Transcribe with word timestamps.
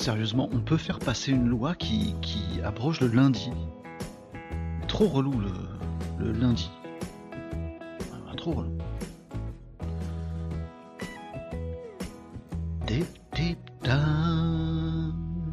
Sérieusement, 0.00 0.48
on 0.50 0.60
peut 0.60 0.78
faire 0.78 0.98
passer 0.98 1.30
une 1.30 1.46
loi 1.46 1.74
qui, 1.74 2.14
qui 2.22 2.42
abroge 2.64 3.00
le 3.00 3.08
lundi. 3.08 3.50
Trop 4.88 5.06
relou 5.06 5.38
le, 5.38 5.52
le 6.18 6.32
lundi. 6.32 6.70
Trop 8.38 8.52
relou. 8.52 8.78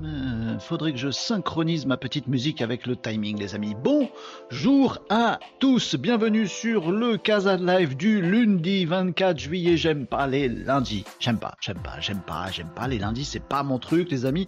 Euh, 0.06 0.59
Faudrait 0.59 0.94
que 0.94 0.97
je 0.97 1.12
synchronise 1.12 1.85
ma 1.85 1.97
petite 1.97 2.28
musique 2.28 2.62
avec 2.62 2.88
le 2.88 2.96
timing, 2.96 3.38
les 3.38 3.53
amis. 3.53 3.75
Bonjour 4.50 5.00
à 5.09 5.40
tous, 5.59 5.97
bienvenue 5.97 6.47
sur 6.47 6.90
le 6.91 7.18
Casa 7.18 7.58
Live 7.58 7.97
du 7.97 8.22
lundi 8.22 8.85
24 8.85 9.38
juillet. 9.38 9.75
J'aime 9.75 10.06
pas 10.06 10.25
les 10.25 10.47
lundis, 10.47 11.03
j'aime 11.19 11.38
pas, 11.38 11.56
j'aime 11.59 11.80
pas, 11.80 12.00
j'aime 12.00 12.22
pas, 12.25 12.50
j'aime 12.50 12.69
pas 12.74 12.88
les 12.88 12.97
lundis, 12.97 13.25
c'est 13.25 13.44
pas 13.44 13.63
mon 13.63 13.78
truc, 13.78 14.09
les 14.09 14.25
amis. 14.25 14.47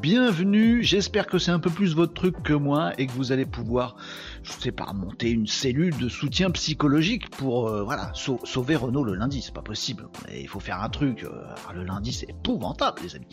Bienvenue, 0.00 0.82
j'espère 0.82 1.26
que 1.26 1.36
c'est 1.36 1.50
un 1.50 1.58
peu 1.58 1.68
plus 1.68 1.94
votre 1.94 2.14
truc 2.14 2.42
que 2.42 2.54
moi 2.54 2.92
et 2.96 3.06
que 3.06 3.12
vous 3.12 3.32
allez 3.32 3.44
pouvoir, 3.44 3.96
je 4.44 4.52
sais 4.52 4.72
pas, 4.72 4.92
monter 4.92 5.30
une 5.30 5.46
cellule 5.46 5.96
de 5.98 6.08
soutien 6.08 6.50
psychologique 6.50 7.30
pour, 7.30 7.68
euh, 7.68 7.82
voilà, 7.82 8.10
sau- 8.14 8.40
sauver 8.44 8.76
Renault 8.76 9.04
le 9.04 9.14
lundi. 9.14 9.42
C'est 9.42 9.54
pas 9.54 9.62
possible. 9.62 10.06
Il 10.34 10.48
faut 10.48 10.60
faire 10.60 10.82
un 10.82 10.88
truc. 10.88 11.24
euh, 11.24 11.30
le 11.74 11.82
lundi, 11.84 12.12
c'est 12.12 12.28
épouvantable, 12.30 13.00
les 13.02 13.16
amis. 13.16 13.26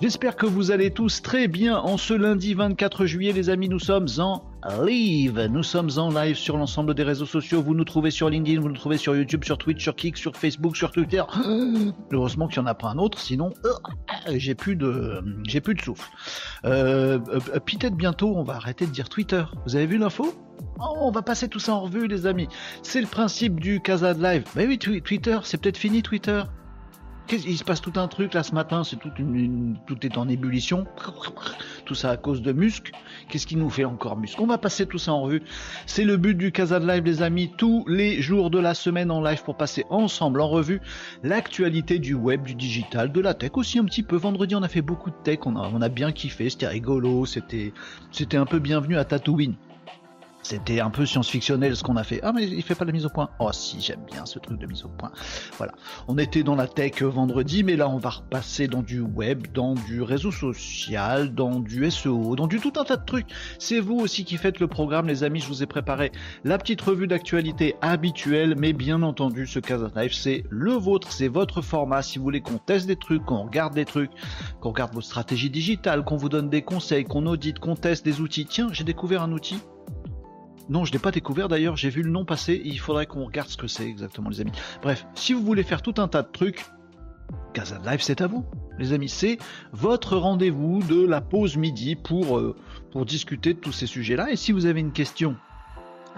J'espère 0.00 0.36
que 0.36 0.46
vous 0.46 0.70
allez 0.70 0.90
tous 0.92 1.22
très 1.22 1.48
bien 1.48 1.76
en 1.78 1.96
ce 1.96 2.14
lundi 2.14 2.54
24 2.54 3.06
juillet, 3.06 3.32
les 3.32 3.50
amis. 3.50 3.68
Nous 3.68 3.78
sommes 3.80 4.06
en 4.18 4.44
live. 4.84 5.48
Nous 5.50 5.62
sommes 5.62 5.90
en 5.96 6.10
live 6.10 6.36
sur 6.36 6.56
l'ensemble 6.56 6.94
des 6.94 7.02
réseaux 7.02 7.26
sociaux. 7.26 7.62
Vous 7.62 7.74
nous 7.74 7.84
trouvez 7.84 8.10
sur 8.10 8.28
LinkedIn, 8.30 8.60
vous 8.60 8.68
nous 8.68 8.74
trouvez 8.76 8.96
sur 8.98 9.16
YouTube, 9.16 9.44
sur 9.44 9.58
Twitch, 9.58 9.82
sur 9.82 9.96
Kik, 9.96 10.16
sur 10.16 10.36
Facebook, 10.36 10.76
sur 10.76 10.90
Twitter. 10.92 11.22
Heureusement 12.12 12.46
qu'il 12.46 12.60
n'y 12.62 12.68
en 12.68 12.70
a 12.70 12.74
pas 12.74 12.88
un 12.88 12.98
autre, 12.98 13.18
sinon 13.18 13.52
euh, 13.64 13.70
j'ai 14.36 14.54
plus 14.54 14.76
de 14.76 15.22
j'ai 15.48 15.60
plus 15.60 15.74
de 15.74 15.80
souffle. 15.80 16.08
Peut-être 16.62 17.96
bientôt, 17.96 18.34
on 18.36 18.42
va 18.44 18.54
arrêter 18.56 18.86
de 18.86 18.90
dire 18.92 19.08
Twitter. 19.08 19.42
Vous 19.66 19.74
avez 19.76 19.86
vu 19.86 19.98
l'info? 19.98 20.32
On 20.78 21.10
va 21.10 21.22
passer 21.22 21.48
tout 21.48 21.58
ça 21.60 21.74
en 21.74 21.80
revue, 21.82 22.06
les 22.08 22.26
amis. 22.26 22.48
C'est 22.82 23.00
le 23.00 23.06
principe 23.06 23.60
du 23.60 23.80
Casa 23.80 24.12
Live. 24.14 24.44
Mais 24.56 24.66
oui, 24.66 24.78
twi- 24.78 25.00
Twitter, 25.02 25.38
c'est 25.44 25.60
peut-être 25.60 25.78
fini, 25.78 26.02
Twitter. 26.02 26.42
Il 27.30 27.56
se 27.56 27.62
passe 27.64 27.80
tout 27.80 27.92
un 27.96 28.08
truc 28.08 28.34
là 28.34 28.42
ce 28.42 28.52
matin, 28.52 28.82
c'est 28.84 28.96
toute 28.96 29.18
une, 29.18 29.78
tout 29.86 30.04
est 30.04 30.18
en 30.18 30.28
ébullition. 30.28 30.84
Tout 31.86 31.94
ça 31.94 32.10
à 32.10 32.16
cause 32.16 32.42
de 32.42 32.52
Musc. 32.52 32.90
Qu'est-ce 33.28 33.46
qui 33.46 33.56
nous 33.56 33.70
fait 33.70 33.84
encore 33.84 34.18
Musc 34.18 34.38
On 34.40 34.46
va 34.46 34.58
passer 34.58 34.86
tout 34.86 34.98
ça 34.98 35.12
en 35.12 35.22
revue. 35.22 35.40
C'est 35.86 36.04
le 36.04 36.16
but 36.16 36.36
du 36.36 36.50
Casa 36.50 36.80
Live, 36.80 37.04
les 37.04 37.22
amis, 37.22 37.52
tous 37.56 37.84
les 37.86 38.20
jours 38.20 38.50
de 38.50 38.58
la 38.58 38.74
semaine 38.74 39.10
en 39.12 39.22
live 39.22 39.42
pour 39.44 39.56
passer 39.56 39.86
ensemble 39.88 40.40
en 40.40 40.48
revue 40.48 40.80
l'actualité 41.22 42.00
du 42.00 42.14
web, 42.14 42.42
du 42.42 42.54
digital, 42.56 43.12
de 43.12 43.20
la 43.20 43.34
tech 43.34 43.52
aussi 43.54 43.78
un 43.78 43.84
petit 43.84 44.02
peu. 44.02 44.16
Vendredi, 44.16 44.54
on 44.56 44.62
a 44.62 44.68
fait 44.68 44.82
beaucoup 44.82 45.10
de 45.10 45.16
tech, 45.22 45.38
on 45.46 45.54
a, 45.56 45.84
a 45.84 45.88
bien 45.88 46.10
kiffé, 46.12 46.50
c'était 46.50 46.66
rigolo, 46.68 47.24
c'était, 47.24 47.72
c'était 48.10 48.36
un 48.36 48.46
peu 48.46 48.58
bienvenu 48.58 48.96
à 48.98 49.04
Tatooine. 49.04 49.54
C'était 50.42 50.80
un 50.80 50.90
peu 50.90 51.06
science-fictionnel 51.06 51.76
ce 51.76 51.82
qu'on 51.82 51.96
a 51.96 52.04
fait. 52.04 52.20
Ah 52.22 52.32
mais 52.32 52.44
il 52.44 52.62
fait 52.62 52.74
pas 52.74 52.84
la 52.84 52.92
mise 52.92 53.06
au 53.06 53.08
point. 53.08 53.30
Oh 53.38 53.50
si, 53.52 53.80
j'aime 53.80 54.04
bien 54.10 54.26
ce 54.26 54.38
truc 54.38 54.58
de 54.58 54.66
mise 54.66 54.84
au 54.84 54.88
point. 54.88 55.12
Voilà. 55.56 55.72
On 56.08 56.18
était 56.18 56.42
dans 56.42 56.56
la 56.56 56.66
tech 56.66 57.02
vendredi, 57.02 57.62
mais 57.62 57.76
là 57.76 57.88
on 57.88 57.98
va 57.98 58.10
repasser 58.10 58.66
dans 58.66 58.82
du 58.82 59.00
web, 59.00 59.46
dans 59.52 59.74
du 59.74 60.02
réseau 60.02 60.32
social, 60.32 61.34
dans 61.34 61.60
du 61.60 61.90
SEO, 61.90 62.36
dans 62.36 62.46
du 62.46 62.60
tout 62.60 62.72
un 62.76 62.84
tas 62.84 62.96
de 62.96 63.04
trucs. 63.04 63.28
C'est 63.58 63.80
vous 63.80 63.96
aussi 63.96 64.24
qui 64.24 64.36
faites 64.36 64.58
le 64.58 64.66
programme, 64.66 65.06
les 65.06 65.24
amis. 65.24 65.40
Je 65.40 65.48
vous 65.48 65.62
ai 65.62 65.66
préparé 65.66 66.12
la 66.44 66.58
petite 66.58 66.80
revue 66.80 67.06
d'actualité 67.06 67.76
habituelle, 67.80 68.54
mais 68.58 68.72
bien 68.72 69.02
entendu, 69.02 69.46
ce 69.46 69.58
Casa 69.60 69.90
Live, 69.94 70.12
c'est 70.12 70.44
le 70.50 70.72
vôtre, 70.72 71.12
c'est 71.12 71.28
votre 71.28 71.62
format. 71.62 72.02
Si 72.02 72.18
vous 72.18 72.24
voulez 72.24 72.40
qu'on 72.40 72.58
teste 72.58 72.86
des 72.86 72.96
trucs, 72.96 73.24
qu'on 73.24 73.44
regarde 73.44 73.74
des 73.74 73.84
trucs, 73.84 74.10
qu'on 74.60 74.70
regarde 74.70 74.94
vos 74.94 75.00
stratégies 75.00 75.50
digitales, 75.50 76.04
qu'on 76.04 76.16
vous 76.16 76.28
donne 76.28 76.50
des 76.50 76.62
conseils, 76.62 77.04
qu'on 77.04 77.26
audite, 77.26 77.58
qu'on 77.58 77.76
teste 77.76 78.04
des 78.04 78.20
outils. 78.20 78.46
Tiens, 78.46 78.68
j'ai 78.72 78.84
découvert 78.84 79.22
un 79.22 79.32
outil. 79.32 79.58
Non, 80.68 80.84
je 80.84 80.92
l'ai 80.92 80.98
pas 80.98 81.10
découvert 81.10 81.48
d'ailleurs, 81.48 81.76
j'ai 81.76 81.90
vu 81.90 82.02
le 82.02 82.10
nom 82.10 82.24
passer, 82.24 82.60
il 82.64 82.78
faudrait 82.78 83.06
qu'on 83.06 83.24
regarde 83.24 83.48
ce 83.48 83.56
que 83.56 83.66
c'est 83.66 83.86
exactement 83.86 84.30
les 84.30 84.40
amis. 84.40 84.52
Bref, 84.82 85.06
si 85.14 85.32
vous 85.32 85.42
voulez 85.42 85.62
faire 85.62 85.82
tout 85.82 85.94
un 85.98 86.08
tas 86.08 86.22
de 86.22 86.28
trucs, 86.32 86.64
Casa 87.52 87.78
Live 87.84 88.00
c'est 88.00 88.20
à 88.20 88.26
vous. 88.26 88.44
Les 88.78 88.92
amis, 88.92 89.08
c'est 89.08 89.38
votre 89.72 90.16
rendez-vous 90.16 90.82
de 90.82 91.06
la 91.06 91.20
pause 91.20 91.56
midi 91.56 91.96
pour, 91.96 92.38
euh, 92.38 92.56
discuter 93.04 93.54
de 93.54 93.58
tous 93.58 93.72
ces 93.72 93.86
sujets-là. 93.86 94.30
Et 94.30 94.36
si 94.36 94.52
vous 94.52 94.66
avez 94.66 94.80
une 94.80 94.92
question, 94.92 95.36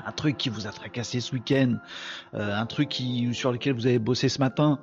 un 0.05 0.12
truc 0.12 0.37
qui 0.37 0.49
vous 0.49 0.67
a 0.67 0.70
tracassé 0.70 1.20
ce 1.20 1.32
week-end, 1.32 1.76
euh, 2.35 2.55
un 2.56 2.67
truc 2.67 3.00
sur 3.32 3.52
lequel 3.52 3.75
vous 3.75 3.87
avez 3.87 3.99
bossé 3.99 4.29
ce 4.29 4.38
matin, 4.38 4.79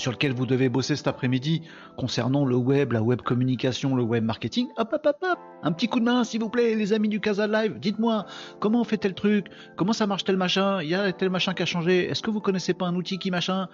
sur 0.00 0.12
lequel 0.12 0.32
vous 0.32 0.46
devez 0.46 0.70
bosser 0.70 0.96
cet 0.96 1.06
après-midi 1.08 1.62
concernant 1.96 2.46
le 2.46 2.56
web, 2.56 2.92
la 2.92 3.02
web 3.02 3.20
communication, 3.20 3.94
le 3.94 4.02
web 4.02 4.24
marketing, 4.24 4.68
hop 4.78 4.88
hop 4.94 5.06
hop 5.06 5.16
hop, 5.22 5.38
un 5.62 5.72
petit 5.72 5.88
coup 5.88 6.00
de 6.00 6.04
main 6.06 6.24
s'il 6.24 6.40
vous 6.40 6.48
plaît 6.48 6.74
les 6.74 6.94
amis 6.94 7.10
du 7.10 7.20
Casa 7.20 7.46
Live, 7.46 7.78
dites-moi 7.78 8.24
comment 8.60 8.80
on 8.80 8.84
fait 8.84 8.96
tel 8.96 9.12
truc, 9.12 9.48
comment 9.76 9.92
ça 9.92 10.06
marche 10.06 10.24
tel 10.24 10.38
machin, 10.38 10.82
il 10.82 10.88
y 10.88 10.94
a 10.94 11.12
tel 11.12 11.28
machin 11.28 11.52
qui 11.52 11.62
a 11.62 11.66
changé, 11.66 12.08
est-ce 12.08 12.22
que 12.22 12.30
vous 12.30 12.40
connaissez 12.40 12.72
pas 12.72 12.86
un 12.86 12.94
outil 12.94 13.18
qui 13.18 13.30
machin? 13.30 13.68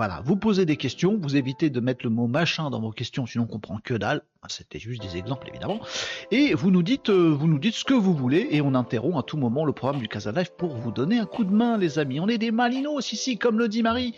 Voilà, 0.00 0.22
vous 0.24 0.36
posez 0.36 0.64
des 0.64 0.78
questions, 0.78 1.18
vous 1.20 1.36
évitez 1.36 1.68
de 1.68 1.78
mettre 1.78 2.06
le 2.06 2.10
mot 2.10 2.26
machin 2.26 2.70
dans 2.70 2.80
vos 2.80 2.90
questions, 2.90 3.26
sinon 3.26 3.44
on 3.44 3.46
comprend 3.46 3.80
que 3.84 3.92
dalle. 3.92 4.22
C'était 4.48 4.78
juste 4.78 5.02
des 5.02 5.18
exemples 5.18 5.50
évidemment. 5.50 5.78
Et 6.30 6.54
vous 6.54 6.70
nous 6.70 6.82
dites, 6.82 7.10
euh, 7.10 7.28
vous 7.28 7.46
nous 7.46 7.58
dites 7.58 7.74
ce 7.74 7.84
que 7.84 7.92
vous 7.92 8.14
voulez, 8.14 8.48
et 8.50 8.62
on 8.62 8.74
interrompt 8.74 9.18
à 9.18 9.22
tout 9.22 9.36
moment 9.36 9.66
le 9.66 9.74
programme 9.74 10.00
du 10.00 10.08
Casa 10.08 10.32
Live 10.32 10.52
pour 10.56 10.74
vous 10.74 10.90
donner 10.90 11.18
un 11.18 11.26
coup 11.26 11.44
de 11.44 11.52
main, 11.52 11.76
les 11.76 11.98
amis. 11.98 12.18
On 12.18 12.28
est 12.28 12.38
des 12.38 12.50
malinos 12.50 13.12
ici, 13.12 13.36
comme 13.36 13.58
le 13.58 13.68
dit 13.68 13.82
Marie. 13.82 14.14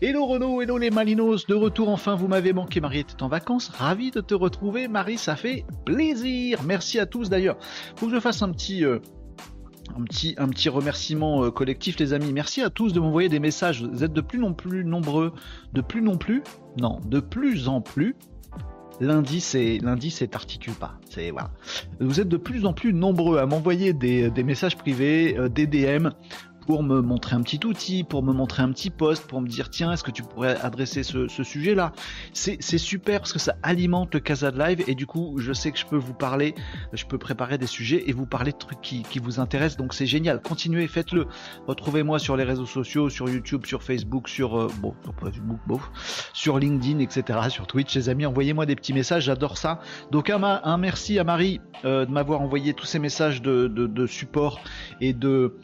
Hello 0.00 0.24
Renaud, 0.24 0.62
hello 0.62 0.78
les 0.78 0.90
malinos, 0.90 1.48
de 1.48 1.54
retour 1.56 1.88
enfin, 1.88 2.14
vous 2.14 2.28
m'avez 2.28 2.52
manqué. 2.52 2.80
Marie 2.80 3.00
était 3.00 3.20
en 3.20 3.26
vacances, 3.26 3.70
ravi 3.70 4.12
de 4.12 4.20
te 4.20 4.34
retrouver. 4.34 4.86
Marie, 4.86 5.18
ça 5.18 5.34
fait 5.34 5.64
plaisir. 5.84 6.62
Merci 6.62 7.00
à 7.00 7.06
tous 7.06 7.28
d'ailleurs. 7.28 7.56
Faut 7.96 8.06
que 8.06 8.14
je 8.14 8.20
fasse 8.20 8.40
un 8.40 8.52
petit. 8.52 8.84
euh, 8.84 9.00
un 9.96 10.48
petit, 10.48 10.68
remerciement 10.68 11.44
euh, 11.44 11.50
collectif, 11.50 11.98
les 11.98 12.12
amis. 12.12 12.32
Merci 12.32 12.62
à 12.62 12.70
tous 12.70 12.92
de 12.92 13.00
m'envoyer 13.00 13.28
des 13.28 13.38
messages. 13.38 13.82
Vous 13.82 14.04
êtes 14.04 14.12
de 14.12 14.20
plus 14.20 14.42
en 14.42 14.52
plus 14.52 14.84
nombreux, 14.84 15.32
de 15.72 15.80
plus 15.80 16.02
non 16.02 16.16
plus, 16.16 16.42
non, 16.78 17.00
de 17.06 17.20
plus 17.20 17.68
en 17.68 17.80
plus. 17.80 18.16
Lundi, 19.00 19.40
c'est 19.40 19.78
lundi, 19.78 20.10
c'est 20.10 20.28
pas. 20.28 20.98
C'est 21.10 21.30
voilà. 21.30 21.50
Vous 21.98 22.20
êtes 22.20 22.28
de 22.28 22.36
plus 22.36 22.64
en 22.64 22.72
plus 22.72 22.92
nombreux 22.92 23.38
à 23.38 23.46
m'envoyer 23.46 23.92
des, 23.92 24.30
des 24.30 24.44
messages 24.44 24.76
privés, 24.76 25.36
euh, 25.36 25.48
des 25.48 25.66
DM 25.66 26.10
pour 26.66 26.82
me 26.82 27.00
montrer 27.00 27.36
un 27.36 27.42
petit 27.42 27.64
outil, 27.64 28.04
pour 28.04 28.22
me 28.22 28.32
montrer 28.32 28.62
un 28.62 28.70
petit 28.70 28.90
post, 28.90 29.26
pour 29.26 29.40
me 29.40 29.48
dire 29.48 29.70
tiens, 29.70 29.92
est-ce 29.92 30.04
que 30.04 30.10
tu 30.10 30.22
pourrais 30.22 30.56
adresser 30.60 31.02
ce, 31.02 31.28
ce 31.28 31.42
sujet-là? 31.42 31.92
C'est 32.32 32.78
super 32.78 33.20
parce 33.20 33.32
que 33.32 33.38
ça 33.38 33.56
alimente 33.62 34.14
le 34.14 34.20
Casa 34.20 34.50
de 34.50 34.58
Live 34.58 34.84
et 34.86 34.94
du 34.94 35.06
coup, 35.06 35.36
je 35.38 35.52
sais 35.52 35.70
que 35.72 35.78
je 35.78 35.86
peux 35.86 35.96
vous 35.96 36.14
parler, 36.14 36.54
je 36.92 37.04
peux 37.04 37.18
préparer 37.18 37.58
des 37.58 37.66
sujets 37.66 38.04
et 38.06 38.12
vous 38.12 38.26
parler 38.26 38.52
de 38.52 38.56
trucs 38.58 38.80
qui, 38.80 39.02
qui 39.02 39.18
vous 39.18 39.40
intéressent. 39.40 39.78
Donc 39.78 39.94
c'est 39.94 40.06
génial. 40.06 40.40
Continuez, 40.40 40.86
faites-le. 40.88 41.26
Retrouvez-moi 41.66 42.18
sur 42.18 42.36
les 42.36 42.44
réseaux 42.44 42.66
sociaux, 42.66 43.08
sur 43.08 43.28
YouTube, 43.28 43.66
sur 43.66 43.82
Facebook, 43.82 44.28
sur 44.28 44.58
euh, 44.58 44.70
bon, 44.78 44.94
Facebook, 45.20 45.58
bon, 45.66 45.80
sur 46.32 46.58
LinkedIn, 46.58 46.98
etc., 47.00 47.38
sur 47.48 47.66
Twitch, 47.66 47.94
les 47.94 48.08
amis. 48.08 48.26
Envoyez-moi 48.26 48.66
des 48.66 48.76
petits 48.76 48.92
messages, 48.92 49.24
j'adore 49.24 49.58
ça. 49.58 49.80
Donc 50.10 50.30
un, 50.30 50.42
un 50.42 50.78
merci 50.78 51.18
à 51.18 51.24
Marie 51.24 51.60
euh, 51.84 52.06
de 52.06 52.10
m'avoir 52.10 52.40
envoyé 52.40 52.74
tous 52.74 52.86
ces 52.86 52.98
messages 52.98 53.42
de, 53.42 53.68
de, 53.68 53.86
de 53.86 54.06
support 54.06 54.60
et 55.00 55.12
de 55.12 55.56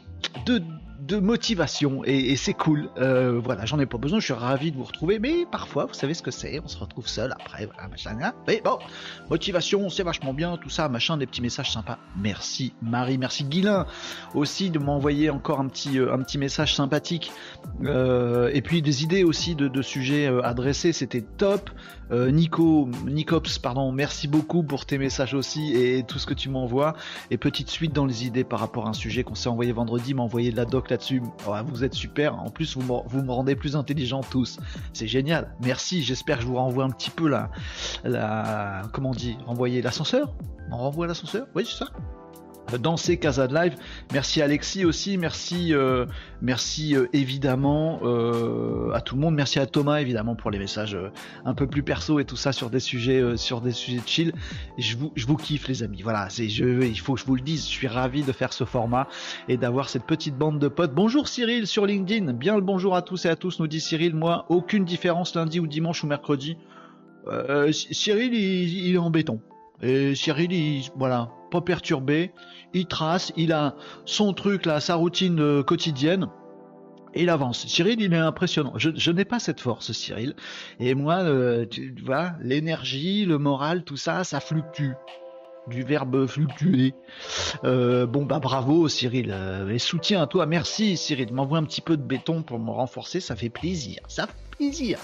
de, 0.46 0.62
de 1.00 1.17
motivation 1.17 2.02
et, 2.05 2.37
c'est 2.37 2.55
cool. 2.55 2.91
Euh, 2.99 3.41
voilà, 3.43 3.64
j'en 3.64 3.79
ai 3.79 3.87
pas 3.87 3.99
besoin, 3.99 4.20
je 4.20 4.25
suis 4.26 4.35
ravi 4.35 4.70
de 4.70 4.76
vous 4.76 4.85
retrouver, 4.85 5.19
mais 5.19 5.47
parfois, 5.50 5.87
vous 5.87 5.94
savez 5.94 6.14
ce 6.14 6.23
que 6.23 6.31
c'est, 6.31 6.61
on 6.62 6.69
se 6.69 6.79
retrouve 6.79 7.08
seul 7.08 7.32
après, 7.32 7.67
voilà, 7.67 7.88
machin, 7.88 8.17
hein. 8.23 8.32
Mais 8.47 8.61
bon, 8.64 8.79
motivation, 9.31 9.88
c'est 9.88 10.02
vachement 10.02 10.35
bien, 10.35 10.56
tout 10.56 10.69
ça, 10.69 10.88
machin, 10.88 11.17
des 11.17 11.26
petits 11.26 11.43
messages 11.43 11.73
sympas. 11.73 11.99
Merci 12.17 12.75
Marie, 12.82 13.19
merci 13.19 13.44
Guilin 13.44 13.87
aussi 14.35 14.70
de 14.70 14.79
m'envoyer 14.79 15.31
encore 15.31 15.61
un 15.61 15.69
petit, 15.69 15.99
euh, 15.99 16.12
un 16.12 16.19
petit 16.19 16.38
message 16.38 16.75
sympathique. 16.75 17.32
Euh, 17.85 18.50
et 18.53 18.62
puis 18.62 18.82
des 18.82 19.03
idées 19.03 19.25
aussi 19.25 19.55
de, 19.55 19.69
de 19.69 19.82
sujets 19.82 20.26
adressés, 20.43 20.93
c'était 20.93 21.23
top. 21.23 21.70
Nico, 22.12 22.88
Nicops, 23.06 23.61
pardon, 23.61 23.93
merci 23.93 24.26
beaucoup 24.26 24.64
pour 24.64 24.85
tes 24.85 24.99
messages 24.99 25.32
aussi 25.32 25.76
et 25.76 26.03
tout 26.03 26.19
ce 26.19 26.26
que 26.26 26.35
tu 26.35 26.49
m'envoies. 26.49 26.96
Et 27.31 27.38
petite 27.38 27.70
suite 27.70 27.93
dans 27.93 28.05
les 28.05 28.26
idées 28.26 28.43
par 28.43 28.58
rapport 28.58 28.87
à 28.87 28.91
un 28.91 28.94
sujet 28.94 29.23
qu'on 29.23 29.37
s'est 29.37 29.49
envoyé 29.49 29.70
vendredi, 29.70 30.12
m'a 30.12 30.23
envoyé 30.23 30.50
de 30.50 30.56
la 30.56 30.64
doc 30.64 30.89
là-dessus. 30.90 31.22
Ouais, 31.46 31.62
vous 31.66 31.84
êtes 31.84 31.94
super. 31.94 32.34
En 32.38 32.50
plus, 32.50 32.76
vous 32.76 32.82
me, 32.82 33.08
vous 33.08 33.22
me 33.22 33.32
rendez 33.32 33.56
plus 33.56 33.76
intelligent 33.76 34.20
tous. 34.22 34.58
C'est 34.92 35.08
génial. 35.08 35.54
Merci. 35.62 36.02
J'espère 36.02 36.37
que 36.38 36.42
je 36.42 36.48
vous 36.48 36.56
renvoie 36.56 36.84
un 36.84 36.90
petit 36.90 37.10
peu 37.10 37.28
la, 37.28 37.50
la, 38.04 38.82
comment 38.92 39.10
on 39.10 39.14
dit, 39.14 39.37
renvoyer 39.46 39.82
l'ascenseur? 39.82 40.32
On 40.70 40.76
renvoie 40.76 41.06
l'ascenseur? 41.06 41.46
Oui, 41.54 41.64
c'est 41.66 41.78
ça? 41.78 41.90
Dans 42.78 42.96
ces 42.96 43.17
Casa 43.17 43.46
de 43.46 43.55
Live. 43.55 43.75
Merci 44.12 44.43
Alexis 44.43 44.84
aussi, 44.84 45.19
merci, 45.19 45.75
euh, 45.75 46.06
merci 46.43 46.96
euh, 46.96 47.06
évidemment 47.12 48.00
euh, 48.02 48.93
à 48.93 49.00
tout 49.00 49.14
le 49.14 49.20
monde, 49.20 49.34
merci 49.34 49.58
à 49.58 49.67
Thomas 49.67 50.00
évidemment 50.00 50.34
pour 50.34 50.50
les 50.50 50.58
messages 50.58 50.96
un 51.44 51.55
peu 51.55 51.67
plus 51.67 51.82
perso 51.82 52.19
et 52.20 52.25
tout 52.25 52.37
ça 52.37 52.52
sur 52.52 52.70
des 52.70 52.81
sujets, 52.81 53.37
sur 53.37 53.61
des 53.61 53.72
sujets 53.72 54.00
chill. 54.05 54.32
Je 54.78 54.96
vous, 54.96 55.37
kiffe 55.37 55.69
les 55.69 55.82
amis. 55.82 56.02
Voilà, 56.02 56.28
c'est, 56.31 56.49
je, 56.49 56.82
il 56.82 56.99
faut 56.99 57.14
que 57.14 57.20
je 57.20 57.26
vous 57.26 57.37
le 57.37 57.43
dise, 57.43 57.64
je 57.64 57.70
suis 57.70 57.88
ravi 57.88 58.22
de 58.22 58.32
faire 58.32 58.52
ce 58.52 58.64
format 58.64 59.08
et 59.49 59.56
d'avoir 59.56 59.88
cette 59.88 60.05
petite 60.05 60.37
bande 60.37 60.58
de 60.58 60.69
potes. 60.69 60.94
Bonjour 60.94 61.28
Cyril 61.28 61.67
sur 61.67 61.87
LinkedIn, 61.87 62.32
bien 62.32 62.56
le 62.56 62.62
bonjour 62.62 62.96
à 62.96 63.02
tous 63.02 63.25
et 63.25 63.28
à 63.28 63.37
tous, 63.37 63.61
nous 63.61 63.67
dit 63.67 63.81
Cyril. 63.81 64.14
Moi, 64.14 64.46
aucune 64.49 64.84
différence 64.84 65.34
lundi 65.34 65.61
ou 65.61 65.67
dimanche 65.67 66.05
ou 66.05 66.06
mercredi. 66.06 66.56
Cyril, 67.70 68.34
il, 68.34 68.94
est 68.94 68.99
en 68.99 69.11
béton. 69.11 69.40
Et 69.82 70.15
Cyril, 70.15 70.53
il, 70.53 70.88
voilà, 70.97 71.31
pas 71.50 71.61
perturbé. 71.61 72.32
Il 72.75 72.87
trace, 72.87 73.32
il 73.37 73.53
a 73.53 73.75
son 74.05 74.32
truc 74.32 74.67
là, 74.67 74.81
sa 74.81 74.94
routine 74.94 75.41
euh, 75.41 75.62
quotidienne. 75.62 76.29
Et 77.15 77.23
il 77.23 77.31
avance. 77.31 77.67
Cyril, 77.67 78.00
il 78.00 78.12
est 78.12 78.17
impressionnant. 78.17 78.75
Je, 78.77 79.11
n'ai 79.11 79.25
pas 79.25 79.41
cette 79.41 79.61
force, 79.61 79.91
Cyril. 79.93 80.35
Et 80.79 80.94
moi, 80.94 81.17
euh, 81.17 81.67
tu 81.67 81.94
vois, 82.05 82.32
l'énergie, 82.41 83.25
le 83.25 83.38
moral, 83.38 83.82
tout 83.82 83.97
ça, 83.97 84.23
ça 84.23 84.38
fluctue 84.38 84.93
du 85.67 85.82
verbe 85.82 86.27
fluctuer. 86.27 86.94
Euh, 87.65 88.06
bon 88.06 88.25
bah 88.25 88.38
bravo 88.38 88.88
Cyril, 88.88 89.31
euh, 89.32 89.69
et 89.69 89.79
soutien 89.79 90.23
à 90.23 90.27
toi, 90.27 90.47
merci 90.47 90.97
Cyril, 90.97 91.32
m'envoie 91.32 91.59
un 91.59 91.65
petit 91.65 91.81
peu 91.81 91.97
de 91.97 92.03
béton 92.03 92.43
pour 92.43 92.59
me 92.59 92.71
renforcer, 92.71 93.21
ça 93.21 93.37
fait 93.37 93.50
plaisir, 93.50 94.00
ça 94.09 94.27
fait 94.27 94.56
plaisir. 94.56 94.99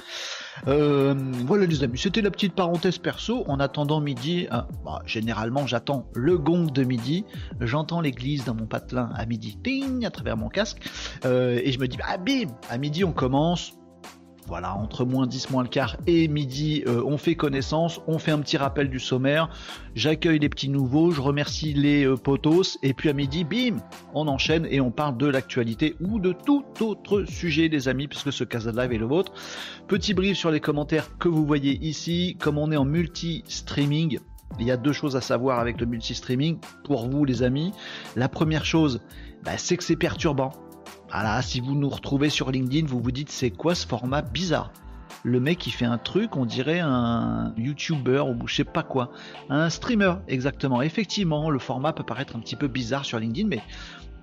Euh, 0.69 1.15
voilà 1.45 1.67
les 1.67 1.83
amis, 1.83 1.99
c'était 1.99 2.23
la 2.23 2.31
petite 2.31 2.55
parenthèse 2.55 2.99
perso. 2.99 3.45
En 3.49 3.61
attendant 3.61 4.01
midi, 4.01 4.47
bah, 4.85 5.03
généralement 5.07 5.67
j'attends 5.67 6.09
le 6.15 6.39
gong 6.39 6.67
de 6.73 6.85
midi, 6.85 7.25
j'entends 7.61 8.01
l'église 8.01 8.45
dans 8.45 8.55
mon 8.55 8.67
patelin 8.67 9.11
à 9.15 9.27
midi, 9.27 9.59
ting, 9.63 10.05
à 10.05 10.11
travers 10.11 10.37
mon 10.37 10.49
casque, 10.49 10.79
et 11.25 11.73
je 11.73 11.79
me 11.79 11.87
dis 11.87 11.99
ah 12.07 12.19
bim, 12.19 12.49
à 12.69 12.79
midi 12.79 13.05
on 13.05 13.13
commence 13.13 13.73
voilà, 14.47 14.75
entre 14.77 15.05
moins 15.05 15.27
10, 15.27 15.51
moins 15.51 15.63
le 15.63 15.69
quart 15.69 15.97
et 16.07 16.29
midi, 16.29 16.85
euh, 16.87 17.03
on 17.05 17.19
fait 17.19 17.35
connaissance, 17.35 18.01
on 18.07 18.19
fait 18.19 18.31
un 18.31 18.39
petit 18.39 18.57
rappel 18.57 18.89
du 18.89 19.01
sommaire, 19.01 19.49
j'accueille 19.95 20.39
les 20.39 20.49
petits 20.49 20.69
nouveaux, 20.69 21.11
je 21.11 21.21
remercie 21.21 21.75
les 21.75 22.05
euh, 22.05 22.17
potos, 22.17 22.79
et 22.83 22.95
puis 22.95 23.09
à 23.09 23.13
midi, 23.13 23.45
bim, 23.45 23.79
on 24.15 24.29
enchaîne 24.29 24.67
et 24.71 24.81
on 24.81 24.91
parle 24.91 25.17
de 25.17 25.27
l'actualité 25.27 25.97
ou 26.01 26.21
de 26.21 26.33
tout 26.33 26.65
autre 26.81 27.25
sujet, 27.25 27.69
les 27.69 27.89
amis, 27.89 28.07
puisque 28.07 28.33
ce 28.33 28.45
Casa 28.45 28.71
Live 28.71 28.93
est 28.93 28.99
le 28.99 29.07
vôtre. 29.07 29.33
Petit 29.89 30.15
brief 30.15 30.37
sur 30.37 30.51
les 30.51 30.61
commentaires 30.61 31.17
que 31.19 31.29
vous 31.29 31.45
voyez 31.45 31.79
ici, 31.85 32.37
comme 32.41 32.59
on 32.59 32.71
est 32.71 32.77
en 32.77 32.85
multi-streaming, 32.85 34.21
il 34.61 34.67
y 34.67 34.71
a 34.71 34.77
deux 34.77 34.93
choses 34.93 35.17
à 35.17 35.21
savoir 35.21 35.59
avec 35.59 35.81
le 35.81 35.87
multi-streaming 35.87 36.59
pour 36.85 37.09
vous 37.09 37.25
les 37.25 37.43
amis. 37.43 37.73
La 38.15 38.29
première 38.29 38.65
chose, 38.65 39.01
bah, 39.45 39.59
c'est 39.59 39.77
que 39.77 39.85
c'est 39.85 39.97
perturbant. 39.97 40.53
Voilà, 41.19 41.41
si 41.41 41.61
vous 41.61 41.75
nous 41.75 41.89
retrouvez 41.89 42.29
sur 42.29 42.51
LinkedIn, 42.51 42.87
vous 42.87 43.01
vous 43.01 43.11
dites 43.11 43.31
c'est 43.31 43.49
quoi 43.49 43.75
ce 43.75 43.87
format 43.87 44.21
bizarre? 44.21 44.71
Le 45.23 45.41
mec 45.41 45.67
il 45.67 45.71
fait 45.71 45.87
un 45.87 45.97
truc, 45.97 46.37
on 46.37 46.45
dirait 46.45 46.81
un 46.81 47.55
YouTuber 47.57 48.21
ou 48.21 48.47
je 48.47 48.57
sais 48.57 48.65
pas 48.65 48.83
quoi, 48.83 49.13
un 49.49 49.71
streamer 49.71 50.17
exactement. 50.29 50.83
Effectivement, 50.83 51.49
le 51.49 51.59
format 51.59 51.95
peut 51.95 52.03
paraître 52.03 52.37
un 52.37 52.41
petit 52.41 52.55
peu 52.55 52.69
bizarre 52.69 53.07
sur 53.07 53.19
LinkedIn, 53.19 53.49
mais 53.49 53.63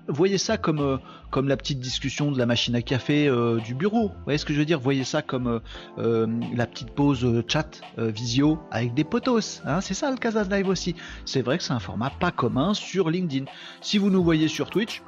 voyez 0.06 0.38
ça 0.38 0.56
comme 0.56 0.78
euh, 0.78 0.98
la 1.42 1.56
petite 1.56 1.80
discussion 1.80 2.30
de 2.30 2.38
la 2.38 2.46
machine 2.46 2.76
à 2.76 2.82
café 2.82 3.26
euh, 3.26 3.58
du 3.58 3.74
bureau. 3.74 4.10
Vous 4.10 4.22
voyez 4.22 4.38
ce 4.38 4.44
que 4.44 4.52
je 4.52 4.60
veux 4.60 4.64
dire? 4.64 4.78
Voyez 4.78 5.02
ça 5.02 5.20
comme 5.20 5.60
euh, 5.98 6.26
la 6.54 6.66
petite 6.68 6.92
pause 6.92 7.42
chat 7.48 7.80
visio 7.98 8.60
avec 8.70 8.94
des 8.94 9.02
potos. 9.02 9.62
Hein? 9.66 9.80
C'est 9.80 9.94
ça 9.94 10.12
le 10.12 10.16
Casa 10.16 10.44
Live 10.44 10.68
aussi. 10.68 10.94
C'est 11.24 11.42
vrai 11.42 11.58
que 11.58 11.64
c'est 11.64 11.72
un 11.72 11.80
format 11.80 12.10
pas 12.10 12.30
commun 12.30 12.72
sur 12.72 13.10
LinkedIn. 13.10 13.46
Si 13.80 13.98
vous 13.98 14.10
nous 14.10 14.22
voyez 14.22 14.46
sur 14.46 14.70
Twitch, 14.70 15.02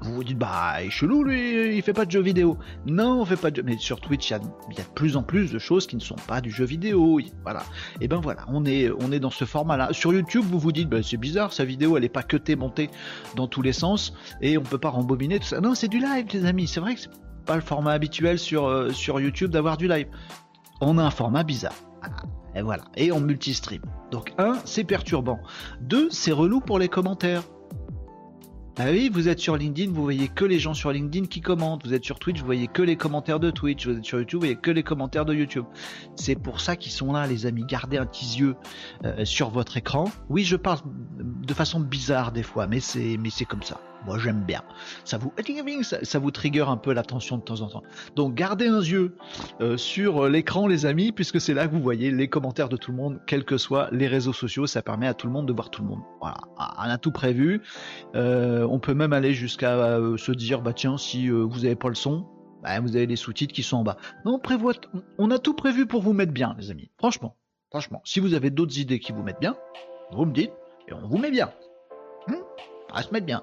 vous 0.00 0.14
vous 0.14 0.24
dites, 0.24 0.38
bah, 0.38 0.76
il 0.80 0.86
est 0.86 0.90
chelou, 0.90 1.24
lui, 1.24 1.76
il 1.76 1.82
fait 1.82 1.92
pas 1.92 2.04
de 2.04 2.10
jeux 2.10 2.22
vidéo. 2.22 2.56
Non, 2.86 3.20
on 3.20 3.24
fait 3.24 3.36
pas 3.36 3.50
de 3.50 3.56
jeux. 3.56 3.62
Mais 3.64 3.76
sur 3.78 4.00
Twitch, 4.00 4.30
il 4.30 4.32
y, 4.32 4.36
a, 4.36 4.38
de 4.38 4.88
plus 4.94 5.16
en 5.16 5.22
plus 5.22 5.52
de 5.52 5.58
choses 5.58 5.86
qui 5.86 5.96
ne 5.96 6.00
sont 6.00 6.16
pas 6.26 6.40
du 6.40 6.50
jeu 6.50 6.64
vidéo. 6.64 7.20
Voilà. 7.42 7.62
Et 8.00 8.08
ben 8.08 8.20
voilà, 8.20 8.44
on 8.48 8.64
est, 8.64 8.90
on 9.00 9.10
est 9.10 9.18
dans 9.18 9.30
ce 9.30 9.44
format-là. 9.44 9.92
Sur 9.92 10.12
YouTube, 10.12 10.44
vous 10.48 10.58
vous 10.58 10.72
dites, 10.72 10.88
bah, 10.88 11.02
c'est 11.02 11.16
bizarre, 11.16 11.52
sa 11.52 11.64
vidéo, 11.64 11.96
elle 11.96 12.04
est 12.04 12.08
pas 12.08 12.22
cutée, 12.22 12.54
montée 12.54 12.90
dans 13.34 13.48
tous 13.48 13.62
les 13.62 13.72
sens, 13.72 14.14
et 14.40 14.56
on 14.56 14.62
peut 14.62 14.78
pas 14.78 14.90
rembobiner 14.90 15.40
tout 15.40 15.46
ça. 15.46 15.60
Non, 15.60 15.74
c'est 15.74 15.88
du 15.88 15.98
live, 15.98 16.26
les 16.32 16.44
amis. 16.44 16.68
C'est 16.68 16.80
vrai 16.80 16.94
que 16.94 17.00
c'est 17.00 17.10
pas 17.44 17.56
le 17.56 17.62
format 17.62 17.92
habituel 17.92 18.38
sur, 18.38 18.66
euh, 18.66 18.90
sur 18.90 19.20
YouTube 19.20 19.50
d'avoir 19.50 19.76
du 19.76 19.88
live. 19.88 20.06
On 20.80 20.98
a 20.98 21.02
un 21.02 21.10
format 21.10 21.42
bizarre. 21.42 21.74
Et 22.54 22.62
voilà. 22.62 22.84
Et 22.96 23.10
on 23.10 23.20
multi-stream. 23.20 23.82
Donc, 24.10 24.32
un, 24.38 24.54
c'est 24.64 24.84
perturbant. 24.84 25.40
Deux, 25.80 26.08
c'est 26.10 26.32
relou 26.32 26.60
pour 26.60 26.78
les 26.78 26.88
commentaires. 26.88 27.42
Ah 28.80 28.90
oui, 28.92 29.10
vous 29.12 29.28
êtes 29.28 29.40
sur 29.40 29.56
LinkedIn, 29.56 29.90
vous 29.92 30.04
voyez 30.04 30.28
que 30.28 30.44
les 30.44 30.60
gens 30.60 30.72
sur 30.72 30.92
LinkedIn 30.92 31.26
qui 31.26 31.40
commentent. 31.40 31.84
Vous 31.84 31.94
êtes 31.94 32.04
sur 32.04 32.20
Twitch, 32.20 32.38
vous 32.38 32.46
voyez 32.46 32.68
que 32.68 32.80
les 32.80 32.94
commentaires 32.94 33.40
de 33.40 33.50
Twitch. 33.50 33.88
Vous 33.88 33.98
êtes 33.98 34.04
sur 34.04 34.20
YouTube, 34.20 34.38
vous 34.38 34.46
voyez 34.46 34.54
que 34.54 34.70
les 34.70 34.84
commentaires 34.84 35.24
de 35.24 35.34
YouTube. 35.34 35.64
C'est 36.14 36.36
pour 36.36 36.60
ça 36.60 36.76
qu'ils 36.76 36.92
sont 36.92 37.12
là, 37.12 37.26
les 37.26 37.44
amis. 37.44 37.64
Gardez 37.66 37.98
un 37.98 38.06
petit 38.06 38.38
yeux 38.38 38.54
euh, 39.04 39.24
sur 39.24 39.50
votre 39.50 39.76
écran. 39.76 40.04
Oui, 40.28 40.44
je 40.44 40.54
parle 40.54 40.78
de 41.18 41.54
façon 41.54 41.80
bizarre 41.80 42.30
des 42.30 42.44
fois, 42.44 42.68
mais 42.68 42.78
c'est 42.78 43.16
mais 43.18 43.30
c'est 43.30 43.46
comme 43.46 43.64
ça. 43.64 43.80
Moi, 44.06 44.18
j'aime 44.18 44.44
bien. 44.44 44.62
Ça 45.04 45.18
vous, 45.18 45.32
ça, 45.82 46.18
vous 46.18 46.30
trigger 46.30 46.64
un 46.68 46.76
peu 46.76 46.92
l'attention 46.92 47.36
de 47.36 47.42
temps 47.42 47.60
en 47.60 47.68
temps. 47.68 47.82
Donc, 48.16 48.34
gardez 48.34 48.68
un 48.68 48.80
yeux 48.80 49.16
euh, 49.60 49.76
sur 49.76 50.24
euh, 50.24 50.28
l'écran, 50.28 50.66
les 50.66 50.86
amis, 50.86 51.12
puisque 51.12 51.40
c'est 51.40 51.54
là 51.54 51.66
que 51.66 51.72
vous 51.72 51.82
voyez 51.82 52.10
les 52.10 52.28
commentaires 52.28 52.68
de 52.68 52.76
tout 52.76 52.90
le 52.90 52.96
monde, 52.96 53.20
quels 53.26 53.44
que 53.44 53.58
soient 53.58 53.88
les 53.92 54.06
réseaux 54.06 54.32
sociaux. 54.32 54.66
Ça 54.66 54.82
permet 54.82 55.06
à 55.06 55.14
tout 55.14 55.26
le 55.26 55.32
monde 55.32 55.46
de 55.46 55.52
voir 55.52 55.70
tout 55.70 55.82
le 55.82 55.88
monde. 55.88 56.00
Voilà, 56.20 56.38
on 56.58 56.82
a 56.82 56.98
tout 56.98 57.12
prévu. 57.12 57.60
Euh, 58.14 58.66
on 58.70 58.78
peut 58.78 58.94
même 58.94 59.12
aller 59.12 59.34
jusqu'à 59.34 59.98
se 60.16 60.32
dire, 60.32 60.62
bah 60.62 60.72
tiens, 60.72 60.98
si 60.98 61.28
vous 61.28 61.60
n'avez 61.60 61.76
pas 61.76 61.88
le 61.88 61.94
son, 61.94 62.26
bah, 62.62 62.80
vous 62.80 62.96
avez 62.96 63.06
les 63.06 63.16
sous-titres 63.16 63.54
qui 63.54 63.62
sont 63.62 63.78
en 63.78 63.84
bas. 63.84 63.96
Non, 64.24 64.34
on 64.34 64.38
prévoit, 64.38 64.74
on 65.18 65.30
a 65.30 65.38
tout 65.38 65.54
prévu 65.54 65.86
pour 65.86 66.02
vous 66.02 66.12
mettre 66.12 66.32
bien, 66.32 66.54
les 66.58 66.70
amis. 66.70 66.90
Franchement, 66.98 67.36
franchement. 67.70 68.02
Si 68.04 68.20
vous 68.20 68.34
avez 68.34 68.50
d'autres 68.50 68.78
idées 68.78 68.98
qui 68.98 69.12
vous 69.12 69.22
mettent 69.22 69.40
bien, 69.40 69.56
vous 70.12 70.24
me 70.24 70.32
dites 70.32 70.52
et 70.88 70.92
on 70.92 71.06
vous 71.06 71.18
met 71.18 71.30
bien. 71.30 71.50
Hmm? 72.26 72.34
À 72.92 73.02
se 73.02 73.12
mettre 73.12 73.26
bien. 73.26 73.42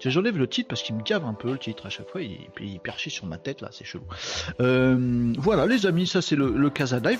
J'enlève 0.00 0.38
le 0.38 0.46
titre 0.46 0.68
parce 0.68 0.82
qu'il 0.82 0.94
me 0.94 1.02
cave 1.02 1.24
un 1.24 1.34
peu 1.34 1.50
le 1.52 1.58
titre 1.58 1.86
à 1.86 1.88
chaque 1.90 2.08
fois, 2.08 2.20
puis 2.54 2.70
il 2.70 2.80
perchit 2.80 3.10
sur 3.10 3.26
ma 3.26 3.38
tête 3.38 3.60
là, 3.60 3.68
c'est 3.72 3.84
chelou. 3.84 4.04
Euh, 4.60 5.32
voilà 5.38 5.66
les 5.66 5.86
amis, 5.86 6.06
ça 6.06 6.22
c'est 6.22 6.36
le, 6.36 6.50
le. 6.50 6.70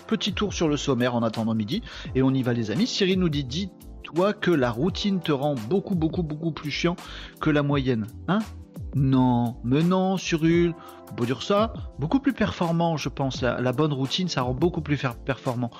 Petit 0.06 0.32
tour 0.32 0.52
sur 0.52 0.68
le 0.68 0.76
sommaire 0.76 1.14
en 1.14 1.22
attendant 1.22 1.54
midi, 1.54 1.82
et 2.14 2.22
on 2.22 2.32
y 2.32 2.42
va 2.42 2.52
les 2.52 2.70
amis. 2.70 2.86
Cyril 2.86 3.18
nous 3.18 3.28
dit, 3.28 3.42
dis-toi 3.42 4.32
que 4.32 4.50
la 4.50 4.70
routine 4.70 5.20
te 5.20 5.32
rend 5.32 5.54
beaucoup 5.54 5.94
beaucoup 5.94 6.22
beaucoup 6.22 6.52
plus 6.52 6.70
chiant 6.70 6.94
que 7.40 7.50
la 7.50 7.62
moyenne, 7.62 8.06
hein? 8.28 8.38
Non, 8.94 9.56
mais 9.64 9.82
non, 9.82 10.16
Cyril, 10.16 10.74
on 11.10 11.14
peut 11.14 11.26
dire 11.26 11.42
ça, 11.42 11.72
beaucoup 11.98 12.20
plus 12.20 12.32
performant, 12.32 12.96
je 12.96 13.08
pense. 13.08 13.42
La, 13.42 13.60
la 13.60 13.72
bonne 13.72 13.92
routine, 13.92 14.28
ça 14.28 14.42
rend 14.42 14.54
beaucoup 14.54 14.80
plus 14.80 15.02
performant. 15.24 15.70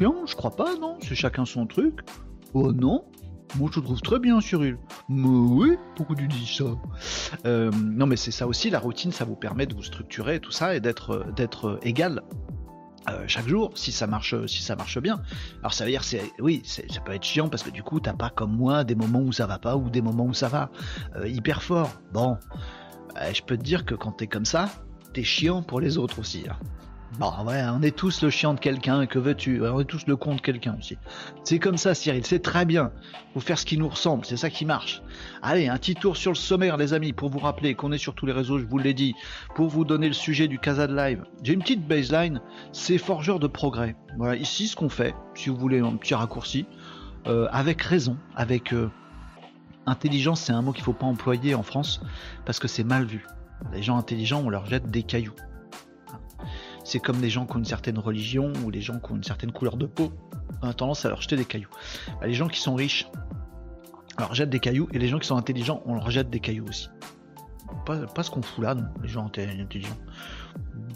Non, 0.00 0.24
je 0.26 0.34
crois 0.34 0.56
pas, 0.56 0.76
non, 0.76 0.96
c'est 1.00 1.14
chacun 1.14 1.44
son 1.44 1.66
truc. 1.66 2.00
Oh 2.54 2.72
non, 2.72 3.04
moi, 3.56 3.70
je 3.72 3.80
trouve 3.80 4.00
très 4.00 4.18
bien, 4.18 4.40
Cyril. 4.40 4.78
Mais 5.08 5.26
oui, 5.26 5.76
pourquoi 5.94 6.16
tu 6.16 6.26
dis 6.28 6.46
ça? 6.46 6.64
Euh, 7.44 7.70
Non, 7.72 8.06
mais 8.06 8.16
c'est 8.16 8.30
ça 8.30 8.46
aussi, 8.46 8.70
la 8.70 8.78
routine, 8.78 9.12
ça 9.12 9.24
vous 9.24 9.36
permet 9.36 9.66
de 9.66 9.74
vous 9.74 9.82
structurer, 9.82 10.40
tout 10.40 10.50
ça, 10.50 10.74
et 10.74 10.80
d'être, 10.80 11.10
euh, 11.10 11.32
d'être 11.32 11.68
euh, 11.68 11.78
égal. 11.82 12.22
chaque 13.28 13.46
jour, 13.46 13.70
si 13.76 13.92
ça 13.92 14.06
marche, 14.06 14.34
si 14.46 14.62
ça 14.62 14.74
marche 14.74 14.98
bien. 14.98 15.20
Alors 15.60 15.72
ça 15.72 15.84
veut 15.84 15.90
dire, 15.90 16.02
c'est, 16.02 16.22
oui, 16.40 16.62
ça 16.64 16.82
peut 17.04 17.12
être 17.12 17.24
chiant 17.24 17.48
parce 17.48 17.62
que 17.62 17.70
du 17.70 17.84
coup, 17.84 18.00
t'as 18.00 18.14
pas 18.14 18.30
comme 18.30 18.56
moi 18.56 18.82
des 18.82 18.96
moments 18.96 19.20
où 19.20 19.32
ça 19.32 19.46
va 19.46 19.60
pas 19.60 19.76
ou 19.76 19.88
des 19.90 20.02
moments 20.02 20.26
où 20.26 20.34
ça 20.34 20.48
va 20.48 20.70
hyper 21.24 21.62
fort. 21.62 21.92
Bon, 22.12 22.36
je 23.32 23.42
peux 23.42 23.56
te 23.56 23.62
dire 23.62 23.84
que 23.84 23.94
quand 23.94 24.10
t'es 24.10 24.26
comme 24.26 24.44
ça, 24.44 24.68
t'es 25.14 25.22
chiant 25.22 25.62
pour 25.62 25.80
les 25.80 25.98
autres 25.98 26.18
aussi. 26.18 26.46
Hein. 26.50 26.56
Bon, 27.18 27.32
ouais, 27.46 27.62
on 27.72 27.80
est 27.80 27.96
tous 27.96 28.22
le 28.22 28.28
chien 28.28 28.52
de 28.52 28.60
quelqu'un, 28.60 29.06
que 29.06 29.18
veux-tu? 29.18 29.62
On 29.62 29.80
est 29.80 29.84
tous 29.84 30.06
le 30.06 30.16
con 30.16 30.34
de 30.34 30.40
quelqu'un 30.40 30.76
aussi. 30.78 30.98
C'est 31.44 31.58
comme 31.58 31.78
ça, 31.78 31.94
Cyril, 31.94 32.26
c'est 32.26 32.40
très 32.40 32.66
bien. 32.66 32.92
Faut 33.32 33.40
faire 33.40 33.58
ce 33.58 33.64
qui 33.64 33.78
nous 33.78 33.88
ressemble, 33.88 34.26
c'est 34.26 34.36
ça 34.36 34.50
qui 34.50 34.66
marche. 34.66 35.02
Allez, 35.40 35.68
un 35.68 35.78
petit 35.78 35.94
tour 35.94 36.16
sur 36.16 36.32
le 36.32 36.36
sommaire, 36.36 36.76
les 36.76 36.92
amis, 36.92 37.14
pour 37.14 37.30
vous 37.30 37.38
rappeler 37.38 37.74
qu'on 37.74 37.92
est 37.92 37.98
sur 37.98 38.14
tous 38.14 38.26
les 38.26 38.32
réseaux, 38.32 38.58
je 38.58 38.66
vous 38.66 38.76
l'ai 38.76 38.92
dit, 38.92 39.14
pour 39.54 39.68
vous 39.68 39.86
donner 39.86 40.08
le 40.08 40.14
sujet 40.14 40.46
du 40.46 40.58
Casa 40.58 40.86
de 40.86 40.94
Live. 40.94 41.24
J'ai 41.42 41.54
une 41.54 41.62
petite 41.62 41.86
baseline, 41.86 42.42
c'est 42.72 42.98
forgeur 42.98 43.38
de 43.38 43.46
progrès. 43.46 43.96
Voilà, 44.18 44.36
ici, 44.36 44.68
ce 44.68 44.76
qu'on 44.76 44.90
fait, 44.90 45.14
si 45.34 45.48
vous 45.48 45.56
voulez 45.56 45.78
un 45.78 45.96
petit 45.96 46.14
raccourci, 46.14 46.66
euh, 47.28 47.48
avec 47.50 47.80
raison, 47.80 48.18
avec 48.34 48.74
euh, 48.74 48.90
intelligence, 49.86 50.42
c'est 50.42 50.52
un 50.52 50.60
mot 50.60 50.72
qu'il 50.72 50.84
faut 50.84 50.92
pas 50.92 51.06
employer 51.06 51.54
en 51.54 51.62
France, 51.62 52.02
parce 52.44 52.58
que 52.58 52.68
c'est 52.68 52.84
mal 52.84 53.06
vu. 53.06 53.24
Les 53.72 53.82
gens 53.82 53.96
intelligents, 53.96 54.42
on 54.44 54.50
leur 54.50 54.66
jette 54.66 54.90
des 54.90 55.02
cailloux 55.02 55.32
c'est 56.86 57.00
comme 57.00 57.20
les 57.20 57.30
gens 57.30 57.46
qui 57.46 57.56
ont 57.56 57.58
une 57.58 57.64
certaine 57.64 57.98
religion 57.98 58.52
ou 58.64 58.70
les 58.70 58.80
gens 58.80 59.00
qui 59.00 59.10
ont 59.10 59.16
une 59.16 59.24
certaine 59.24 59.50
couleur 59.50 59.76
de 59.76 59.86
peau, 59.86 60.12
on 60.62 60.68
a 60.68 60.72
tendance 60.72 61.04
à 61.04 61.08
leur 61.08 61.20
jeter 61.20 61.34
des 61.34 61.44
cailloux. 61.44 61.68
Bah, 62.20 62.28
les 62.28 62.34
gens 62.34 62.46
qui 62.46 62.60
sont 62.60 62.76
riches, 62.76 63.08
on 64.16 64.20
leur 64.20 64.34
jette 64.36 64.50
des 64.50 64.60
cailloux, 64.60 64.88
et 64.92 64.98
les 65.00 65.08
gens 65.08 65.18
qui 65.18 65.26
sont 65.26 65.36
intelligents, 65.36 65.82
on 65.84 65.94
leur 65.94 66.08
jette 66.12 66.30
des 66.30 66.38
cailloux 66.38 66.66
aussi. 66.68 66.88
Pas, 67.84 68.22
ce 68.22 68.30
qu'on 68.30 68.40
fout 68.40 68.62
là, 68.62 68.76
non, 68.76 68.86
les 69.02 69.08
gens 69.08 69.26
intelligents. 69.26 69.96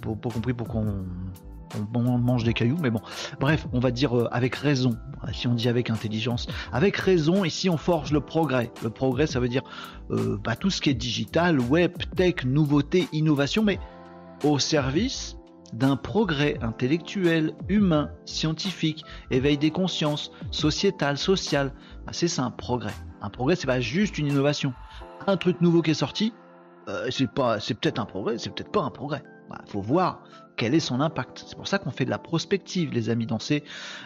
Pas, 0.01 0.31
compris 0.31 0.55
pourquoi 0.55 0.81
on, 0.81 2.19
mange 2.19 2.45
des 2.45 2.55
cailloux, 2.55 2.79
mais 2.81 2.91
bon. 2.91 3.01
Bref, 3.41 3.67
on 3.73 3.81
va 3.81 3.91
dire 3.91 4.17
euh, 4.17 4.29
avec 4.31 4.55
raison. 4.55 4.97
Si 5.33 5.49
on 5.49 5.55
dit 5.55 5.69
avec 5.69 5.91
intelligence, 5.91 6.47
avec 6.73 6.97
raison, 6.97 7.45
ici 7.45 7.69
on 7.69 7.77
forge 7.77 8.13
le 8.13 8.21
progrès. 8.21 8.71
Le 8.85 8.91
progrès, 8.91 9.27
ça 9.27 9.41
veut 9.41 9.49
dire 9.49 9.63
euh, 10.13 10.39
bah, 10.43 10.55
tout 10.55 10.71
ce 10.71 10.81
qui 10.81 10.91
est 10.91 10.95
digital, 10.95 11.59
web, 11.59 11.93
tech, 12.15 12.45
nouveauté, 12.45 13.09
innovation, 13.13 13.65
mais 13.65 13.81
au 14.45 14.59
service 14.61 15.37
d'un 15.73 15.97
progrès 15.97 16.59
intellectuel, 16.63 17.53
humain, 17.69 18.11
scientifique, 18.25 19.05
éveil 19.31 19.59
des 19.59 19.71
consciences, 19.71 20.33
sociétal, 20.51 21.17
social. 21.17 21.73
Ah, 22.07 22.13
c'est 22.13 22.29
ça 22.29 22.45
un 22.45 22.51
progrès. 22.51 22.95
Un 23.23 23.31
progrès, 23.31 23.57
c'est 23.57 23.67
pas 23.67 23.81
juste 23.81 24.19
une 24.19 24.27
innovation. 24.27 24.73
Un 25.27 25.37
truc 25.37 25.61
nouveau 25.61 25.83
qui 25.83 25.93
est 25.93 25.95
sorti, 25.95 26.33
euh, 26.89 27.09
c'est 27.11 27.31
pas, 27.31 27.61
c'est 27.61 27.75
peut-être 27.75 27.99
un 27.99 28.07
progrès, 28.07 28.39
c'est 28.39 28.51
peut-être 28.51 28.73
pas 28.73 28.83
un 28.83 28.91
progrès. 28.91 29.23
Il 29.67 29.71
faut 29.71 29.81
voir 29.81 30.23
quel 30.61 30.75
est 30.75 30.81
son 30.81 31.01
impact. 31.01 31.45
C'est 31.47 31.57
pour 31.57 31.67
ça 31.67 31.79
qu'on 31.79 31.91
fait 31.91 32.05
de 32.05 32.11
la 32.11 32.19
prospective, 32.19 32.93
les 32.93 33.09
amis, 33.09 33.25
dans 33.25 33.39
ces 33.39 33.65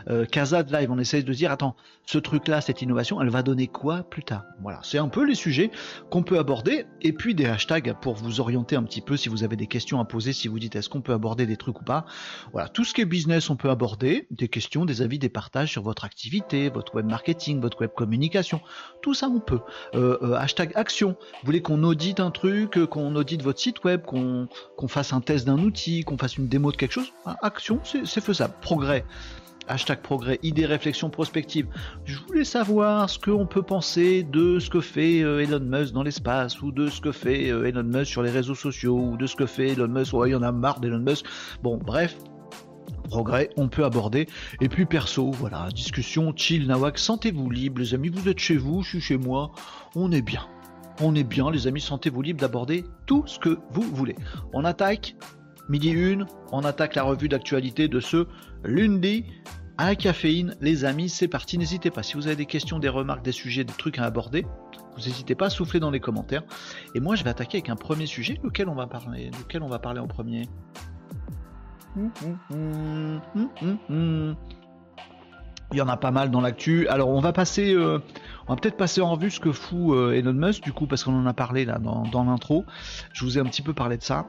euh, 0.08 0.24
casas 0.24 0.62
de 0.62 0.72
live. 0.72 0.88
On 0.92 1.00
essaye 1.00 1.24
de 1.24 1.32
dire, 1.32 1.50
attends, 1.50 1.74
ce 2.06 2.16
truc-là, 2.16 2.60
cette 2.60 2.80
innovation, 2.80 3.20
elle 3.20 3.28
va 3.28 3.42
donner 3.42 3.66
quoi 3.66 4.04
plus 4.04 4.22
tard? 4.22 4.44
Voilà, 4.62 4.78
c'est 4.84 4.98
un 4.98 5.08
peu 5.08 5.24
les 5.24 5.34
sujets 5.34 5.72
qu'on 6.10 6.22
peut 6.22 6.38
aborder, 6.38 6.86
et 7.02 7.12
puis 7.12 7.34
des 7.34 7.46
hashtags 7.46 7.96
pour 8.00 8.14
vous 8.14 8.38
orienter 8.38 8.76
un 8.76 8.84
petit 8.84 9.00
peu 9.00 9.16
si 9.16 9.28
vous 9.28 9.42
avez 9.42 9.56
des 9.56 9.66
questions 9.66 9.98
à 9.98 10.04
poser, 10.04 10.32
si 10.32 10.46
vous 10.46 10.60
dites 10.60 10.76
est-ce 10.76 10.88
qu'on 10.88 11.00
peut 11.00 11.12
aborder 11.12 11.44
des 11.44 11.56
trucs 11.56 11.80
ou 11.80 11.84
pas? 11.84 12.04
Voilà, 12.52 12.68
tout 12.68 12.84
ce 12.84 12.94
qui 12.94 13.00
est 13.00 13.04
business, 13.04 13.50
on 13.50 13.56
peut 13.56 13.70
aborder, 13.70 14.28
des 14.30 14.46
questions, 14.46 14.84
des 14.84 15.02
avis, 15.02 15.18
des 15.18 15.28
partages 15.28 15.72
sur 15.72 15.82
votre 15.82 16.04
activité, 16.04 16.68
votre 16.68 16.94
web 16.94 17.06
marketing, 17.06 17.60
votre 17.60 17.80
web 17.80 17.90
communication, 17.96 18.60
tout 19.02 19.14
ça 19.14 19.28
on 19.28 19.40
peut. 19.40 19.60
Euh, 19.96 20.18
euh, 20.22 20.34
hashtag 20.34 20.70
action, 20.76 21.16
vous 21.18 21.46
voulez 21.46 21.62
qu'on 21.62 21.82
audite 21.82 22.20
un 22.20 22.30
truc, 22.30 22.84
qu'on 22.86 23.16
audite 23.16 23.42
votre 23.42 23.58
site 23.58 23.82
web, 23.82 24.02
qu'on 24.02 24.48
fasse 24.86 25.12
un 25.12 25.20
test 25.20 25.46
d'un 25.46 25.58
outil, 25.58 26.04
qu'on 26.04 26.16
fasse 26.16 26.36
une 26.36 26.43
démo 26.48 26.72
de 26.72 26.76
quelque 26.76 26.92
chose, 26.92 27.12
action, 27.42 27.80
c'est 27.84 28.20
faisable. 28.20 28.54
Progrès. 28.60 29.04
Hashtag 29.66 30.02
progrès, 30.02 30.38
idées, 30.42 30.66
réflexions 30.66 31.08
prospectives. 31.08 31.66
Je 32.04 32.18
voulais 32.18 32.44
savoir 32.44 33.08
ce 33.08 33.18
qu'on 33.18 33.46
peut 33.46 33.62
penser 33.62 34.22
de 34.22 34.58
ce 34.58 34.68
que 34.68 34.82
fait 34.82 35.22
euh, 35.22 35.42
Elon 35.42 35.60
Musk 35.60 35.94
dans 35.94 36.02
l'espace, 36.02 36.60
ou 36.60 36.70
de 36.70 36.88
ce 36.88 37.00
que 37.00 37.12
fait 37.12 37.50
euh, 37.50 37.64
Elon 37.64 37.82
Musk 37.82 38.10
sur 38.10 38.22
les 38.22 38.30
réseaux 38.30 38.54
sociaux, 38.54 38.98
ou 38.98 39.16
de 39.16 39.26
ce 39.26 39.34
que 39.34 39.46
fait 39.46 39.68
Elon 39.68 39.88
Musk, 39.88 40.12
ouais, 40.12 40.28
il 40.28 40.32
y 40.32 40.34
en 40.34 40.42
a 40.42 40.52
marre 40.52 40.80
d'Elon 40.80 40.98
Musk. 40.98 41.24
Bon, 41.62 41.78
bref, 41.78 42.14
progrès, 43.04 43.48
on 43.56 43.68
peut 43.68 43.84
aborder. 43.84 44.26
Et 44.60 44.68
puis 44.68 44.84
perso, 44.84 45.30
voilà, 45.30 45.68
discussion, 45.74 46.34
chill, 46.36 46.66
nawak, 46.66 46.98
sentez-vous 46.98 47.48
libre, 47.48 47.80
les 47.80 47.94
amis, 47.94 48.10
vous 48.10 48.28
êtes 48.28 48.40
chez 48.40 48.58
vous, 48.58 48.82
je 48.82 48.90
suis 48.90 49.00
chez 49.00 49.16
moi, 49.16 49.52
on 49.96 50.12
est 50.12 50.22
bien. 50.22 50.42
On 51.00 51.14
est 51.14 51.24
bien, 51.24 51.50
les 51.50 51.66
amis, 51.66 51.80
sentez-vous 51.80 52.22
libre 52.22 52.40
d'aborder 52.40 52.84
tout 53.06 53.24
ce 53.26 53.38
que 53.38 53.58
vous 53.70 53.82
voulez. 53.82 54.14
On 54.52 54.64
attaque 54.64 55.16
midi 55.68 55.90
une, 55.90 56.26
on 56.52 56.60
attaque 56.60 56.94
la 56.94 57.02
revue 57.02 57.28
d'actualité 57.28 57.88
de 57.88 58.00
ce 58.00 58.26
lundi 58.64 59.24
à 59.78 59.86
la 59.86 59.96
caféine. 59.96 60.54
Les 60.60 60.84
amis, 60.84 61.08
c'est 61.08 61.28
parti. 61.28 61.58
N'hésitez 61.58 61.90
pas. 61.90 62.02
Si 62.02 62.14
vous 62.14 62.26
avez 62.26 62.36
des 62.36 62.46
questions, 62.46 62.78
des 62.78 62.88
remarques, 62.88 63.24
des 63.24 63.32
sujets, 63.32 63.64
des 63.64 63.72
trucs 63.72 63.98
à 63.98 64.04
aborder, 64.04 64.46
vous 64.96 65.02
n'hésitez 65.02 65.34
pas 65.34 65.46
à 65.46 65.50
souffler 65.50 65.80
dans 65.80 65.90
les 65.90 66.00
commentaires. 66.00 66.42
Et 66.94 67.00
moi, 67.00 67.16
je 67.16 67.24
vais 67.24 67.30
attaquer 67.30 67.58
avec 67.58 67.70
un 67.70 67.76
premier 67.76 68.06
sujet. 68.06 68.38
Lequel 68.42 68.68
on 68.68 68.74
va 68.74 68.86
parler 68.86 69.30
Lequel 69.38 69.62
on 69.62 69.68
va 69.68 69.78
parler 69.78 70.00
en 70.00 70.06
premier 70.06 70.48
il 75.72 75.78
y 75.78 75.80
en 75.80 75.88
a 75.88 75.96
pas 75.96 76.10
mal 76.10 76.30
dans 76.30 76.40
l'actu. 76.40 76.88
Alors 76.88 77.08
on 77.08 77.20
va 77.20 77.32
passer, 77.32 77.74
euh, 77.74 77.98
on 78.48 78.56
peut-être 78.56 78.76
passer 78.76 79.00
en 79.00 79.12
revue 79.12 79.30
ce 79.30 79.40
que 79.40 79.52
fout 79.52 79.94
euh, 79.94 80.12
Elon 80.12 80.32
Musk 80.32 80.62
du 80.62 80.72
coup 80.72 80.86
parce 80.86 81.04
qu'on 81.04 81.14
en 81.14 81.26
a 81.26 81.34
parlé 81.34 81.64
là 81.64 81.78
dans, 81.78 82.24
l'intro. 82.24 82.64
Je 83.12 83.24
vous 83.24 83.38
ai 83.38 83.40
un 83.40 83.44
petit 83.44 83.62
peu 83.62 83.74
parlé 83.74 83.96
de 83.96 84.02
ça. 84.02 84.26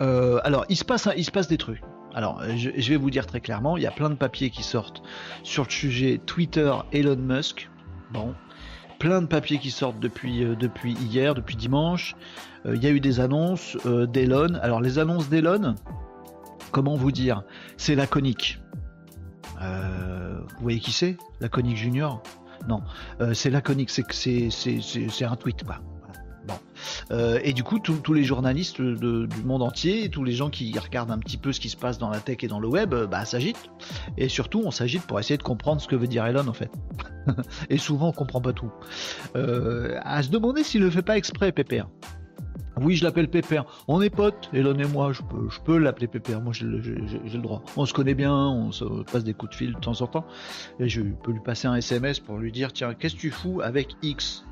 Euh, 0.00 0.40
alors 0.44 0.64
il 0.68 0.76
se 0.76 0.84
passe, 0.84 1.08
il 1.16 1.24
se 1.24 1.30
passe 1.30 1.48
des 1.48 1.58
trucs. 1.58 1.82
Alors 2.14 2.42
je, 2.56 2.70
vais 2.70 2.96
vous 2.96 3.10
dire 3.10 3.26
très 3.26 3.40
clairement, 3.40 3.76
il 3.76 3.82
y 3.82 3.86
a 3.86 3.90
plein 3.90 4.10
de 4.10 4.14
papiers 4.14 4.50
qui 4.50 4.62
sortent 4.62 5.02
sur 5.42 5.64
le 5.64 5.70
sujet 5.70 6.20
Twitter 6.24 6.72
Elon 6.92 7.16
Musk. 7.16 7.68
Bon, 8.12 8.34
plein 9.00 9.20
de 9.20 9.26
papiers 9.26 9.58
qui 9.58 9.72
sortent 9.72 9.98
depuis, 9.98 10.44
depuis 10.56 10.92
hier, 10.92 11.34
depuis 11.34 11.56
dimanche. 11.56 12.14
il 12.64 12.82
y 12.82 12.86
a 12.86 12.90
eu 12.90 13.00
des 13.00 13.18
annonces 13.18 13.76
d'Elon. 13.84 14.54
Alors 14.62 14.80
les 14.80 15.00
annonces 15.00 15.28
d'Elon, 15.28 15.74
comment 16.70 16.94
vous 16.94 17.10
dire, 17.10 17.42
c'est 17.76 17.96
laconique. 17.96 18.60
Euh, 19.62 20.38
vous 20.56 20.62
voyez 20.62 20.80
qui 20.80 20.92
c'est? 20.92 21.16
Laconique 21.40 21.76
Junior? 21.76 22.22
Non, 22.68 22.82
euh, 23.20 23.34
c'est 23.34 23.50
Laconique, 23.50 23.90
c'est 23.90 25.24
un 25.24 25.36
tweet 25.36 25.64
quoi. 25.64 25.80
Euh, 27.10 27.38
et 27.42 27.52
du 27.52 27.62
coup, 27.62 27.78
tous 27.78 28.12
les 28.12 28.24
journalistes 28.24 28.80
du 28.80 29.42
monde 29.44 29.62
entier, 29.62 30.08
tous 30.08 30.24
les 30.24 30.32
gens 30.32 30.50
qui 30.50 30.76
regardent 30.78 31.10
un 31.10 31.18
petit 31.18 31.36
peu 31.36 31.52
ce 31.52 31.60
qui 31.60 31.68
se 31.68 31.76
passe 31.76 31.98
dans 31.98 32.10
la 32.10 32.20
tech 32.20 32.38
et 32.42 32.48
dans 32.48 32.60
le 32.60 32.68
web, 32.68 32.94
bah, 32.94 33.24
s'agitent. 33.24 33.70
Et 34.16 34.28
surtout, 34.28 34.62
on 34.64 34.70
s'agite 34.70 35.02
pour 35.02 35.18
essayer 35.18 35.36
de 35.36 35.42
comprendre 35.42 35.80
ce 35.80 35.88
que 35.88 35.96
veut 35.96 36.06
dire 36.06 36.26
Elon 36.26 36.46
en 36.48 36.52
fait. 36.52 36.70
et 37.70 37.78
souvent, 37.78 38.08
on 38.08 38.12
comprend 38.12 38.40
pas 38.40 38.52
tout. 38.52 38.70
à 39.34 40.22
se 40.22 40.30
demander 40.30 40.62
s'il 40.62 40.82
le 40.82 40.90
fait 40.90 41.02
pas 41.02 41.16
exprès, 41.16 41.52
Pépère. 41.52 41.88
Oui, 42.80 42.96
je 42.96 43.04
l'appelle 43.04 43.28
Pépère. 43.28 43.64
On 43.86 44.02
est 44.02 44.10
potes, 44.10 44.50
Elon 44.52 44.76
et 44.78 44.86
moi. 44.86 45.12
Je 45.12 45.22
peux, 45.22 45.48
je 45.48 45.60
peux 45.60 45.78
l'appeler 45.78 46.08
Pépère. 46.08 46.40
Moi, 46.40 46.52
j'ai 46.52 46.64
le 46.66 47.42
droit. 47.42 47.62
On 47.76 47.86
se 47.86 47.94
connaît 47.94 48.14
bien, 48.14 48.34
on 48.34 48.72
se 48.72 48.84
passe 49.10 49.22
des 49.24 49.34
coups 49.34 49.52
de 49.52 49.56
fil 49.56 49.74
de 49.74 49.78
temps 49.78 50.00
en 50.00 50.06
temps. 50.06 50.26
Et 50.80 50.88
je 50.88 51.02
peux 51.02 51.32
lui 51.32 51.40
passer 51.40 51.68
un 51.68 51.76
SMS 51.76 52.18
pour 52.18 52.38
lui 52.38 52.50
dire 52.50 52.72
Tiens, 52.72 52.94
qu'est-ce 52.94 53.14
que 53.14 53.20
tu 53.20 53.30
fous 53.30 53.60
avec 53.62 53.96
X? 54.02 54.44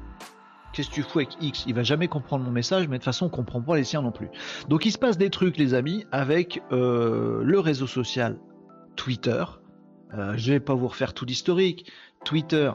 Qu'est-ce 0.73 0.89
que 0.89 0.95
tu 0.95 1.03
fous 1.03 1.19
avec 1.19 1.31
X? 1.41 1.65
Il 1.67 1.75
va 1.75 1.83
jamais 1.83 2.09
comprendre 2.09 2.45
mon 2.45 2.51
message, 2.51 2.89
mais 2.89 2.97
de 2.97 3.03
toute 3.03 3.05
façon, 3.05 3.27
on 3.27 3.29
comprend 3.29 3.61
pas 3.61 3.77
les 3.77 3.85
siens 3.85 4.03
non 4.03 4.13
plus. 4.13 4.29
Donc, 4.69 4.87
il 4.87 4.93
se 4.93 4.99
passe 4.99 5.19
des 5.19 5.31
trucs, 5.31 5.59
les 5.59 5.75
amis, 5.75 6.07
avec 6.13 6.63
euh, 6.73 7.43
le 7.45 7.61
réseau 7.61 7.87
social 7.87 8.39
Twitter. 8.97 9.45
Euh, 10.15 10.35
je 10.37 10.53
vais 10.53 10.61
pas 10.61 10.75
vous 10.75 10.89
refaire 10.89 11.15
tout 11.15 11.25
l'historique. 11.25 11.91
Twitter, 12.25 12.73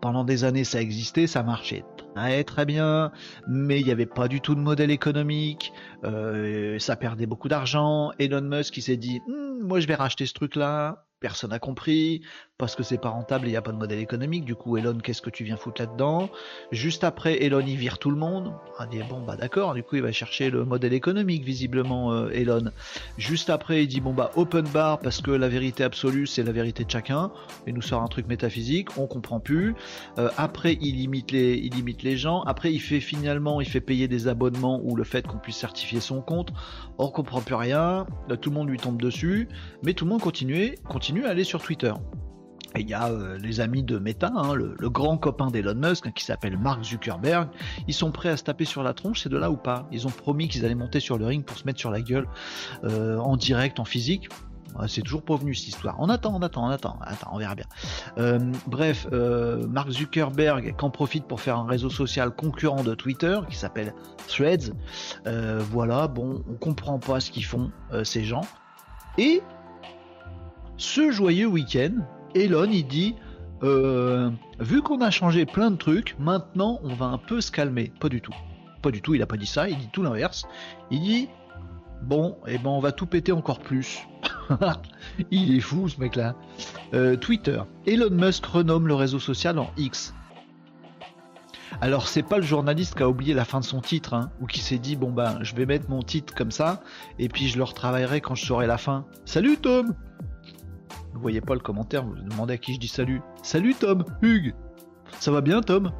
pendant 0.00 0.24
des 0.24 0.44
années, 0.44 0.64
ça 0.64 0.80
existait, 0.80 1.26
ça 1.26 1.42
marchait 1.42 1.84
très 2.14 2.44
très 2.44 2.66
bien, 2.66 3.10
mais 3.48 3.80
il 3.80 3.86
n'y 3.86 3.92
avait 3.92 4.06
pas 4.06 4.28
du 4.28 4.40
tout 4.40 4.54
de 4.54 4.60
modèle 4.60 4.90
économique, 4.90 5.72
euh, 6.04 6.78
ça 6.78 6.96
perdait 6.96 7.26
beaucoup 7.26 7.48
d'argent. 7.48 8.12
Elon 8.18 8.42
Musk 8.42 8.74
qui 8.74 8.82
s'est 8.82 8.96
dit, 8.96 9.20
hmm, 9.26 9.66
moi 9.66 9.80
je 9.80 9.86
vais 9.86 9.94
racheter 9.94 10.26
ce 10.26 10.34
truc-là, 10.34 11.06
personne 11.22 11.50
n'a 11.50 11.58
compris, 11.60 12.20
parce 12.58 12.74
que 12.76 12.82
c'est 12.82 12.98
pas 12.98 13.08
rentable 13.08 13.46
et 13.46 13.48
il 13.48 13.52
n'y 13.52 13.56
a 13.56 13.62
pas 13.62 13.72
de 13.72 13.76
modèle 13.76 14.00
économique. 14.00 14.44
Du 14.44 14.54
coup, 14.54 14.76
Elon, 14.76 14.98
qu'est-ce 15.02 15.22
que 15.22 15.30
tu 15.30 15.44
viens 15.44 15.56
foutre 15.56 15.80
là-dedans? 15.80 16.28
Juste 16.72 17.04
après, 17.04 17.42
Elon, 17.42 17.64
il 17.66 17.76
vire 17.76 17.98
tout 17.98 18.10
le 18.10 18.16
monde. 18.16 18.52
On 18.78 18.86
dit, 18.86 19.00
bon, 19.08 19.20
bah 19.20 19.36
d'accord, 19.36 19.74
du 19.74 19.82
coup, 19.82 19.96
il 19.96 20.02
va 20.02 20.12
chercher 20.12 20.50
le 20.50 20.64
modèle 20.64 20.92
économique, 20.92 21.44
visiblement, 21.44 22.12
euh, 22.12 22.30
Elon. 22.30 22.70
Juste 23.18 23.50
après, 23.50 23.84
il 23.84 23.88
dit, 23.88 24.00
bon, 24.00 24.12
bah 24.12 24.32
open 24.36 24.66
bar, 24.68 24.98
parce 24.98 25.20
que 25.20 25.30
la 25.30 25.48
vérité 25.48 25.84
absolue, 25.84 26.26
c'est 26.26 26.42
la 26.42 26.52
vérité 26.52 26.84
de 26.84 26.90
chacun. 26.90 27.30
Il 27.66 27.74
nous 27.74 27.82
sort 27.82 28.02
un 28.02 28.08
truc 28.08 28.26
métaphysique, 28.26 28.98
on 28.98 29.06
comprend 29.06 29.38
plus. 29.38 29.74
Euh, 30.18 30.28
après, 30.36 30.76
il 30.80 30.96
limite, 30.96 31.30
les, 31.30 31.54
il 31.54 31.72
limite 31.74 32.02
les 32.02 32.16
gens. 32.16 32.42
Après, 32.42 32.72
il 32.72 32.80
fait 32.80 33.00
finalement, 33.00 33.60
il 33.60 33.68
fait 33.68 33.80
payer 33.80 34.08
des 34.08 34.26
abonnements 34.26 34.80
ou 34.82 34.96
le 34.96 35.04
fait 35.04 35.26
qu'on 35.26 35.38
puisse 35.38 35.56
certifier 35.56 36.00
son 36.00 36.20
compte. 36.20 36.52
On 36.98 37.08
comprend 37.08 37.40
plus 37.40 37.54
rien. 37.54 38.06
tout 38.40 38.50
le 38.50 38.54
monde 38.54 38.68
lui 38.68 38.78
tombe 38.78 39.00
dessus. 39.00 39.48
Mais 39.82 39.94
tout 39.94 40.04
le 40.04 40.10
monde 40.10 40.20
continue, 40.20 40.76
continue 40.88 41.11
à 41.20 41.28
aller 41.28 41.44
sur 41.44 41.62
Twitter. 41.62 41.92
Et 42.74 42.80
il 42.80 42.88
y 42.88 42.94
a 42.94 43.08
euh, 43.08 43.38
les 43.38 43.60
amis 43.60 43.82
de 43.82 43.98
Meta, 43.98 44.30
hein, 44.34 44.54
le, 44.54 44.74
grand 44.88 45.18
copain 45.18 45.50
d'Elon 45.50 45.74
Musk, 45.74 46.06
hein, 46.06 46.12
qui 46.14 46.24
s'appelle 46.24 46.56
Mark 46.58 46.82
Zuckerberg. 46.84 47.48
Ils 47.86 47.94
sont 47.94 48.10
prêts 48.10 48.30
à 48.30 48.36
se 48.36 48.44
taper 48.44 48.64
sur 48.64 48.82
la 48.82 48.94
tronche, 48.94 49.22
c'est 49.22 49.28
de 49.28 49.36
là 49.36 49.50
ou 49.50 49.56
pas 49.56 49.86
Ils 49.92 50.06
ont 50.06 50.10
promis 50.10 50.48
qu'ils 50.48 50.64
allaient 50.64 50.74
monter 50.74 51.00
sur 51.00 51.18
le 51.18 51.26
ring 51.26 51.44
pour 51.44 51.58
se 51.58 51.64
mettre 51.64 51.80
sur 51.80 51.90
la 51.90 52.00
gueule 52.00 52.26
euh, 52.84 53.18
en 53.18 53.36
direct, 53.36 53.78
en 53.78 53.84
physique. 53.84 54.28
C'est 54.86 55.02
toujours 55.02 55.22
pas 55.22 55.36
venu 55.36 55.54
cette 55.54 55.68
histoire. 55.68 55.96
On 55.98 56.08
attend, 56.08 56.34
on 56.34 56.40
attend, 56.40 56.64
on 56.66 56.70
attend, 56.70 56.96
attend 57.02 57.28
on 57.34 57.36
verra 57.36 57.54
bien. 57.54 57.66
Euh, 58.16 58.38
bref, 58.66 59.06
Mark 59.10 59.90
Zuckerberg 59.90 60.74
qu'en 60.76 60.88
profite 60.88 61.26
pour 61.26 61.42
faire 61.42 61.58
un 61.58 61.66
réseau 61.66 61.90
social 61.90 62.30
concurrent 62.30 62.82
de 62.82 62.94
Twitter 62.94 63.38
qui 63.50 63.56
s'appelle 63.56 63.92
Threads. 64.28 64.72
voilà, 65.26 66.08
bon, 66.08 66.42
on 66.48 66.54
comprend 66.54 66.98
pas 66.98 67.20
ce 67.20 67.30
qu'ils 67.30 67.44
font 67.44 67.70
ces 68.02 68.24
gens. 68.24 68.46
Et 69.18 69.42
ce 70.82 71.12
joyeux 71.12 71.46
week-end, 71.46 71.92
Elon, 72.34 72.68
il 72.70 72.86
dit 72.86 73.14
euh, 73.62 74.30
vu 74.58 74.82
qu'on 74.82 75.00
a 75.00 75.10
changé 75.10 75.46
plein 75.46 75.70
de 75.70 75.76
trucs, 75.76 76.16
maintenant 76.18 76.80
on 76.82 76.94
va 76.94 77.06
un 77.06 77.18
peu 77.18 77.40
se 77.40 77.52
calmer. 77.52 77.92
Pas 78.00 78.08
du 78.08 78.20
tout. 78.20 78.34
Pas 78.82 78.90
du 78.90 79.00
tout, 79.00 79.14
il 79.14 79.22
a 79.22 79.26
pas 79.26 79.36
dit 79.36 79.46
ça, 79.46 79.68
il 79.68 79.78
dit 79.78 79.88
tout 79.92 80.02
l'inverse. 80.02 80.44
Il 80.90 81.00
dit 81.00 81.28
bon, 82.02 82.36
et 82.48 82.54
eh 82.54 82.58
ben 82.58 82.70
on 82.70 82.80
va 82.80 82.90
tout 82.90 83.06
péter 83.06 83.30
encore 83.30 83.60
plus. 83.60 84.08
il 85.30 85.56
est 85.56 85.60
fou 85.60 85.88
ce 85.88 86.00
mec-là. 86.00 86.34
Euh, 86.94 87.16
Twitter. 87.16 87.62
Elon 87.86 88.10
Musk 88.10 88.44
renomme 88.44 88.88
le 88.88 88.94
réseau 88.94 89.20
social 89.20 89.60
en 89.60 89.70
X. 89.76 90.12
Alors 91.80 92.08
c'est 92.08 92.24
pas 92.24 92.38
le 92.38 92.42
journaliste 92.42 92.96
qui 92.96 93.04
a 93.04 93.08
oublié 93.08 93.34
la 93.34 93.44
fin 93.44 93.60
de 93.60 93.64
son 93.64 93.80
titre, 93.80 94.14
hein, 94.14 94.30
ou 94.40 94.46
qui 94.46 94.60
s'est 94.60 94.78
dit 94.78 94.96
bon 94.96 95.12
ben 95.12 95.38
je 95.42 95.54
vais 95.54 95.64
mettre 95.64 95.88
mon 95.88 96.02
titre 96.02 96.34
comme 96.34 96.50
ça, 96.50 96.82
et 97.20 97.28
puis 97.28 97.46
je 97.46 97.56
le 97.56 97.62
retravaillerai 97.62 98.20
quand 98.20 98.34
je 98.34 98.44
saurai 98.44 98.66
la 98.66 98.78
fin. 98.78 99.06
Salut 99.24 99.58
Tom 99.58 99.94
vous 101.14 101.20
voyez 101.20 101.40
pas 101.40 101.54
le 101.54 101.60
commentaire, 101.60 102.04
vous 102.04 102.14
demandez 102.14 102.54
à 102.54 102.58
qui 102.58 102.74
je 102.74 102.80
dis 102.80 102.88
salut. 102.88 103.20
Salut 103.42 103.74
Tom, 103.74 104.04
Hugues 104.22 104.54
Ça 105.18 105.30
va 105.30 105.40
bien 105.40 105.60
Tom? 105.60 105.92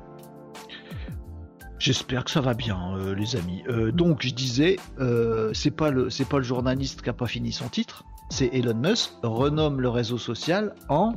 J'espère 1.79 2.25
que 2.25 2.31
ça 2.31 2.41
va 2.41 2.55
bien, 2.55 2.97
euh, 2.97 3.15
les 3.15 3.35
amis. 3.35 3.65
Euh, 3.69 3.91
donc, 3.91 4.23
je 4.23 4.33
disais, 4.33 4.77
euh, 5.01 5.53
c'est 5.53 5.73
pas 5.73 5.91
le 5.91 6.11
c'est 6.11 6.29
pas 6.29 6.37
le 6.37 6.45
journaliste 6.45 7.03
qui 7.03 7.11
a 7.11 7.13
pas 7.13 7.27
fini 7.27 7.51
son 7.51 7.69
titre, 7.69 8.05
c'est 8.31 8.47
Elon 8.53 8.75
Musk 8.75 9.11
renomme 9.25 9.81
le 9.81 9.89
réseau 9.89 10.17
social 10.17 10.75
en 10.89 11.13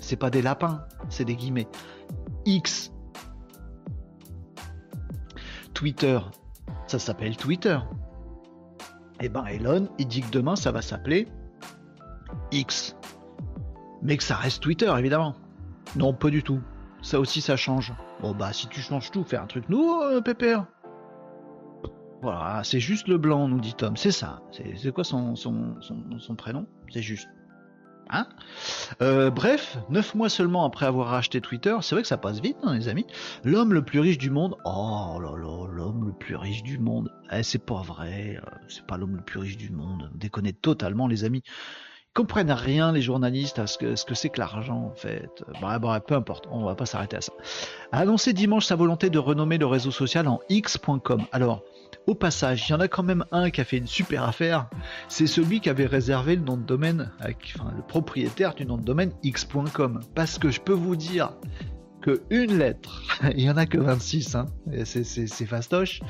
c'est 0.00 0.16
pas 0.16 0.30
des 0.30 0.42
lapins, 0.42 0.84
c'est 1.08 1.24
des 1.24 1.36
guillemets. 1.36 1.68
X. 2.44 2.92
Twitter, 5.72 6.18
ça 6.88 6.98
s'appelle 6.98 7.36
Twitter. 7.36 7.78
Et 9.20 9.26
eh 9.26 9.28
ben 9.28 9.44
Elon, 9.46 9.88
il 9.98 10.08
dit 10.08 10.22
que 10.22 10.30
demain 10.32 10.56
ça 10.56 10.72
va 10.72 10.82
s'appeler 10.82 11.28
X. 12.52 12.96
Mais 14.02 14.16
que 14.16 14.22
ça 14.22 14.36
reste 14.36 14.62
Twitter, 14.62 14.92
évidemment. 14.98 15.34
Non, 15.96 16.12
pas 16.12 16.30
du 16.30 16.42
tout. 16.42 16.60
Ça 17.02 17.18
aussi, 17.18 17.40
ça 17.40 17.56
change. 17.56 17.92
Bon, 18.20 18.34
bah, 18.34 18.52
si 18.52 18.68
tu 18.68 18.80
changes 18.80 19.10
tout, 19.10 19.24
fais 19.24 19.36
un 19.36 19.46
truc 19.46 19.68
nouveau, 19.68 20.02
euh, 20.02 20.20
Pépère. 20.20 20.66
Voilà, 22.22 22.60
c'est 22.64 22.80
juste 22.80 23.08
le 23.08 23.16
blanc, 23.16 23.48
nous 23.48 23.60
dit 23.60 23.74
Tom. 23.74 23.96
C'est 23.96 24.10
ça. 24.10 24.42
C'est 24.52 24.92
quoi 24.92 25.04
son, 25.04 25.36
son, 25.36 25.76
son, 25.80 26.34
prénom? 26.36 26.66
C'est 26.92 27.00
juste. 27.00 27.28
Hein? 28.10 28.26
Euh, 29.00 29.30
bref, 29.30 29.78
neuf 29.88 30.14
mois 30.14 30.28
seulement 30.28 30.64
après 30.64 30.84
avoir 30.84 31.08
racheté 31.08 31.40
Twitter, 31.40 31.76
c'est 31.80 31.94
vrai 31.94 32.02
que 32.02 32.08
ça 32.08 32.18
passe 32.18 32.40
vite, 32.40 32.56
hein, 32.64 32.74
les 32.74 32.88
amis. 32.88 33.06
L'homme 33.44 33.72
le 33.72 33.82
plus 33.82 34.00
riche 34.00 34.18
du 34.18 34.30
monde. 34.30 34.56
Oh 34.64 35.18
là 35.22 35.30
là, 35.36 35.66
l'homme 35.70 36.06
le 36.06 36.12
plus 36.12 36.36
riche 36.36 36.62
du 36.62 36.78
monde. 36.78 37.10
Eh, 37.32 37.42
c'est 37.42 37.64
pas 37.64 37.82
vrai. 37.82 38.36
Euh, 38.36 38.50
c'est 38.68 38.84
pas 38.84 38.98
l'homme 38.98 39.16
le 39.16 39.22
plus 39.22 39.38
riche 39.38 39.56
du 39.56 39.70
monde. 39.70 40.10
Déconnez 40.14 40.52
totalement, 40.52 41.06
les 41.06 41.24
amis 41.24 41.42
comprennent 42.14 42.52
rien 42.52 42.92
les 42.92 43.02
journalistes 43.02 43.58
à 43.58 43.66
ce 43.66 43.78
que 43.78 43.94
ce 43.94 44.04
que 44.04 44.14
c'est 44.14 44.30
que 44.30 44.40
l'argent 44.40 44.90
en 44.92 44.94
fait. 44.94 45.44
Bref, 45.60 45.80
bref, 45.80 46.02
peu 46.06 46.14
importe, 46.14 46.46
on 46.50 46.64
va 46.64 46.74
pas 46.74 46.86
s'arrêter 46.86 47.16
à 47.16 47.20
ça. 47.20 47.32
A 47.92 48.00
annoncé 48.00 48.32
dimanche 48.32 48.66
sa 48.66 48.76
volonté 48.76 49.10
de 49.10 49.18
renommer 49.18 49.58
le 49.58 49.66
réseau 49.66 49.90
social 49.90 50.26
en 50.26 50.40
x.com. 50.48 51.22
Alors, 51.32 51.62
au 52.06 52.14
passage, 52.14 52.68
il 52.68 52.72
y 52.72 52.74
en 52.74 52.80
a 52.80 52.88
quand 52.88 53.02
même 53.02 53.24
un 53.30 53.50
qui 53.50 53.60
a 53.60 53.64
fait 53.64 53.78
une 53.78 53.86
super 53.86 54.24
affaire. 54.24 54.68
C'est 55.08 55.26
celui 55.26 55.60
qui 55.60 55.68
avait 55.68 55.86
réservé 55.86 56.36
le 56.36 56.42
nom 56.42 56.56
de 56.56 56.64
domaine, 56.64 57.12
enfin, 57.20 57.72
le 57.76 57.82
propriétaire 57.82 58.54
du 58.54 58.66
nom 58.66 58.76
de 58.76 58.84
domaine 58.84 59.12
x.com. 59.22 60.00
Parce 60.14 60.38
que 60.38 60.50
je 60.50 60.60
peux 60.60 60.72
vous 60.72 60.96
dire 60.96 61.34
que 62.00 62.22
une 62.30 62.58
lettre, 62.58 63.02
il 63.36 63.42
y 63.42 63.50
en 63.50 63.56
a 63.56 63.66
que 63.66 63.78
26, 63.78 64.34
hein, 64.34 64.46
c'est 64.84 65.46
fastoche. 65.46 66.00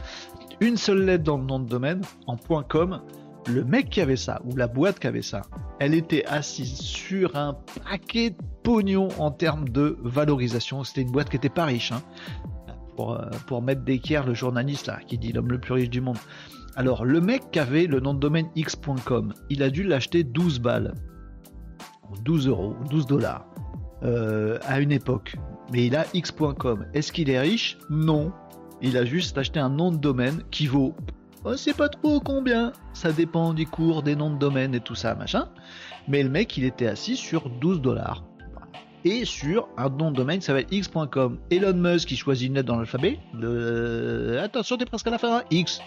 Une 0.60 0.76
seule 0.76 1.04
lettre 1.04 1.24
dans 1.24 1.38
le 1.38 1.44
nom 1.44 1.58
de 1.58 1.68
domaine 1.68 2.02
en 2.26 2.36
.com, 2.36 3.02
le 3.48 3.64
mec 3.64 3.90
qui 3.90 4.00
avait 4.00 4.16
ça, 4.16 4.40
ou 4.44 4.56
la 4.56 4.66
boîte 4.66 4.98
qui 4.98 5.06
avait 5.06 5.22
ça, 5.22 5.42
elle 5.78 5.94
était 5.94 6.24
assise 6.26 6.78
sur 6.78 7.36
un 7.36 7.54
paquet 7.88 8.30
de 8.30 8.36
pognon 8.62 9.08
en 9.18 9.30
termes 9.30 9.68
de 9.68 9.96
valorisation. 10.02 10.84
C'était 10.84 11.02
une 11.02 11.10
boîte 11.10 11.30
qui 11.30 11.36
était 11.36 11.48
pas 11.48 11.64
riche. 11.64 11.92
Hein. 11.92 12.02
Pour, 12.96 13.14
euh, 13.14 13.30
pour 13.46 13.62
mettre 13.62 13.82
d'équerre 13.82 14.26
le 14.26 14.34
journaliste 14.34 14.86
là, 14.86 14.98
qui 15.06 15.16
dit 15.16 15.32
l'homme 15.32 15.50
le 15.50 15.58
plus 15.58 15.72
riche 15.72 15.90
du 15.90 16.00
monde. 16.00 16.18
Alors, 16.76 17.04
le 17.04 17.20
mec 17.20 17.50
qui 17.50 17.58
avait 17.58 17.86
le 17.86 18.00
nom 18.00 18.14
de 18.14 18.20
domaine 18.20 18.48
x.com, 18.54 19.32
il 19.48 19.62
a 19.62 19.70
dû 19.70 19.82
l'acheter 19.82 20.22
12 20.22 20.60
balles. 20.60 20.94
12 22.24 22.48
euros, 22.48 22.74
12 22.90 23.06
dollars. 23.06 23.46
Euh, 24.02 24.58
à 24.66 24.80
une 24.80 24.92
époque. 24.92 25.36
Mais 25.72 25.86
il 25.86 25.96
a 25.96 26.06
x.com. 26.14 26.86
Est-ce 26.94 27.12
qu'il 27.12 27.30
est 27.30 27.40
riche? 27.40 27.78
Non. 27.90 28.32
Il 28.82 28.96
a 28.96 29.04
juste 29.04 29.36
acheté 29.36 29.60
un 29.60 29.68
nom 29.68 29.90
de 29.92 29.98
domaine 29.98 30.42
qui 30.50 30.66
vaut 30.66 30.94
on 31.44 31.56
sait 31.56 31.74
pas 31.74 31.88
trop 31.88 32.20
combien, 32.20 32.72
ça 32.92 33.12
dépend 33.12 33.54
du 33.54 33.66
cours, 33.66 34.02
des 34.02 34.16
noms 34.16 34.30
de 34.30 34.38
domaine 34.38 34.74
et 34.74 34.80
tout 34.80 34.94
ça, 34.94 35.14
machin. 35.14 35.48
Mais 36.08 36.22
le 36.22 36.28
mec, 36.28 36.56
il 36.56 36.64
était 36.64 36.86
assis 36.86 37.16
sur 37.16 37.48
12 37.48 37.80
dollars. 37.80 38.24
Et 39.04 39.24
sur 39.24 39.68
un 39.78 39.88
nom 39.88 40.10
de 40.10 40.16
domaine 40.16 40.40
qui 40.40 40.44
s'appelle 40.44 40.66
x.com. 40.70 41.38
Elon 41.50 41.72
Musk 41.72 42.08
qui 42.08 42.16
choisit 42.16 42.48
une 42.48 42.54
lettre 42.54 42.68
dans 42.68 42.76
l'alphabet. 42.76 43.18
Attention, 44.42 44.76
t'es 44.76 44.84
presque 44.84 45.06
à 45.06 45.10
la 45.10 45.18
fin. 45.18 45.38
Hein. 45.38 45.42
X. 45.50 45.80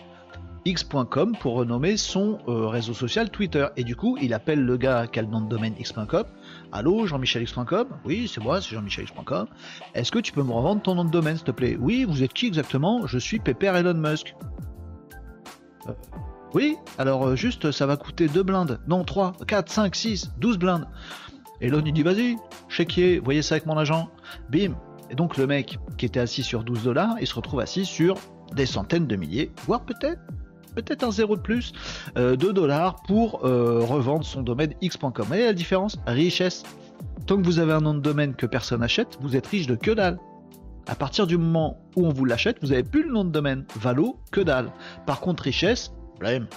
X.com 0.66 1.36
pour 1.40 1.56
renommer 1.56 1.98
son 1.98 2.40
euh, 2.48 2.68
réseau 2.68 2.94
social 2.94 3.30
Twitter. 3.30 3.68
Et 3.76 3.84
du 3.84 3.96
coup, 3.96 4.18
il 4.22 4.34
appelle 4.34 4.64
le 4.64 4.78
gars 4.78 5.08
qui 5.08 5.20
a 5.20 5.22
le 5.22 5.28
nom 5.28 5.42
de 5.42 5.50
domaine 5.50 5.76
X.com. 5.78 6.24
Allô, 6.72 7.06
Jean-Michel 7.06 7.44
X.com 7.44 7.88
Oui, 8.06 8.32
c'est 8.34 8.42
moi, 8.42 8.62
c'est 8.62 8.74
Jean-Michel 8.74 9.04
X.com. 9.04 9.48
Est-ce 9.94 10.12
que 10.12 10.20
tu 10.20 10.32
peux 10.32 10.44
me 10.44 10.54
revendre 10.54 10.82
ton 10.82 10.96
nom 10.96 11.06
de 11.06 11.12
domaine, 11.12 11.36
s'il 11.36 11.46
te 11.46 11.52
plaît? 11.52 11.78
Oui, 11.80 12.06
vous 12.06 12.24
êtes 12.24 12.34
qui 12.34 12.48
exactement? 12.48 13.06
Je 13.06 13.20
suis 13.20 13.40
Pépère 13.40 13.76
Elon 13.76 13.94
Musk. 13.94 14.36
Euh, 15.88 15.94
oui, 16.54 16.78
alors 16.98 17.28
euh, 17.28 17.36
juste 17.36 17.72
ça 17.72 17.86
va 17.86 17.98
coûter 17.98 18.28
2 18.28 18.44
blindes. 18.44 18.80
Non, 18.88 19.04
3, 19.04 19.34
4, 19.48 19.70
5, 19.70 19.96
6, 19.96 20.32
12 20.40 20.58
blindes. 20.58 20.88
Et 21.62 21.70
l'on 21.70 21.82
il 21.82 21.94
dit 21.94 22.04
vas-y, 22.04 22.38
chéquier, 22.70 23.20
voyez 23.20 23.42
ça 23.42 23.56
avec 23.56 23.66
mon 23.66 23.78
agent. 23.78 24.10
Bim. 24.50 24.76
Et 25.10 25.16
donc 25.16 25.38
le 25.38 25.48
mec 25.48 25.80
qui 25.98 26.06
était 26.06 26.20
assis 26.20 26.44
sur 26.44 26.64
12 26.64 26.84
dollars, 26.84 27.16
il 27.22 27.28
se 27.28 27.36
retrouve 27.36 27.60
assis 27.60 27.86
sur 27.86 28.18
des 28.54 28.66
centaines 28.66 29.08
de 29.08 29.16
milliers, 29.16 29.52
voire 29.66 29.82
peut-être 29.82 30.22
peut-être 30.76 31.04
un 31.04 31.12
zéro 31.12 31.36
de 31.36 31.42
plus, 31.42 31.72
euh, 32.18 32.36
dollars 32.36 32.96
pour 33.04 33.42
revendre 33.42 34.26
son 34.26 34.42
domaine 34.42 34.74
x.com. 34.82 35.32
Et 35.34 35.46
la 35.46 35.54
différence? 35.54 36.00
Richesse. 36.08 36.64
Tant 37.28 37.38
que 37.38 37.44
vous 37.44 37.60
avez 37.60 37.74
un 37.74 37.80
nom 37.80 37.94
de 37.94 38.00
domaine 38.00 38.34
que 38.34 38.48
personne 38.48 38.80
n'achète, 38.80 39.18
vous 39.22 39.36
êtes 39.36 39.46
riche 39.46 39.68
de 39.68 39.76
que 39.76 39.92
dalle. 39.92 40.18
À 40.88 40.96
partir 40.96 41.28
du 41.28 41.38
moment 41.38 41.80
où 41.96 42.06
on 42.06 42.10
vous 42.10 42.26
l'achète, 42.26 42.58
vous 42.62 42.70
n'avez 42.70 42.84
plus 42.84 43.04
le 43.04 43.12
nom 43.12 43.24
de 43.24 43.32
domaine. 43.32 43.66
Valo, 43.76 44.20
que 44.32 44.42
dalle. 44.42 44.70
Par 45.06 45.22
contre, 45.22 45.44
richesse, 45.44 45.94
blême. 46.20 46.48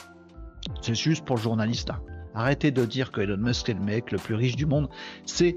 C'est 0.83 0.95
juste 0.95 1.25
pour 1.25 1.37
le 1.37 1.43
journaliste 1.43 1.89
là. 1.89 2.01
Arrêtez 2.35 2.71
de 2.71 2.85
dire 2.85 3.13
que 3.13 3.23
Elon 3.23 3.39
Musk 3.39 3.69
est 3.71 3.75
le 3.75 3.81
mec 3.81 4.13
le 4.13 4.19
plus 4.19 4.35
riche 4.35 4.57
du 4.57 4.67
monde. 4.67 4.89
C'est 5.25 5.57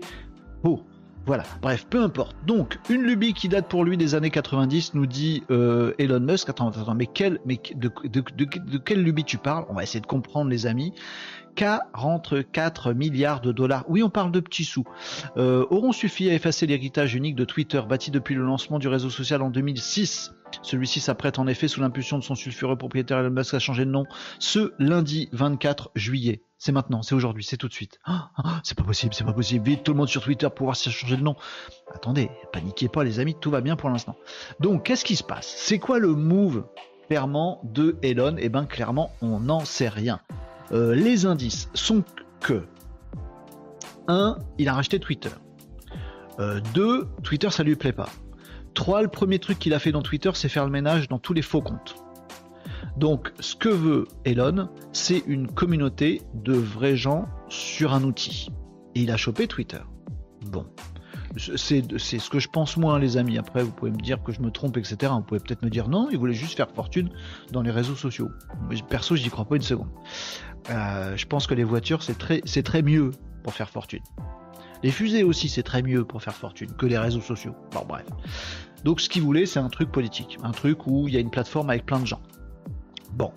beau. 0.63 0.81
Voilà, 1.25 1.43
bref, 1.61 1.85
peu 1.89 2.01
importe. 2.01 2.35
Donc, 2.47 2.79
une 2.89 3.03
lubie 3.03 3.33
qui 3.33 3.49
date 3.49 3.67
pour 3.67 3.83
lui 3.83 3.97
des 3.97 4.15
années 4.15 4.29
90 4.29 4.93
nous 4.93 5.05
dit 5.05 5.43
euh, 5.51 5.93
Elon 5.99 6.21
Musk. 6.21 6.47
Attends, 6.49 6.69
attends, 6.69 6.95
mais, 6.95 7.09
mais 7.45 7.59
de, 7.75 7.91
de, 8.07 8.77
quelle 8.77 9.03
lubie 9.03 9.25
tu 9.25 9.37
parles? 9.37 9.65
On 9.69 9.73
va 9.73 9.83
essayer 9.83 9.99
de 9.99 10.07
comprendre, 10.07 10.49
les 10.49 10.65
amis. 10.65 10.93
44 11.59 12.93
milliards 12.93 13.41
de 13.41 13.51
dollars. 13.51 13.83
Oui, 13.89 14.01
on 14.01 14.09
parle 14.09 14.31
de 14.31 14.39
petits 14.39 14.63
sous. 14.63 14.85
Euh, 15.35 15.65
auront 15.69 15.91
suffi 15.91 16.29
à 16.29 16.33
effacer 16.33 16.65
l'héritage 16.67 17.15
unique 17.15 17.35
de 17.35 17.43
Twitter 17.43 17.81
bâti 17.81 18.11
depuis 18.11 18.33
le 18.33 18.45
lancement 18.45 18.79
du 18.79 18.87
réseau 18.87 19.09
social 19.09 19.41
en 19.41 19.49
2006. 19.49 20.31
Celui-ci 20.61 21.01
s'apprête 21.01 21.37
en 21.37 21.47
effet 21.47 21.67
sous 21.67 21.81
l'impulsion 21.81 22.17
de 22.17 22.23
son 22.23 22.35
sulfureux 22.35 22.77
propriétaire 22.77 23.19
Elon 23.19 23.31
Musk 23.31 23.53
à 23.55 23.59
changer 23.59 23.83
de 23.83 23.91
nom 23.91 24.05
ce 24.39 24.71
lundi 24.79 25.27
24 25.33 25.91
juillet. 25.95 26.43
C'est 26.57 26.71
maintenant, 26.71 27.01
c'est 27.01 27.13
aujourd'hui, 27.13 27.43
c'est 27.43 27.57
tout 27.57 27.67
de 27.67 27.73
suite. 27.73 27.99
Ah, 28.05 28.31
ah, 28.37 28.61
c'est 28.63 28.77
pas 28.77 28.85
possible, 28.85 29.13
c'est 29.13 29.25
pas 29.25 29.33
possible. 29.33 29.65
Vite, 29.65 29.83
tout 29.83 29.91
le 29.91 29.97
monde 29.97 30.07
sur 30.07 30.23
Twitter 30.23 30.47
pour 30.55 30.67
voir 30.67 30.77
si 30.77 30.85
ça 30.85 30.91
a 30.91 30.93
changé 30.93 31.17
de 31.17 31.23
nom. 31.23 31.35
Attendez, 31.93 32.31
paniquez 32.53 32.87
pas 32.87 33.03
les 33.03 33.19
amis, 33.19 33.35
tout 33.37 33.51
va 33.51 33.59
bien 33.59 33.75
pour 33.75 33.89
l'instant. 33.89 34.15
Donc, 34.61 34.85
qu'est-ce 34.85 35.03
qui 35.03 35.17
se 35.17 35.23
passe? 35.23 35.53
C'est 35.57 35.79
quoi 35.79 35.99
le 35.99 36.13
move 36.15 36.63
clairement 37.09 37.59
de 37.65 37.97
Elon? 38.01 38.37
Eh 38.39 38.47
ben 38.47 38.65
clairement, 38.65 39.11
on 39.21 39.41
n'en 39.41 39.65
sait 39.65 39.89
rien. 39.89 40.21
Euh, 40.71 40.93
les 40.93 41.25
indices 41.25 41.69
sont 41.73 42.03
que 42.41 42.63
1. 44.07 44.37
Il 44.57 44.67
a 44.69 44.73
racheté 44.73 44.99
Twitter. 44.99 45.29
2. 46.37 46.41
Euh, 46.41 47.05
Twitter 47.23 47.49
ça 47.49 47.63
lui 47.63 47.75
plaît 47.75 47.91
pas. 47.91 48.09
3. 48.73 49.03
Le 49.03 49.07
premier 49.07 49.39
truc 49.39 49.59
qu'il 49.59 49.73
a 49.73 49.79
fait 49.79 49.91
dans 49.91 50.01
Twitter, 50.01 50.31
c'est 50.33 50.49
faire 50.49 50.65
le 50.65 50.71
ménage 50.71 51.07
dans 51.07 51.19
tous 51.19 51.33
les 51.33 51.41
faux 51.41 51.61
comptes. 51.61 51.95
Donc, 52.97 53.31
ce 53.39 53.55
que 53.55 53.69
veut 53.69 54.07
Elon, 54.25 54.69
c'est 54.91 55.23
une 55.25 55.47
communauté 55.47 56.21
de 56.33 56.53
vrais 56.53 56.95
gens 56.95 57.27
sur 57.47 57.93
un 57.93 58.03
outil. 58.03 58.49
Et 58.95 59.01
il 59.01 59.11
a 59.11 59.17
chopé 59.17 59.47
Twitter. 59.47 59.79
Bon. 60.45 60.65
C'est 61.37 61.83
ce 61.99 62.29
que 62.29 62.39
je 62.39 62.47
pense 62.49 62.75
moi, 62.75 62.97
les 62.97 63.15
amis. 63.15 63.37
Après, 63.37 63.63
vous 63.63 63.71
pouvez 63.71 63.91
me 63.91 63.97
dire 63.97 64.21
que 64.23 64.31
je 64.31 64.41
me 64.41 64.49
trompe, 64.49 64.77
etc. 64.77 65.11
Vous 65.15 65.21
pouvez 65.21 65.39
peut-être 65.39 65.61
me 65.61 65.69
dire 65.69 65.87
non, 65.87 66.09
il 66.11 66.17
voulait 66.17 66.33
juste 66.33 66.57
faire 66.57 66.71
fortune 66.71 67.09
dans 67.51 67.61
les 67.61 67.71
réseaux 67.71 67.95
sociaux. 67.95 68.29
Perso, 68.89 69.15
je 69.15 69.23
n'y 69.23 69.29
crois 69.29 69.45
pas 69.45 69.55
une 69.55 69.61
seconde. 69.61 69.89
Euh, 70.69 71.17
je 71.17 71.25
pense 71.25 71.47
que 71.47 71.53
les 71.53 71.63
voitures, 71.63 72.03
c'est 72.03 72.17
très, 72.17 72.41
très 72.41 72.81
mieux 72.81 73.11
pour 73.43 73.53
faire 73.53 73.69
fortune. 73.69 74.01
Les 74.83 74.91
fusées 74.91 75.23
aussi, 75.23 75.49
c'est 75.49 75.63
très 75.63 75.81
mieux 75.81 76.05
pour 76.05 76.23
faire 76.23 76.35
fortune 76.35 76.71
que 76.71 76.85
les 76.85 76.97
réseaux 76.97 77.21
sociaux. 77.21 77.55
Bon, 77.71 77.83
bref. 77.87 78.05
Donc, 78.83 79.01
ce 79.01 79.09
qu'il 79.09 79.21
voulait, 79.21 79.45
c'est 79.45 79.59
un 79.59 79.69
truc 79.69 79.91
politique. 79.91 80.37
Un 80.43 80.51
truc 80.51 80.87
où 80.87 81.07
il 81.07 81.13
y 81.13 81.17
a 81.17 81.19
une 81.19 81.31
plateforme 81.31 81.69
avec 81.69 81.85
plein 81.85 81.99
de 81.99 82.07
gens. 82.07 82.21
Bon. 83.11 83.31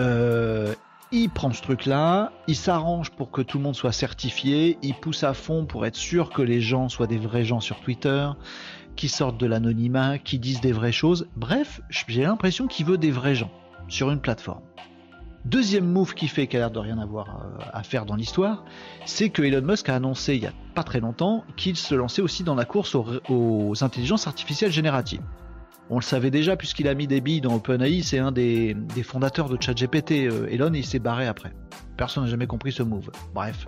Euh, 0.00 0.74
il 1.10 1.30
prend 1.30 1.50
ce 1.52 1.62
truc-là, 1.62 2.32
il 2.48 2.56
s'arrange 2.56 3.10
pour 3.12 3.30
que 3.30 3.40
tout 3.40 3.56
le 3.56 3.64
monde 3.64 3.74
soit 3.74 3.92
certifié, 3.92 4.78
il 4.82 4.94
pousse 4.94 5.24
à 5.24 5.32
fond 5.32 5.64
pour 5.64 5.86
être 5.86 5.96
sûr 5.96 6.28
que 6.28 6.42
les 6.42 6.60
gens 6.60 6.90
soient 6.90 7.06
des 7.06 7.16
vrais 7.16 7.44
gens 7.44 7.60
sur 7.60 7.80
Twitter, 7.80 8.28
qui 8.94 9.08
sortent 9.08 9.38
de 9.38 9.46
l'anonymat, 9.46 10.18
qui 10.18 10.38
disent 10.38 10.60
des 10.60 10.72
vraies 10.72 10.92
choses. 10.92 11.28
Bref, 11.34 11.80
j'ai 11.88 12.24
l'impression 12.24 12.66
qu'il 12.66 12.84
veut 12.84 12.98
des 12.98 13.10
vrais 13.10 13.34
gens 13.34 13.50
sur 13.88 14.10
une 14.10 14.20
plateforme. 14.20 14.60
Deuxième 15.48 15.86
move 15.86 16.12
qui 16.12 16.28
fait 16.28 16.46
qu'il 16.46 16.58
a 16.58 16.64
l'air 16.64 16.70
de 16.70 16.78
rien 16.78 16.98
avoir 16.98 17.28
euh, 17.28 17.64
à 17.72 17.82
faire 17.82 18.04
dans 18.04 18.16
l'histoire, 18.16 18.64
c'est 19.06 19.30
que 19.30 19.40
Elon 19.40 19.62
Musk 19.62 19.88
a 19.88 19.94
annoncé 19.94 20.34
il 20.34 20.42
y 20.42 20.46
a 20.46 20.52
pas 20.74 20.84
très 20.84 21.00
longtemps 21.00 21.42
qu'il 21.56 21.74
se 21.74 21.94
lançait 21.94 22.20
aussi 22.20 22.44
dans 22.44 22.54
la 22.54 22.66
course 22.66 22.94
aux, 22.94 23.72
intelligences 23.82 24.26
artificielles 24.26 24.72
génératives. 24.72 25.22
On 25.88 25.96
le 25.96 26.02
savait 26.02 26.30
déjà 26.30 26.54
puisqu'il 26.56 26.86
a 26.86 26.92
mis 26.92 27.06
des 27.06 27.22
billes 27.22 27.40
dans 27.40 27.54
OpenAI, 27.54 28.02
c'est 28.02 28.18
un 28.18 28.30
des, 28.30 28.76
fondateurs 29.02 29.48
de 29.48 29.56
ChatGPT. 29.58 30.26
Euh, 30.26 30.48
Elon, 30.50 30.74
il 30.74 30.84
s'est 30.84 30.98
barré 30.98 31.26
après. 31.26 31.54
Personne 31.96 32.24
n'a 32.24 32.30
jamais 32.30 32.46
compris 32.46 32.72
ce 32.72 32.82
move. 32.82 33.10
Bref, 33.32 33.66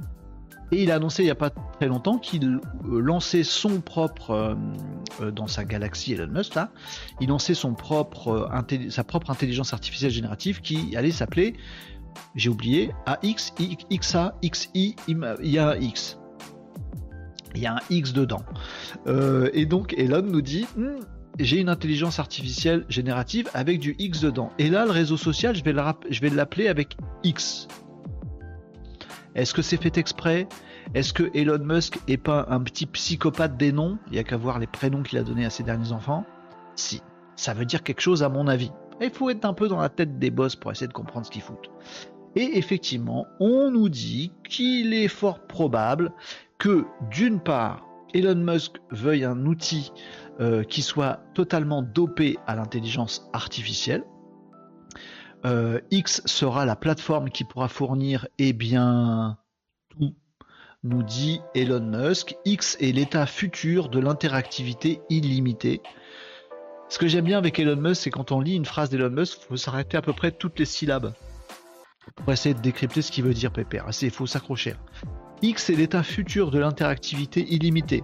et 0.72 0.83
il 0.83 0.90
a 0.90 0.96
annoncé 0.96 1.22
il 1.22 1.26
n'y 1.26 1.30
a 1.30 1.37
pas 1.37 1.50
très 1.50 1.87
longtemps 1.87 2.18
qu'il 2.18 2.44
euh, 2.44 2.61
lançait 3.00 3.42
son 3.42 3.80
propre, 3.80 4.30
euh, 4.30 4.54
euh, 5.20 5.30
dans 5.30 5.46
sa 5.46 5.64
galaxie 5.64 6.12
Elon 6.12 6.28
Musk 6.28 6.54
là, 6.54 6.70
il 7.20 7.28
lançait 7.28 7.54
son 7.54 7.74
propre, 7.74 8.48
sa 8.88 9.04
propre 9.04 9.30
intelligence 9.30 9.72
artificielle 9.72 10.11
générative 10.11 10.61
qui 10.61 10.96
allait 10.96 11.11
s'appeler, 11.11 11.54
j'ai 12.35 12.48
oublié, 12.48 12.92
AX, 13.06 13.52
XA, 13.92 14.35
XI, 14.44 14.96
il 15.09 15.18
y 15.42 15.59
a 15.59 15.70
un 15.70 15.76
X. 15.76 16.18
Il 17.54 17.62
y 17.62 17.66
a 17.66 17.74
un 17.74 17.80
X 17.90 18.12
dedans. 18.12 18.42
et 19.52 19.66
donc 19.66 19.94
Elon 19.96 20.22
nous 20.22 20.42
dit, 20.42 20.66
hmm, 20.76 21.00
j'ai 21.38 21.59
une 21.59 21.68
intelligence 21.68 22.18
artificielle 22.18 22.85
générative 22.88 23.48
avec 23.54 23.78
du 23.78 23.96
X 23.98 24.20
dedans. 24.20 24.50
Et 24.59 24.68
là, 24.70 24.85
le 24.85 24.90
réseau 24.90 25.16
social, 25.16 25.54
je 25.56 25.64
vais 26.20 26.30
l'appeler 26.30 26.68
avec 26.68 26.96
X. 27.24 27.68
Est-ce 29.35 29.55
que 29.55 29.62
c'est 29.62 29.81
fait 29.81 29.97
exprès? 29.97 30.49
Est-ce 30.95 31.12
que 31.12 31.31
Elon 31.35 31.64
Musk 31.64 31.99
est 32.09 32.16
pas 32.16 32.47
un 32.49 32.61
petit 32.61 32.87
psychopathe 32.87 33.57
des 33.57 33.73
noms? 33.73 33.99
Il 34.09 34.12
n'y 34.14 34.19
a 34.19 34.25
qu'à 34.25 34.37
voir 34.37 34.59
les 34.59 34.66
prénoms 34.66 35.03
qu'il 35.03 35.19
a 35.19 35.23
donnés 35.23 35.45
à 35.45 35.51
ses 35.51 35.62
derniers 35.62 35.93
enfants. 35.93 36.25
Si, 36.75 37.03
ça 37.37 37.55
veut 37.55 37.64
dire 37.64 37.83
quelque 37.83 38.01
chose 38.01 38.23
à 38.23 38.29
mon 38.29 38.49
avis. 38.49 38.73
Il 39.01 39.11
faut 39.11 39.31
être 39.31 39.45
un 39.45 39.55
peu 39.55 39.69
dans 39.69 39.81
la 39.81 39.88
tête 39.88 40.19
des 40.19 40.31
boss 40.31 40.57
pour 40.57 40.71
essayer 40.73 40.88
de 40.88 40.93
comprendre 40.93 41.25
ce 41.27 41.31
qu'ils 41.31 41.43
foutent. 41.43 41.71
Et 42.37 42.59
effectivement, 42.59 43.27
on 43.40 43.71
nous 43.71 43.88
dit 43.88 44.33
qu'il 44.49 44.95
est 44.95 45.09
fort 45.09 45.40
probable 45.47 46.12
que 46.59 46.85
d'une 47.11 47.40
part, 47.40 47.87
Elon 48.12 48.35
Musk 48.37 48.77
veuille 48.90 49.25
un 49.25 49.47
outil 49.47 49.93
euh, 50.40 50.62
qui 50.62 50.83
soit 50.83 51.21
totalement 51.35 51.83
dopé 51.83 52.38
à 52.47 52.57
l'intelligence 52.57 53.29
artificielle. 53.33 54.05
Euh, 55.44 55.81
X 55.90 56.22
sera 56.26 56.66
la 56.66 56.76
plateforme 56.76 57.31
qui 57.31 57.44
pourra 57.44 57.68
fournir, 57.68 58.29
eh 58.38 58.53
bien, 58.53 59.38
tout, 59.88 60.14
nous 60.83 61.03
dit 61.03 61.40
Elon 61.55 61.81
Musk. 61.81 62.37
X 62.44 62.76
est 62.81 62.92
l'état 62.92 63.26
futur 63.26 63.88
de 63.88 64.00
l'interactivité 64.00 65.00
illimitée. 65.09 65.81
Ce 66.88 66.98
que 66.98 67.07
j'aime 67.07 67.24
bien 67.24 67.38
avec 67.38 67.59
Elon 67.59 67.76
Musk, 67.76 68.03
c'est 68.03 68.11
quand 68.11 68.33
on 68.33 68.40
lit 68.40 68.57
une 68.57 68.64
phrase 68.64 68.90
d'Elon 68.90 69.11
Musk, 69.11 69.38
il 69.42 69.46
faut 69.46 69.57
s'arrêter 69.57 69.96
à 69.96 70.03
peu 70.03 70.12
près 70.12 70.33
toutes 70.33 70.59
les 70.59 70.64
syllabes 70.64 71.14
pour 72.16 72.33
essayer 72.33 72.55
de 72.55 72.61
décrypter 72.61 73.03
ce 73.03 73.12
qu'il 73.12 73.24
veut 73.24 73.35
dire, 73.35 73.53
Pépère. 73.53 73.87
Il 74.03 74.11
faut 74.11 74.26
s'accrocher. 74.26 74.74
X 75.42 75.70
est 75.70 75.74
l'état 75.74 76.03
futur 76.03 76.50
de 76.50 76.59
l'interactivité 76.59 77.46
illimitée. 77.48 78.03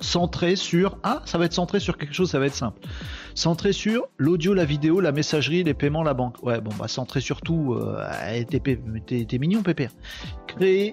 Centré 0.00 0.56
sur. 0.56 0.98
Ah, 1.02 1.22
ça 1.26 1.36
va 1.36 1.44
être 1.44 1.52
centré 1.52 1.78
sur 1.78 1.98
quelque 1.98 2.14
chose, 2.14 2.30
ça 2.30 2.38
va 2.38 2.46
être 2.46 2.54
simple. 2.54 2.80
Centré 3.34 3.72
sur 3.72 4.08
l'audio, 4.18 4.54
la 4.54 4.64
vidéo, 4.64 5.00
la 5.00 5.12
messagerie, 5.12 5.62
les 5.64 5.74
paiements, 5.74 6.02
la 6.02 6.14
banque. 6.14 6.42
Ouais, 6.42 6.60
bon, 6.60 6.70
bah, 6.78 6.88
centré 6.88 7.20
sur 7.20 7.40
tout. 7.40 7.74
Euh, 7.74 8.44
t'es 8.44 9.38
mignon, 9.38 9.62
Pépère. 9.62 9.90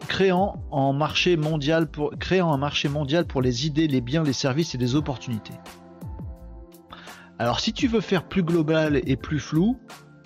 créant, 0.07 0.61
un 0.71 0.93
marché 0.93 1.37
mondial 1.37 1.87
pour 1.87 3.41
les 3.41 3.65
idées, 3.65 3.87
les 3.87 4.01
biens, 4.01 4.23
les 4.23 4.33
services 4.33 4.75
et 4.75 4.77
les 4.77 4.95
opportunités. 4.95 5.53
Alors, 7.39 7.59
si 7.59 7.73
tu 7.73 7.87
veux 7.87 8.01
faire 8.01 8.27
plus 8.27 8.43
global 8.43 9.01
et 9.05 9.15
plus 9.15 9.39
flou, 9.39 9.77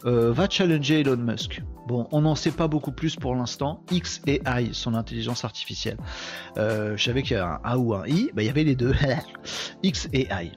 euh, 0.06 0.32
va 0.32 0.50
challenger 0.50 1.02
Elon 1.02 1.18
Musk. 1.18 1.62
Bon, 1.88 2.08
on 2.12 2.22
n'en 2.22 2.36
sait 2.36 2.52
pas 2.52 2.68
beaucoup 2.68 2.92
plus 2.92 3.16
pour 3.16 3.36
l'instant. 3.36 3.84
X 3.92 4.22
et 4.28 4.42
I, 4.46 4.70
son 4.72 4.94
intelligence 4.94 5.44
artificielle. 5.44 5.98
Euh, 6.58 6.96
je 6.96 7.04
savais 7.04 7.22
qu'il 7.22 7.36
y 7.36 7.40
avait 7.40 7.50
un 7.50 7.60
A 7.64 7.78
ou 7.78 7.94
un 7.94 8.08
I, 8.08 8.32
bah, 8.34 8.44
il 8.44 8.46
y 8.46 8.50
avait 8.50 8.64
les 8.64 8.76
deux. 8.76 8.94
X 9.84 10.08
et 10.14 10.28
I. 10.32 10.52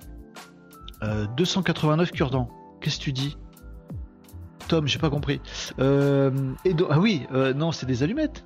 289 1.03 2.13
cure-dents. 2.13 2.49
Qu'est-ce 2.81 2.99
que 2.99 3.05
tu 3.05 3.13
dis? 3.13 3.37
Tom, 4.69 4.87
j'ai 4.87 4.99
pas 4.99 5.11
compris. 5.11 5.41
Euh, 5.79 6.31
et 6.65 6.75
ah 6.91 6.99
oui, 6.99 7.27
non, 7.55 7.73
c'est 7.73 7.87
des 7.87 8.03
allumettes. 8.03 8.45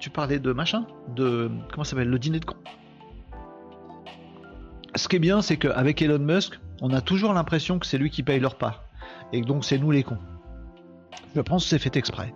Tu 0.00 0.10
parlais 0.10 0.38
de 0.38 0.52
machin 0.52 0.86
De. 1.14 1.50
Comment 1.72 1.84
ça 1.84 1.90
s'appelle 1.90 2.08
Le 2.08 2.18
dîner 2.18 2.40
de 2.40 2.44
con. 2.44 2.56
Ce 4.96 5.08
qui 5.08 5.16
est 5.16 5.20
bien, 5.20 5.42
c'est 5.42 5.56
qu'avec 5.56 6.02
Elon 6.02 6.18
Musk, 6.18 6.60
on 6.80 6.90
a 6.90 7.00
toujours 7.00 7.32
l'impression 7.32 7.78
que 7.78 7.86
c'est 7.86 7.98
lui 7.98 8.10
qui 8.10 8.22
paye 8.22 8.38
leur 8.38 8.56
part. 8.56 8.84
Et 9.32 9.40
donc 9.40 9.64
c'est 9.64 9.78
nous 9.78 9.90
les 9.90 10.02
cons. 10.02 10.18
Je 11.34 11.40
pense 11.40 11.64
que 11.64 11.70
c'est 11.70 11.78
fait 11.78 11.96
exprès. 11.96 12.32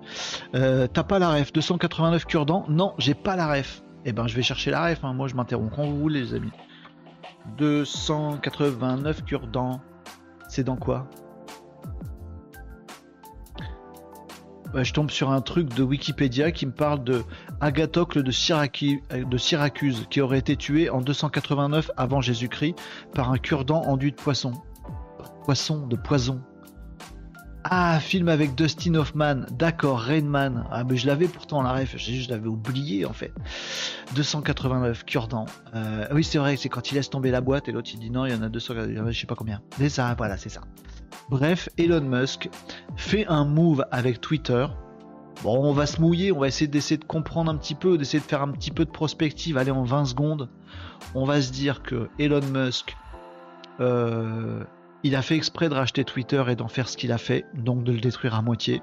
Euh, 0.54 0.86
t'as 0.86 1.04
pas 1.04 1.18
la 1.18 1.30
ref 1.30 1.52
289 1.52 2.24
cure-dents 2.24 2.64
Non, 2.68 2.94
j'ai 2.98 3.14
pas 3.14 3.36
la 3.36 3.52
ref. 3.52 3.82
Eh 4.04 4.12
ben 4.12 4.26
je 4.26 4.34
vais 4.34 4.42
chercher 4.42 4.70
la 4.70 4.86
ref, 4.86 5.04
hein. 5.04 5.12
moi 5.12 5.28
je 5.28 5.34
m'interromps 5.34 5.72
quand 5.74 5.84
vous 5.84 5.98
voulez 5.98 6.20
les 6.20 6.34
amis. 6.34 6.50
289 7.56 9.24
cure-dents. 9.24 9.80
C'est 10.48 10.64
dans 10.64 10.76
quoi? 10.76 11.08
Bah, 14.72 14.82
je 14.82 14.92
tombe 14.92 15.10
sur 15.10 15.30
un 15.30 15.40
truc 15.40 15.74
de 15.74 15.82
Wikipédia 15.82 16.52
qui 16.52 16.66
me 16.66 16.72
parle 16.72 17.02
de 17.02 17.24
Agathocle 17.60 18.22
de, 18.22 18.30
Syracuse 18.30 20.06
qui 20.10 20.20
aurait 20.20 20.38
été 20.38 20.56
tué 20.56 20.90
en 20.90 21.00
289 21.00 21.90
avant 21.96 22.20
Jésus-Christ 22.20 22.74
par 23.14 23.32
un 23.32 23.38
cure-dent 23.38 23.82
enduit 23.82 24.10
de 24.10 24.16
poisson. 24.16 24.52
Poisson, 25.44 25.86
de 25.86 25.96
poison. 25.96 26.42
Ah, 27.64 27.98
film 27.98 28.28
avec 28.28 28.54
Dustin 28.54 28.94
Hoffman. 28.94 29.46
D'accord, 29.50 30.00
Rainman. 30.00 30.66
Ah, 30.70 30.84
mais 30.84 30.96
je 30.96 31.06
l'avais 31.06 31.28
pourtant 31.28 31.62
la 31.62 31.72
ref. 31.72 31.96
Je 31.96 32.28
l'avais 32.28 32.48
oublié 32.48 33.06
en 33.06 33.12
fait. 33.12 33.32
289, 34.14 35.04
cure-dent. 35.04 35.46
Euh, 35.74 36.06
oui, 36.12 36.24
c'est 36.24 36.38
vrai, 36.38 36.56
c'est 36.56 36.68
quand 36.68 36.90
il 36.90 36.94
laisse 36.94 37.10
tomber 37.10 37.30
la 37.30 37.40
boîte 37.40 37.68
et 37.68 37.72
l'autre 37.72 37.90
il 37.92 38.00
dit 38.00 38.10
non, 38.10 38.26
il 38.26 38.32
y 38.32 38.34
en 38.34 38.42
a 38.42 38.48
200, 38.48 38.74
je 39.08 39.18
sais 39.18 39.26
pas 39.26 39.34
combien. 39.34 39.60
C'est 39.78 39.88
ça, 39.88 40.14
voilà, 40.16 40.36
c'est 40.36 40.48
ça. 40.48 40.62
Bref, 41.30 41.68
Elon 41.76 42.00
Musk 42.00 42.48
fait 42.96 43.26
un 43.26 43.44
move 43.44 43.84
avec 43.90 44.20
Twitter. 44.20 44.66
Bon, 45.42 45.62
on 45.62 45.72
va 45.72 45.86
se 45.86 46.00
mouiller, 46.00 46.32
on 46.32 46.40
va 46.40 46.48
essayer 46.48 46.66
d'essayer 46.66 46.98
de 46.98 47.04
comprendre 47.04 47.50
un 47.50 47.56
petit 47.56 47.74
peu, 47.74 47.96
d'essayer 47.98 48.18
de 48.18 48.24
faire 48.24 48.42
un 48.42 48.50
petit 48.50 48.70
peu 48.70 48.84
de 48.84 48.90
prospective. 48.90 49.56
Allez, 49.56 49.70
en 49.70 49.84
20 49.84 50.06
secondes, 50.06 50.48
on 51.14 51.24
va 51.24 51.40
se 51.40 51.52
dire 51.52 51.82
que 51.82 52.08
Elon 52.18 52.40
Musk 52.52 52.96
euh, 53.80 54.64
il 55.02 55.14
a 55.14 55.22
fait 55.22 55.36
exprès 55.36 55.68
de 55.68 55.74
racheter 55.74 56.04
Twitter 56.04 56.42
et 56.48 56.56
d'en 56.56 56.68
faire 56.68 56.88
ce 56.88 56.96
qu'il 56.96 57.12
a 57.12 57.18
fait, 57.18 57.46
donc 57.54 57.84
de 57.84 57.92
le 57.92 58.00
détruire 58.00 58.34
à 58.34 58.42
moitié. 58.42 58.82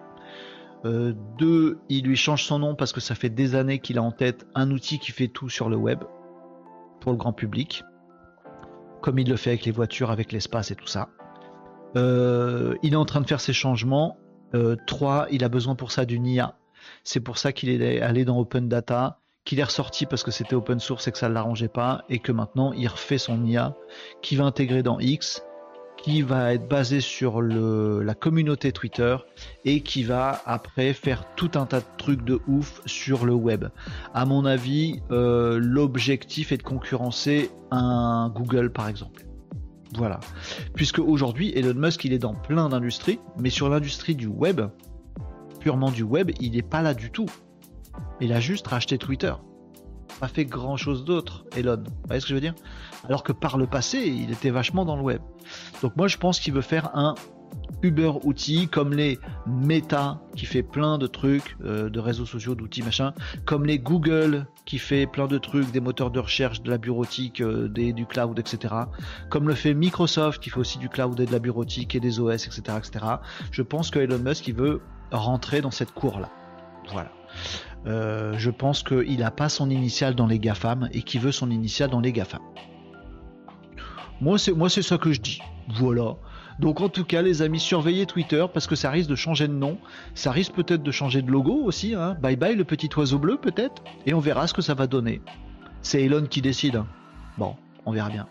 Euh, 0.83 1.13
deux, 1.37 1.79
il 1.89 2.05
lui 2.05 2.15
change 2.15 2.43
son 2.43 2.59
nom 2.59 2.75
parce 2.75 2.91
que 2.91 2.99
ça 2.99 3.15
fait 3.15 3.29
des 3.29 3.55
années 3.55 3.79
qu'il 3.79 3.97
a 3.97 4.03
en 4.03 4.11
tête 4.11 4.45
un 4.53 4.69
outil 4.71 4.99
qui 4.99 5.11
fait 5.11 5.27
tout 5.27 5.49
sur 5.49 5.69
le 5.69 5.77
web 5.77 6.03
pour 6.99 7.11
le 7.11 7.17
grand 7.17 7.33
public, 7.33 7.83
comme 9.01 9.19
il 9.19 9.29
le 9.29 9.37
fait 9.37 9.51
avec 9.51 9.65
les 9.65 9.71
voitures, 9.71 10.11
avec 10.11 10.31
l'espace 10.31 10.71
et 10.71 10.75
tout 10.75 10.87
ça. 10.87 11.09
Euh, 11.95 12.75
il 12.83 12.93
est 12.93 12.97
en 12.97 13.05
train 13.05 13.21
de 13.21 13.27
faire 13.27 13.39
ses 13.39 13.53
changements. 13.53 14.17
Euh, 14.53 14.75
trois, 14.85 15.27
il 15.31 15.43
a 15.43 15.49
besoin 15.49 15.75
pour 15.75 15.91
ça 15.91 16.05
d'une 16.05 16.25
IA. 16.25 16.57
C'est 17.03 17.19
pour 17.19 17.37
ça 17.37 17.51
qu'il 17.51 17.69
est 17.69 18.01
allé 18.01 18.25
dans 18.25 18.37
Open 18.37 18.67
Data, 18.67 19.19
qu'il 19.43 19.59
est 19.59 19.63
ressorti 19.63 20.05
parce 20.05 20.23
que 20.23 20.31
c'était 20.31 20.55
open 20.55 20.79
source 20.79 21.07
et 21.07 21.11
que 21.11 21.17
ça 21.17 21.29
ne 21.29 21.33
l'arrangeait 21.33 21.67
pas, 21.67 22.03
et 22.09 22.19
que 22.19 22.31
maintenant 22.31 22.73
il 22.73 22.87
refait 22.87 23.17
son 23.17 23.43
IA 23.45 23.75
qui 24.21 24.35
va 24.35 24.45
intégrer 24.45 24.83
dans 24.83 24.99
X 24.99 25.43
qui 26.05 26.21
va 26.21 26.53
être 26.53 26.67
basé 26.67 27.01
sur 27.01 27.41
la 27.41 28.13
communauté 28.13 28.71
Twitter 28.71 29.17
et 29.63 29.81
qui 29.81 30.03
va 30.03 30.39
après 30.45 30.93
faire 30.93 31.23
tout 31.35 31.49
un 31.55 31.65
tas 31.65 31.79
de 31.79 31.85
trucs 31.97 32.23
de 32.23 32.41
ouf 32.47 32.79
sur 32.85 33.25
le 33.25 33.33
web. 33.33 33.65
À 34.13 34.23
mon 34.27 34.45
avis, 34.45 35.01
euh, 35.09 35.57
l'objectif 35.59 36.51
est 36.51 36.57
de 36.57 36.63
concurrencer 36.63 37.49
un 37.71 38.29
Google 38.29 38.71
par 38.71 38.87
exemple. 38.87 39.25
Voilà. 39.95 40.19
Puisque 40.75 40.99
aujourd'hui, 40.99 41.51
Elon 41.55 41.73
Musk, 41.73 42.05
il 42.05 42.13
est 42.13 42.19
dans 42.19 42.35
plein 42.35 42.69
d'industries, 42.69 43.19
mais 43.39 43.49
sur 43.49 43.67
l'industrie 43.67 44.13
du 44.13 44.27
web, 44.27 44.61
purement 45.59 45.89
du 45.89 46.03
web, 46.03 46.29
il 46.39 46.51
n'est 46.51 46.61
pas 46.61 46.83
là 46.83 46.93
du 46.93 47.09
tout. 47.09 47.31
Il 48.21 48.31
a 48.31 48.39
juste 48.39 48.67
racheté 48.67 48.99
Twitter. 48.99 49.33
Pas 50.19 50.27
fait 50.27 50.45
grand 50.45 50.77
chose 50.77 51.03
d'autre, 51.03 51.45
Elon. 51.57 51.77
Vous 51.83 51.93
voyez 52.05 52.19
ce 52.19 52.25
que 52.25 52.29
je 52.29 52.35
veux 52.35 52.41
dire? 52.41 52.53
Alors 53.07 53.23
que 53.23 53.31
par 53.31 53.57
le 53.57 53.67
passé, 53.67 53.99
il 53.99 54.31
était 54.31 54.49
vachement 54.49 54.85
dans 54.85 54.95
le 54.95 55.01
web. 55.01 55.21
Donc 55.81 55.95
moi 55.95 56.07
je 56.07 56.17
pense 56.17 56.39
qu'il 56.39 56.53
veut 56.53 56.61
faire 56.61 56.95
un 56.95 57.15
Uber 57.81 58.11
outil 58.23 58.67
comme 58.67 58.93
les 58.93 59.19
Meta 59.45 60.19
qui 60.35 60.45
fait 60.45 60.63
plein 60.63 60.97
de 60.97 61.07
trucs 61.07 61.57
euh, 61.63 61.89
de 61.89 61.99
réseaux 61.99 62.25
sociaux, 62.25 62.55
d'outils 62.55 62.83
machin, 62.83 63.13
comme 63.45 63.65
les 63.65 63.79
Google 63.79 64.47
qui 64.65 64.77
fait 64.77 65.05
plein 65.05 65.27
de 65.27 65.37
trucs, 65.37 65.71
des 65.71 65.79
moteurs 65.79 66.11
de 66.11 66.19
recherche, 66.19 66.61
de 66.61 66.69
la 66.69 66.77
bureautique, 66.77 67.41
euh, 67.41 67.67
du 67.69 68.05
cloud, 68.05 68.37
etc. 68.39 68.73
Comme 69.29 69.47
le 69.47 69.55
fait 69.55 69.73
Microsoft 69.73 70.41
qui 70.41 70.49
fait 70.49 70.59
aussi 70.59 70.79
du 70.79 70.89
cloud 70.89 71.19
et 71.19 71.25
de 71.25 71.31
la 71.31 71.39
bureautique 71.39 71.95
et 71.95 71.99
des 71.99 72.19
OS, 72.19 72.47
etc. 72.47 72.61
etc. 72.77 73.05
Je 73.51 73.61
pense 73.61 73.91
que 73.91 73.99
Elon 73.99 74.19
Musk 74.19 74.47
il 74.47 74.55
veut 74.55 74.81
rentrer 75.11 75.61
dans 75.61 75.71
cette 75.71 75.91
cour 75.91 76.19
là. 76.19 76.29
Voilà. 76.91 77.11
Euh, 77.87 78.33
je 78.37 78.49
pense 78.49 78.83
qu'il 78.83 79.19
n'a 79.19 79.31
pas 79.31 79.49
son 79.49 79.69
initial 79.69 80.15
dans 80.15 80.27
les 80.27 80.39
GAFAM 80.39 80.89
et 80.91 81.03
qu'il 81.03 81.21
veut 81.21 81.31
son 81.31 81.51
initial 81.51 81.89
dans 81.89 81.99
les 81.99 82.11
GAFAM. 82.11 82.41
Moi, 84.21 84.37
c'est 84.37 84.53
moi, 84.53 84.69
c'est 84.69 84.81
ça 84.81 84.97
que 84.97 85.11
je 85.11 85.21
dis. 85.21 85.41
Voilà. 85.69 86.15
Donc 86.59 86.79
en 86.79 86.89
tout 86.89 87.03
cas, 87.03 87.21
les 87.21 87.41
amis, 87.41 87.59
surveillez 87.59 88.05
Twitter 88.05 88.45
parce 88.53 88.67
que 88.67 88.75
ça 88.75 88.89
risque 88.89 89.09
de 89.09 89.15
changer 89.15 89.47
de 89.47 89.53
nom, 89.53 89.77
ça 90.13 90.31
risque 90.31 90.53
peut-être 90.53 90.83
de 90.83 90.91
changer 90.91 91.21
de 91.21 91.29
logo 91.29 91.53
aussi. 91.53 91.95
Hein. 91.95 92.15
Bye 92.21 92.37
bye 92.37 92.55
le 92.55 92.63
petit 92.63 92.89
oiseau 92.95 93.19
bleu 93.19 93.37
peut-être, 93.37 93.83
et 94.05 94.13
on 94.13 94.19
verra 94.19 94.47
ce 94.47 94.53
que 94.53 94.61
ça 94.61 94.73
va 94.73 94.87
donner. 94.87 95.21
C'est 95.81 96.01
Elon 96.01 96.25
qui 96.27 96.41
décide. 96.41 96.77
Hein. 96.77 96.87
Bon, 97.37 97.55
on 97.85 97.91
verra 97.91 98.09
bien. 98.09 98.27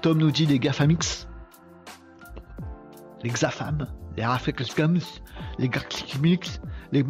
Tom 0.00 0.18
nous 0.18 0.30
dit 0.30 0.46
les 0.46 0.60
GAFAMX, 0.60 1.28
les 3.24 3.30
XAFAM, 3.30 3.86
les 4.16 4.24
Rafexcams, 4.24 5.00
les 5.58 5.68
GAFAMX, 5.68 6.60
les 6.92 7.04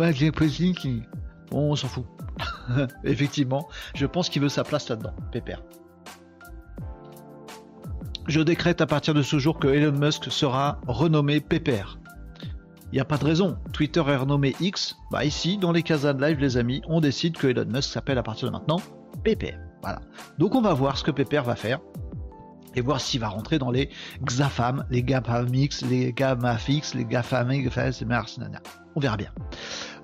qui 0.74 1.02
Bon, 1.50 1.72
on 1.72 1.76
s'en 1.76 1.88
fout. 1.88 2.06
Effectivement, 3.04 3.68
je 3.94 4.06
pense 4.06 4.28
qu'il 4.28 4.40
veut 4.40 4.48
sa 4.48 4.64
place 4.64 4.88
là-dedans, 4.88 5.14
Pépère. 5.32 5.62
Je 8.26 8.40
décrète 8.40 8.80
à 8.80 8.86
partir 8.86 9.14
de 9.14 9.22
ce 9.22 9.38
jour 9.38 9.58
que 9.58 9.68
Elon 9.68 9.92
Musk 9.92 10.30
sera 10.30 10.80
renommé 10.86 11.40
Pépère. 11.40 11.98
Il 12.92 12.96
n'y 12.96 13.00
a 13.00 13.04
pas 13.04 13.18
de 13.18 13.24
raison. 13.24 13.56
Twitter 13.72 14.02
est 14.06 14.16
renommé 14.16 14.54
X. 14.60 14.96
Bah 15.10 15.24
ici, 15.24 15.58
dans 15.58 15.72
les 15.72 15.82
de 15.82 16.20
live, 16.20 16.38
les 16.38 16.56
amis, 16.56 16.82
on 16.88 17.00
décide 17.00 17.36
que 17.36 17.46
Elon 17.46 17.66
Musk 17.66 17.90
s'appelle 17.90 18.18
à 18.18 18.22
partir 18.22 18.48
de 18.48 18.52
maintenant 18.52 18.80
Pépère. 19.22 19.58
Voilà. 19.82 20.00
Donc 20.38 20.54
on 20.54 20.60
va 20.60 20.74
voir 20.74 20.98
ce 20.98 21.04
que 21.04 21.10
Pépère 21.10 21.44
va 21.44 21.56
faire. 21.56 21.80
Et 22.74 22.80
voir 22.80 23.00
s'il 23.00 23.20
va 23.20 23.28
rentrer 23.28 23.58
dans 23.58 23.70
les 23.70 23.90
XAFAM, 24.22 24.86
les 24.90 25.02
GAFAMX, 25.02 25.82
les 25.88 26.12
GAMAFX, 26.12 26.94
les 26.94 27.04
GAFAM, 27.04 27.50
on 28.96 29.00
verra 29.00 29.16
bien. 29.16 29.30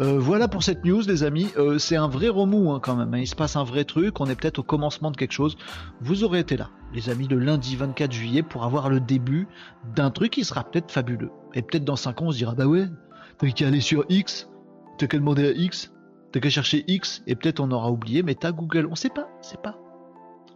Euh, 0.00 0.18
voilà 0.18 0.48
pour 0.48 0.62
cette 0.62 0.84
news, 0.84 1.02
les 1.02 1.24
amis. 1.24 1.48
Euh, 1.56 1.78
c'est 1.78 1.96
un 1.96 2.08
vrai 2.08 2.28
remous 2.28 2.70
hein, 2.70 2.80
quand 2.80 2.94
même. 2.94 3.12
Hein. 3.14 3.18
Il 3.18 3.26
se 3.26 3.34
passe 3.34 3.56
un 3.56 3.64
vrai 3.64 3.84
truc. 3.84 4.20
On 4.20 4.26
est 4.26 4.36
peut-être 4.36 4.60
au 4.60 4.62
commencement 4.62 5.10
de 5.10 5.16
quelque 5.16 5.32
chose. 5.32 5.56
Vous 6.00 6.24
aurez 6.24 6.40
été 6.40 6.56
là, 6.56 6.70
les 6.94 7.10
amis, 7.10 7.26
le 7.26 7.38
lundi 7.38 7.76
24 7.76 8.12
juillet 8.12 8.42
pour 8.42 8.64
avoir 8.64 8.88
le 8.88 9.00
début 9.00 9.48
d'un 9.94 10.10
truc 10.10 10.32
qui 10.32 10.44
sera 10.44 10.64
peut-être 10.64 10.92
fabuleux. 10.92 11.30
Et 11.54 11.62
peut-être 11.62 11.84
dans 11.84 11.96
5 11.96 12.22
ans, 12.22 12.26
on 12.26 12.30
se 12.30 12.36
dira 12.36 12.54
Bah 12.54 12.66
ouais, 12.66 12.86
t'as 13.38 13.50
qu'à 13.50 13.66
aller 13.66 13.80
sur 13.80 14.04
X, 14.08 14.48
t'as 14.98 15.06
qu'à 15.06 15.18
demander 15.18 15.48
à 15.48 15.50
X, 15.50 15.92
t'as 16.32 16.40
qu'à 16.40 16.50
chercher 16.50 16.84
X, 16.86 17.22
et 17.26 17.34
peut-être 17.34 17.60
on 17.60 17.70
aura 17.70 17.90
oublié, 17.90 18.22
mais 18.22 18.34
t'as 18.34 18.52
Google. 18.52 18.86
On 18.90 18.94
sait 18.94 19.10
pas, 19.10 19.28
c'est 19.40 19.60
pas. 19.60 19.78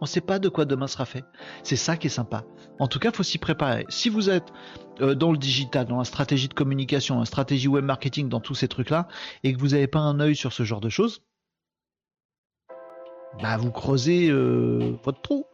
On 0.01 0.05
ne 0.05 0.09
sait 0.09 0.21
pas 0.21 0.39
de 0.39 0.49
quoi 0.49 0.65
demain 0.65 0.87
sera 0.87 1.05
fait. 1.05 1.23
C'est 1.61 1.75
ça 1.75 1.95
qui 1.95 2.07
est 2.07 2.11
sympa. 2.11 2.43
En 2.79 2.87
tout 2.87 2.97
cas, 2.97 3.11
il 3.11 3.15
faut 3.15 3.21
s'y 3.21 3.37
préparer. 3.37 3.85
Si 3.89 4.09
vous 4.09 4.31
êtes 4.31 4.51
euh, 4.99 5.13
dans 5.13 5.31
le 5.31 5.37
digital, 5.37 5.85
dans 5.85 5.99
la 5.99 6.05
stratégie 6.05 6.47
de 6.47 6.55
communication, 6.55 7.19
la 7.19 7.25
stratégie 7.25 7.67
web 7.67 7.85
marketing, 7.85 8.27
dans 8.27 8.39
tous 8.39 8.55
ces 8.55 8.67
trucs-là, 8.67 9.07
et 9.43 9.53
que 9.53 9.59
vous 9.59 9.69
n'avez 9.69 9.85
pas 9.85 9.99
un 9.99 10.19
œil 10.19 10.35
sur 10.35 10.53
ce 10.53 10.63
genre 10.63 10.81
de 10.81 10.89
choses, 10.89 11.21
bah 13.41 13.57
vous 13.57 13.71
creusez 13.71 14.29
euh, 14.29 14.97
votre 15.03 15.21
trou 15.21 15.45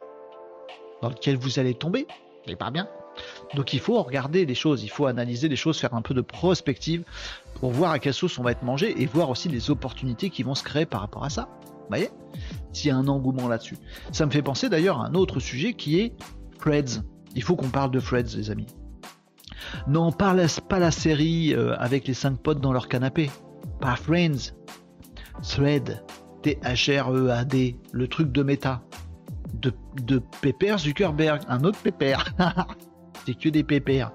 dans 1.01 1.10
lequel 1.10 1.36
vous 1.36 1.60
allez 1.60 1.73
tomber. 1.73 2.07
Et 2.47 2.55
pas 2.55 2.71
bien. 2.71 2.88
Donc 3.53 3.73
il 3.73 3.81
faut 3.81 4.01
regarder 4.01 4.45
les 4.45 4.55
choses, 4.55 4.81
il 4.83 4.89
faut 4.89 5.07
analyser 5.07 5.49
les 5.49 5.57
choses, 5.57 5.77
faire 5.77 5.93
un 5.93 6.01
peu 6.01 6.13
de 6.13 6.21
prospective 6.21 7.03
pour 7.55 7.71
voir 7.71 7.91
à 7.91 7.99
quelle 7.99 8.13
sauce 8.13 8.39
on 8.39 8.43
va 8.43 8.51
être 8.51 8.63
mangé 8.63 9.01
et 9.01 9.05
voir 9.07 9.29
aussi 9.29 9.49
les 9.49 9.69
opportunités 9.69 10.29
qui 10.29 10.43
vont 10.43 10.55
se 10.55 10.63
créer 10.63 10.86
par 10.86 11.01
rapport 11.01 11.25
à 11.25 11.29
ça. 11.29 11.49
Voyez? 11.89 12.10
S'il 12.73 12.89
y 12.89 12.91
a 12.91 12.97
un 12.97 13.08
engouement 13.08 13.47
là-dessus. 13.47 13.78
Ça 14.12 14.26
me 14.26 14.32
fait 14.32 14.41
penser 14.41 14.69
d'ailleurs 14.69 15.02
à 15.02 15.08
un 15.08 15.13
autre 15.13 15.39
sujet 15.39 15.73
qui 15.73 16.00
est 16.00 16.13
Freds. 16.60 17.02
Il 17.36 17.43
faut 17.43 17.56
qu'on 17.56 17.69
parle 17.69 17.91
de 17.91 18.00
Freds, 18.00 18.36
les 18.36 18.52
amis. 18.52 18.67
Non, 19.88 20.12
pas 20.12 20.34
la, 20.34 20.45
pas 20.69 20.80
la 20.80 20.91
série 20.91 21.54
euh, 21.54 21.76
avec 21.78 22.08
les 22.08 22.13
5 22.13 22.38
potes 22.38 22.62
dans 22.62 22.73
leur 22.73 22.88
canapé. 22.88 23.30
Pas 23.80 23.95
Friends. 23.95 24.54
Thread. 25.41 26.04
T-H-R-E-A-D. 26.43 27.80
Le 27.91 28.08
truc 28.08 28.32
de 28.32 28.43
méta. 28.43 28.82
De, 29.54 29.73
de 30.04 30.21
Zuckerberg. 30.78 31.41
Un 31.47 31.63
autre 31.63 31.80
Pepper. 31.80 32.17
C'est 33.26 33.34
que 33.34 33.50
des 33.50 33.63
Pépères. 33.63 34.12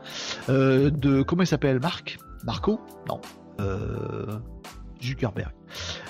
Euh, 0.49 0.91
de. 0.91 1.23
Comment 1.23 1.43
il 1.43 1.47
s'appelle? 1.47 1.81
Marc? 1.81 2.19
Marco? 2.45 2.81
Non. 3.09 3.21
Euh, 3.61 4.39
Zuckerberg. 5.03 5.53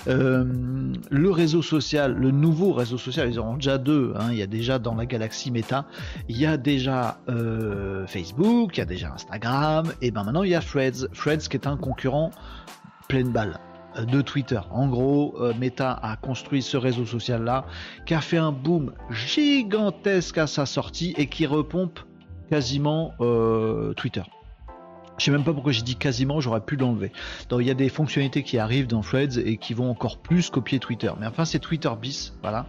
Euh, 0.07 0.93
le 1.09 1.31
réseau 1.31 1.61
social, 1.61 2.13
le 2.13 2.31
nouveau 2.31 2.73
réseau 2.73 2.97
social, 2.97 3.29
ils 3.29 3.39
ont 3.39 3.55
déjà 3.55 3.77
deux. 3.77 4.13
Hein. 4.17 4.27
il 4.31 4.37
y 4.37 4.41
a 4.41 4.47
déjà 4.47 4.79
dans 4.79 4.95
la 4.95 5.05
galaxie 5.05 5.51
Meta, 5.51 5.85
il 6.29 6.37
y 6.37 6.45
a 6.45 6.57
déjà 6.57 7.19
euh, 7.29 8.05
Facebook, 8.07 8.77
il 8.77 8.79
y 8.79 8.81
a 8.81 8.85
déjà 8.85 9.13
Instagram, 9.13 9.91
et 10.01 10.11
ben 10.11 10.23
maintenant 10.23 10.43
il 10.43 10.51
y 10.51 10.55
a 10.55 10.61
Threads. 10.61 11.07
Threads 11.13 11.47
qui 11.49 11.57
est 11.57 11.67
un 11.67 11.77
concurrent 11.77 12.31
pleine 13.07 13.31
balle 13.31 13.59
euh, 13.97 14.05
de 14.05 14.21
Twitter. 14.21 14.59
En 14.71 14.87
gros, 14.87 15.37
Meta 15.59 15.99
a 16.01 16.15
construit 16.17 16.61
ce 16.61 16.77
réseau 16.77 17.05
social 17.05 17.43
là, 17.43 17.65
qui 18.05 18.13
a 18.13 18.21
fait 18.21 18.37
un 18.37 18.51
boom 18.51 18.93
gigantesque 19.09 20.37
à 20.37 20.47
sa 20.47 20.65
sortie 20.65 21.13
et 21.17 21.27
qui 21.27 21.45
repompe 21.45 21.99
quasiment 22.49 23.13
Twitter. 23.95 24.23
Je 25.17 25.25
sais 25.25 25.31
même 25.31 25.43
pas 25.43 25.53
pourquoi 25.53 25.71
j'ai 25.71 25.83
dit 25.83 25.95
quasiment, 25.95 26.39
j'aurais 26.39 26.61
pu 26.61 26.75
l'enlever. 26.75 27.11
Donc 27.49 27.61
il 27.61 27.67
y 27.67 27.71
a 27.71 27.75
des 27.75 27.89
fonctionnalités 27.89 28.43
qui 28.43 28.57
arrivent 28.57 28.87
dans 28.87 29.01
Threads 29.01 29.37
et 29.37 29.57
qui 29.57 29.73
vont 29.73 29.89
encore 29.89 30.17
plus 30.17 30.49
copier 30.49 30.79
Twitter. 30.79 31.11
Mais 31.19 31.27
enfin 31.27 31.45
c'est 31.45 31.59
Twitter 31.59 31.91
bis, 32.01 32.33
voilà. 32.41 32.65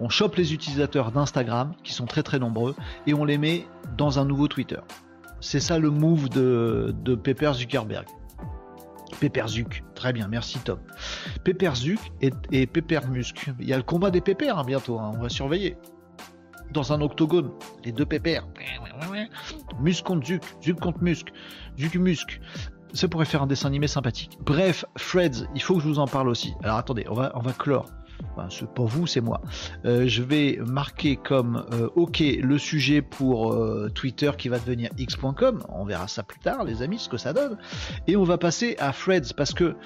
On 0.00 0.08
chope 0.08 0.34
les 0.36 0.52
utilisateurs 0.52 1.12
d'Instagram, 1.12 1.72
qui 1.84 1.92
sont 1.92 2.06
très 2.06 2.22
très 2.22 2.38
nombreux, 2.38 2.74
et 3.06 3.14
on 3.14 3.24
les 3.24 3.38
met 3.38 3.66
dans 3.96 4.18
un 4.18 4.24
nouveau 4.24 4.48
Twitter. 4.48 4.80
C'est 5.40 5.60
ça 5.60 5.78
le 5.78 5.90
move 5.90 6.28
de, 6.30 6.94
de 7.04 7.14
Pepper 7.14 7.52
Zuckerberg. 7.54 8.06
Pepper 9.20 9.44
Zuc, 9.46 9.84
très 9.94 10.12
bien, 10.12 10.26
merci 10.26 10.58
Tom. 10.58 10.80
Pepper 11.44 11.70
Zuc 11.74 12.00
et, 12.20 12.32
et 12.50 12.66
Pepper 12.66 13.00
Musk. 13.08 13.50
Il 13.60 13.68
y 13.68 13.72
a 13.72 13.76
le 13.76 13.82
combat 13.84 14.10
des 14.10 14.20
Pépères 14.20 14.58
hein, 14.58 14.64
bientôt, 14.64 14.98
hein, 14.98 15.12
on 15.14 15.20
va 15.20 15.28
surveiller 15.28 15.76
dans 16.74 16.92
un 16.92 17.00
octogone, 17.00 17.50
les 17.84 17.92
deux 17.92 18.04
pépères. 18.04 18.46
Musc 19.80 20.04
contre 20.04 20.26
Zuc, 20.26 20.42
Zuc 20.62 20.80
contre 20.80 21.02
Musc, 21.02 21.28
Zuc 21.78 21.96
Musc. 21.96 22.40
Ça 22.92 23.08
pourrait 23.08 23.24
faire 23.24 23.42
un 23.42 23.46
dessin 23.46 23.68
animé 23.68 23.88
sympathique. 23.88 24.38
Bref, 24.44 24.84
Freds, 24.96 25.48
il 25.54 25.62
faut 25.62 25.74
que 25.74 25.80
je 25.80 25.88
vous 25.88 25.98
en 25.98 26.06
parle 26.06 26.28
aussi. 26.28 26.54
Alors 26.62 26.76
attendez, 26.76 27.04
on 27.08 27.14
va, 27.14 27.32
on 27.34 27.40
va 27.40 27.52
clore. 27.52 27.86
Enfin, 28.36 28.48
c'est 28.50 28.68
pas 28.68 28.84
vous, 28.84 29.06
c'est 29.06 29.20
moi. 29.20 29.40
Euh, 29.84 30.06
je 30.06 30.22
vais 30.22 30.58
marquer 30.64 31.16
comme 31.16 31.64
euh, 31.72 31.88
OK 31.96 32.20
le 32.20 32.58
sujet 32.58 33.02
pour 33.02 33.52
euh, 33.52 33.90
Twitter 33.92 34.30
qui 34.38 34.48
va 34.48 34.58
devenir 34.58 34.90
x.com. 34.96 35.64
On 35.68 35.84
verra 35.84 36.08
ça 36.08 36.22
plus 36.22 36.38
tard, 36.38 36.64
les 36.64 36.82
amis, 36.82 36.98
ce 36.98 37.08
que 37.08 37.16
ça 37.16 37.32
donne. 37.32 37.58
Et 38.06 38.16
on 38.16 38.24
va 38.24 38.38
passer 38.38 38.76
à 38.78 38.92
Freds 38.92 39.34
parce 39.36 39.52
que, 39.52 39.76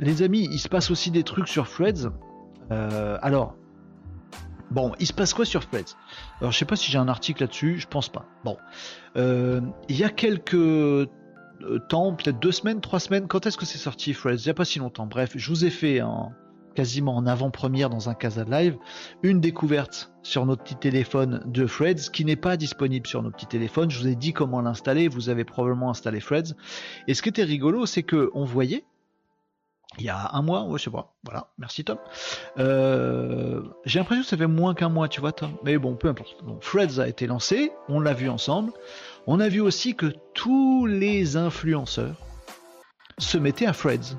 les 0.00 0.22
amis, 0.22 0.48
il 0.50 0.58
se 0.58 0.68
passe 0.68 0.90
aussi 0.90 1.10
des 1.10 1.22
trucs 1.22 1.48
sur 1.48 1.68
Freds. 1.68 2.10
alors, 2.70 3.56
Bon, 4.72 4.92
il 4.98 5.06
se 5.06 5.12
passe 5.12 5.34
quoi 5.34 5.44
sur 5.44 5.68
Threads? 5.68 5.96
Alors, 6.40 6.50
je 6.50 6.58
sais 6.58 6.64
pas 6.64 6.76
si 6.76 6.90
j'ai 6.90 6.96
un 6.96 7.08
article 7.08 7.42
là-dessus, 7.42 7.78
je 7.78 7.86
pense 7.86 8.08
pas. 8.08 8.24
Bon, 8.42 8.56
euh, 9.16 9.60
il 9.90 9.98
y 9.98 10.04
a 10.04 10.08
quelques 10.08 10.54
euh, 10.54 11.06
temps, 11.90 12.14
peut-être 12.14 12.40
deux 12.40 12.52
semaines, 12.52 12.80
trois 12.80 12.98
semaines, 12.98 13.28
quand 13.28 13.46
est-ce 13.46 13.58
que 13.58 13.66
c'est 13.66 13.76
sorti 13.76 14.14
Threads? 14.14 14.38
Il 14.38 14.44
n'y 14.44 14.50
a 14.50 14.54
pas 14.54 14.64
si 14.64 14.78
longtemps. 14.78 15.06
Bref, 15.06 15.32
je 15.36 15.48
vous 15.50 15.66
ai 15.66 15.70
fait 15.70 16.00
quasiment 16.74 17.14
en 17.14 17.26
avant-première 17.26 17.90
dans 17.90 18.08
un 18.08 18.14
Casa 18.14 18.44
Live 18.44 18.78
une 19.22 19.40
découverte 19.40 20.10
sur 20.22 20.46
notre 20.46 20.62
petit 20.62 20.76
téléphone 20.76 21.42
de 21.44 21.66
Threads 21.66 22.10
qui 22.10 22.24
n'est 22.24 22.36
pas 22.36 22.56
disponible 22.56 23.06
sur 23.06 23.22
nos 23.22 23.30
petits 23.30 23.46
téléphones. 23.46 23.90
Je 23.90 23.98
vous 23.98 24.08
ai 24.08 24.16
dit 24.16 24.32
comment 24.32 24.62
l'installer, 24.62 25.08
vous 25.08 25.28
avez 25.28 25.44
probablement 25.44 25.90
installé 25.90 26.20
Threads. 26.20 26.54
Et 27.08 27.14
ce 27.14 27.20
qui 27.20 27.28
était 27.28 27.44
rigolo, 27.44 27.84
c'est 27.84 28.04
que 28.04 28.30
on 28.32 28.44
voyait 28.46 28.84
il 29.98 30.04
y 30.04 30.08
a 30.08 30.30
un 30.32 30.42
mois, 30.42 30.64
ouais, 30.64 30.78
je 30.78 30.84
sais 30.84 30.90
pas. 30.90 31.14
Voilà, 31.24 31.48
merci 31.58 31.84
Tom. 31.84 31.98
Euh, 32.58 33.62
j'ai 33.84 33.98
l'impression 33.98 34.22
que 34.22 34.28
ça 34.28 34.36
fait 34.36 34.46
moins 34.46 34.74
qu'un 34.74 34.88
mois, 34.88 35.08
tu 35.08 35.20
vois, 35.20 35.32
Tom. 35.32 35.52
Mais 35.64 35.78
bon, 35.78 35.94
peu 35.94 36.08
importe. 36.08 36.36
Freds 36.60 37.00
a 37.00 37.08
été 37.08 37.26
lancé, 37.26 37.72
on 37.88 38.00
l'a 38.00 38.14
vu 38.14 38.28
ensemble. 38.28 38.72
On 39.26 39.40
a 39.40 39.48
vu 39.48 39.60
aussi 39.60 39.94
que 39.94 40.06
tous 40.34 40.86
les 40.86 41.36
influenceurs 41.36 42.16
se 43.18 43.38
mettaient 43.38 43.66
à 43.66 43.72
Freds. 43.72 44.16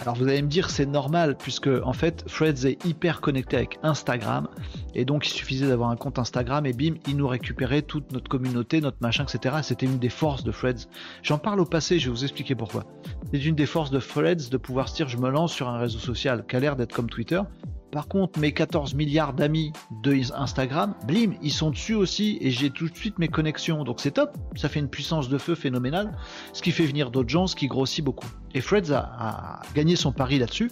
Alors 0.00 0.14
vous 0.16 0.24
allez 0.28 0.40
me 0.40 0.48
dire 0.48 0.70
c'est 0.70 0.86
normal 0.86 1.36
puisque 1.36 1.68
en 1.68 1.92
fait 1.92 2.24
Freds 2.26 2.66
est 2.66 2.82
hyper 2.86 3.20
connecté 3.20 3.56
avec 3.56 3.78
Instagram 3.82 4.48
et 4.94 5.04
donc 5.04 5.26
il 5.28 5.30
suffisait 5.30 5.68
d'avoir 5.68 5.90
un 5.90 5.96
compte 5.96 6.18
Instagram 6.18 6.64
et 6.64 6.72
bim 6.72 6.94
il 7.06 7.18
nous 7.18 7.28
récupérait 7.28 7.82
toute 7.82 8.10
notre 8.12 8.30
communauté, 8.30 8.80
notre 8.80 8.96
machin 9.02 9.24
etc. 9.24 9.56
C'était 9.62 9.84
une 9.84 9.98
des 9.98 10.08
forces 10.08 10.42
de 10.42 10.52
Freds. 10.52 10.88
J'en 11.22 11.36
parle 11.36 11.60
au 11.60 11.66
passé, 11.66 11.98
je 11.98 12.06
vais 12.06 12.12
vous 12.12 12.24
expliquer 12.24 12.54
pourquoi. 12.54 12.84
C'est 13.30 13.44
une 13.44 13.54
des 13.54 13.66
forces 13.66 13.90
de 13.90 13.98
Freds 13.98 14.48
de 14.50 14.56
pouvoir 14.56 14.88
se 14.88 14.94
dire 14.94 15.08
je 15.08 15.18
me 15.18 15.28
lance 15.28 15.52
sur 15.52 15.68
un 15.68 15.78
réseau 15.78 15.98
social 15.98 16.46
qui 16.48 16.56
a 16.56 16.60
l'air 16.60 16.76
d'être 16.76 16.94
comme 16.94 17.10
Twitter 17.10 17.42
par 17.90 18.08
contre, 18.08 18.38
mes 18.38 18.52
14 18.52 18.94
milliards 18.94 19.32
d'amis 19.32 19.72
de 20.02 20.20
Instagram, 20.34 20.94
blim, 21.06 21.34
ils 21.42 21.52
sont 21.52 21.70
dessus 21.70 21.94
aussi 21.94 22.38
et 22.40 22.50
j'ai 22.50 22.70
tout 22.70 22.88
de 22.88 22.96
suite 22.96 23.18
mes 23.18 23.28
connexions. 23.28 23.84
Donc 23.84 24.00
c'est 24.00 24.12
top, 24.12 24.36
ça 24.54 24.68
fait 24.68 24.80
une 24.80 24.88
puissance 24.88 25.28
de 25.28 25.38
feu 25.38 25.54
phénoménale, 25.54 26.16
ce 26.52 26.62
qui 26.62 26.70
fait 26.70 26.86
venir 26.86 27.10
d'autres 27.10 27.28
gens, 27.28 27.46
ce 27.46 27.56
qui 27.56 27.66
grossit 27.66 28.04
beaucoup. 28.04 28.28
Et 28.54 28.60
Freds 28.60 28.92
a, 28.92 29.60
gagné 29.74 29.96
son 29.96 30.12
pari 30.12 30.38
là-dessus, 30.38 30.70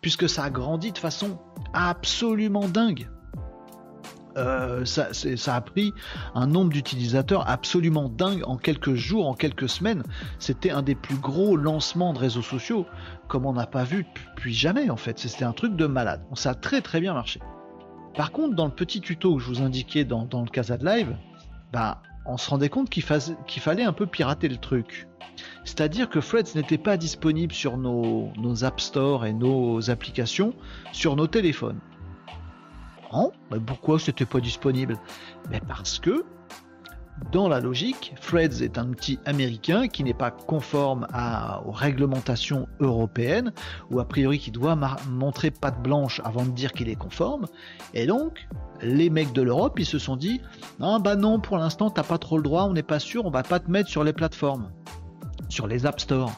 puisque 0.00 0.28
ça 0.28 0.44
a 0.44 0.50
grandi 0.50 0.92
de 0.92 0.98
façon 0.98 1.38
absolument 1.72 2.68
dingue. 2.68 3.08
Euh, 4.36 4.84
ça, 4.84 5.54
a 5.54 5.60
pris 5.60 5.94
un 6.34 6.46
nombre 6.46 6.70
d'utilisateurs 6.70 7.48
absolument 7.48 8.08
dingue 8.08 8.42
en 8.46 8.56
quelques 8.56 8.94
jours, 8.94 9.26
en 9.26 9.34
quelques 9.34 9.68
semaines. 9.68 10.02
C'était 10.38 10.70
un 10.70 10.82
des 10.82 10.94
plus 10.94 11.16
gros 11.16 11.56
lancements 11.56 12.12
de 12.12 12.18
réseaux 12.18 12.42
sociaux, 12.42 12.86
comme 13.28 13.46
on 13.46 13.54
n'a 13.54 13.66
pas 13.66 13.84
vu 13.84 14.04
depuis 14.34 14.52
jamais 14.52 14.90
en 14.90 14.96
fait. 14.96 15.18
C'était 15.18 15.44
un 15.44 15.52
truc 15.52 15.74
de 15.76 15.86
malade. 15.86 16.22
Ça 16.34 16.50
a 16.50 16.54
très 16.54 16.82
très 16.82 17.00
bien 17.00 17.14
marché. 17.14 17.40
Par 18.14 18.32
contre, 18.32 18.54
dans 18.54 18.66
le 18.66 18.72
petit 18.72 19.00
tuto 19.00 19.36
que 19.36 19.42
je 19.42 19.48
vous 19.48 19.62
indiquais 19.62 20.04
dans, 20.04 20.26
le 20.32 20.50
Casa 20.50 20.76
de 20.76 20.84
Live, 20.84 21.16
bah, 21.72 22.02
on 22.26 22.36
se 22.36 22.48
rendait 22.48 22.68
compte 22.68 22.90
qu'il 22.90 23.02
fallait 23.02 23.84
un 23.84 23.92
peu 23.92 24.06
pirater 24.06 24.48
le 24.48 24.56
truc. 24.56 25.06
C'est-à-dire 25.64 26.08
que 26.08 26.20
Freds 26.20 26.54
n'était 26.54 26.78
pas 26.78 26.96
disponible 26.96 27.52
sur 27.52 27.76
nos, 27.76 28.30
nos 28.38 28.64
App 28.64 28.80
Store 28.80 29.26
et 29.26 29.32
nos 29.32 29.90
applications 29.90 30.54
sur 30.92 31.14
nos 31.16 31.26
téléphones. 31.26 31.80
Pourquoi 33.66 33.98
c'était 33.98 34.26
pas 34.26 34.40
disponible? 34.40 34.98
Mais 35.50 35.60
parce 35.66 35.98
que 35.98 36.24
dans 37.32 37.48
la 37.48 37.60
logique, 37.60 38.12
Freds 38.20 38.62
est 38.62 38.76
un 38.76 38.90
outil 38.90 39.18
américain 39.24 39.88
qui 39.88 40.04
n'est 40.04 40.12
pas 40.12 40.30
conforme 40.30 41.06
aux 41.64 41.72
réglementations 41.72 42.68
européennes, 42.78 43.52
ou 43.90 44.00
a 44.00 44.04
priori 44.04 44.38
qui 44.38 44.50
doit 44.50 44.76
montrer 45.08 45.50
patte 45.50 45.82
blanche 45.82 46.20
avant 46.24 46.44
de 46.44 46.50
dire 46.50 46.74
qu'il 46.74 46.90
est 46.90 46.96
conforme. 46.96 47.46
Et 47.94 48.06
donc, 48.06 48.46
les 48.82 49.08
mecs 49.08 49.32
de 49.32 49.40
l'Europe, 49.40 49.78
ils 49.78 49.86
se 49.86 49.98
sont 49.98 50.16
dit, 50.16 50.42
non, 50.78 51.00
bah 51.00 51.16
non, 51.16 51.40
pour 51.40 51.56
l'instant, 51.56 51.88
t'as 51.88 52.02
pas 52.02 52.18
trop 52.18 52.36
le 52.36 52.42
droit, 52.42 52.64
on 52.64 52.74
n'est 52.74 52.82
pas 52.82 52.98
sûr, 52.98 53.24
on 53.24 53.30
va 53.30 53.42
pas 53.42 53.60
te 53.60 53.70
mettre 53.70 53.88
sur 53.88 54.04
les 54.04 54.12
plateformes, 54.12 54.70
sur 55.48 55.66
les 55.66 55.86
App 55.86 56.00
Store. 56.00 56.32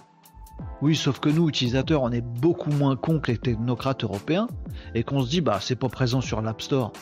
Oui, 0.81 0.95
sauf 0.95 1.19
que 1.19 1.29
nous, 1.29 1.49
utilisateurs, 1.49 2.03
on 2.03 2.13
est 2.13 2.21
beaucoup 2.21 2.71
moins 2.71 2.97
cons 2.97 3.19
que 3.19 3.33
les 3.33 3.39
technocrates 3.39 4.05
européens 4.05 4.47
et 4.95 5.03
qu'on 5.03 5.23
se 5.23 5.29
dit, 5.29 5.41
bah, 5.41 5.59
c'est 5.61 5.77
pas 5.77 5.89
présent 5.89 6.21
sur 6.21 6.41
l'App 6.41 6.63
Store. 6.63 6.93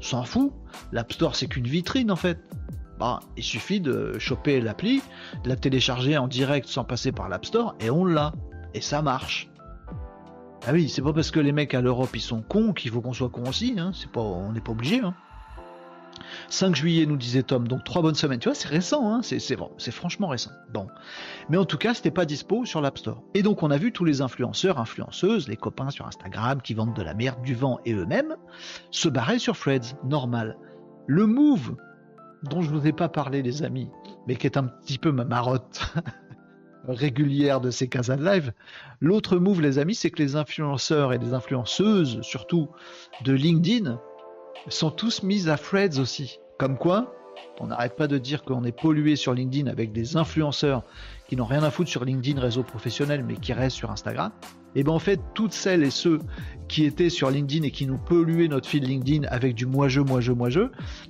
s'en 0.00 0.24
fout. 0.24 0.52
L'App 0.92 1.12
Store, 1.12 1.34
c'est 1.34 1.46
qu'une 1.46 1.66
vitrine 1.66 2.10
en 2.10 2.16
fait. 2.16 2.38
Bah, 2.98 3.20
il 3.36 3.42
suffit 3.42 3.80
de 3.80 4.18
choper 4.18 4.60
l'appli, 4.60 5.02
de 5.44 5.48
la 5.48 5.56
télécharger 5.56 6.16
en 6.16 6.28
direct 6.28 6.66
sans 6.68 6.84
passer 6.84 7.12
par 7.12 7.28
l'App 7.28 7.44
Store, 7.44 7.74
et 7.80 7.90
on 7.90 8.04
l'a. 8.04 8.32
Et 8.74 8.80
ça 8.80 9.02
marche. 9.02 9.50
Ah 10.66 10.72
oui, 10.72 10.88
c'est 10.88 11.02
pas 11.02 11.12
parce 11.12 11.30
que 11.30 11.40
les 11.40 11.52
mecs 11.52 11.74
à 11.74 11.80
l'Europe 11.80 12.10
ils 12.14 12.20
sont 12.20 12.42
cons 12.42 12.72
qu'il 12.72 12.90
faut 12.90 13.00
qu'on 13.00 13.12
soit 13.12 13.28
cons 13.28 13.48
aussi, 13.48 13.74
hein. 13.78 13.92
c'est 13.94 14.10
pas, 14.10 14.20
on 14.20 14.52
n'est 14.52 14.60
pas 14.60 14.72
obligé. 14.72 15.00
Hein. 15.00 15.14
5 16.48 16.74
juillet, 16.74 17.06
nous 17.06 17.16
disait 17.16 17.42
Tom, 17.42 17.68
donc 17.68 17.84
trois 17.84 18.02
bonnes 18.02 18.14
semaines. 18.14 18.38
Tu 18.38 18.48
vois, 18.48 18.54
c'est 18.54 18.68
récent, 18.68 19.12
hein 19.12 19.20
c'est, 19.22 19.38
c'est, 19.38 19.90
franchement 19.90 20.28
récent. 20.28 20.50
Bon. 20.72 20.88
Mais 21.48 21.56
en 21.56 21.64
tout 21.64 21.78
cas, 21.78 21.94
c'était 21.94 22.10
pas 22.10 22.24
dispo 22.24 22.64
sur 22.64 22.80
l'App 22.80 22.98
Store. 22.98 23.22
Et 23.34 23.42
donc, 23.42 23.62
on 23.62 23.70
a 23.70 23.78
vu 23.78 23.92
tous 23.92 24.04
les 24.04 24.20
influenceurs, 24.20 24.78
influenceuses, 24.78 25.48
les 25.48 25.56
copains 25.56 25.90
sur 25.90 26.06
Instagram 26.06 26.60
qui 26.62 26.74
vendent 26.74 26.94
de 26.94 27.02
la 27.02 27.14
merde, 27.14 27.42
du 27.42 27.54
vent 27.54 27.78
et 27.84 27.92
eux-mêmes, 27.92 28.36
se 28.90 29.08
barrer 29.08 29.38
sur 29.38 29.56
Freds, 29.56 29.96
normal. 30.04 30.56
Le 31.06 31.26
move 31.26 31.76
dont 32.42 32.62
je 32.62 32.70
vous 32.70 32.86
ai 32.86 32.92
pas 32.92 33.08
parlé, 33.08 33.42
les 33.42 33.62
amis, 33.62 33.88
mais 34.26 34.36
qui 34.36 34.46
est 34.46 34.56
un 34.56 34.64
petit 34.64 34.98
peu 34.98 35.12
ma 35.12 35.24
marotte 35.24 35.94
régulière 36.88 37.60
de 37.60 37.70
ces 37.70 37.88
casas 37.88 38.16
de 38.16 38.24
live. 38.24 38.52
L'autre 39.00 39.38
move, 39.38 39.60
les 39.60 39.78
amis, 39.78 39.94
c'est 39.94 40.10
que 40.10 40.22
les 40.22 40.36
influenceurs 40.36 41.12
et 41.12 41.18
les 41.18 41.34
influenceuses, 41.34 42.20
surtout 42.22 42.68
de 43.24 43.32
LinkedIn, 43.32 43.98
sont 44.68 44.90
tous 44.90 45.22
mis 45.22 45.48
à 45.48 45.56
Freds 45.56 45.98
aussi. 45.98 46.38
Comme 46.58 46.78
quoi, 46.78 47.14
on 47.60 47.68
n'arrête 47.68 47.96
pas 47.96 48.06
de 48.06 48.18
dire 48.18 48.42
qu'on 48.42 48.64
est 48.64 48.72
pollué 48.72 49.16
sur 49.16 49.34
LinkedIn 49.34 49.70
avec 49.70 49.92
des 49.92 50.16
influenceurs 50.16 50.82
qui 51.28 51.36
n'ont 51.36 51.44
rien 51.44 51.62
à 51.62 51.70
foutre 51.70 51.90
sur 51.90 52.04
LinkedIn, 52.04 52.40
réseau 52.40 52.62
professionnel, 52.62 53.24
mais 53.26 53.34
qui 53.34 53.52
restent 53.52 53.76
sur 53.76 53.90
Instagram. 53.90 54.30
Et 54.74 54.82
bien 54.82 54.92
en 54.92 54.98
fait, 54.98 55.20
toutes 55.34 55.52
celles 55.52 55.82
et 55.82 55.90
ceux 55.90 56.18
qui 56.68 56.84
étaient 56.84 57.08
sur 57.08 57.30
LinkedIn 57.30 57.64
et 57.64 57.70
qui 57.70 57.86
nous 57.86 57.98
polluaient 57.98 58.48
notre 58.48 58.68
fil 58.68 58.84
LinkedIn 58.84 59.26
avec 59.28 59.54
du 59.54 59.64
moi-je, 59.64 60.00
moi-je, 60.00 60.32
moi-je, 60.32 60.60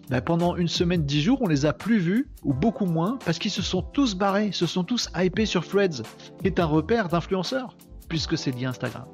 ben 0.08 0.20
pendant 0.20 0.56
une 0.56 0.68
semaine, 0.68 1.04
dix 1.04 1.20
jours, 1.20 1.38
on 1.42 1.48
les 1.48 1.66
a 1.66 1.72
plus 1.72 1.98
vus, 1.98 2.28
ou 2.44 2.54
beaucoup 2.54 2.86
moins, 2.86 3.18
parce 3.24 3.38
qu'ils 3.38 3.50
se 3.50 3.62
sont 3.62 3.82
tous 3.82 4.14
barrés, 4.14 4.52
se 4.52 4.66
sont 4.66 4.84
tous 4.84 5.10
hypés 5.16 5.46
sur 5.46 5.66
Threads, 5.66 6.02
qui 6.40 6.46
est 6.46 6.60
un 6.60 6.66
repère 6.66 7.08
d'influenceurs, 7.08 7.76
puisque 8.08 8.38
c'est 8.38 8.52
lié 8.52 8.66
Instagram. 8.66 9.06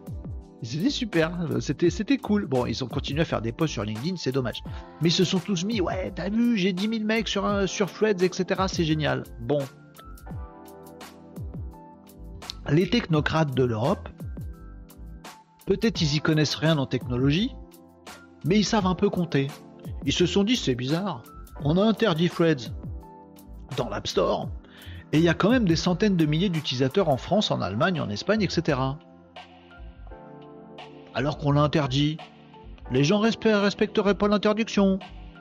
C'était 0.63 0.91
super, 0.91 1.33
c'était, 1.59 2.19
cool. 2.19 2.47
Bon, 2.47 2.67
ils 2.67 2.85
ont 2.85 2.87
continué 2.87 3.23
à 3.23 3.25
faire 3.25 3.43
des 3.43 3.51
posts 3.51 3.73
sur 3.73 3.85
LinkedIn, 3.85 4.15
c'est 4.17 4.31
dommage. 4.31 4.63
Mais 5.01 5.09
ils 5.09 5.13
se 5.13 5.25
sont 5.25 5.41
tous 5.41 5.65
mis, 5.65 5.81
ouais, 5.81 6.13
t'as 6.15 6.31
vu, 6.31 6.57
j'ai 6.57 6.73
10 6.73 6.89
000 6.89 7.05
mecs 7.05 7.27
sur, 7.27 7.69
sur 7.69 7.93
Threads, 7.93 8.23
etc. 8.23 8.63
C'est 8.69 8.85
génial. 8.85 9.25
Bon. 9.41 9.59
Les 12.69 12.89
technocrates 12.89 13.57
de 13.57 13.65
l'Europe, 13.65 14.09
peut-être 15.67 16.01
ils 16.01 16.15
y 16.15 16.21
connaissent 16.21 16.55
rien 16.55 16.79
en 16.79 16.87
technologie, 16.87 17.51
mais 18.45 18.57
ils 18.57 18.65
savent 18.65 18.87
un 18.87 18.95
peu 18.95 19.11
compter. 19.11 19.49
Ils 20.07 20.13
se 20.13 20.27
sont 20.27 20.45
dit, 20.45 20.55
c'est 20.55 20.77
bizarre, 20.77 21.25
on 21.65 21.77
a 21.77 21.83
interdit 21.83 22.31
Threads 22.31 22.73
dans 23.77 23.89
l'App 23.89 24.07
Store, 24.07 24.49
et 25.11 25.19
il 25.19 25.25
y 25.25 25.29
a 25.29 25.35
quand 25.35 25.51
même 25.51 25.65
des 25.65 25.75
centaines 25.75 26.17
de 26.17 26.25
milliers 26.25 26.51
d'utilisateurs 26.51 27.09
en 27.09 27.17
France, 27.17 27.51
en 27.51 27.61
Allemagne, 27.61 28.01
en 28.01 28.09
Espagne, 28.09 28.43
etc 28.43 28.79
alors 31.15 31.39
qu'on 31.39 31.53
l'a 31.53 31.63
interdit. 31.63 32.17
Les 32.91 33.05
gens 33.05 33.19
respecteraient 33.19 34.15
pas 34.15 34.29
l'interdiction. 34.29 34.99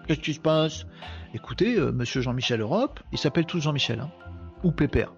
Qu'est-ce 0.08 0.20
qui 0.20 0.34
se 0.34 0.40
passe? 0.40 0.86
Écoutez, 1.34 1.78
euh, 1.78 1.92
monsieur 1.92 2.22
Jean-Michel 2.22 2.62
Europe, 2.62 3.00
ils 3.12 3.18
s'appellent 3.18 3.46
tous 3.46 3.60
Jean-Michel, 3.60 4.00
hein, 4.00 4.10
ou 4.64 4.72
Pépère. 4.72 5.14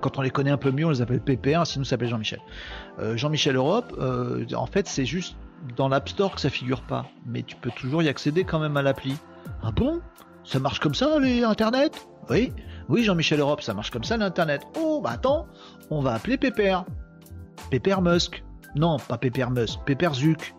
Quand 0.00 0.18
on 0.18 0.22
les 0.22 0.30
connaît 0.30 0.50
un 0.50 0.56
peu 0.58 0.70
mieux, 0.70 0.86
on 0.86 0.90
les 0.90 1.02
appelle 1.02 1.20
Pépère, 1.20 1.66
sinon 1.66 1.84
ça 1.84 1.90
s'appelle 1.90 2.08
Jean-Michel. 2.08 2.40
Euh, 2.98 3.16
Jean-Michel 3.16 3.56
Europe, 3.56 3.94
euh, 3.98 4.46
en 4.54 4.66
fait, 4.66 4.86
c'est 4.86 5.04
juste 5.04 5.36
dans 5.76 5.88
l'App 5.88 6.08
Store 6.08 6.34
que 6.34 6.40
ça 6.40 6.50
figure 6.50 6.82
pas. 6.82 7.06
Mais 7.26 7.42
tu 7.42 7.56
peux 7.56 7.70
toujours 7.70 8.02
y 8.02 8.08
accéder 8.08 8.44
quand 8.44 8.60
même 8.60 8.76
à 8.76 8.82
l'appli. 8.82 9.16
Ah 9.62 9.72
bon? 9.72 10.00
Ça 10.44 10.60
marche 10.60 10.78
comme 10.78 10.94
ça, 10.94 11.18
les 11.18 11.42
Internet? 11.42 12.08
Oui, 12.30 12.52
oui, 12.88 13.02
Jean-Michel 13.02 13.40
Europe, 13.40 13.60
ça 13.60 13.74
marche 13.74 13.90
comme 13.90 14.04
ça, 14.04 14.16
l'Internet. 14.16 14.62
Oh, 14.78 15.00
bah 15.02 15.10
attends, 15.10 15.46
on 15.90 16.00
va 16.00 16.14
appeler 16.14 16.38
Pépère. 16.38 16.84
Pépère 17.70 18.00
Musk. 18.00 18.44
Non, 18.78 18.98
pas 18.98 19.18
Peppermus, 19.18 19.76
Pepperzuk. 19.84 20.54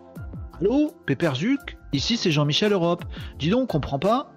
Allô 0.60 0.94
Pepperzuk 1.06 1.78
Ici 1.94 2.18
c'est 2.18 2.32
Jean-Michel 2.32 2.74
Europe. 2.74 3.06
Dis 3.40 3.50
donc, 3.50 3.62
on 3.62 3.68
comprend 3.68 3.98
pas 3.98 4.34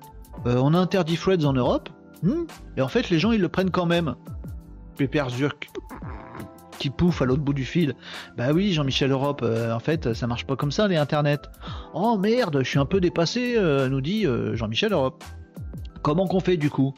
euh, 0.46 0.60
On 0.62 0.72
a 0.72 0.78
interdit 0.78 1.16
Freds 1.16 1.44
en 1.44 1.52
Europe 1.52 1.88
hmm 2.22 2.44
Et 2.76 2.82
en 2.82 2.86
fait, 2.86 3.10
les 3.10 3.18
gens 3.18 3.32
ils 3.32 3.40
le 3.40 3.48
prennent 3.48 3.72
quand 3.72 3.86
même. 3.86 4.14
Pepperzuk. 4.96 5.68
Qui 6.78 6.90
pouffe 6.90 7.22
à 7.22 7.24
l'autre 7.24 7.42
bout 7.42 7.54
du 7.54 7.64
fil. 7.64 7.94
Bah 8.36 8.52
oui, 8.52 8.72
Jean-Michel 8.72 9.10
Europe, 9.10 9.40
euh, 9.42 9.74
en 9.74 9.80
fait, 9.80 10.14
ça 10.14 10.28
marche 10.28 10.46
pas 10.46 10.54
comme 10.54 10.70
ça 10.70 10.86
les 10.86 10.96
internets. 10.96 11.42
Oh 11.92 12.16
merde, 12.16 12.60
je 12.62 12.68
suis 12.68 12.78
un 12.78 12.86
peu 12.86 13.00
dépassé, 13.00 13.54
euh, 13.56 13.88
nous 13.88 14.00
dit 14.00 14.26
Jean-Michel 14.54 14.92
Europe. 14.92 15.24
Comment 16.02 16.26
qu'on 16.26 16.40
fait 16.40 16.56
du 16.56 16.68
coup? 16.68 16.94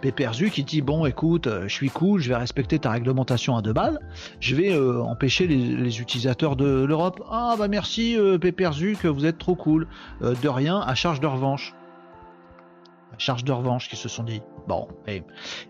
Pépérzu 0.00 0.50
qui 0.50 0.62
dit 0.62 0.82
bon 0.82 1.04
écoute, 1.04 1.46
euh, 1.46 1.66
je 1.66 1.72
suis 1.74 1.90
cool, 1.90 2.20
je 2.20 2.28
vais 2.28 2.36
respecter 2.36 2.78
ta 2.78 2.90
réglementation 2.90 3.56
à 3.56 3.62
deux 3.62 3.72
balles, 3.72 3.98
je 4.40 4.54
vais 4.54 4.72
euh, 4.72 5.02
empêcher 5.02 5.46
les, 5.46 6.00
utilisateurs 6.00 6.54
de 6.54 6.84
l'Europe. 6.84 7.22
Ah 7.30 7.56
bah 7.58 7.66
merci 7.66 8.16
euh, 8.16 8.38
que 8.38 9.08
vous 9.08 9.26
êtes 9.26 9.38
trop 9.38 9.56
cool. 9.56 9.88
Euh, 10.22 10.34
de 10.40 10.48
rien, 10.48 10.78
à 10.80 10.94
charge 10.94 11.20
de 11.20 11.26
revanche. 11.26 11.74
Charge 13.18 13.44
de 13.44 13.52
revanche 13.52 13.88
qui 13.88 13.96
se 13.96 14.08
sont 14.08 14.22
dit. 14.22 14.40
Bon, 14.68 14.88
et, 15.06 15.22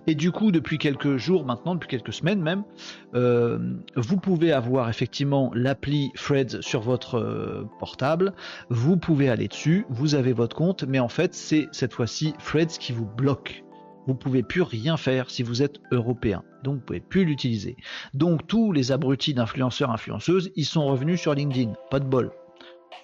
et 0.07 0.15
du 0.15 0.33
coup 0.33 0.51
depuis 0.51 0.79
quelques 0.79 1.17
jours 1.17 1.45
maintenant, 1.45 1.75
depuis 1.75 1.89
quelques 1.89 2.13
semaines 2.13 2.41
même, 2.41 2.65
vous 3.13 4.17
pouvez 4.17 4.53
avoir 4.53 4.89
effectivement 4.89 5.51
l'appli 5.55 6.11
Freds 6.15 6.63
sur 6.63 6.81
votre 6.81 7.67
portable, 7.79 8.33
vous 8.71 8.97
pouvez 8.97 9.29
aller 9.29 9.49
dessus, 9.49 9.85
vous 9.91 10.15
avez 10.15 10.33
votre 10.33 10.57
compte, 10.57 10.85
mais 10.85 10.99
en 10.99 11.09
fait 11.09 11.35
c'est 11.35 11.69
cette 11.73 11.93
fois-ci 11.93 12.33
Freds 12.39 12.79
qui 12.79 12.93
vous 12.93 13.07
bloque 13.07 13.63
vous 14.07 14.15
pouvez 14.15 14.43
plus 14.43 14.63
rien 14.63 14.97
faire 14.97 15.31
si 15.31 15.43
vous 15.43 15.63
êtes 15.63 15.81
européen. 15.91 16.43
Donc 16.63 16.77
vous 16.77 16.81
pouvez 16.81 17.01
plus 17.01 17.25
l'utiliser. 17.25 17.77
Donc 18.15 18.47
tous 18.47 18.73
les 18.73 18.93
abrutis 18.93 19.35
d'influenceurs, 19.35 19.91
influenceuses, 19.91 20.51
ils 20.57 20.65
sont 20.65 20.87
revenus 20.87 21.21
sur 21.21 21.35
LinkedIn. 21.35 21.73
Pas 21.91 22.01
de 22.01 22.07
bol. 22.07 22.31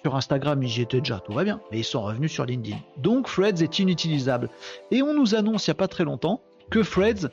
Sur 0.01 0.15
Instagram, 0.15 0.61
ils 0.63 0.77
y 0.77 0.81
étaient 0.81 0.99
déjà, 0.99 1.19
tout 1.19 1.33
va 1.33 1.43
bien. 1.43 1.61
Mais 1.71 1.79
ils 1.79 1.83
sont 1.83 2.01
revenus 2.01 2.31
sur 2.31 2.45
LinkedIn. 2.45 2.77
Donc 2.97 3.27
Freds 3.27 3.61
est 3.61 3.79
inutilisable. 3.79 4.49
Et 4.91 5.01
on 5.01 5.13
nous 5.13 5.35
annonce 5.35 5.67
il 5.67 5.69
n'y 5.69 5.73
a 5.73 5.75
pas 5.75 5.87
très 5.87 6.03
longtemps 6.03 6.41
que 6.69 6.83
Freds 6.83 7.29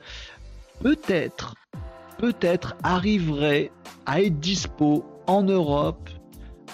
peut-être, 0.81 1.55
peut-être 2.19 2.77
arriverait 2.83 3.71
à 4.07 4.23
être 4.23 4.39
dispo 4.41 5.05
en 5.27 5.43
Europe 5.43 6.11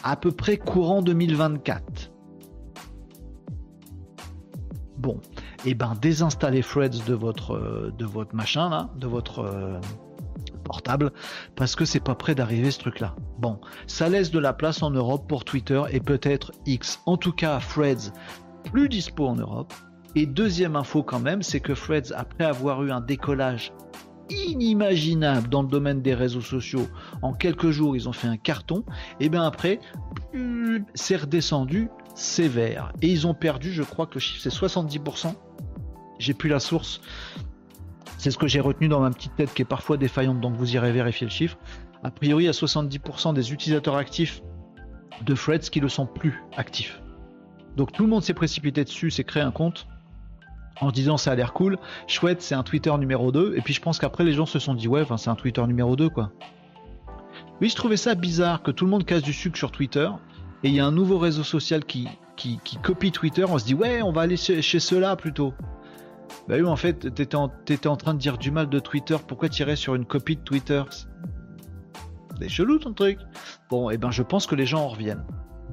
à 0.03 0.16
peu 0.16 0.32
près 0.32 0.57
courant 0.57 1.03
2024. 1.03 2.12
Bon, 4.99 5.20
et 5.64 5.70
eh 5.70 5.74
ben 5.74 5.95
désinstallez 6.01 6.62
Threads 6.62 7.05
de 7.07 7.14
votre 7.14 7.55
euh, 7.55 7.93
de 7.99 8.07
votre 8.07 8.34
machin 8.34 8.70
là, 8.70 8.89
de 8.97 9.07
votre 9.07 9.41
euh, 9.41 9.78
portable 10.66 11.12
parce 11.54 11.76
que 11.76 11.84
c'est 11.84 12.00
pas 12.00 12.14
prêt 12.14 12.34
d'arriver 12.34 12.70
ce 12.70 12.80
truc 12.80 13.00
là. 13.00 13.14
Bon, 13.38 13.60
ça 13.86 14.08
laisse 14.08 14.30
de 14.30 14.38
la 14.38 14.52
place 14.52 14.82
en 14.82 14.90
Europe 14.90 15.26
pour 15.28 15.44
Twitter 15.44 15.80
et 15.90 16.00
peut-être 16.00 16.52
X. 16.66 17.00
En 17.06 17.16
tout 17.16 17.32
cas, 17.32 17.60
Threads 17.60 18.12
plus 18.72 18.88
dispo 18.88 19.26
en 19.26 19.36
Europe. 19.36 19.72
Et 20.14 20.26
deuxième 20.26 20.76
info 20.76 21.02
quand 21.02 21.20
même, 21.20 21.42
c'est 21.42 21.60
que 21.60 21.72
Threads 21.72 22.12
après 22.14 22.44
avoir 22.44 22.82
eu 22.82 22.90
un 22.90 23.00
décollage 23.00 23.72
inimaginable 24.30 25.48
dans 25.48 25.62
le 25.62 25.68
domaine 25.68 26.02
des 26.02 26.14
réseaux 26.14 26.40
sociaux. 26.40 26.88
En 27.22 27.32
quelques 27.32 27.70
jours, 27.70 27.96
ils 27.96 28.08
ont 28.08 28.12
fait 28.12 28.26
un 28.26 28.36
carton. 28.36 28.84
Et 29.20 29.28
bien 29.28 29.44
après, 29.44 29.78
c'est 30.94 31.16
redescendu 31.16 31.88
sévère. 32.14 32.92
Et 33.02 33.08
ils 33.08 33.26
ont 33.26 33.34
perdu, 33.34 33.72
je 33.72 33.82
crois 33.82 34.06
que 34.06 34.14
le 34.14 34.20
chiffre 34.20 34.40
c'est 34.42 34.52
70%. 34.52 35.34
J'ai 36.18 36.34
plus 36.34 36.48
la 36.48 36.60
source. 36.60 37.00
C'est 38.18 38.30
ce 38.30 38.38
que 38.38 38.46
j'ai 38.46 38.60
retenu 38.60 38.88
dans 38.88 39.00
ma 39.00 39.10
petite 39.10 39.34
tête 39.36 39.52
qui 39.52 39.62
est 39.62 39.66
parfois 39.66 39.96
défaillante, 39.96 40.40
donc 40.40 40.54
vous 40.54 40.74
irez 40.74 40.92
vérifier 40.92 41.26
le 41.26 41.30
chiffre. 41.30 41.58
A 42.02 42.10
priori, 42.10 42.44
il 42.44 42.46
y 42.46 42.50
a 42.50 42.52
70% 42.52 43.34
des 43.34 43.52
utilisateurs 43.52 43.96
actifs 43.96 44.42
de 45.24 45.34
Threads 45.34 45.70
qui 45.70 45.80
ne 45.80 45.88
sont 45.88 46.06
plus 46.06 46.42
actifs. 46.56 47.00
Donc 47.76 47.92
tout 47.92 48.04
le 48.04 48.08
monde 48.08 48.22
s'est 48.22 48.34
précipité 48.34 48.84
dessus, 48.84 49.10
s'est 49.10 49.24
créé 49.24 49.42
un 49.42 49.50
compte 49.50 49.86
en 50.80 50.88
se 50.88 50.94
disant 50.94 51.16
ça 51.16 51.32
a 51.32 51.34
l'air 51.34 51.52
cool, 51.52 51.78
chouette, 52.06 52.42
c'est 52.42 52.54
un 52.54 52.62
Twitter 52.62 52.92
numéro 52.98 53.32
2. 53.32 53.54
Et 53.56 53.60
puis 53.60 53.74
je 53.74 53.80
pense 53.80 53.98
qu'après 53.98 54.24
les 54.24 54.32
gens 54.32 54.46
se 54.46 54.58
sont 54.58 54.74
dit 54.74 54.88
ouais, 54.88 55.04
c'est 55.16 55.30
un 55.30 55.34
Twitter 55.34 55.66
numéro 55.66 55.96
2 55.96 56.08
quoi. 56.08 56.32
Oui, 57.60 57.68
je 57.70 57.76
trouvais 57.76 57.96
ça 57.96 58.14
bizarre 58.14 58.62
que 58.62 58.70
tout 58.70 58.84
le 58.84 58.90
monde 58.90 59.04
casse 59.04 59.22
du 59.22 59.32
sucre 59.32 59.56
sur 59.56 59.70
Twitter 59.70 60.08
et 60.62 60.68
il 60.68 60.74
y 60.74 60.80
a 60.80 60.86
un 60.86 60.92
nouveau 60.92 61.18
réseau 61.18 61.42
social 61.42 61.84
qui, 61.84 62.08
qui, 62.36 62.58
copie 62.82 63.12
Twitter, 63.12 63.44
on 63.48 63.58
se 63.58 63.64
dit 63.64 63.74
ouais, 63.74 64.02
on 64.02 64.12
va 64.12 64.22
aller 64.22 64.36
chez, 64.36 64.62
ceux-là 64.62 65.16
plutôt. 65.16 65.54
Bah 66.49 66.57
oui, 66.57 66.64
en 66.64 66.77
fait, 66.77 67.14
t'étais 67.14 67.37
en, 67.37 67.51
en 67.87 67.97
train 67.97 68.14
de 68.14 68.18
dire 68.18 68.39
du 68.39 68.51
mal 68.51 68.68
de 68.68 68.79
Twitter, 68.79 69.16
pourquoi 69.27 69.49
tirer 69.49 69.77
sur 69.77 69.95
une 69.95 70.05
copie 70.05 70.37
de 70.37 70.43
Twitter? 70.43 70.83
C'est 72.39 72.49
chelou 72.49 72.79
ton 72.79 72.93
truc. 72.93 73.18
Bon, 73.70 73.91
et 73.91 73.95
eh 73.95 73.99
ben 73.99 74.11
je 74.11 74.22
pense 74.22 74.47
que 74.47 74.55
les 74.55 74.66
gens 74.66 74.83
en 74.83 74.89
reviennent. 74.89 75.24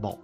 Bon. 0.02 0.18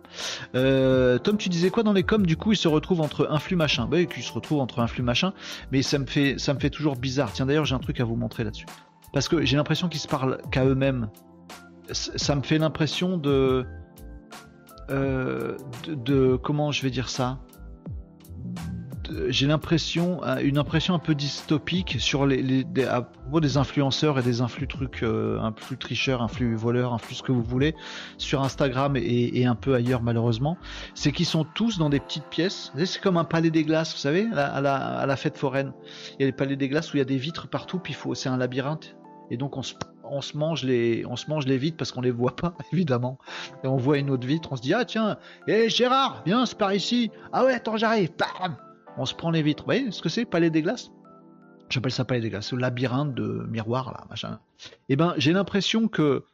Euh, 0.55 1.17
Tom, 1.19 1.37
tu 1.37 1.49
disais 1.49 1.69
quoi 1.69 1.83
dans 1.83 1.93
les 1.93 2.03
coms? 2.03 2.25
Du 2.25 2.35
coup, 2.35 2.51
il 2.51 2.57
se 2.57 2.67
retrouve 2.67 3.01
entre 3.01 3.27
un 3.29 3.39
flux 3.39 3.55
machin. 3.55 3.87
Bah, 3.87 4.03
qu'il 4.05 4.23
se 4.23 4.33
retrouve 4.33 4.59
entre 4.59 4.79
un 4.79 4.87
flux 4.87 5.03
machin, 5.03 5.33
mais 5.71 5.81
ça 5.81 5.99
me 5.99 6.05
fait, 6.05 6.37
ça 6.37 6.53
me 6.53 6.59
fait 6.59 6.69
toujours 6.69 6.95
bizarre. 6.95 7.31
Tiens, 7.31 7.45
d'ailleurs, 7.45 7.65
j'ai 7.65 7.75
un 7.75 7.79
truc 7.79 7.99
à 7.99 8.03
vous 8.03 8.15
montrer 8.15 8.43
là-dessus. 8.43 8.65
Parce 9.13 9.27
que 9.27 9.45
j'ai 9.45 9.57
l'impression 9.57 9.87
qu'ils 9.87 10.01
se 10.01 10.07
parlent 10.07 10.39
qu'à 10.51 10.65
eux-mêmes. 10.65 11.09
Ça 11.91 12.35
me 12.35 12.41
fait 12.41 12.57
l'impression 12.57 13.17
de 13.17 13.65
de, 14.89 16.35
comment 16.41 16.71
je 16.71 16.81
vais 16.81 16.89
dire 16.89 17.09
ça? 17.09 17.39
J'ai 19.29 19.47
l'impression, 19.47 20.21
une 20.41 20.57
impression 20.57 20.93
un 20.93 20.99
peu 20.99 21.15
dystopique 21.15 21.97
sur 21.99 22.25
les, 22.25 22.65
à 22.87 23.01
propos 23.01 23.39
des 23.39 23.57
influenceurs 23.57 24.19
et 24.19 24.23
des 24.23 24.41
influx 24.41 24.67
trucs, 24.67 25.03
euh, 25.03 25.39
un 25.39 25.53
flux 25.55 25.77
tricheurs, 25.77 26.21
un 26.21 26.27
flux 26.27 26.55
voleurs, 26.55 26.93
un 26.93 26.97
flux 26.97 27.15
ce 27.15 27.23
que 27.23 27.31
vous 27.31 27.43
voulez, 27.43 27.75
sur 28.17 28.41
Instagram 28.41 28.95
et, 28.95 29.45
un 29.45 29.55
peu 29.55 29.73
ailleurs 29.73 30.01
malheureusement, 30.01 30.57
c'est 30.93 31.11
qu'ils 31.11 31.25
sont 31.25 31.43
tous 31.43 31.77
dans 31.77 31.89
des 31.89 31.99
petites 31.99 32.25
pièces. 32.25 32.71
C'est 32.85 33.01
comme 33.01 33.17
un 33.17 33.23
palais 33.23 33.49
des 33.49 33.63
glaces, 33.63 33.93
vous 33.93 33.99
savez, 33.99 34.27
à 34.35 34.61
la, 34.61 35.15
fête 35.15 35.37
foraine. 35.37 35.73
Il 36.13 36.21
y 36.21 36.23
a 36.23 36.25
les 36.27 36.31
palais 36.31 36.55
des 36.55 36.69
glaces 36.69 36.93
où 36.93 36.97
il 36.97 36.99
y 36.99 37.01
a 37.01 37.05
des 37.05 37.17
vitres 37.17 37.47
partout, 37.47 37.79
puis 37.79 37.93
faut, 37.93 38.15
c'est 38.15 38.29
un 38.29 38.37
labyrinthe. 38.37 38.95
Et 39.31 39.37
donc 39.37 39.57
on 39.57 39.61
se, 39.61 39.73
on 40.03 40.21
se 40.21 40.37
mange 40.37 40.63
les, 40.63 41.05
on 41.07 41.15
se 41.15 41.29
mange 41.29 41.45
les 41.45 41.57
vitres 41.57 41.77
parce 41.77 41.91
qu'on 41.91 42.01
les 42.01 42.11
voit 42.11 42.35
pas 42.35 42.53
évidemment. 42.73 43.17
Et 43.63 43.67
on 43.67 43.77
voit 43.77 43.97
une 43.97 44.09
autre 44.09 44.27
vitre, 44.27 44.49
on 44.51 44.55
se 44.55 44.61
dit 44.61 44.73
ah 44.73 44.85
tiens, 44.85 45.17
hé 45.47 45.69
Gérard, 45.69 46.23
viens, 46.25 46.45
c'est 46.45 46.57
par 46.57 46.73
ici. 46.73 47.11
Ah 47.31 47.45
ouais, 47.45 47.53
attends 47.53 47.77
j'arrive. 47.77 48.11
Bam 48.17 48.57
on 48.99 49.05
se 49.05 49.15
prend 49.15 49.31
les 49.31 49.41
vitres. 49.41 49.63
Vous 49.63 49.67
voyez 49.67 49.91
ce 49.91 50.01
que 50.01 50.09
c'est 50.09 50.25
Palais 50.25 50.49
des 50.49 50.61
glaces? 50.61 50.91
J'appelle 51.69 51.91
ça 51.91 52.03
palais 52.03 52.19
des 52.19 52.29
glaces, 52.29 52.51
le 52.51 52.59
labyrinthe 52.59 53.13
de 53.13 53.45
miroirs 53.49 53.91
là, 53.91 54.05
machin. 54.09 54.39
Eh 54.89 54.95
ben, 54.95 55.13
j'ai 55.17 55.33
l'impression 55.33 55.87
que 55.87 56.25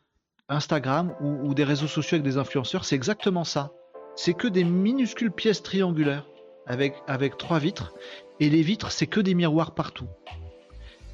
Instagram 0.47 1.13
ou, 1.19 1.53
des 1.53 1.63
réseaux 1.63 1.87
sociaux 1.87 2.15
avec 2.15 2.23
des 2.23 2.37
influenceurs, 2.37 2.85
c'est 2.85 2.95
exactement 2.95 3.43
ça. 3.43 3.71
C'est 4.15 4.33
que 4.33 4.47
des 4.47 4.63
minuscules 4.63 5.31
pièces 5.31 5.61
triangulaires 5.61 6.25
avec, 6.67 6.95
avec 7.07 7.37
trois 7.37 7.59
vitres, 7.59 7.93
et 8.39 8.49
les 8.49 8.61
vitres, 8.61 8.91
c'est 8.91 9.07
que 9.07 9.19
des 9.19 9.35
miroirs 9.35 9.73
partout. 9.75 10.07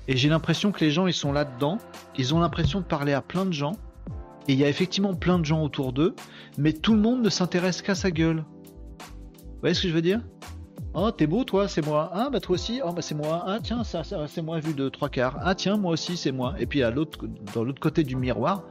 Et 0.08 0.18
j'ai 0.18 0.30
l'impression 0.30 0.72
que 0.72 0.82
les 0.82 0.92
gens, 0.92 1.08
ils 1.08 1.14
sont 1.14 1.32
là-dedans, 1.32 1.78
ils 2.18 2.36
ont 2.36 2.40
l'impression 2.40 2.80
de 2.80 2.86
parler 2.86 3.14
à 3.14 3.22
plein 3.22 3.46
de 3.46 3.54
gens, 3.54 3.74
et 4.48 4.54
il 4.54 4.60
y 4.60 4.64
a 4.64 4.70
effectivement 4.70 5.16
plein 5.16 5.40
de 5.40 5.46
gens 5.46 5.64
autour 5.64 5.94
d'eux, 5.94 6.16
mais 6.58 6.74
tout 6.74 6.94
le 6.94 7.00
monde 7.00 7.22
ne 7.22 7.30
s'intéresse 7.30 7.82
qu'à 7.82 7.96
sa 7.96 8.12
gueule. 8.12 8.46
Vous 9.00 9.60
voyez 9.62 9.74
ce 9.74 9.84
que 9.84 9.88
je 9.88 9.94
veux 9.94 10.02
dire? 10.02 10.22
Oh, 10.94 11.10
t'es 11.10 11.26
beau, 11.26 11.46
toi, 11.46 11.70
c'est 11.70 11.86
moi. 11.86 12.10
Ah, 12.14 12.30
bah 12.30 12.42
toi 12.42 12.56
aussi. 12.56 12.82
Oh, 12.84 12.92
bah 12.92 13.02
c'est 13.02 13.16
moi. 13.16 13.46
Ah, 13.48 13.60
tiens, 13.64 13.86
ça, 13.86 14.04
c'est 14.04 14.42
moi 14.42 14.60
vu 14.60 14.74
de 14.74 14.90
trois 14.90 15.08
quarts. 15.08 15.38
Ah, 15.42 15.56
tiens, 15.56 15.78
moi 15.78 15.94
aussi, 15.94 16.18
c'est 16.18 16.34
moi. 16.34 16.54
Et 16.60 16.66
puis 16.66 16.84
à 16.84 16.92
l'autre, 16.92 17.28
dans 17.54 17.64
l'autre 17.64 17.80
côté 17.80 18.04
du 18.04 18.18
miroir, 18.18 18.64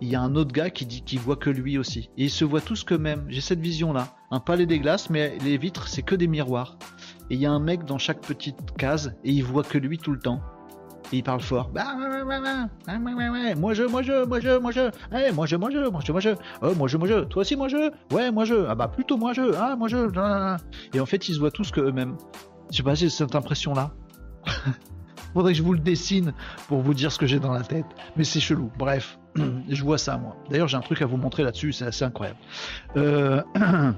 il 0.00 0.08
y 0.08 0.16
a 0.16 0.20
un 0.20 0.34
autre 0.34 0.50
gars 0.52 0.70
qui 0.70 0.86
dit 0.86 1.02
qu'il 1.02 1.20
voit 1.20 1.36
que 1.36 1.50
lui 1.50 1.78
aussi. 1.78 2.10
Et 2.18 2.24
ils 2.24 2.30
se 2.30 2.44
voient 2.44 2.60
tous 2.60 2.82
que 2.82 2.94
même. 2.94 3.26
J'ai 3.28 3.40
cette 3.40 3.60
vision-là. 3.60 4.08
Un 4.32 4.40
palais 4.40 4.66
des 4.66 4.80
glaces, 4.80 5.08
mais 5.08 5.38
les 5.44 5.56
vitres, 5.56 5.86
c'est 5.86 6.02
que 6.02 6.16
des 6.16 6.26
miroirs. 6.26 6.78
Et 7.30 7.34
il 7.34 7.40
y 7.40 7.46
a 7.46 7.52
un 7.52 7.60
mec 7.60 7.84
dans 7.84 7.98
chaque 7.98 8.22
petite 8.22 8.72
case 8.76 9.14
et 9.22 9.30
il 9.30 9.44
voit 9.44 9.62
que 9.62 9.78
lui 9.78 9.98
tout 9.98 10.12
le 10.12 10.18
temps 10.18 10.40
il 11.12 11.22
parle 11.22 11.40
fort. 11.40 11.70
Bah, 11.70 11.94
moi 13.56 13.74
je, 13.74 13.82
moi 13.84 14.02
je, 14.02 14.24
moi 14.24 14.40
je, 14.40 14.58
moi 14.58 14.70
je, 14.70 14.90
eh, 15.12 15.32
moi 15.32 15.46
je, 15.46 15.56
moi 15.56 15.70
je, 15.70 15.78
moi 15.88 16.00
je, 16.04 16.12
moi 16.12 16.20
je, 16.20 16.30
oh, 16.62 16.74
moi 16.74 16.88
je, 16.88 16.96
moi 16.96 17.08
je, 17.08 17.24
toi 17.24 17.40
aussi 17.40 17.56
moi 17.56 17.68
je, 17.68 17.90
ouais, 18.14 18.30
moi 18.30 18.44
je, 18.44 18.66
ah 18.68 18.74
bah 18.74 18.88
plutôt 18.88 19.16
moi 19.16 19.32
je, 19.32 19.54
ah, 19.56 19.76
moi 19.76 19.88
je, 19.88 19.96
et 20.94 21.00
en 21.00 21.06
fait 21.06 21.28
ils 21.28 21.34
se 21.34 21.40
voient 21.40 21.50
tous 21.50 21.70
que 21.70 21.80
eux-mêmes. 21.80 22.16
Je 22.70 22.76
sais 22.76 22.82
pas 22.82 22.96
c'est 22.96 23.08
cette 23.08 23.34
impression-là. 23.34 23.92
Faudrait 25.34 25.52
que 25.52 25.58
je 25.58 25.62
vous 25.62 25.74
le 25.74 25.78
dessine 25.78 26.32
pour 26.68 26.80
vous 26.80 26.94
dire 26.94 27.12
ce 27.12 27.18
que 27.18 27.26
j'ai 27.26 27.38
dans 27.38 27.52
la 27.52 27.62
tête. 27.62 27.86
Mais 28.16 28.24
c'est 28.24 28.40
chelou. 28.40 28.70
Bref, 28.78 29.18
je 29.68 29.84
vois 29.84 29.98
ça 29.98 30.16
moi. 30.16 30.36
D'ailleurs, 30.50 30.68
j'ai 30.68 30.76
un 30.76 30.82
truc 30.82 31.02
à 31.02 31.06
vous 31.06 31.16
montrer 31.16 31.42
là-dessus, 31.42 31.72
c'est 31.72 31.86
assez 31.86 32.04
incroyable. 32.04 32.38
Euh... 32.96 33.42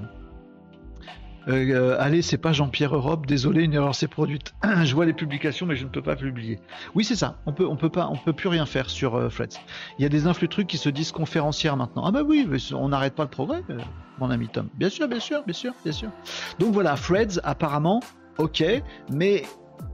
Euh, 1.47 1.95
allez, 1.99 2.21
c'est 2.21 2.37
pas 2.37 2.53
Jean-Pierre 2.53 2.95
Europe, 2.95 3.25
désolé, 3.25 3.63
une 3.63 3.73
erreur 3.73 3.95
s'est 3.95 4.07
produite. 4.07 4.53
je 4.83 4.93
vois 4.93 5.05
les 5.05 5.13
publications, 5.13 5.65
mais 5.65 5.75
je 5.75 5.85
ne 5.85 5.89
peux 5.89 6.01
pas 6.01 6.15
publier. 6.15 6.59
Oui, 6.93 7.03
c'est 7.03 7.15
ça. 7.15 7.37
On 7.45 7.53
peut, 7.53 7.65
on 7.65 7.75
peut 7.75 7.89
pas, 7.89 8.07
on 8.07 8.17
peut 8.17 8.33
plus 8.33 8.49
rien 8.49 8.65
faire 8.65 8.89
sur 8.89 9.15
euh, 9.15 9.29
Freds. 9.29 9.59
Il 9.97 10.03
y 10.03 10.05
a 10.05 10.09
des 10.09 10.27
influx 10.27 10.47
trucs 10.47 10.67
qui 10.67 10.77
se 10.77 10.89
disent 10.89 11.11
conférencières 11.11 11.77
maintenant. 11.77 12.03
Ah 12.05 12.11
bah 12.11 12.21
oui, 12.23 12.47
on 12.73 12.89
n'arrête 12.89 13.15
pas 13.15 13.23
le 13.23 13.29
progrès, 13.29 13.63
euh, 13.69 13.79
mon 14.19 14.29
ami 14.29 14.47
Tom. 14.49 14.69
Bien 14.75 14.89
sûr, 14.89 15.07
bien 15.07 15.19
sûr, 15.19 15.43
bien 15.43 15.53
sûr, 15.53 15.73
bien 15.83 15.93
sûr. 15.93 16.09
Donc 16.59 16.73
voilà, 16.73 16.95
Freds, 16.95 17.39
apparemment, 17.43 18.01
ok, 18.37 18.63
mais 19.11 19.43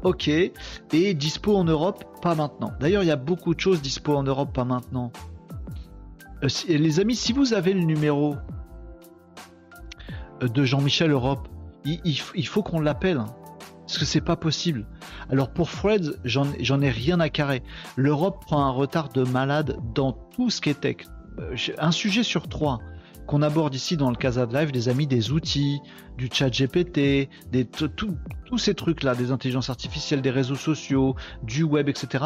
ok, 0.04 0.28
et 0.28 1.14
dispo 1.14 1.56
en 1.56 1.64
Europe, 1.64 2.04
pas 2.22 2.36
maintenant. 2.36 2.74
D'ailleurs, 2.80 3.04
il 3.04 3.08
y 3.08 3.12
a 3.12 3.16
beaucoup 3.16 3.54
de 3.54 3.60
choses 3.60 3.82
dispo 3.82 4.16
en 4.16 4.24
Europe, 4.24 4.54
pas 4.54 4.66
maintenant. 4.66 5.12
les 6.68 7.00
amis, 7.00 7.16
si 7.16 7.32
vous 7.32 7.54
avez 7.54 7.74
le 7.74 7.82
numéro 7.82 8.36
de 10.42 10.64
Jean-Michel 10.64 11.12
Europe. 11.12 11.48
Il, 11.86 12.48
faut 12.48 12.64
qu'on 12.64 12.80
l'appelle. 12.80 13.18
Hein, 13.18 13.28
parce 13.88 13.98
que 13.98 14.06
c'est 14.06 14.22
pas 14.22 14.36
possible. 14.36 14.86
Alors 15.30 15.50
pour 15.50 15.70
Fred, 15.70 16.20
j'en 16.26 16.82
ai 16.82 16.90
rien 16.90 17.20
à 17.22 17.30
carrer. 17.30 17.64
L'Europe 17.96 18.44
prend 18.46 18.66
un 18.66 18.72
retard 18.72 19.10
de 19.10 19.24
malade 19.24 19.78
dans 19.96 20.12
tout 20.12 20.50
ce 20.50 20.60
qui 20.60 20.70
est 20.70 20.82
tech. 20.82 20.98
Euh, 21.40 21.56
un 21.78 21.92
sujet 21.92 22.24
sur 22.24 22.50
trois 22.50 22.80
qu'on 23.28 23.42
aborde 23.42 23.76
ici 23.76 23.98
dans 23.98 24.10
le 24.10 24.16
Casa 24.16 24.46
de 24.46 24.54
Live, 24.54 24.72
des 24.72 24.90
amis, 24.90 25.06
des 25.06 25.32
outils, 25.32 25.80
du 26.18 26.30
chat 26.32 26.50
GPT, 26.50 27.30
tous 28.46 28.58
ces 28.58 28.74
trucs-là, 28.74 29.16
des 29.16 29.32
intelligences 29.32 29.70
artificielles, 29.70 30.22
des 30.22 30.32
réseaux 30.32 30.56
sociaux, 30.56 31.16
du 31.44 31.64
web, 31.64 31.90
etc. 31.90 32.24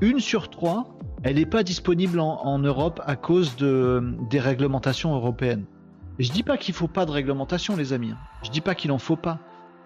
Une 0.00 0.20
sur 0.20 0.48
trois, 0.48 0.96
elle 1.24 1.36
n'est 1.36 1.44
pas 1.44 1.64
disponible 1.64 2.20
en, 2.20 2.40
en, 2.44 2.58
Europe 2.60 3.02
à 3.04 3.16
cause 3.16 3.56
de, 3.56 4.14
des 4.30 4.38
réglementations 4.38 5.12
européennes. 5.14 5.66
Je 6.18 6.30
dis 6.30 6.42
pas 6.42 6.56
qu'il 6.56 6.74
faut 6.74 6.88
pas 6.88 7.06
de 7.06 7.10
réglementation, 7.10 7.76
les 7.76 7.92
amis. 7.92 8.14
Je 8.44 8.50
dis 8.50 8.60
pas 8.60 8.74
qu'il 8.74 8.92
en 8.92 8.98
faut 8.98 9.16
pas. 9.16 9.40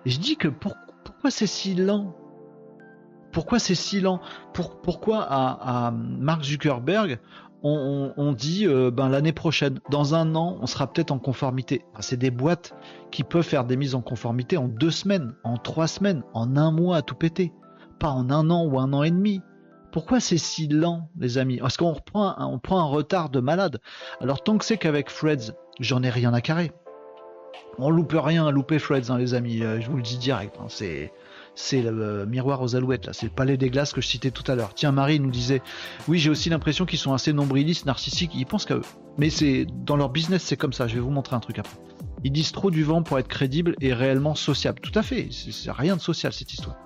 Je 0.05 0.19
dis 0.19 0.37
que 0.37 0.49
pourquoi 0.49 1.31
c'est 1.31 1.47
si 1.47 1.75
lent? 1.75 2.15
Pourquoi 3.33 3.59
c'est 3.59 3.75
si 3.75 4.01
lent? 4.01 4.21
Pourquoi 4.53 5.27
à, 5.29 5.91
Mark 5.91 6.45
Zuckerberg 6.45 7.19
on, 7.65 8.33
dit 8.37 8.69
euh, 8.69 8.93
ben 8.93 9.09
l'année 9.09 9.33
prochaine, 9.33 9.81
dans 9.91 10.15
un 10.15 10.37
an, 10.37 10.59
on 10.61 10.67
sera 10.67 10.87
peut-être 10.87 11.11
en 11.11 11.19
conformité? 11.19 11.85
c'est 11.99 12.17
des 12.17 12.31
boîtes 12.31 12.73
qui 13.11 13.25
peuvent 13.25 13.43
faire 13.43 13.65
des 13.65 13.77
mises 13.77 13.97
en 13.97 14.01
conformité 14.01 14.57
en 14.57 14.69
deux 14.69 14.93
semaines, 14.93 15.35
en 15.43 15.57
trois 15.57 15.89
semaines, 15.89 16.23
en 16.35 16.57
un 16.57 16.71
mois 16.71 16.99
à 16.99 17.03
tout 17.03 17.17
péter, 17.17 17.53
pas 17.99 18.11
en 18.11 18.31
un 18.31 18.49
an 18.51 18.65
ou 18.65 18.79
un 18.79 18.93
an 18.93 19.03
et 19.03 19.11
demi. 19.11 19.41
Pourquoi 19.91 20.21
c'est 20.21 20.39
si 20.39 20.69
lent, 20.69 21.09
les 21.19 21.39
amis? 21.39 21.59
Parce 21.59 21.77
qu'on 21.77 21.95
prend 21.95 22.37
un 22.39 22.85
retard 22.85 23.29
de 23.29 23.41
malade. 23.41 23.81
Alors 24.21 24.45
tant 24.45 24.57
que 24.57 24.65
c'est 24.65 24.77
qu'avec 24.77 25.11
Freds, 25.11 25.53
j'en 25.81 26.03
ai 26.03 26.11
rien 26.11 26.33
à 26.35 26.41
carrer. 26.41 26.73
On 27.79 27.91
loupe 27.91 28.15
rien 28.17 28.47
à 28.47 28.51
louper 28.51 28.79
Freds, 28.79 29.11
hein, 29.11 29.19
les 29.19 29.35
amis, 29.35 29.63
euh, 29.63 29.81
je 29.81 29.89
vous 29.89 29.97
le 29.97 30.03
dis 30.03 30.19
direct. 30.19 30.57
Hein, 30.61 30.67
c'est 30.69 31.13
c'est 31.59 31.83
le 31.83 31.91
euh, 31.91 32.27
miroir 32.27 32.63
aux 32.63 32.77
alouettes, 32.77 33.07
là, 33.07 33.13
c'est 33.13 33.27
le 33.27 33.33
palais 33.33 33.57
des 33.57 33.69
glaces 33.69 33.93
que 33.93 34.01
je 34.01 34.07
citais 34.07 34.31
tout 34.31 34.49
à 34.51 34.55
l'heure. 34.55 34.75
Tiens, 34.75 34.93
Marie 34.93 35.19
nous 35.19 35.31
disait, 35.31 35.61
oui, 36.07 36.19
j'ai 36.19 36.31
aussi 36.31 36.51
l'impression 36.51 36.87
qu'ils 36.87 37.01
sont 37.01 37.13
assez 37.13 37.33
nombrilistes, 37.33 37.85
narcissiques, 37.85 38.31
ils 38.35 38.47
pensent 38.47 38.65
qu'à 38.65 38.77
eux. 38.77 38.85
Mais 39.17 39.29
c'est 39.29 39.67
dans 39.85 39.97
leur 39.97 40.11
business, 40.11 40.45
c'est 40.45 40.57
comme 40.57 40.73
ça. 40.73 40.87
Je 40.87 40.95
vais 40.95 41.01
vous 41.01 41.11
montrer 41.11 41.35
un 41.35 41.41
truc 41.41 41.59
après. 41.59 41.77
Ils 42.23 42.31
disent 42.33 42.53
trop 42.53 42.71
du 42.71 42.85
vent 42.85 43.03
pour 43.03 43.19
être 43.19 43.27
crédible 43.27 43.75
et 43.81 43.93
réellement 43.93 44.37
sociable. 44.37 44.81
Tout 44.81 44.97
à 44.97 45.03
fait, 45.03 45.29
c'est 45.33 45.73
rien 45.73 45.97
de 45.97 46.01
social 46.01 46.33
cette 46.33 46.53
histoire. 46.53 46.77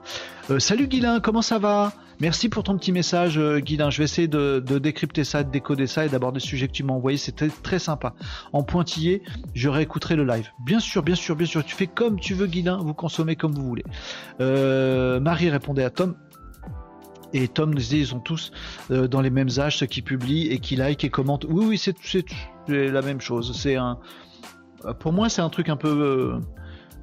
Euh, 0.51 0.59
salut 0.59 0.89
Guilin, 0.89 1.21
comment 1.21 1.43
ça 1.43 1.59
va? 1.59 1.93
Merci 2.23 2.49
pour 2.49 2.63
ton 2.63 2.79
petit 2.79 2.93
message, 2.93 3.37
euh, 3.37 3.59
Guilin. 3.59 3.91
Je 3.91 3.99
vais 3.99 4.05
essayer 4.05 4.29
de, 4.29 4.61
décrypter 4.61 5.25
ça, 5.25 5.43
de 5.43 5.51
décoder 5.51 5.89
ça 5.89 6.07
et 6.07 6.09
d'aborder 6.09 6.37
le 6.37 6.47
sujet 6.47 6.69
que 6.69 6.73
tu 6.73 6.85
m'as 6.85 6.93
envoyé. 6.93 7.19
C'était 7.19 7.49
très 7.49 7.81
sympa. 7.81 8.15
En 8.53 8.63
pointillé, 8.63 9.25
je 9.55 9.69
réécouterai 9.69 10.15
le 10.15 10.25
live. 10.25 10.49
Bien 10.65 10.79
sûr, 10.79 11.03
bien 11.03 11.17
sûr, 11.17 11.35
bien 11.35 11.49
sûr. 11.49 11.65
Tu 11.65 11.75
fais 11.75 11.89
comme 11.89 12.21
tu 12.21 12.35
veux, 12.35 12.47
Guilin. 12.47 12.77
Vous 12.77 12.95
consommez 12.95 13.35
comme 13.35 13.51
vous 13.51 13.65
voulez. 13.65 13.83
Euh, 14.41 15.19
Marie 15.19 15.51
répondait 15.51 15.83
à 15.83 15.91
Tom. 15.91 16.15
Et 17.33 17.49
Tom 17.49 17.71
nous 17.71 17.79
disait, 17.79 17.99
ils 17.99 18.07
sont 18.07 18.21
tous 18.21 18.53
euh, 18.93 19.09
dans 19.09 19.21
les 19.21 19.31
mêmes 19.31 19.51
âges, 19.59 19.79
ceux 19.79 19.87
qui 19.87 20.01
publient 20.01 20.47
et 20.47 20.61
qui 20.61 20.77
like 20.77 21.03
et 21.03 21.11
commentent. 21.11 21.47
Oui, 21.49 21.65
oui, 21.71 21.77
c'est 21.77 21.97
la 22.69 23.03
même 23.03 23.21
chose. 23.21 23.53
C'est 23.61 23.75
un, 23.75 23.99
pour 25.01 25.13
moi, 25.13 25.29
c'est 25.29 25.43
un 25.43 25.51
truc 25.51 25.69
un 25.69 25.77
peu, 25.77 26.39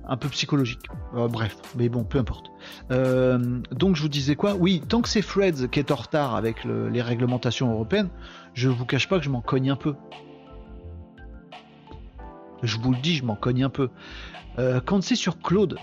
un 0.09 0.17
peu 0.17 0.27
psychologique. 0.29 0.87
bref, 1.13 1.55
mais 1.77 1.87
bon, 1.87 2.03
peu 2.03 2.17
importe. 2.17 2.51
Euh, 2.91 3.61
donc 3.71 3.95
je 3.95 4.01
vous 4.01 4.09
disais 4.09 4.35
quoi? 4.35 4.55
Oui, 4.55 4.81
tant 4.87 5.01
que 5.01 5.07
c'est 5.07 5.21
Freds 5.21 5.69
qui 5.71 5.79
est 5.79 5.91
en 5.91 5.95
retard 5.95 6.35
avec 6.35 6.65
les 6.65 7.01
réglementations 7.01 7.71
européennes, 7.71 8.09
je 8.53 8.69
vous 8.69 8.85
cache 8.85 9.07
pas 9.07 9.19
que 9.19 9.25
je 9.25 9.29
m'en 9.29 9.41
cogne 9.41 9.69
un 9.69 9.75
peu. 9.75 9.95
Je 12.63 12.77
vous 12.79 12.91
le 12.91 12.97
dis, 12.97 13.15
je 13.15 13.23
m'en 13.23 13.35
cogne 13.35 13.63
un 13.63 13.69
peu. 13.69 13.89
Euh, 14.57 14.81
quand 14.83 15.01
c'est 15.01 15.15
sur 15.15 15.39
Claude, 15.39 15.77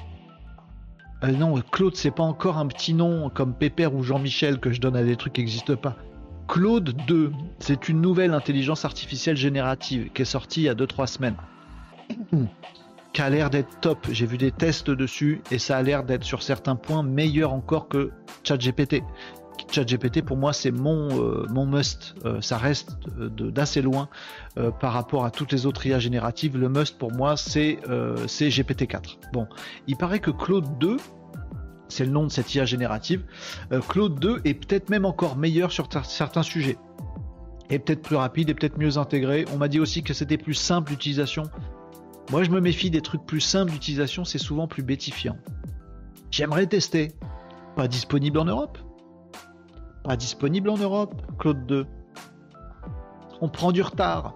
euh, 1.24 1.30
non, 1.30 1.54
Claude, 1.70 1.96
c'est 1.96 2.10
pas 2.10 2.24
encore 2.24 2.58
un 2.58 2.66
petit 2.66 2.92
nom 2.92 3.30
comme 3.30 3.54
Pépère 3.54 3.94
ou 3.94 4.02
Jean-Michel 4.02 4.58
que 4.58 4.72
je 4.72 4.80
donne 4.80 4.96
à 4.96 5.04
des 5.04 5.16
trucs 5.16 5.34
qui 5.34 5.40
n'existent 5.40 5.76
pas. 5.76 5.96
Claude 6.48 6.94
2, 7.06 7.32
c'est 7.58 7.88
une 7.88 8.00
nouvelle 8.00 8.34
intelligence 8.34 8.84
artificielle 8.84 9.36
générative 9.36 10.10
qui 10.12 10.22
est 10.22 10.26
sortie 10.26 10.62
il 10.62 10.64
y 10.64 10.68
a 10.68 10.74
2-3 10.74 11.06
semaines 11.06 11.36
qui 13.12 13.22
a 13.22 13.30
l'air 13.30 13.50
d'être 13.50 13.80
top. 13.80 14.06
J'ai 14.10 14.26
vu 14.26 14.36
des 14.36 14.52
tests 14.52 14.90
dessus 14.90 15.42
et 15.50 15.58
ça 15.58 15.76
a 15.76 15.82
l'air 15.82 16.04
d'être 16.04 16.24
sur 16.24 16.42
certains 16.42 16.76
points 16.76 17.02
meilleur 17.02 17.52
encore 17.52 17.88
que 17.88 18.10
ChatGPT. 18.44 19.02
ChatGPT 19.70 20.22
pour 20.22 20.36
moi 20.36 20.52
c'est 20.52 20.70
mon 20.70 21.08
euh, 21.18 21.46
must. 21.48 22.14
Euh, 22.24 22.40
ça 22.40 22.58
reste 22.58 22.98
d'assez 23.16 23.82
loin 23.82 24.08
euh, 24.58 24.70
par 24.70 24.92
rapport 24.92 25.24
à 25.24 25.30
toutes 25.30 25.52
les 25.52 25.66
autres 25.66 25.86
IA 25.86 25.98
génératives. 25.98 26.56
Le 26.56 26.68
must 26.68 26.98
pour 26.98 27.12
moi 27.12 27.36
c'est 27.36 27.78
c'est 28.26 28.48
GPT-4. 28.48 29.18
Bon, 29.32 29.46
il 29.86 29.96
paraît 29.96 30.20
que 30.20 30.30
Claude 30.30 30.78
2 30.78 30.96
c'est 31.88 32.04
le 32.04 32.10
nom 32.10 32.24
de 32.24 32.30
cette 32.30 32.54
IA 32.54 32.64
générative. 32.64 33.24
Claude 33.88 34.18
2 34.18 34.40
est 34.44 34.54
peut-être 34.54 34.90
même 34.90 35.04
encore 35.04 35.36
meilleur 35.36 35.70
sur 35.70 35.88
certains 36.04 36.42
sujets. 36.42 36.78
Et 37.70 37.78
peut-être 37.78 38.02
plus 38.02 38.16
rapide 38.16 38.48
et 38.50 38.54
peut-être 38.54 38.78
mieux 38.78 38.98
intégré. 38.98 39.44
On 39.52 39.56
m'a 39.56 39.68
dit 39.68 39.80
aussi 39.80 40.02
que 40.02 40.14
c'était 40.14 40.36
plus 40.36 40.54
simple 40.54 40.90
d'utilisation 40.90 41.44
Moi, 42.30 42.42
je 42.42 42.50
me 42.50 42.60
méfie 42.60 42.90
des 42.90 43.02
trucs 43.02 43.24
plus 43.24 43.40
simples 43.40 43.70
d'utilisation, 43.70 44.24
c'est 44.24 44.38
souvent 44.38 44.66
plus 44.66 44.82
bétifiant. 44.82 45.36
J'aimerais 46.30 46.66
tester. 46.66 47.12
Pas 47.76 47.88
disponible 47.88 48.38
en 48.38 48.46
Europe. 48.46 48.78
Pas 50.02 50.16
disponible 50.16 50.70
en 50.70 50.76
Europe, 50.76 51.14
Claude 51.38 51.66
2. 51.66 51.86
On 53.40 53.48
prend 53.48 53.70
du 53.70 53.82
retard 53.82 54.34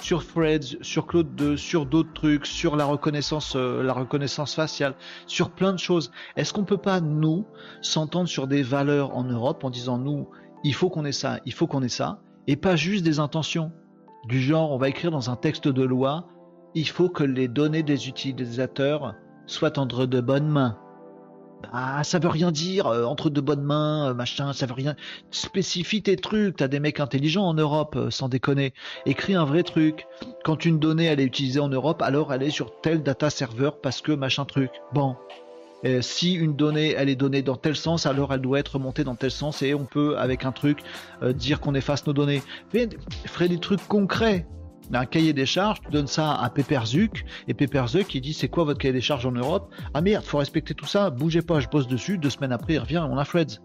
sur 0.00 0.26
Threads, 0.26 0.76
sur 0.82 1.06
Claude 1.06 1.34
2, 1.34 1.56
sur 1.56 1.86
d'autres 1.86 2.12
trucs, 2.12 2.44
sur 2.44 2.76
la 2.76 2.84
reconnaissance, 2.84 3.54
euh, 3.56 3.82
la 3.82 3.94
reconnaissance 3.94 4.54
faciale, 4.54 4.94
sur 5.26 5.50
plein 5.50 5.72
de 5.72 5.78
choses. 5.78 6.10
Est-ce 6.36 6.52
qu'on 6.52 6.64
peut 6.64 6.76
pas 6.76 7.00
nous 7.00 7.46
s'entendre 7.80 8.28
sur 8.28 8.46
des 8.46 8.62
valeurs 8.62 9.16
en 9.16 9.24
Europe 9.24 9.64
en 9.64 9.70
disant 9.70 9.96
nous, 9.96 10.28
il 10.62 10.74
faut 10.74 10.90
qu'on 10.90 11.06
ait 11.06 11.12
ça, 11.12 11.40
il 11.46 11.54
faut 11.54 11.66
qu'on 11.66 11.82
ait 11.82 11.88
ça, 11.88 12.20
et 12.46 12.56
pas 12.56 12.76
juste 12.76 13.02
des 13.02 13.18
intentions? 13.18 13.72
Du 14.28 14.40
genre 14.40 14.72
on 14.72 14.78
va 14.78 14.90
écrire 14.90 15.10
dans 15.10 15.30
un 15.30 15.36
texte 15.36 15.68
de 15.68 15.82
loi, 15.82 16.26
il 16.74 16.88
faut 16.88 17.08
que 17.08 17.24
les 17.24 17.48
données 17.48 17.82
des 17.82 18.08
utilisateurs 18.08 19.14
soient 19.46 19.78
entre 19.78 20.06
de 20.06 20.20
bonnes 20.20 20.48
mains. 20.48 20.78
Ah, 21.72 22.04
ça 22.04 22.18
veut 22.18 22.28
rien 22.28 22.52
dire, 22.52 22.86
euh, 22.86 23.04
entre 23.04 23.30
de 23.30 23.40
bonnes 23.40 23.62
mains, 23.62 24.10
euh, 24.10 24.14
machin, 24.14 24.52
ça 24.52 24.66
veut 24.66 24.74
rien. 24.74 24.96
Spécifie 25.30 26.02
tes 26.02 26.16
trucs, 26.16 26.56
t'as 26.56 26.68
des 26.68 26.80
mecs 26.80 27.00
intelligents 27.00 27.46
en 27.46 27.54
Europe, 27.54 27.96
euh, 27.96 28.10
sans 28.10 28.28
déconner. 28.28 28.74
Écris 29.06 29.34
un 29.34 29.44
vrai 29.44 29.62
truc. 29.62 30.06
Quand 30.44 30.64
une 30.64 30.78
donnée 30.78 31.04
elle 31.04 31.20
est 31.20 31.24
utilisée 31.24 31.60
en 31.60 31.68
Europe, 31.68 32.02
alors 32.02 32.32
elle 32.32 32.42
est 32.42 32.50
sur 32.50 32.80
tel 32.80 33.02
data 33.02 33.30
server 33.30 33.70
parce 33.82 34.02
que 34.02 34.12
machin 34.12 34.44
truc. 34.44 34.70
Bon. 34.92 35.16
si 36.00 36.32
une 36.32 36.56
donnée 36.56 36.94
elle 36.96 37.10
est 37.10 37.16
donnée 37.16 37.42
dans 37.42 37.56
tel 37.56 37.76
sens, 37.76 38.06
alors 38.06 38.32
elle 38.32 38.40
doit 38.40 38.58
être 38.58 38.78
montée 38.78 39.04
dans 39.04 39.16
tel 39.16 39.30
sens 39.30 39.62
et 39.62 39.74
on 39.74 39.84
peut 39.84 40.16
avec 40.16 40.44
un 40.46 40.52
truc 40.52 40.78
dire 41.34 41.60
qu'on 41.60 41.74
efface 41.74 42.06
nos 42.06 42.14
données. 42.14 42.42
Mais 42.72 42.88
ferait 43.26 43.48
des 43.48 43.58
trucs 43.58 43.86
concrets 43.86 44.46
un 44.92 45.06
cahier 45.06 45.32
des 45.32 45.46
charges, 45.46 45.80
tu 45.80 45.90
donnes 45.90 46.06
ça 46.06 46.34
à 46.34 46.50
Pepperzuk, 46.50 47.24
et 47.48 47.54
Pepperzuk 47.54 48.14
il 48.14 48.20
dit 48.20 48.34
c'est 48.34 48.48
quoi 48.48 48.64
votre 48.64 48.78
cahier 48.78 48.92
des 48.92 49.00
charges 49.00 49.26
en 49.26 49.32
Europe? 49.32 49.72
Ah 49.94 50.00
merde, 50.00 50.24
faut 50.24 50.38
respecter 50.38 50.74
tout 50.74 50.86
ça, 50.86 51.10
bougez 51.10 51.42
pas, 51.42 51.60
je 51.60 51.68
bosse 51.68 51.86
dessus, 51.86 52.18
deux 52.18 52.30
semaines 52.30 52.52
après 52.52 52.74
il 52.74 52.78
revient, 52.78 53.04
on 53.08 53.16
a 53.16 53.24
Freds. 53.24 53.60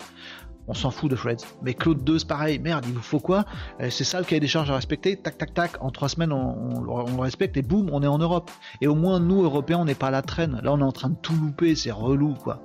On 0.67 0.75
s'en 0.75 0.91
fout 0.91 1.09
de 1.09 1.15
Freds. 1.15 1.47
Mais 1.63 1.73
Claude 1.73 2.03
2 2.03 2.19
c'est 2.19 2.27
pareil, 2.27 2.59
merde, 2.59 2.85
il 2.87 2.93
vous 2.93 3.01
faut 3.01 3.19
quoi? 3.19 3.45
Euh, 3.81 3.89
C'est 3.89 4.03
ça 4.03 4.19
le 4.19 4.25
cahier 4.25 4.39
des 4.39 4.47
charges 4.47 4.69
à 4.69 4.75
respecter, 4.75 5.17
tac 5.17 5.37
tac 5.37 5.53
tac, 5.53 5.83
en 5.83 5.89
trois 5.89 6.09
semaines 6.09 6.31
on, 6.31 6.81
le 6.81 7.21
respecte 7.21 7.57
et 7.57 7.63
boum, 7.63 7.89
on 7.91 8.03
est 8.03 8.07
en 8.07 8.19
Europe. 8.19 8.51
Et 8.81 8.87
au 8.87 8.95
moins 8.95 9.19
nous 9.19 9.43
Européens 9.43 9.79
on 9.79 9.85
n'est 9.85 9.95
pas 9.95 10.07
à 10.07 10.11
la 10.11 10.21
traîne, 10.21 10.59
là 10.63 10.71
on 10.71 10.79
est 10.79 10.83
en 10.83 10.91
train 10.91 11.09
de 11.09 11.17
tout 11.21 11.33
louper, 11.33 11.75
c'est 11.75 11.91
relou 11.91 12.35
quoi. 12.35 12.61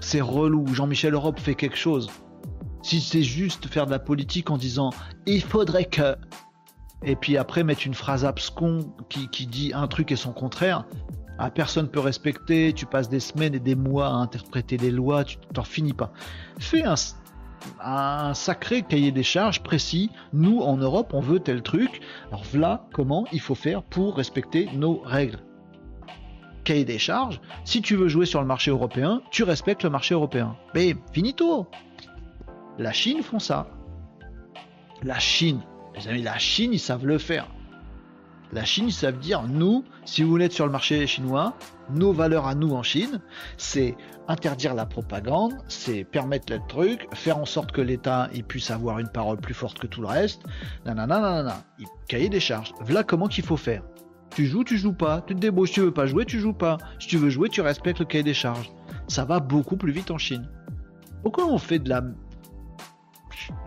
C'est 0.00 0.20
relou, 0.20 0.66
Jean-Michel 0.74 1.14
Europe 1.14 1.40
fait 1.40 1.54
quelque 1.54 1.78
chose. 1.78 2.10
Si 2.82 3.00
c'est 3.00 3.22
juste 3.22 3.66
faire 3.68 3.86
de 3.86 3.90
la 3.90 3.98
politique 3.98 4.50
en 4.50 4.58
disant 4.58 4.90
il 5.24 5.42
faudrait 5.42 5.86
que 5.86 6.16
et 7.02 7.16
puis 7.16 7.36
après 7.36 7.64
mettre 7.64 7.86
une 7.86 7.94
phrase 7.94 8.24
abscon 8.24 8.94
qui, 9.08 9.46
dit 9.46 9.72
un 9.74 9.86
truc 9.88 10.12
et 10.12 10.16
son 10.16 10.32
contraire, 10.32 10.84
ah, 11.38 11.50
personne 11.50 11.88
peut 11.88 12.00
respecter, 12.00 12.72
tu 12.72 12.86
passes 12.86 13.08
des 13.08 13.20
semaines 13.20 13.54
et 13.54 13.60
des 13.60 13.74
mois 13.74 14.06
à 14.06 14.12
interpréter 14.12 14.76
les 14.76 14.90
lois, 14.90 15.24
tu 15.24 15.36
t'en 15.52 15.64
finis 15.64 15.92
pas. 15.92 16.12
Fais 16.58 16.84
un, 16.84 16.94
un 17.80 18.34
sacré 18.34 18.82
cahier 18.82 19.12
des 19.12 19.22
charges 19.22 19.62
précis. 19.62 20.10
Nous, 20.32 20.60
en 20.60 20.76
Europe, 20.76 21.12
on 21.12 21.20
veut 21.20 21.40
tel 21.40 21.62
truc. 21.62 22.00
Alors 22.28 22.44
voilà 22.50 22.86
comment 22.92 23.26
il 23.32 23.40
faut 23.40 23.54
faire 23.54 23.82
pour 23.82 24.16
respecter 24.16 24.68
nos 24.74 25.00
règles. 25.00 25.40
Cahier 26.64 26.84
des 26.84 26.98
charges, 26.98 27.40
si 27.64 27.82
tu 27.82 27.94
veux 27.94 28.08
jouer 28.08 28.26
sur 28.26 28.40
le 28.40 28.46
marché 28.46 28.70
européen, 28.70 29.20
tu 29.30 29.42
respectes 29.42 29.82
le 29.84 29.90
marché 29.90 30.14
européen. 30.14 30.56
Mais 30.74 30.96
finito 31.12 31.66
La 32.78 32.92
Chine 32.92 33.22
font 33.22 33.38
ça. 33.38 33.68
La 35.02 35.18
Chine, 35.18 35.60
les 35.96 36.08
amis, 36.08 36.22
la 36.22 36.38
Chine, 36.38 36.72
ils 36.72 36.80
savent 36.80 37.06
le 37.06 37.18
faire. 37.18 37.48
La 38.52 38.64
Chine, 38.64 38.86
ils 38.88 38.92
savent 38.92 39.18
dire, 39.18 39.42
nous, 39.42 39.84
si 40.04 40.22
vous 40.22 40.30
voulez 40.30 40.46
être 40.46 40.52
sur 40.52 40.66
le 40.66 40.72
marché 40.72 41.06
chinois, 41.06 41.54
nos 41.90 42.12
valeurs 42.12 42.46
à 42.46 42.54
nous 42.54 42.72
en 42.72 42.82
Chine, 42.82 43.20
c'est 43.56 43.96
interdire 44.28 44.74
la 44.74 44.86
propagande, 44.86 45.54
c'est 45.68 46.04
permettre 46.04 46.52
le 46.52 46.60
truc, 46.68 47.08
faire 47.14 47.38
en 47.38 47.44
sorte 47.46 47.72
que 47.72 47.80
l'État 47.80 48.28
puisse 48.46 48.70
avoir 48.70 48.98
une 48.98 49.08
parole 49.08 49.38
plus 49.38 49.54
forte 49.54 49.78
que 49.78 49.86
tout 49.86 50.00
le 50.00 50.06
reste. 50.06 50.42
Nanana. 50.84 51.64
Cahier 52.08 52.28
des 52.28 52.40
charges. 52.40 52.72
Voilà 52.80 53.02
comment 53.02 53.28
qu'il 53.28 53.44
faut 53.44 53.56
faire. 53.56 53.82
Tu 54.34 54.46
joues, 54.46 54.64
tu 54.64 54.78
joues 54.78 54.94
pas. 54.94 55.22
Tu 55.26 55.34
te 55.34 55.40
débrouilles. 55.40 55.68
Si 55.68 55.74
tu 55.74 55.80
veux 55.80 55.94
pas 55.94 56.06
jouer, 56.06 56.24
tu 56.24 56.40
joues 56.40 56.54
pas. 56.54 56.78
Si 56.98 57.08
tu 57.08 57.18
veux 57.18 57.30
jouer, 57.30 57.48
tu 57.48 57.60
respectes 57.60 58.00
le 58.00 58.04
cahier 58.04 58.24
des 58.24 58.34
charges. 58.34 58.72
Ça 59.08 59.24
va 59.24 59.40
beaucoup 59.40 59.76
plus 59.76 59.92
vite 59.92 60.10
en 60.10 60.18
Chine. 60.18 60.48
Pourquoi 61.22 61.46
on 61.46 61.58
fait 61.58 61.78
de 61.78 61.88
la 61.88 62.02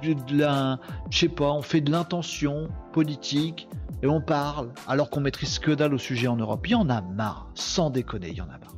de 0.04 0.38
la, 0.38 0.80
je 1.10 1.20
sais 1.20 1.30
pas, 1.30 1.52
on 1.52 1.62
fait 1.62 1.82
de 1.82 1.92
l'intention 1.92 2.70
politique 2.94 3.68
et 4.02 4.08
on 4.08 4.22
parle 4.22 4.70
alors 4.88 5.10
qu'on 5.10 5.22
maîtrise 5.22 5.60
que 5.60 5.72
dalle 5.72 5.94
au 5.94 5.98
sujet 5.98 6.28
en 6.28 6.36
Europe. 6.36 6.66
Il 6.68 6.72
y 6.72 6.76
en 6.76 6.90
a 6.90 7.02
marre, 7.02 7.50
sans 7.56 7.90
déconner, 7.90 8.30
il 8.30 8.38
y 8.38 8.42
en 8.42 8.46
a 8.46 8.58
marre. 8.58 8.76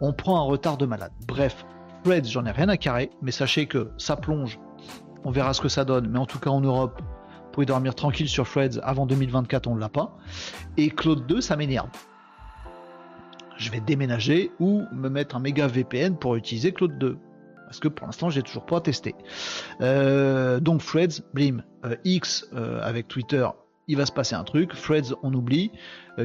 On 0.00 0.12
prend 0.12 0.38
un 0.38 0.44
retard 0.44 0.76
de 0.76 0.86
malade. 0.86 1.12
Bref, 1.26 1.66
Fred, 2.04 2.26
j'en 2.26 2.46
ai 2.46 2.50
rien 2.50 2.68
à 2.68 2.76
carrer, 2.76 3.10
mais 3.22 3.30
sachez 3.30 3.66
que 3.66 3.90
ça 3.98 4.16
plonge. 4.16 4.58
On 5.24 5.30
verra 5.30 5.52
ce 5.52 5.60
que 5.60 5.68
ça 5.68 5.84
donne, 5.84 6.08
mais 6.08 6.18
en 6.18 6.26
tout 6.26 6.38
cas 6.38 6.50
en 6.50 6.60
Europe, 6.60 7.00
vous 7.02 7.50
pouvez 7.52 7.66
dormir 7.66 7.94
tranquille 7.94 8.28
sur 8.28 8.46
Freds 8.46 8.78
avant 8.82 9.06
2024, 9.06 9.66
on 9.66 9.74
ne 9.74 9.80
l'a 9.80 9.88
pas. 9.88 10.16
Et 10.76 10.90
Claude 10.90 11.26
2, 11.26 11.40
ça 11.40 11.56
m'énerve. 11.56 11.90
Je 13.58 13.70
vais 13.70 13.80
déménager 13.80 14.52
ou 14.58 14.84
me 14.92 15.10
mettre 15.10 15.36
un 15.36 15.40
méga 15.40 15.66
VPN 15.66 16.16
pour 16.16 16.36
utiliser 16.36 16.72
Claude 16.72 16.96
2 16.96 17.18
parce 17.70 17.78
que 17.78 17.86
pour 17.86 18.08
l'instant 18.08 18.30
j'ai 18.30 18.42
toujours 18.42 18.66
pas 18.66 18.80
testé. 18.80 19.14
Euh, 19.80 20.58
donc 20.58 20.84
Threads, 20.84 21.22
blim, 21.34 21.62
euh, 21.84 21.94
X 22.04 22.48
euh, 22.52 22.80
avec 22.82 23.06
Twitter, 23.06 23.46
il 23.86 23.96
va 23.96 24.06
se 24.06 24.10
passer 24.12 24.34
un 24.34 24.42
truc. 24.42 24.72
Threads, 24.74 25.14
on 25.22 25.32
oublie. 25.32 25.70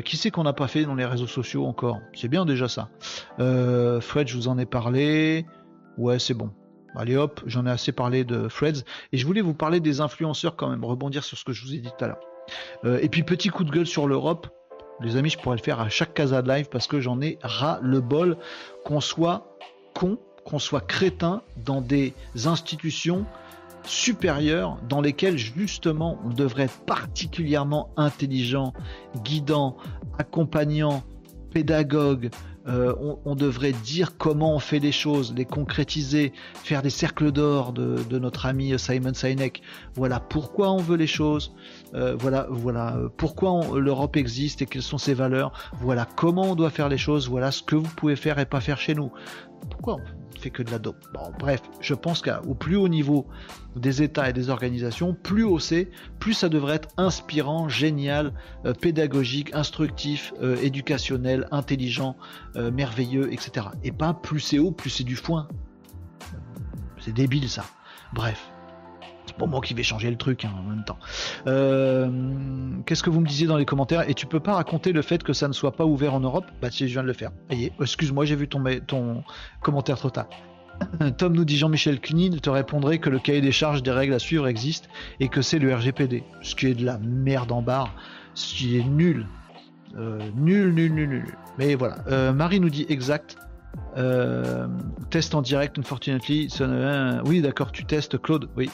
qui 0.04 0.18
c'est 0.18 0.32
qu'on 0.32 0.44
n'a 0.44 0.54
pas 0.54 0.68
fait 0.68 0.86
dans 0.86 0.96
les 0.96 1.06
réseaux 1.06 1.28
sociaux 1.28 1.68
encore? 1.68 2.00
C'est 2.14 2.28
bien 2.28 2.46
déjà 2.46 2.68
ça. 2.68 2.90
Threads, 3.38 4.28
je 4.28 4.36
vous 4.36 4.48
en 4.48 4.58
ai 4.58 4.66
parlé. 4.66 5.46
Ouais, 5.98 6.18
c'est 6.18 6.34
bon. 6.34 6.50
Allez 6.96 7.16
hop, 7.16 7.42
j'en 7.46 7.66
ai 7.66 7.72
assez 7.72 7.92
parlé 7.92 8.24
de 8.24 8.48
Threads. 8.48 8.84
Et 9.12 9.18
je 9.18 9.26
voulais 9.26 9.42
vous 9.42 9.54
parler 9.54 9.80
des 9.80 10.02
influenceurs 10.02 10.56
quand 10.56 10.70
même, 10.70 10.84
rebondir 10.84 11.24
sur 11.24 11.38
ce 11.38 11.44
que 11.44 11.54
je 11.54 11.64
vous 11.64 11.74
ai 11.74 11.78
dit 11.78 11.90
tout 11.96 12.06
à 12.06 12.08
l'heure. 12.08 13.00
et 13.02 13.10
puis 13.10 13.22
petit 13.22 13.50
coup 13.50 13.64
de 13.64 13.72
gueule 13.72 13.88
sur 13.88 14.08
l'Europe. 14.08 14.48
Les 15.00 15.16
amis, 15.16 15.30
je 15.30 15.38
pourrais 15.38 15.58
le 15.58 15.64
faire 15.64 15.80
à 15.80 15.90
chaque 15.90 16.14
casa 16.14 16.42
de 16.42 16.50
live 16.50 16.70
parce 16.70 16.88
que 16.88 17.00
j'en 17.00 17.22
ai 17.22 17.38
ras 17.44 17.80
le 17.82 18.02
bol 18.02 18.38
qu'on 18.84 19.00
soit 19.00 19.58
con 19.94 20.18
qu'on 20.46 20.60
soit 20.60 20.82
crétin 20.82 21.42
dans 21.66 21.82
des 21.82 22.14
institutions 22.46 23.26
supérieures 23.84 24.78
dans 24.88 25.02
lesquelles 25.02 25.38
justement 25.38 26.20
on 26.26 26.30
devrait 26.30 26.64
être 26.64 26.80
particulièrement 26.86 27.90
intelligent, 27.98 28.74
guidant, 29.24 29.78
accompagnant, 30.18 31.04
pédagogue, 31.52 32.30
euh, 32.68 32.96
on, 33.26 33.36
devrait 33.36 33.74
dire 33.74 34.18
comment 34.18 34.56
on 34.56 34.60
fait 34.60 34.80
les 34.80 34.92
choses, 34.92 35.36
les 35.36 35.46
concrétiser, 35.46 36.34
faire 36.64 36.82
des 36.82 36.90
cercles 36.90 37.32
d'or 37.32 37.74
de, 37.74 38.18
notre 38.18 38.48
ami 38.48 38.78
Simon 38.80 39.14
Sinek. 39.14 39.62
Voilà 39.94 40.20
pourquoi 40.20 40.72
on 40.72 40.78
veut 40.78 40.98
les 40.98 41.06
choses. 41.06 41.54
Euh, 41.94 42.16
voilà, 42.18 42.48
voilà 42.50 42.98
pourquoi 43.18 43.62
l'Europe 43.78 44.18
existe 44.18 44.64
et 44.64 44.66
quelles 44.66 44.82
sont 44.82 44.98
ses 44.98 45.14
valeurs. 45.14 45.54
Voilà 45.80 46.06
comment 46.06 46.52
on 46.52 46.56
doit 46.56 46.72
faire 46.72 46.90
les 46.90 46.98
choses. 46.98 47.30
Voilà 47.30 47.52
ce 47.52 47.62
que 47.62 47.76
vous 47.76 47.94
pouvez 47.96 48.16
faire 48.16 48.40
et 48.40 48.48
pas 48.48 48.62
faire 48.62 48.80
chez 48.80 48.96
nous. 48.96 49.12
Pourquoi 49.70 49.98
que 50.40 50.64
de 50.64 50.72
la 50.72 50.80
dope. 50.80 51.06
Bref, 51.40 51.62
je 51.82 51.94
pense 51.94 52.22
qu'au 52.22 52.54
plus 52.54 52.76
haut 52.76 52.88
niveau 52.88 53.28
des 53.76 54.02
États 54.02 54.30
et 54.30 54.34
des 54.34 54.50
organisations, 54.50 55.14
plus 55.14 55.44
haut 55.44 55.60
c'est, 55.60 55.90
plus 56.20 56.34
ça 56.34 56.50
devrait 56.50 56.76
être 56.76 56.90
inspirant, 56.98 57.68
génial, 57.68 58.34
euh, 58.66 58.74
pédagogique, 58.74 59.54
instructif, 59.54 60.34
euh, 60.42 60.56
éducationnel, 60.62 61.48
intelligent, 61.52 62.16
euh, 62.56 62.72
merveilleux, 62.72 63.32
etc. 63.34 63.68
Et 63.84 63.92
pas 63.92 64.14
plus 64.14 64.40
c'est 64.40 64.60
haut, 64.60 64.72
plus 64.72 64.90
c'est 64.90 65.04
du 65.04 65.16
foin. 65.16 65.48
C'est 67.00 67.14
débile 67.14 67.50
ça. 67.50 67.66
Bref 68.14 68.55
pour 69.34 69.48
moi 69.48 69.62
qui 69.62 69.74
vais 69.74 69.84
changer 69.84 70.10
le 70.10 70.18
truc 70.18 70.46
hein, 70.46 70.52
en 70.58 70.70
même 70.70 70.84
temps. 70.84 70.98
Euh, 71.48 72.10
qu'est-ce 72.86 73.04
que 73.04 73.10
vous 73.10 73.22
me 73.22 73.28
disiez 73.28 73.48
dans 73.48 73.58
les 73.58 73.66
commentaires? 73.66 74.10
Et 74.10 74.14
tu 74.14 74.26
peux 74.26 74.40
pas 74.40 74.56
raconter 74.56 74.92
le 74.92 75.02
fait 75.02 75.24
que 75.24 75.34
ça 75.34 75.48
ne 75.48 75.54
soit 75.54 75.74
pas 75.74 75.86
ouvert 75.86 76.14
en 76.14 76.20
Europe? 76.20 76.46
Bah 76.62 76.72
si 76.72 76.88
je 76.88 76.94
viens 76.94 77.04
de 77.04 77.08
le 77.08 77.14
faire. 77.14 77.32
excuse-moi, 77.80 78.26
j'ai 78.26 78.36
vu 78.36 78.48
ton, 78.48 78.64
ton 78.86 79.24
commentaire 79.62 79.98
trop 79.98 80.10
tard. 80.10 80.28
Tom 81.18 81.34
nous 81.34 81.46
dit 81.46 81.58
Jean-Michel 81.58 82.00
Knin 82.00 82.38
te 82.42 82.50
répondrait 82.50 83.00
que 83.00 83.10
le 83.10 83.20
cahier 83.20 83.42
des 83.42 83.52
charges 83.52 83.84
des 83.84 83.92
règles 83.92 84.14
à 84.14 84.20
suivre 84.20 84.48
existe 84.48 84.90
et 85.20 85.30
que 85.30 85.42
c'est 85.42 85.60
le 85.60 85.74
RGPD. 85.74 86.24
Ce 86.42 86.56
qui 86.56 86.68
est 86.68 86.74
de 86.74 86.86
la 86.86 86.98
merde 87.00 87.52
en 87.52 87.62
barre, 87.62 87.94
ce 88.34 88.56
qui 88.56 88.78
est 88.78 88.84
nul. 88.84 89.26
Euh, 89.98 90.20
nul, 90.36 90.74
nul, 90.74 90.94
nul, 90.94 91.10
nul. 91.10 91.38
Mais 91.58 91.76
voilà. 91.76 91.98
Euh, 92.08 92.34
Marie 92.34 92.60
nous 92.60 92.70
dit 92.70 92.86
exact. 92.90 93.38
test 95.10 95.36
en 95.36 95.42
direct, 95.42 95.80
unfortunately. 95.80 96.50
Oui, 97.26 97.42
d'accord, 97.42 97.72
tu 97.72 97.86
testes, 97.86 98.22
Claude. 98.22 98.50
Oui, 98.58 98.70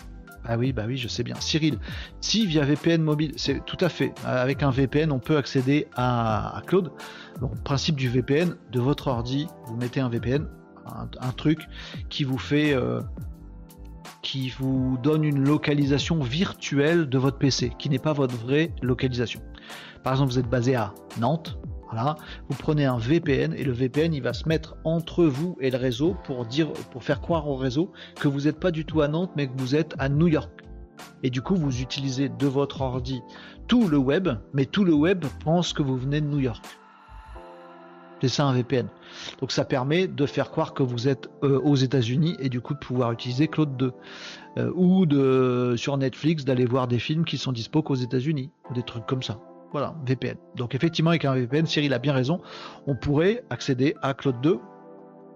ah 0.51 0.57
oui, 0.57 0.73
bah 0.73 0.83
oui, 0.85 0.97
je 0.97 1.07
sais 1.07 1.23
bien. 1.23 1.35
Cyril, 1.39 1.79
si 2.19 2.45
via 2.45 2.65
VPN 2.65 3.01
mobile, 3.01 3.31
c'est 3.37 3.63
tout 3.63 3.77
à 3.79 3.87
fait. 3.87 4.13
Avec 4.25 4.63
un 4.63 4.69
VPN, 4.69 5.13
on 5.13 5.19
peut 5.19 5.37
accéder 5.37 5.87
à, 5.95 6.61
Claude. 6.67 6.91
Donc, 7.39 7.63
principe 7.63 7.95
du 7.95 8.09
VPN, 8.09 8.55
de 8.69 8.79
votre 8.81 9.07
ordi, 9.07 9.47
vous 9.67 9.77
mettez 9.77 10.01
un 10.01 10.09
VPN, 10.09 10.45
un, 10.85 11.31
truc 11.31 11.69
qui 12.09 12.25
vous 12.25 12.37
fait, 12.37 12.73
euh, 12.73 12.99
qui 14.21 14.49
vous 14.49 14.97
donne 15.01 15.23
une 15.23 15.41
localisation 15.41 16.19
virtuelle 16.19 17.07
de 17.07 17.17
votre 17.17 17.37
PC, 17.37 17.71
qui 17.79 17.89
n'est 17.89 17.97
pas 17.97 18.11
votre 18.11 18.35
vraie 18.35 18.73
localisation. 18.81 19.39
Par 20.03 20.11
exemple, 20.11 20.33
vous 20.33 20.39
êtes 20.39 20.49
basé 20.49 20.75
à 20.75 20.93
Nantes, 21.17 21.57
voilà, 21.91 22.15
vous 22.47 22.55
prenez 22.57 22.85
un 22.85 22.97
VPN 22.97 23.53
et 23.53 23.63
le 23.63 23.73
VPN 23.73 24.13
il 24.13 24.23
va 24.23 24.31
se 24.31 24.47
mettre 24.47 24.77
entre 24.85 25.25
vous 25.25 25.57
et 25.59 25.69
le 25.69 25.77
réseau 25.77 26.15
pour 26.23 26.45
dire, 26.45 26.71
pour 26.91 27.03
faire 27.03 27.19
croire 27.19 27.49
au 27.49 27.55
réseau 27.55 27.91
que 28.19 28.29
vous 28.29 28.41
n'êtes 28.41 28.59
pas 28.59 28.71
du 28.71 28.85
tout 28.85 29.01
à 29.01 29.09
Nantes, 29.09 29.31
mais 29.35 29.47
que 29.47 29.57
vous 29.57 29.75
êtes 29.75 29.93
à 29.99 30.07
New 30.07 30.27
York. 30.27 30.51
Et 31.23 31.29
du 31.29 31.41
coup, 31.41 31.55
vous 31.55 31.81
utilisez 31.81 32.29
de 32.29 32.47
votre 32.47 32.81
ordi 32.81 33.21
tout 33.67 33.87
le 33.87 33.97
web, 33.97 34.29
mais 34.53 34.65
tout 34.65 34.83
le 34.83 34.93
web 34.93 35.25
pense 35.43 35.73
que 35.73 35.81
vous 35.81 35.97
venez 35.97 36.21
de 36.21 36.27
New 36.27 36.39
York. 36.39 36.63
C'est 38.21 38.27
ça 38.27 38.45
un 38.45 38.53
VPN. 38.53 38.87
Donc 39.39 39.51
ça 39.51 39.65
permet 39.65 40.07
de 40.07 40.25
faire 40.25 40.51
croire 40.51 40.73
que 40.73 40.83
vous 40.83 41.07
êtes 41.07 41.29
euh, 41.43 41.59
aux 41.59 41.75
États-Unis 41.75 42.37
et 42.39 42.49
du 42.49 42.61
coup 42.61 42.75
de 42.75 42.79
pouvoir 42.79 43.11
utiliser 43.11 43.47
Claude 43.47 43.75
2 43.77 43.93
euh, 44.57 44.71
ou 44.75 45.07
de 45.07 45.73
sur 45.75 45.97
Netflix 45.97 46.45
d'aller 46.45 46.65
voir 46.65 46.87
des 46.87 46.99
films 46.99 47.25
qui 47.25 47.39
sont 47.39 47.51
dispo 47.51 47.81
qu'aux 47.81 47.95
États-Unis 47.95 48.51
ou 48.69 48.73
des 48.75 48.83
trucs 48.83 49.07
comme 49.07 49.23
ça. 49.23 49.39
Voilà, 49.71 49.95
VPN. 50.05 50.35
Donc 50.55 50.75
effectivement 50.75 51.11
avec 51.11 51.25
un 51.25 51.33
VPN, 51.33 51.65
Cyril 51.65 51.93
a 51.93 51.99
bien 51.99 52.13
raison, 52.13 52.41
on 52.87 52.95
pourrait 52.95 53.43
accéder 53.49 53.95
à 54.01 54.13
Claude 54.13 54.41
2. 54.41 54.59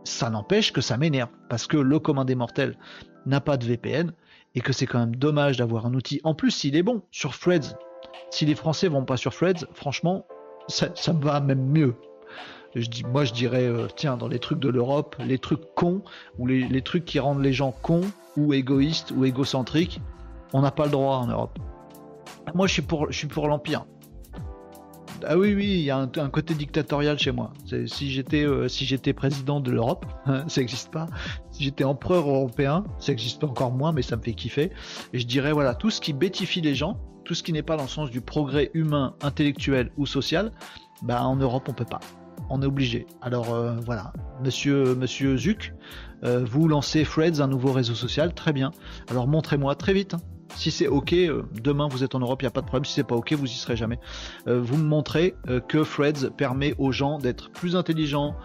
Ça 0.04 0.30
n'empêche 0.30 0.72
que 0.74 0.82
ça 0.82 0.98
m'énerve 0.98 1.30
parce 1.50 1.68
que 1.68 1.78
le 1.78 2.00
commun 2.00 2.26
des 2.26 2.36
mortels 2.36 2.78
n'a 3.26 3.42
pas 3.42 3.58
de 3.58 3.66
VPN 3.66 4.12
et 4.54 4.62
que 4.62 4.74
c'est 4.74 4.86
quand 4.86 5.00
même 5.00 5.16
dommage 5.16 5.58
d'avoir 5.58 5.86
un 5.86 5.94
outil. 5.94 6.22
En 6.24 6.34
plus, 6.34 6.52
s'il 6.52 6.76
est 6.76 6.84
bon 6.84 7.02
sur 7.12 7.38
Threads, 7.38 7.78
si 8.30 8.46
les 8.46 8.56
Français 8.56 8.88
vont 8.88 9.06
pas 9.06 9.18
sur 9.18 9.34
Threads, 9.34 9.66
franchement, 9.74 10.26
ça, 10.68 10.90
me 11.14 11.24
va 11.24 11.40
même 11.40 11.66
mieux 11.66 11.96
dis, 12.80 13.04
moi 13.06 13.24
je 13.24 13.34
dirais, 13.34 13.64
euh, 13.64 13.88
tiens, 13.96 14.18
dans 14.18 14.28
les 14.28 14.40
trucs 14.40 14.60
de 14.60 14.70
l'Europe, 14.70 15.16
les 15.20 15.40
trucs 15.40 15.74
cons, 15.76 16.02
ou 16.38 16.48
les, 16.48 16.82
trucs 16.82 17.06
qui 17.06 17.20
rendent 17.20 17.42
les 17.42 17.54
gens 17.54 17.72
cons, 17.72 18.02
ou 18.38 18.54
égoïstes, 18.54 19.12
ou 19.16 19.26
égocentriques, 19.26 20.02
on 20.54 20.62
n'a 20.62 20.72
pas 20.72 20.86
le 20.86 20.92
droit 20.92 21.18
en 21.18 21.28
Europe. 21.28 21.58
Moi 22.54 22.68
je 22.68 22.74
suis 22.74 22.82
pour, 22.82 23.12
je 23.12 23.18
suis 23.18 23.28
pour 23.28 23.48
l'Empire. 23.48 23.86
Ah 25.24 25.38
oui, 25.38 25.54
oui, 25.56 25.66
il 25.66 25.82
y 25.82 25.92
a 25.92 25.98
un, 25.98 26.30
côté 26.30 26.54
dictatorial 26.54 27.18
chez 27.18 27.32
moi. 27.32 27.54
Si 27.88 28.12
j'étais 28.12 28.44
euh, 28.44 28.68
si 28.68 28.86
j'étais 28.86 29.14
président 29.14 29.60
de 29.60 29.72
l'Europe, 29.72 30.06
ça 30.48 30.62
n'existe 30.62 30.92
pas. 30.92 31.08
Si 31.52 31.64
j'étais 31.64 31.84
empereur 31.84 32.28
européen, 32.28 32.84
ça 33.00 33.12
n'existe 33.12 33.42
pas 33.42 33.48
encore 33.48 33.72
moins, 33.72 33.92
mais 33.92 34.02
ça 34.02 34.18
me 34.18 34.22
fait 34.22 34.34
kiffer. 34.34 34.72
Et 35.14 35.20
je 35.20 35.26
dirais, 35.26 35.52
voilà, 35.52 35.76
tout 35.76 35.90
ce 35.90 36.02
qui 36.02 36.14
bêtifie 36.14 36.62
les 36.62 36.76
gens, 36.76 37.00
tout 37.24 37.34
ce 37.34 37.44
qui 37.44 37.54
n'est 37.54 37.64
pas 37.64 37.78
dans 37.78 37.84
le 37.84 37.90
sens 37.90 38.12
du 38.12 38.22
progrès 38.22 38.72
humain, 38.74 39.16
intellectuel 39.22 39.92
ou 39.98 40.06
social, 40.06 40.52
bah 41.02 41.24
en 41.24 41.36
Europe 41.36 41.68
on 41.70 41.74
peut 41.74 41.86
pas 41.86 42.00
on 42.50 42.62
est 42.62 42.66
obligé. 42.66 43.08
Alors 43.22 43.54
euh, 43.54 43.76
voilà, 43.86 44.14
monsieur, 44.44 44.96
monsieur 44.96 45.38
Zuc, 45.38 45.74
euh, 46.24 46.46
vous 46.46 46.68
lancez 46.68 47.04
Freds, 47.04 47.42
un 47.42 47.48
nouveau 47.48 47.72
réseau 47.72 47.96
social, 47.96 48.34
très 48.34 48.54
bien. 48.54 48.72
Alors 49.10 49.28
montrez-moi 49.28 49.76
très 49.76 49.94
vite. 49.94 50.16
Hein. 50.16 50.22
Si 50.56 50.72
c'est 50.72 50.88
ok, 50.88 51.14
euh, 51.14 51.44
demain 51.62 51.88
vous 51.88 52.04
êtes 52.04 52.16
en 52.16 52.20
Europe, 52.20 52.42
il 52.42 52.46
n'y 52.46 52.50
a 52.50 52.52
pas 52.52 52.62
de 52.62 52.66
problème. 52.66 52.86
Si 52.86 52.94
c'est 52.94 53.04
pas 53.04 53.16
ok, 53.16 53.34
vous 53.34 53.46
y 53.46 53.50
serez 53.50 53.76
jamais. 53.76 54.00
vous 54.46 54.78
me 54.78 54.84
montrez 54.84 55.36
que 55.68 55.84
Freds 55.84 56.30
permet 56.36 56.76
aux 56.78 56.92
gens 56.92 57.18
d'être 57.18 57.52
plus 57.52 57.76
intelligents, 57.76 58.36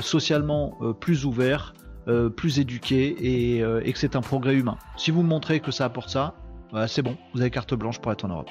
socialement 0.00 0.76
plus 1.00 1.24
ouverts, 1.24 1.74
plus 2.36 2.58
éduqués 2.58 3.58
et, 3.58 3.92
que 3.92 3.98
c'est 3.98 4.16
un 4.16 4.20
progrès 4.20 4.54
humain. 4.54 4.78
Si 4.96 5.10
vous 5.10 5.22
me 5.22 5.28
montrez 5.28 5.60
que 5.60 5.70
ça 5.70 5.84
apporte 5.84 6.10
ça, 6.10 6.34
c'est 6.86 7.02
bon, 7.02 7.16
vous 7.34 7.40
avez 7.40 7.50
carte 7.50 7.74
blanche 7.74 7.98
pour 7.98 8.12
être 8.12 8.24
en 8.24 8.28
Europe. 8.28 8.50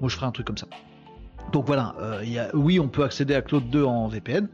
Moi 0.00 0.08
je 0.08 0.16
ferai 0.16 0.26
un 0.26 0.32
truc 0.32 0.46
comme 0.46 0.58
ça. 0.58 0.66
Donc 1.50 1.66
voilà, 1.66 1.94
euh, 2.00 2.48
oui, 2.54 2.78
on 2.78 2.88
peut 2.88 3.02
accéder 3.02 3.34
à 3.34 3.42
Claude 3.42 3.68
2 3.68 3.84
en 3.84 4.08
VPN. 4.08 4.48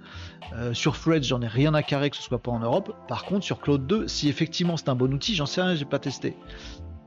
Euh, 0.55 0.73
sur 0.73 0.99
Threads, 0.99 1.23
j'en 1.23 1.43
ai 1.43 1.47
rien 1.47 1.75
à 1.75 1.83
carrer 1.83 2.11
que 2.11 2.17
ce 2.17 2.23
soit 2.23 2.43
pas 2.43 2.51
en 2.51 2.61
Europe. 2.61 2.95
Par 3.07 3.25
contre, 3.25 3.45
sur 3.45 3.61
Claude 3.61 3.87
2, 3.87 4.09
si 4.09 4.29
effectivement 4.29 4.77
c'est 4.77 4.89
un 4.89 4.95
bon 4.95 5.13
outil, 5.13 5.35
j'en 5.35 5.47
sais 5.47 5.61
rien, 5.61 5.75
j'ai 5.75 5.85
pas 5.85 5.99
testé. 5.99 6.37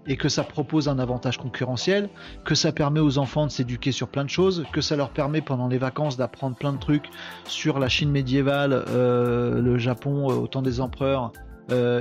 Et 0.08 0.18
que 0.18 0.30
ça 0.30 0.44
propose 0.44 0.90
un 0.90 0.98
avantage 0.98 1.38
concurrentiel, 1.38 2.10
que 2.44 2.56
ça 2.56 2.72
permet 2.72 3.00
aux 3.00 3.18
enfants 3.18 3.46
de 3.46 3.52
s'éduquer 3.52 3.92
sur 3.92 4.08
plein 4.08 4.24
de 4.24 4.30
choses, 4.30 4.66
que 4.74 4.82
ça 4.82 4.96
leur 4.96 5.12
permet 5.12 5.42
pendant 5.42 5.68
les 5.68 5.78
vacances 5.78 6.18
d'apprendre 6.18 6.56
plein 6.56 6.74
de 6.74 6.80
trucs 6.80 7.10
sur 7.46 7.78
la 7.78 7.88
Chine 7.88 8.10
médiévale, 8.10 8.74
euh, 8.90 9.62
le 9.62 9.78
Japon 9.78 10.26
au 10.26 10.48
temps 10.48 10.64
des 10.64 10.82
empereurs, 10.82 11.32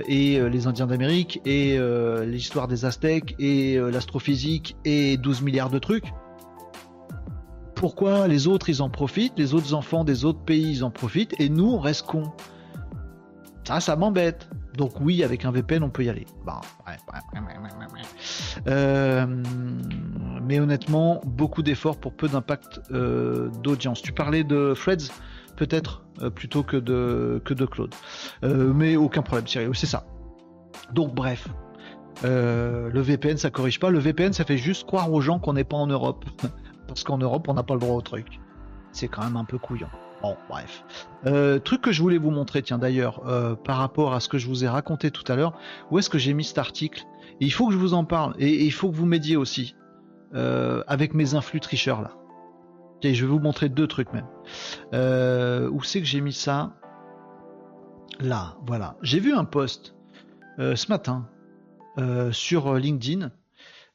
et 0.08 0.40
les 0.40 0.66
Indiens 0.66 0.88
d'Amérique, 0.88 1.40
et 1.44 1.78
l'histoire 2.26 2.66
des 2.66 2.84
Aztèques, 2.84 3.36
et 3.38 3.78
l'astrophysique, 3.78 4.76
et 4.84 5.16
12 5.16 5.42
milliards 5.42 5.70
de 5.70 5.78
trucs 5.78 6.12
pourquoi 7.80 8.28
les 8.28 8.46
autres 8.46 8.68
ils 8.68 8.82
en 8.82 8.90
profitent, 8.90 9.38
les 9.38 9.54
autres 9.54 9.72
enfants 9.72 10.04
des 10.04 10.26
autres 10.26 10.44
pays 10.44 10.70
ils 10.70 10.84
en 10.84 10.90
profitent 10.90 11.34
et 11.40 11.48
nous 11.48 11.64
on 11.64 11.80
reste 11.80 12.02
cons? 12.02 12.30
Ça, 13.64 13.80
ça 13.80 13.96
m'embête. 13.96 14.50
Donc 14.76 15.00
oui, 15.00 15.24
avec 15.24 15.44
un 15.44 15.50
VPN 15.50 15.82
on 15.82 15.90
peut 15.90 16.04
y 16.04 16.08
aller. 16.08 16.26
Euh, 18.66 19.26
mais 20.42 20.60
honnêtement, 20.60 21.20
beaucoup 21.24 21.62
d'efforts 21.62 21.98
pour 21.98 22.14
peu 22.14 22.28
d'impact 22.28 22.80
euh, 22.92 23.48
d'audience. 23.62 24.02
Tu 24.02 24.12
parlais 24.12 24.44
de 24.44 24.74
Freds 24.74 25.10
peut-être 25.56 26.04
euh, 26.22 26.30
plutôt 26.30 26.62
que 26.62 26.76
de 26.76 27.66
Claude. 27.66 27.94
mais 28.42 28.96
aucun 28.96 29.22
problème, 29.22 29.46
sérieux, 29.46 29.74
c'est 29.74 29.86
ça. 29.86 30.04
Donc 30.92 31.14
bref, 31.14 31.48
le 32.22 33.00
VPN 33.00 33.36
ça 33.36 33.50
corrige 33.50 33.80
pas. 33.80 33.90
Le 33.90 33.98
VPN 33.98 34.32
ça 34.32 34.44
fait 34.44 34.58
juste 34.58 34.86
croire 34.86 35.12
aux 35.12 35.20
gens 35.20 35.38
qu'on 35.38 35.54
n'est 35.54 35.64
pas 35.64 35.76
en 35.76 35.86
Europe. 35.86 36.24
parce 36.90 37.04
qu'en 37.04 37.18
Europe, 37.18 37.46
on 37.48 37.54
n'a 37.54 37.62
pas 37.62 37.74
le 37.74 37.80
droit 37.80 37.94
au 37.94 38.00
truc. 38.02 38.40
C'est 38.90 39.06
quand 39.06 39.22
même 39.22 39.36
un 39.36 39.44
peu 39.44 39.58
couillon. 39.58 39.86
Bref. 40.48 40.84
Euh, 41.26 41.58
truc 41.58 41.80
que 41.80 41.92
je 41.92 42.02
voulais 42.02 42.18
vous 42.18 42.30
montrer, 42.30 42.62
tiens 42.62 42.78
d'ailleurs, 42.78 43.22
euh, 43.26 43.54
par 43.54 43.78
rapport 43.78 44.14
à 44.14 44.20
ce 44.20 44.28
que 44.28 44.38
je 44.38 44.48
vous 44.48 44.64
ai 44.64 44.68
raconté 44.68 45.10
tout 45.10 45.30
à 45.30 45.36
l'heure, 45.36 45.58
où 45.90 45.98
est-ce 45.98 46.10
que 46.10 46.18
j'ai 46.18 46.34
mis 46.34 46.44
cet 46.44 46.58
article? 46.58 47.04
Il 47.40 47.52
faut 47.52 47.68
que 47.68 47.72
je 47.72 47.78
vous 47.78 47.94
en 47.94 48.04
parle, 48.04 48.34
et, 48.38 48.64
il 48.64 48.72
faut 48.72 48.90
que 48.90 48.96
vous 48.96 49.06
m'aidiez 49.06 49.36
aussi, 49.36 49.74
euh, 50.34 50.82
avec 50.86 51.14
mes 51.14 51.34
influx 51.34 51.60
tricheurs 51.60 52.02
là. 52.02 52.12
Et 53.02 53.14
je 53.14 53.24
vais 53.24 53.30
vous 53.30 53.38
montrer 53.38 53.70
deux 53.70 53.86
trucs 53.86 54.12
même. 54.12 54.26
où 55.72 55.82
c'est 55.82 56.00
que 56.00 56.06
j'ai 56.06 56.20
mis 56.20 56.34
ça? 56.34 56.74
Là, 58.20 58.58
voilà. 58.66 58.96
J'ai 59.00 59.20
vu 59.20 59.32
un 59.32 59.46
post 59.46 59.94
ce 60.58 60.88
matin 60.90 61.26
sur 62.30 62.74
LinkedIn 62.74 63.30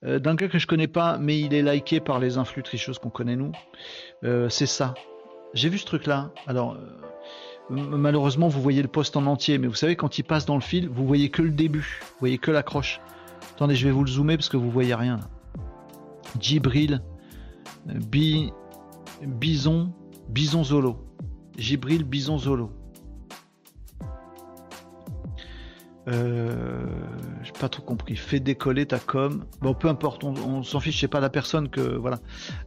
d'un 0.01 0.34
gars 0.34 0.47
que 0.47 0.57
je 0.57 0.65
connais 0.65 0.88
pas, 0.88 1.19
mais 1.19 1.39
il 1.39 1.53
est 1.53 1.61
liké 1.61 1.99
par 1.99 2.17
les 2.17 2.39
influx 2.39 2.63
tricheuses 2.63 2.97
qu'on 2.97 3.11
connaît 3.11 3.36
nous. 3.36 3.51
C'est 4.49 4.65
ça. 4.65 4.95
J'ai 5.54 5.70
vu 5.70 5.78
ce 5.78 5.86
truc-là. 5.86 6.32
Alors, 6.48 6.74
euh, 6.74 7.70
malheureusement, 7.70 8.48
vous 8.48 8.62
voyez 8.62 8.82
le 8.82 8.88
poste 8.88 9.16
en 9.16 9.26
entier, 9.26 9.58
mais 9.58 9.68
vous 9.68 9.76
savez, 9.76 9.96
quand 9.96 10.18
il 10.18 10.24
passe 10.24 10.46
dans 10.46 10.56
le 10.56 10.62
fil, 10.62 10.89
vous 10.89 11.06
voyez 11.06 11.30
que 11.30 11.41
le 11.41 11.52
début, 11.52 12.00
vous 12.02 12.20
voyez 12.20 12.38
que 12.38 12.52
l'accroche. 12.52 13.00
Attendez, 13.54 13.76
je 13.76 13.86
vais 13.86 13.91
vous 13.91 14.04
le 14.04 14.10
zoomer 14.10 14.38
parce 14.38 14.50
que 14.50 14.58
vous 14.58 14.70
voyez 14.70 14.96
rien. 14.96 15.20
Gibril, 16.39 17.02
Bi, 17.86 18.52
Bison, 19.22 19.93
Bison 20.30 20.64
Zolo. 20.64 20.98
Gibril, 21.58 22.04
Bison 22.04 22.38
Zolo. 22.38 22.72
Euh, 26.08 26.86
j'ai 27.43 27.52
pas 27.54 27.70
trop 27.70 27.82
compris. 27.82 28.16
Fais 28.16 28.39
décoller 28.39 28.86
ta 28.86 29.00
com. 29.00 29.46
Bon, 29.62 29.74
peu 29.74 29.88
importe, 29.88 30.24
on, 30.24 30.64
s'en 30.64 30.80
fiche, 30.80 31.00
c'est 31.00 31.08
pas 31.08 31.20
la 31.20 31.30
personne 31.30 31.70
que. 31.70 31.82
Voilà. 31.82 32.20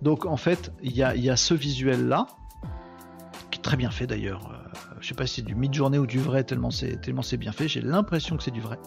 Donc, 0.02 0.26
en 0.26 0.36
fait, 0.36 0.72
il 0.82 0.96
y 0.96 1.02
a, 1.02 1.36
ce 1.36 1.54
visuel-là, 1.54 2.26
très 3.62 3.76
bien 3.76 3.90
fait 3.90 4.06
d'ailleurs. 4.06 4.50
Euh, 4.52 4.78
je 5.00 5.08
sais 5.08 5.14
pas 5.14 5.26
si 5.26 5.36
c'est 5.36 5.42
du 5.42 5.54
mid-journée 5.54 5.98
ou 5.98 6.06
du 6.06 6.18
vrai, 6.18 6.44
tellement 6.44 6.70
c'est, 6.70 7.00
tellement 7.00 7.22
c'est 7.22 7.36
bien 7.36 7.52
fait. 7.52 7.68
J'ai 7.68 7.80
l'impression 7.80 8.36
que 8.36 8.42
c'est 8.42 8.50
du 8.50 8.60
vrai. 8.60 8.78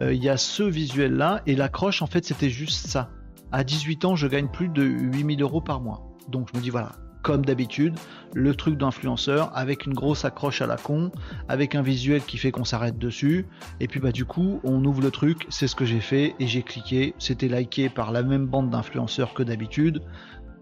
Euh, 0.00 0.12
il 0.12 0.22
y 0.22 0.28
a 0.28 0.36
ce 0.36 0.62
visuel-là, 0.62 1.42
et 1.46 1.54
l'accroche, 1.54 2.02
en 2.02 2.06
fait, 2.06 2.24
c'était 2.24 2.50
juste 2.50 2.86
ça. 2.86 3.10
À 3.52 3.64
18 3.64 4.04
ans, 4.04 4.16
je 4.16 4.26
gagne 4.26 4.48
plus 4.48 4.68
de 4.68 4.82
8000 4.82 5.42
euros 5.42 5.60
par 5.60 5.80
mois. 5.80 6.16
Donc, 6.28 6.48
je 6.52 6.58
me 6.58 6.62
dis, 6.62 6.70
voilà, 6.70 6.92
comme 7.22 7.44
d'habitude, 7.44 7.94
le 8.34 8.54
truc 8.54 8.78
d'influenceur 8.78 9.50
avec 9.54 9.86
une 9.86 9.94
grosse 9.94 10.24
accroche 10.24 10.62
à 10.62 10.66
la 10.66 10.76
con, 10.76 11.10
avec 11.48 11.74
un 11.74 11.82
visuel 11.82 12.22
qui 12.22 12.38
fait 12.38 12.50
qu'on 12.50 12.64
s'arrête 12.64 12.98
dessus, 12.98 13.46
et 13.80 13.88
puis 13.88 14.00
bah 14.00 14.12
du 14.12 14.24
coup 14.24 14.60
on 14.64 14.84
ouvre 14.84 15.02
le 15.02 15.10
truc, 15.10 15.46
c'est 15.48 15.66
ce 15.66 15.74
que 15.74 15.84
j'ai 15.84 16.00
fait 16.00 16.34
et 16.38 16.46
j'ai 16.46 16.62
cliqué, 16.62 17.14
c'était 17.18 17.48
liké 17.48 17.88
par 17.88 18.12
la 18.12 18.22
même 18.22 18.46
bande 18.46 18.70
d'influenceurs 18.70 19.34
que 19.34 19.42
d'habitude. 19.42 20.02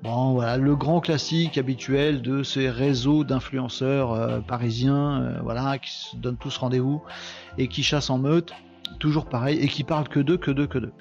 Bon 0.03 0.33
voilà, 0.33 0.57
le 0.57 0.77
grand 0.77 1.01
classique 1.01 1.59
habituel 1.59 2.23
de 2.23 2.43
ces 2.43 2.71
réseaux 2.71 3.25
d'influenceurs 3.25 4.13
euh, 4.13 4.41
parisiens, 4.41 5.23
euh, 5.23 5.41
voilà, 5.43 5.79
qui 5.79 5.91
se 5.91 6.17
donnent 6.17 6.37
tous 6.37 6.57
rendez-vous 6.59 7.03
et 7.59 7.67
qui 7.69 7.83
chassent 7.83 8.11
en 8.11 8.19
meute, 8.19 8.53
toujours 9.01 9.27
pareil, 9.27 9.59
et 9.59 9.69
qui 9.69 9.85
parlent 9.85 10.09
que 10.09 10.21
d'eux, 10.21 10.37
que 10.37 10.51
d'eux, 10.51 10.67
que 10.67 10.79
d'eux. 10.79 10.93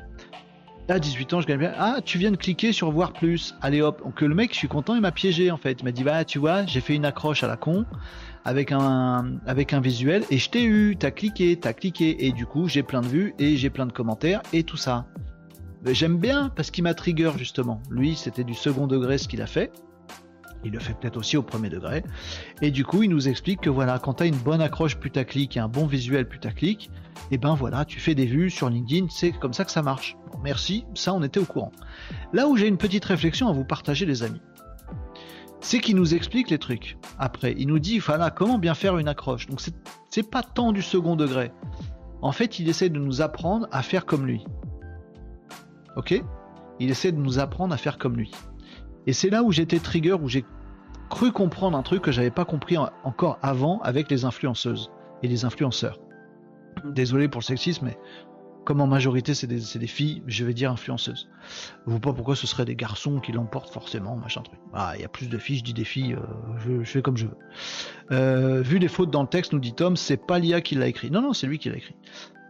Là, 0.88 1.00
18 1.00 1.34
ans, 1.34 1.42
je 1.42 1.48
gagne 1.48 1.60
bien. 1.60 1.74
Ah, 1.78 1.98
tu 2.04 2.20
viens 2.20 2.30
de 2.30 2.38
cliquer 2.38 2.72
sur 2.72 2.92
voir 2.92 3.14
plus. 3.14 3.56
Allez 3.62 3.82
hop. 3.82 4.04
Donc 4.04 4.22
le 4.22 4.36
mec, 4.36 4.54
je 4.54 4.58
suis 4.58 4.68
content, 4.68 4.94
il 4.94 5.02
m'a 5.02 5.12
piégé 5.12 5.50
en 5.50 5.58
fait. 5.58 5.82
Il 5.82 5.84
m'a 5.84 5.92
dit, 5.92 6.04
bah 6.04 6.24
tu 6.26 6.38
vois, 6.38 6.66
j'ai 6.68 6.80
fait 6.80 6.94
une 6.94 7.06
accroche 7.06 7.44
à 7.44 7.48
la 7.48 7.58
con 7.58 7.86
avec 8.44 8.72
un, 8.72 9.40
avec 9.48 9.74
un 9.74 9.80
visuel 9.80 10.24
et 10.30 10.38
je 10.38 10.50
t'ai 10.50 10.64
eu. 10.64 10.96
T'as 10.96 11.10
cliqué, 11.10 11.58
t'as 11.58 11.74
cliqué. 11.74 12.28
Et 12.28 12.32
du 12.32 12.46
coup, 12.46 12.68
j'ai 12.68 12.84
plein 12.84 13.02
de 13.02 13.08
vues 13.08 13.34
et 13.40 13.58
j'ai 13.58 13.72
plein 13.72 13.88
de 13.88 13.92
commentaires 13.92 14.44
et 14.54 14.64
tout 14.64 14.78
ça. 14.78 15.08
J'aime 15.86 16.18
bien 16.18 16.50
parce 16.50 16.72
qu'il 16.72 16.84
m'a 16.84 16.96
trigger 16.96 17.32
justement. 17.38 17.80
Lui, 17.92 18.16
c'était 18.16 18.44
du 18.44 18.56
second 18.56 18.88
degré 18.88 19.20
ce 19.20 19.28
qu'il 19.28 19.42
a 19.42 19.48
fait. 19.48 19.72
Il 20.64 20.72
le 20.72 20.80
fait 20.80 20.96
peut-être 20.96 21.18
aussi 21.18 21.38
au 21.38 21.44
premier 21.44 21.70
degré. 21.70 22.04
Et 22.64 22.72
du 22.72 22.84
coup, 22.84 23.04
il 23.04 23.10
nous 23.12 23.28
explique 23.28 23.62
que 23.62 23.70
voilà, 23.70 24.00
quand 24.00 24.16
tu 24.16 24.24
as 24.24 24.26
une 24.26 24.36
bonne 24.36 24.62
accroche 24.62 24.98
putaclic 24.98 25.56
et 25.56 25.60
un 25.60 25.68
bon 25.68 25.86
visuel 25.86 26.28
putaclic, 26.28 26.90
et 27.32 27.36
eh 27.36 27.38
ben 27.38 27.54
voilà, 27.54 27.86
tu 27.86 28.00
fais 28.00 28.16
des 28.16 28.26
vues 28.26 28.50
sur 28.50 28.70
LinkedIn, 28.70 29.08
c'est 29.10 29.32
comme 29.32 29.54
ça 29.54 29.64
que 29.64 29.72
ça 29.72 29.84
marche. 29.84 30.18
merci, 30.44 30.86
ça 30.96 31.14
on 31.14 31.22
était 31.22 31.40
au 31.40 31.46
courant. 31.46 31.72
Là 32.34 32.48
où 32.48 32.58
j'ai 32.58 32.68
une 32.68 32.78
petite 32.78 33.06
réflexion 33.06 33.48
à 33.48 33.52
vous 33.52 33.64
partager 33.64 34.08
les 34.08 34.24
amis, 34.24 34.42
c'est 35.60 35.80
qu'il 35.80 35.96
nous 35.96 36.16
explique 36.16 36.50
les 36.50 36.60
trucs. 36.60 36.98
Après, 37.20 37.54
il 37.58 37.68
nous 37.68 37.80
dit 37.80 38.00
voilà 38.00 38.32
comment 38.32 38.58
bien 38.58 38.74
faire 38.74 38.98
une 38.98 39.08
accroche. 39.08 39.46
Donc 39.48 39.62
c'est 40.10 40.30
pas 40.30 40.42
tant 40.42 40.72
du 40.72 40.82
second 40.82 41.16
degré. 41.16 41.52
En 42.24 42.32
fait, 42.32 42.58
il 42.58 42.70
essaie 42.70 42.90
de 42.90 43.00
nous 43.00 43.22
apprendre 43.22 43.68
à 43.72 43.84
faire 43.84 44.06
comme 44.06 44.26
lui. 44.26 44.44
Ok? 45.96 46.22
Il 46.80 46.90
essaie 46.90 47.12
de 47.12 47.18
nous 47.18 47.40
apprendre 47.40 47.74
à 47.74 47.78
faire 47.78 47.98
comme 47.98 48.18
lui. 48.18 48.32
Et 49.08 49.14
c'est 49.14 49.30
là 49.30 49.44
où 49.44 49.52
j'étais 49.52 49.80
trigger, 49.80 50.14
où 50.14 50.28
j'ai 50.28 50.46
cru 51.10 51.32
comprendre 51.32 51.78
un 51.78 51.84
truc 51.84 52.02
que 52.02 52.12
j'avais 52.12 52.32
pas 52.32 52.46
compris 52.46 52.78
encore 53.04 53.40
avant 53.42 53.80
avec 53.82 54.10
les 54.10 54.26
influenceuses 54.26 54.92
et 55.24 55.28
les 55.28 55.46
influenceurs. 55.46 56.00
Désolé 56.84 57.28
pour 57.28 57.40
le 57.40 57.46
sexisme, 57.46 57.86
mais 57.86 57.98
comme 58.66 58.82
en 58.82 58.88
majorité 58.88 59.36
c'est 59.36 59.48
des, 59.48 59.88
filles, 59.88 60.24
je 60.26 60.44
vais 60.44 60.54
dire 60.54 60.72
influenceuses. 60.72 61.30
Je 61.86 61.92
vois 61.92 62.00
pas 62.00 62.14
pourquoi 62.14 62.36
ce 62.36 62.48
serait 62.48 62.66
des 62.66 62.76
garçons 62.76 63.20
qui 63.20 63.32
l'emportent 63.32 63.72
forcément, 63.72 64.16
machin 64.16 64.42
truc. 64.42 64.60
Ah, 64.74 64.94
il 64.96 65.02
y 65.02 65.06
a 65.06 65.08
plus 65.08 65.30
de 65.30 65.38
filles, 65.38 65.60
je 65.60 65.64
dis 65.64 65.74
des 65.74 65.84
filles, 65.84 66.14
euh, 66.14 66.82
je, 66.84 66.84
fais 66.84 67.04
comme 67.04 67.16
je 67.16 67.28
veux. 67.28 67.38
Euh, 68.12 68.62
vu 68.62 68.80
les 68.80 68.88
fautes 68.88 69.12
dans 69.12 69.22
le 69.22 69.28
texte, 69.28 69.54
nous 69.54 69.60
dit 69.60 69.74
Tom, 69.74 69.96
c'est 69.96 70.18
pas 70.18 70.40
l'IA 70.40 70.62
qui 70.62 70.74
l'a 70.76 70.88
écrit. 70.88 71.12
Non, 71.12 71.22
non, 71.22 71.34
c'est 71.34 71.46
lui 71.46 71.60
qui 71.60 71.70
l'a 71.70 71.78
écrit. 71.78 71.96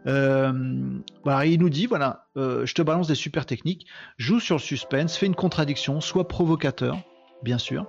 Euh, 0.08 0.54
voilà, 1.24 1.46
il 1.46 1.60
nous 1.60 1.70
dit 1.70 1.86
voilà, 1.86 2.28
je 2.36 2.74
te 2.74 2.82
balance 2.82 3.08
des 3.08 3.16
super 3.16 3.46
techniques, 3.46 3.88
joue 4.18 4.40
sur 4.40 4.56
le 4.56 4.62
suspense, 4.62 5.18
fais 5.18 5.26
une 5.26 5.36
contradiction, 5.36 6.02
sois 6.02 6.28
provocateur, 6.28 6.98
bien 7.44 7.58
sûr, 7.58 7.88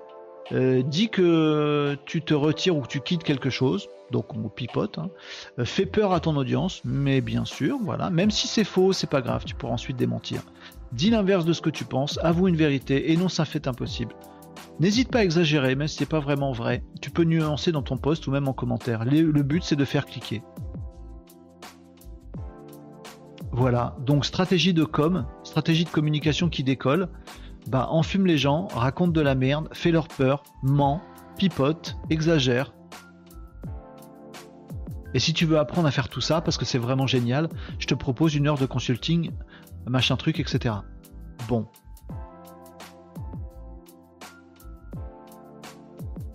euh, 0.53 0.83
dis 0.83 1.09
que 1.09 1.97
tu 2.05 2.23
te 2.23 2.35
retires 2.35 2.77
ou 2.77 2.83
que 2.83 2.89
tu 2.89 3.01
quittes 3.01 3.25
quelque 3.25 3.51
chose, 3.51 3.89
donc 4.13 4.35
on 4.35 4.49
pipote, 4.49 4.99
hein. 4.99 5.11
euh, 5.59 5.65
fais 5.65 5.87
peur 5.87 6.13
à 6.13 6.21
ton 6.21 6.37
audience, 6.37 6.83
mais 6.85 7.21
bien 7.21 7.45
sûr, 7.45 7.79
voilà, 7.83 8.11
même 8.11 8.31
si 8.31 8.47
c'est 8.47 8.65
faux, 8.65 8.93
c'est 8.93 9.11
pas 9.11 9.23
grave, 9.23 9.45
tu 9.45 9.57
pourras 9.57 9.73
ensuite 9.73 9.97
démentir. 9.97 10.43
Dis 10.93 11.11
l'inverse 11.11 11.45
de 11.45 11.53
ce 11.53 11.61
que 11.61 11.71
tu 11.71 11.85
penses, 11.85 12.19
avoue 12.23 12.47
une 12.47 12.57
vérité, 12.57 13.11
et 13.11 13.17
non 13.17 13.29
ça 13.29 13.45
fait 13.45 13.67
impossible. 13.67 14.15
N'hésite 14.79 15.11
pas 15.11 15.21
à 15.21 15.25
exagérer, 15.25 15.75
même 15.75 15.89
si 15.89 15.97
c'est 15.97 16.07
pas 16.07 16.21
vraiment 16.21 16.53
vrai. 16.53 16.85
Tu 17.01 17.11
peux 17.11 17.25
nuancer 17.25 17.73
dans 17.73 17.83
ton 17.83 17.97
post 17.97 18.27
ou 18.27 18.31
même 18.31 18.47
en 18.47 18.53
commentaire. 18.53 19.07
Le 19.07 19.43
but 19.43 19.65
c'est 19.65 19.75
de 19.75 19.87
faire 19.87 20.05
cliquer. 20.05 20.43
Voilà, 23.53 23.97
donc 24.05 24.25
stratégie 24.25 24.75
de 24.75 24.85
com, 24.85 25.27
stratégie 25.43 25.85
de 25.85 25.91
communication 25.91 26.49
qui 26.49 26.63
décolle 26.63 27.09
bah 27.67 27.89
enfume 27.91 28.27
les 28.27 28.39
gens, 28.39 28.69
raconte 28.69 29.13
de 29.13 29.21
la 29.21 29.35
merde, 29.35 29.69
fait 29.73 29.91
leur 29.91 30.09
peur, 30.09 30.43
ment, 30.63 31.03
pipote, 31.37 31.97
exagère. 32.11 32.73
Et 35.15 35.19
si 35.19 35.33
tu 35.33 35.47
veux 35.47 35.59
apprendre 35.59 35.89
à 35.89 35.91
faire 35.91 36.09
tout 36.09 36.21
ça, 36.21 36.41
parce 36.41 36.59
que 36.59 36.65
c'est 36.65 36.79
vraiment 36.79 37.07
génial, 37.07 37.49
je 37.79 37.87
te 37.87 37.95
propose 37.95 38.35
une 38.35 38.47
heure 38.47 38.59
de 38.59 38.67
consulting, 38.67 39.31
machin 39.87 40.17
truc, 40.17 40.39
etc. 40.39 40.75
Bon. 41.49 41.67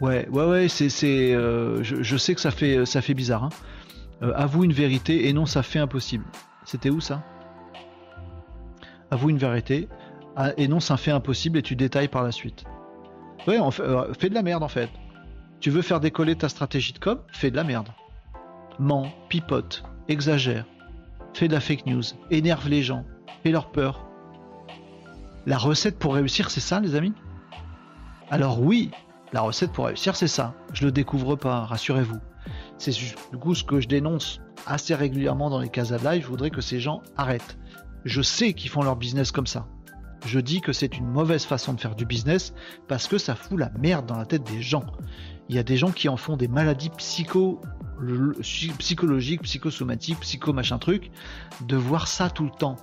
Ouais, 0.02 0.28
ouais, 0.30 0.46
ouais, 0.46 0.68
c'est, 0.68 0.90
c'est, 0.90 1.34
euh, 1.34 1.84
je, 1.84 2.18
sais 2.18 2.34
que 2.34 2.42
ça 2.42 2.50
fait, 2.50 2.86
ça 2.86 3.02
fait 3.02 3.14
bizarre. 3.14 3.44
Hein. 3.44 3.50
Euh, 4.24 4.34
avoue 4.36 4.64
une 4.64 4.74
vérité 4.74 5.28
et 5.28 5.34
non, 5.34 5.46
ça 5.46 5.62
fait 5.62 5.80
impossible. 5.80 6.26
C'était 6.66 6.90
où 6.90 7.02
ça? 7.02 7.24
Avoue 9.10 9.30
une 9.30 9.38
vérité 9.38 9.90
ah, 10.36 10.52
non, 10.70 10.80
c'est 10.80 10.94
un 10.94 10.98
fait 10.98 11.12
impossible 11.12 11.58
et 11.58 11.62
tu 11.62 11.76
détailles 11.76 12.08
par 12.08 12.24
la 12.24 12.32
suite. 12.32 12.64
Ouais, 13.48 13.60
euh, 13.60 14.14
fais 14.14 14.30
de 14.30 14.34
la 14.34 14.44
merde 14.44 14.64
en 14.64 14.68
fait. 14.68 14.90
Tu 15.60 15.70
veux 15.70 15.82
faire 15.82 16.00
décoller 16.00 16.36
ta 16.36 16.50
stratégie 16.50 16.94
de 16.94 17.00
com? 17.00 17.20
Fais 17.32 17.52
de 17.52 17.56
la 17.56 17.64
merde. 17.64 17.90
Ment, 18.80 19.12
pipote, 19.30 19.84
exagère, 20.08 20.66
fais 21.34 21.48
de 21.48 21.54
la 21.54 21.60
fake 21.60 21.86
news, 21.86 22.04
énerve 22.30 22.70
les 22.70 22.82
gens, 22.82 23.06
fais 23.44 23.52
leur 23.52 23.72
peur. 23.72 24.08
La 25.46 25.58
recette 25.58 26.00
pour 26.00 26.16
réussir, 26.16 26.50
c'est 26.50 26.62
ça, 26.62 26.80
les 26.80 26.96
amis? 26.96 27.14
Alors 28.30 28.62
oui, 28.62 28.92
la 29.34 29.42
recette 29.42 29.74
pour 29.74 29.88
réussir, 29.88 30.16
c'est 30.16 30.28
ça. 30.28 30.54
Je 30.72 30.86
le 30.86 30.92
découvre 30.92 31.36
pas, 31.36 31.66
rassurez-vous. 31.66 32.20
C'est 32.78 32.92
du 32.92 33.38
coup 33.38 33.54
ce 33.54 33.64
que 33.64 33.82
je 33.82 33.88
dénonce 33.88 34.42
assez 34.66 34.96
régulièrement 34.96 35.50
dans 35.50 35.60
les 35.60 35.70
casas 35.70 35.98
de 35.98 36.04
live. 36.04 36.24
Je 36.24 36.28
voudrais 36.28 36.50
que 36.50 36.62
ces 36.62 36.80
gens 36.80 37.02
arrêtent. 37.18 37.58
Je 38.06 38.22
sais 38.22 38.54
qu'ils 38.54 38.70
font 38.70 38.84
leur 38.84 38.96
business 38.96 39.32
comme 39.32 39.48
ça 39.48 39.68
je 40.26 40.40
dis 40.40 40.62
que 40.62 40.74
c'est 40.74 40.98
une 40.98 41.08
mauvaise 41.08 41.46
façon 41.46 41.74
de 41.74 41.80
faire 41.80 41.96
du 41.96 42.06
business 42.06 42.54
parce 42.88 43.08
que 43.08 43.18
ça 43.18 43.36
fout 43.36 43.60
la 43.60 43.70
merde 43.80 44.06
dans 44.06 44.18
la 44.18 44.26
tête 44.26 44.44
des 44.44 44.62
gens. 44.62 44.86
Il 45.50 45.56
y 45.56 45.60
a 45.60 45.64
des 45.64 45.78
gens 45.78 45.92
qui 45.92 46.10
en 46.10 46.18
font 46.18 46.38
des 46.38 46.48
maladies 46.48 46.92
psycho, 46.92 47.62
psychologiques, 48.78 49.42
psychosomatiques, 49.42 50.20
psycho 50.20 50.54
machin 50.54 50.78
truc, 50.78 51.12
de 51.68 51.76
voir 51.76 52.08
ça 52.08 52.30
tout 52.30 52.46
le 52.46 52.52
temps. 52.52 52.76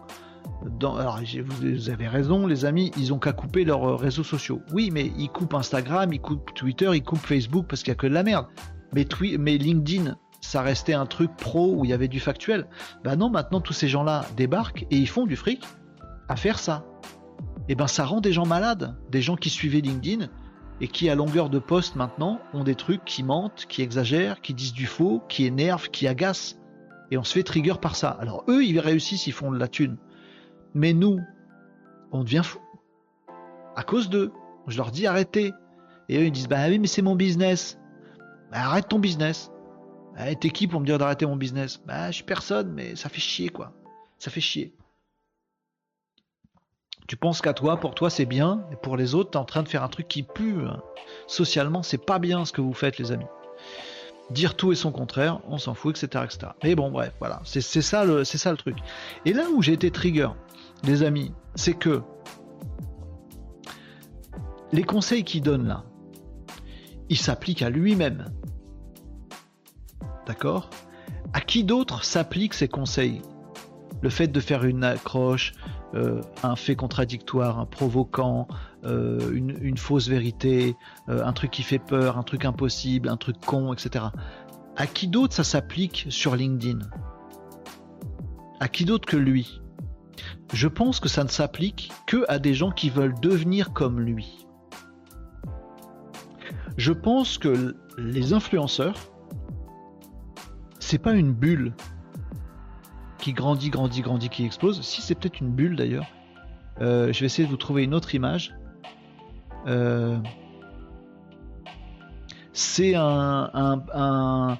alors 0.80 1.20
vous 1.44 1.90
avez 1.90 2.08
raison 2.08 2.46
les 2.46 2.64
amis, 2.64 2.90
ils 2.96 3.12
ont 3.12 3.18
qu'à 3.18 3.32
couper 3.32 3.64
leurs 3.64 3.84
euh, 3.84 3.96
réseaux 3.96 4.24
sociaux. 4.24 4.60
Oui 4.72 4.90
mais 4.92 5.12
ils 5.16 5.30
coupent 5.30 5.54
Instagram, 5.54 6.12
ils 6.12 6.20
coupent 6.20 6.52
Twitter, 6.54 6.90
ils 6.94 7.02
coupent 7.02 7.24
Facebook 7.24 7.66
parce 7.68 7.82
qu'il 7.82 7.92
n'y 7.92 7.96
a 7.96 8.00
que 8.00 8.06
de 8.06 8.14
la 8.14 8.22
merde. 8.22 8.46
Mais, 8.94 9.06
mais 9.38 9.58
LinkedIn, 9.58 10.16
ça 10.40 10.62
restait 10.62 10.94
un 10.94 11.06
truc 11.06 11.36
pro 11.36 11.74
où 11.74 11.84
il 11.84 11.90
y 11.90 11.94
avait 11.94 12.08
du 12.08 12.20
factuel. 12.20 12.66
Bah 13.04 13.16
non, 13.16 13.30
maintenant 13.30 13.60
tous 13.60 13.72
ces 13.72 13.88
gens-là 13.88 14.24
débarquent 14.36 14.86
et 14.90 14.96
ils 14.96 15.08
font 15.08 15.26
du 15.26 15.36
fric 15.36 15.64
à 16.28 16.36
faire 16.36 16.58
ça 16.58 16.84
et 17.68 17.72
eh 17.72 17.74
ben 17.74 17.86
ça 17.86 18.06
rend 18.06 18.22
des 18.22 18.32
gens 18.32 18.46
malades, 18.46 18.96
des 19.10 19.20
gens 19.20 19.36
qui 19.36 19.50
suivaient 19.50 19.82
LinkedIn 19.82 20.28
et 20.80 20.88
qui 20.88 21.10
à 21.10 21.14
longueur 21.14 21.50
de 21.50 21.58
poste 21.58 21.96
maintenant 21.96 22.40
ont 22.54 22.64
des 22.64 22.74
trucs 22.74 23.04
qui 23.04 23.22
mentent, 23.22 23.66
qui 23.68 23.82
exagèrent, 23.82 24.40
qui 24.40 24.54
disent 24.54 24.72
du 24.72 24.86
faux, 24.86 25.22
qui 25.28 25.44
énervent, 25.44 25.90
qui 25.90 26.08
agacent. 26.08 26.58
Et 27.10 27.18
on 27.18 27.24
se 27.24 27.34
fait 27.34 27.42
trigger 27.42 27.74
par 27.78 27.94
ça. 27.94 28.08
Alors 28.08 28.42
eux, 28.48 28.64
ils 28.64 28.80
réussissent, 28.80 29.26
ils 29.26 29.34
font 29.34 29.52
de 29.52 29.58
la 29.58 29.68
thune. 29.68 29.98
Mais 30.72 30.94
nous, 30.94 31.20
on 32.10 32.24
devient 32.24 32.40
fou. 32.42 32.58
À 33.76 33.82
cause 33.82 34.08
d'eux. 34.08 34.32
Je 34.66 34.78
leur 34.78 34.90
dis 34.90 35.06
arrêtez. 35.06 35.52
Et 36.08 36.18
eux, 36.18 36.24
ils 36.24 36.32
disent 36.32 36.48
bah 36.48 36.68
oui, 36.68 36.78
mais 36.78 36.86
c'est 36.86 37.02
mon 37.02 37.16
business. 37.16 37.78
Bah, 38.50 38.60
arrête 38.60 38.88
ton 38.88 38.98
business. 38.98 39.50
Bah, 40.18 40.34
T'es 40.34 40.50
qui 40.50 40.66
pour 40.66 40.80
me 40.80 40.86
dire 40.86 40.98
d'arrêter 40.98 41.26
mon 41.26 41.36
business? 41.36 41.80
Bah 41.86 42.10
je 42.10 42.16
suis 42.16 42.24
personne, 42.24 42.72
mais 42.72 42.96
ça 42.96 43.08
fait 43.08 43.20
chier 43.20 43.48
quoi. 43.48 43.72
Ça 44.18 44.30
fait 44.30 44.40
chier. 44.40 44.74
Tu 47.06 47.16
penses 47.16 47.40
qu'à 47.40 47.54
toi, 47.54 47.78
pour 47.78 47.94
toi 47.94 48.10
c'est 48.10 48.26
bien, 48.26 48.66
et 48.72 48.76
pour 48.76 48.96
les 48.96 49.14
autres, 49.14 49.30
tu 49.30 49.38
es 49.38 49.40
en 49.40 49.44
train 49.44 49.62
de 49.62 49.68
faire 49.68 49.82
un 49.82 49.88
truc 49.88 50.08
qui 50.08 50.22
pue. 50.22 50.64
Socialement, 51.26 51.82
c'est 51.82 52.04
pas 52.04 52.18
bien 52.18 52.44
ce 52.44 52.52
que 52.52 52.60
vous 52.60 52.74
faites, 52.74 52.98
les 52.98 53.12
amis. 53.12 53.24
Dire 54.30 54.56
tout 54.56 54.72
et 54.72 54.74
son 54.74 54.92
contraire, 54.92 55.40
on 55.46 55.56
s'en 55.56 55.72
fout, 55.72 55.96
etc., 55.96 56.24
etc. 56.26 56.52
Mais 56.62 56.74
bon, 56.74 56.90
bref, 56.90 57.14
voilà, 57.18 57.40
c'est 57.44 57.62
ça, 57.62 58.04
le, 58.04 58.24
ça 58.24 58.50
le 58.50 58.58
truc. 58.58 58.76
Et 59.24 59.32
là 59.32 59.48
où 59.48 59.62
j'ai 59.62 59.72
été 59.72 59.90
trigger, 59.90 60.28
les 60.84 61.02
amis, 61.02 61.32
c'est 61.54 61.72
que 61.72 62.02
les 64.72 64.82
conseils 64.84 65.24
qu'il 65.24 65.42
donne 65.42 65.66
là, 65.66 65.84
il 67.08 67.16
s'applique 67.16 67.62
à 67.62 67.70
lui-même. 67.70 68.26
D'accord? 70.28 70.68
À 71.32 71.40
qui 71.40 71.64
d'autre 71.64 72.04
s'appliquent 72.04 72.54
ces 72.54 72.68
conseils? 72.68 73.22
Le 74.02 74.10
fait 74.10 74.28
de 74.28 74.38
faire 74.38 74.64
une 74.64 74.84
accroche, 74.84 75.54
euh, 75.94 76.20
un 76.42 76.54
fait 76.54 76.76
contradictoire, 76.76 77.58
un 77.58 77.64
provoquant, 77.64 78.46
euh, 78.84 79.32
une, 79.32 79.78
fausse 79.78 80.06
vérité, 80.06 80.76
euh, 81.08 81.24
un 81.24 81.32
truc 81.32 81.50
qui 81.50 81.62
fait 81.62 81.78
peur, 81.78 82.18
un 82.18 82.22
truc 82.22 82.44
impossible, 82.44 83.08
un 83.08 83.16
truc 83.16 83.40
con, 83.40 83.72
etc. 83.72 84.04
À 84.76 84.86
qui 84.86 85.08
d'autre 85.08 85.34
ça 85.34 85.44
s'applique 85.44 86.06
sur 86.10 86.36
LinkedIn? 86.36 86.80
À 88.60 88.68
qui 88.68 88.84
d'autre 88.84 89.08
que 89.08 89.16
lui? 89.16 89.62
Je 90.52 90.68
pense 90.68 91.00
que 91.00 91.08
ça 91.08 91.24
ne 91.24 91.28
s'applique 91.28 91.90
que 92.06 92.24
à 92.28 92.38
des 92.38 92.52
gens 92.52 92.70
qui 92.70 92.90
veulent 92.90 93.18
devenir 93.20 93.72
comme 93.72 93.98
lui. 93.98 94.46
Je 96.76 96.92
pense 96.92 97.38
que 97.38 97.74
les 97.96 98.32
influenceurs, 98.34 98.94
c'est 100.88 100.96
pas 100.96 101.12
une 101.12 101.32
bulle 101.32 101.74
qui 103.18 103.34
grandit, 103.34 103.68
grandit, 103.68 104.00
grandit, 104.00 104.30
qui 104.30 104.46
explose. 104.46 104.80
Si 104.80 105.02
c'est 105.02 105.14
peut-être 105.14 105.40
une 105.40 105.50
bulle 105.50 105.76
d'ailleurs. 105.76 106.06
Euh, 106.80 107.12
je 107.12 107.20
vais 107.20 107.26
essayer 107.26 107.44
de 107.44 107.50
vous 107.50 107.58
trouver 107.58 107.84
une 107.84 107.92
autre 107.92 108.14
image. 108.14 108.54
Euh, 109.66 110.16
c'est 112.54 112.94
un, 112.94 114.58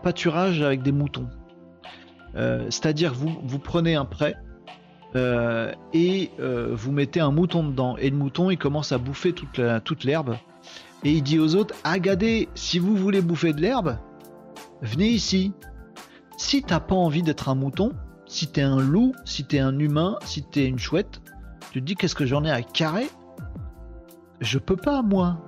pâturage 0.00 0.62
avec 0.62 0.82
des 0.82 0.92
moutons. 0.92 1.28
Euh, 2.36 2.66
c'est-à-dire 2.70 3.12
vous, 3.12 3.36
vous 3.42 3.58
prenez 3.58 3.96
un 3.96 4.04
prêt 4.04 4.36
et 5.92 6.30
vous 6.38 6.92
mettez 6.92 7.20
un 7.20 7.32
mouton 7.32 7.64
dedans 7.64 7.96
et 7.98 8.08
le 8.08 8.16
mouton 8.16 8.50
il 8.50 8.56
commence 8.56 8.92
à 8.92 8.98
bouffer 8.98 9.32
toute, 9.32 9.60
toute 9.84 10.04
l'herbe 10.04 10.36
et 11.04 11.12
il 11.12 11.22
dit 11.22 11.38
aux 11.38 11.54
autres 11.54 11.74
Agadez, 11.84 12.48
si 12.54 12.78
vous 12.78 12.96
voulez 12.96 13.20
bouffer 13.20 13.52
de 13.52 13.60
l'herbe, 13.60 13.98
venez 14.82 15.08
ici. 15.08 15.52
Si 16.36 16.62
t'as 16.62 16.80
pas 16.80 16.94
envie 16.94 17.22
d'être 17.22 17.48
un 17.48 17.54
mouton, 17.54 17.92
si 18.26 18.48
t'es 18.48 18.62
un 18.62 18.80
loup, 18.80 19.12
si 19.24 19.44
t'es 19.44 19.58
un 19.58 19.78
humain, 19.78 20.18
si 20.24 20.42
t'es 20.42 20.66
une 20.66 20.78
chouette, 20.78 21.20
tu 21.70 21.80
te 21.80 21.86
dis 21.86 21.94
qu'est-ce 21.94 22.14
que 22.14 22.26
j'en 22.26 22.44
ai 22.44 22.50
à 22.50 22.62
carrer? 22.62 23.08
Je 24.40 24.58
peux 24.58 24.76
pas, 24.76 25.02
moi. 25.02 25.38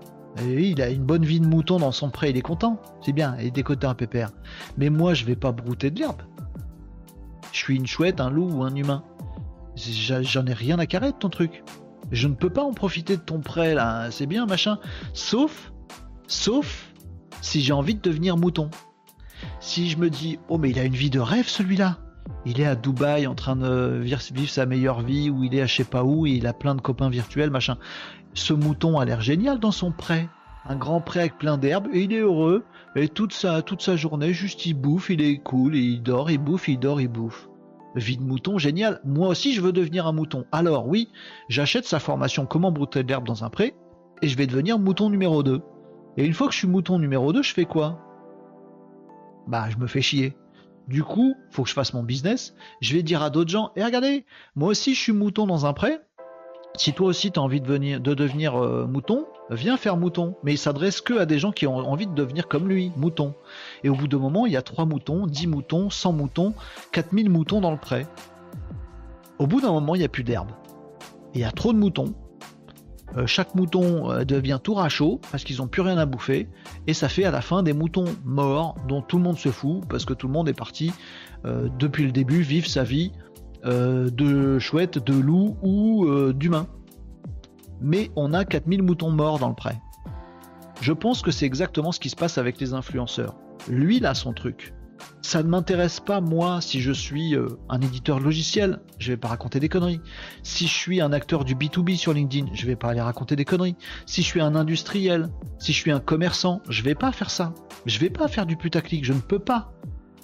Et 0.43 0.68
il 0.70 0.82
a 0.82 0.91
une 0.91 1.05
bonne 1.05 1.24
vie 1.24 1.41
de 1.41 1.47
mouton 1.47 1.78
dans 1.78 1.93
son 1.93 2.11
pré, 2.11 2.30
il 2.30 2.37
est 2.37 2.43
content. 2.43 2.80
C'est 3.01 3.12
bien, 3.12 3.37
il 3.39 3.47
est 3.47 3.51
décoté 3.51 3.87
un 3.87 3.95
pépère. 3.95 4.30
Mais 4.78 4.91
moi, 4.91 5.14
je 5.14 5.24
vais 5.24 5.37
pas 5.37 5.53
brouter 5.53 5.91
de 5.91 5.99
l'herbe. 6.01 6.22
Je 7.53 7.59
suis 7.59 7.76
une 7.76 7.87
chouette, 7.87 8.20
un 8.20 8.30
loup 8.30 8.51
ou 8.51 8.62
un 8.62 8.74
humain. 8.74 9.05
J'en 9.76 10.47
ai 10.47 10.53
rien 10.53 10.78
à 10.78 10.87
carrer 10.87 11.12
de 11.12 11.16
ton 11.16 11.28
truc. 11.28 11.62
Je 12.11 12.28
ne 12.28 12.35
peux 12.35 12.51
pas 12.51 12.62
en 12.62 12.72
profiter 12.72 13.16
de 13.16 13.22
ton 13.22 13.41
prêt 13.41 13.74
là, 13.74 14.11
c'est 14.11 14.26
bien 14.26 14.47
machin. 14.47 14.78
Sauf, 15.14 15.72
sauf 16.26 16.93
si 17.41 17.61
j'ai 17.61 17.72
envie 17.72 17.95
de 17.95 18.01
devenir 18.01 18.37
mouton. 18.37 18.70
Si 19.61 19.88
je 19.88 19.99
me 19.99 20.11
dis, 20.11 20.38
oh 20.49 20.59
mais 20.59 20.70
il 20.70 20.78
a 20.78 20.84
une 20.84 20.95
vie 20.95 21.11
de 21.11 21.20
rêve 21.20 21.49
celui-là. 21.49 21.99
Il 22.47 22.61
est 22.61 22.66
à 22.66 22.74
Dubaï 22.74 23.26
en 23.26 23.34
train 23.34 23.57
de 23.57 24.01
vivre 24.03 24.51
sa 24.51 24.66
meilleure 24.66 25.01
vie, 25.01 25.30
ou 25.30 25.45
il 25.45 25.55
est 25.55 25.62
à 25.62 25.66
je 25.66 25.76
sais 25.76 25.84
pas 25.84 26.05
où, 26.05 26.26
il 26.26 26.47
a 26.47 26.53
plein 26.53 26.74
de 26.74 26.80
copains 26.80 27.09
virtuels, 27.09 27.51
machin. 27.51 27.76
Ce 28.34 28.53
mouton 28.53 28.99
a 28.99 29.05
l'air 29.05 29.20
génial 29.20 29.59
dans 29.59 29.72
son 29.72 29.92
prêt. 29.92 30.28
Un 30.66 30.76
grand 30.76 31.01
prêt 31.01 31.20
avec 31.20 31.38
plein 31.38 31.59
d'herbes, 31.59 31.88
et 31.92 32.03
il 32.03 32.12
est 32.12 32.20
heureux. 32.20 32.64
Et 32.97 33.09
toute 33.09 33.32
sa, 33.32 33.62
toute 33.62 33.82
sa 33.82 33.97
journée, 33.97 34.32
juste 34.32 34.66
il 34.66 34.74
bouffe, 34.74 35.11
il 35.11 35.20
est 35.22 35.38
cool, 35.38 35.76
et 35.76 35.80
il 35.80 36.03
dort, 36.03 36.30
il 36.30 36.38
bouffe, 36.38 36.68
il 36.68 36.78
dort, 36.78 37.01
il 37.01 37.09
bouffe. 37.09 37.49
Vie 37.95 38.16
de 38.16 38.22
mouton, 38.22 38.59
génial. 38.59 39.01
Moi 39.05 39.28
aussi, 39.28 39.53
je 39.53 39.61
veux 39.61 39.72
devenir 39.72 40.07
un 40.07 40.12
mouton. 40.12 40.45
Alors 40.53 40.88
oui, 40.88 41.09
j'achète 41.49 41.84
sa 41.84 42.01
formation 42.01 42.47
Comment 42.47 42.72
brouter 42.72 43.03
de 43.03 43.09
l'herbe 43.09 43.26
dans 43.26 43.45
un 43.45 43.51
pré, 43.51 43.74
et 44.22 44.28
je 44.28 44.36
vais 44.36 44.47
devenir 44.47 44.78
mouton 44.78 45.11
numéro 45.11 45.42
2. 45.42 45.61
Et 46.16 46.24
une 46.24 46.32
fois 46.32 46.49
que 46.49 46.53
je 46.53 46.59
suis 46.59 46.68
mouton 46.68 46.99
numéro 46.99 47.32
2, 47.32 47.42
je 47.42 47.53
fais 47.53 47.64
quoi? 47.64 48.04
Bah, 49.47 49.68
je 49.70 49.76
me 49.76 49.86
fais 49.86 50.03
chier. 50.03 50.36
Du 50.88 51.03
coup, 51.03 51.34
faut 51.51 51.62
que 51.62 51.68
je 51.68 51.74
fasse 51.74 51.95
mon 51.95 52.03
business. 52.03 52.55
Je 52.80 52.95
vais 52.95 53.03
dire 53.03 53.22
à 53.22 53.30
d'autres 53.30 53.51
gens, 53.51 53.70
et 53.76 53.80
eh, 53.80 53.84
regardez, 53.84 54.24
moi 54.55 54.68
aussi 54.68 54.95
je 54.95 55.01
suis 55.01 55.12
mouton 55.12 55.47
dans 55.47 55.66
un 55.66 55.72
pré. 55.72 55.99
Si 56.76 56.92
toi 56.92 57.07
aussi 57.07 57.30
tu 57.30 57.38
as 57.38 57.42
envie 57.42 57.61
de, 57.61 57.66
venir, 57.66 58.01
de 58.01 58.14
devenir 58.14 58.57
euh, 58.57 58.86
mouton, 58.86 59.26
viens 59.51 59.76
faire 59.76 59.97
mouton. 59.97 60.36
Mais 60.42 60.55
il 60.55 60.59
s'adresse 60.59 61.01
que 61.01 61.14
à 61.18 61.24
des 61.24 61.38
gens 61.38 61.53
qui 61.53 61.66
ont 61.66 61.76
envie 61.76 62.07
de 62.07 62.14
devenir 62.14 62.49
comme 62.49 62.68
lui, 62.68 62.92
mouton. 62.97 63.34
Et 63.82 63.88
au 63.88 63.95
bout 63.95 64.09
d'un 64.09 64.18
moment, 64.18 64.45
il 64.45 64.53
y 64.53 64.57
a 64.57 64.62
3 64.62 64.84
moutons, 64.84 65.26
10 65.26 65.47
moutons, 65.47 65.88
100 65.88 66.12
moutons, 66.12 66.55
4000 66.92 67.30
moutons 67.30 67.61
dans 67.61 67.70
le 67.70 67.78
pré. 67.78 68.07
Au 69.38 69.47
bout 69.47 69.61
d'un 69.61 69.72
moment, 69.72 69.95
il 69.95 70.01
n'y 70.01 70.05
a 70.05 70.09
plus 70.09 70.24
d'herbe. 70.24 70.51
Il 71.34 71.40
y 71.40 71.45
a 71.45 71.53
trop 71.53 71.72
de 71.72 71.78
moutons. 71.78 72.14
Euh, 73.17 73.27
chaque 73.27 73.55
mouton 73.55 74.11
euh, 74.11 74.25
devient 74.25 74.59
tout 74.62 74.75
rachot 74.75 75.21
parce 75.31 75.45
qu'ils 75.45 75.59
n'ont 75.59 75.69
plus 75.69 75.83
rien 75.83 75.99
à 75.99 76.07
bouffer. 76.07 76.49
Et 76.87 76.95
ça 76.95 77.09
fait 77.09 77.25
à 77.25 77.31
la 77.31 77.41
fin 77.41 77.62
des 77.62 77.73
moutons 77.73 78.07
morts 78.25 78.77
dont 78.89 79.03
tout 79.03 79.19
le 79.19 79.23
monde 79.23 79.39
se 79.39 79.51
fout 79.51 79.83
parce 79.89 80.05
que 80.05 80.15
tout 80.15 80.27
le 80.27 80.33
monde 80.33 80.49
est 80.49 80.55
parti 80.55 80.93
euh, 81.45 81.69
depuis 81.79 82.05
le 82.05 82.12
début 82.12 82.43
vivre 82.43 82.67
sa 82.67 82.85
vie 82.85 83.12
de 83.67 84.59
chouette, 84.59 85.03
de 85.03 85.15
loup 85.15 85.57
ou 85.62 86.07
d'humain. 86.35 86.67
Mais 87.81 88.11
on 88.15 88.35
a 88.35 88.45
4000 88.45 88.83
moutons 88.83 89.11
morts 89.11 89.39
dans 89.39 89.49
le 89.49 89.55
prêt. 89.55 89.81
Je 90.83 90.93
pense 90.93 91.23
que 91.23 91.31
c'est 91.31 91.47
exactement 91.47 91.91
ce 91.91 91.99
qui 91.99 92.11
se 92.11 92.17
passe 92.17 92.37
avec 92.37 92.61
les 92.61 92.75
influenceurs. 92.75 93.35
Lui, 93.67 93.97
il 93.97 94.05
a 94.05 94.12
son 94.12 94.35
truc 94.35 94.75
ça 95.23 95.43
ne 95.43 95.49
m'intéresse 95.49 96.01
pas 96.01 96.21
moi 96.21 96.61
si 96.61 96.81
je 96.81 96.93
suis 96.93 97.35
euh, 97.35 97.49
un 97.69 97.81
éditeur 97.81 98.21
logiciel, 98.21 98.81
je 98.99 99.11
vais 99.11 99.17
pas 99.17 99.29
raconter 99.29 99.59
des 99.59 99.69
conneries. 99.69 100.01
Si 100.43 100.67
je 100.67 100.73
suis 100.73 101.01
un 101.01 101.13
acteur 101.13 101.45
du 101.45 101.55
B2B 101.55 101.97
sur 101.97 102.13
LinkedIn, 102.13 102.49
je 102.53 102.67
vais 102.67 102.77
pas 102.77 102.91
aller 102.91 103.01
raconter 103.01 103.35
des 103.35 103.45
conneries. 103.45 103.75
Si 104.07 104.23
je 104.23 104.27
suis 104.27 104.41
un 104.41 104.55
industriel, 104.55 105.31
si 105.59 105.73
je 105.73 105.79
suis 105.79 105.91
un 105.91 106.01
commerçant, 106.01 106.61
je 106.69 106.83
vais 106.83 106.95
pas 106.95 107.11
faire 107.11 107.31
ça. 107.31 107.55
Je 107.87 107.99
vais 107.99 108.11
pas 108.11 108.29
faire 108.29 108.45
du 108.45 108.57
putaclic, 108.57 109.05
je 109.05 109.15
ne 109.15 109.21
peux 109.21 109.39
pas. 109.39 109.73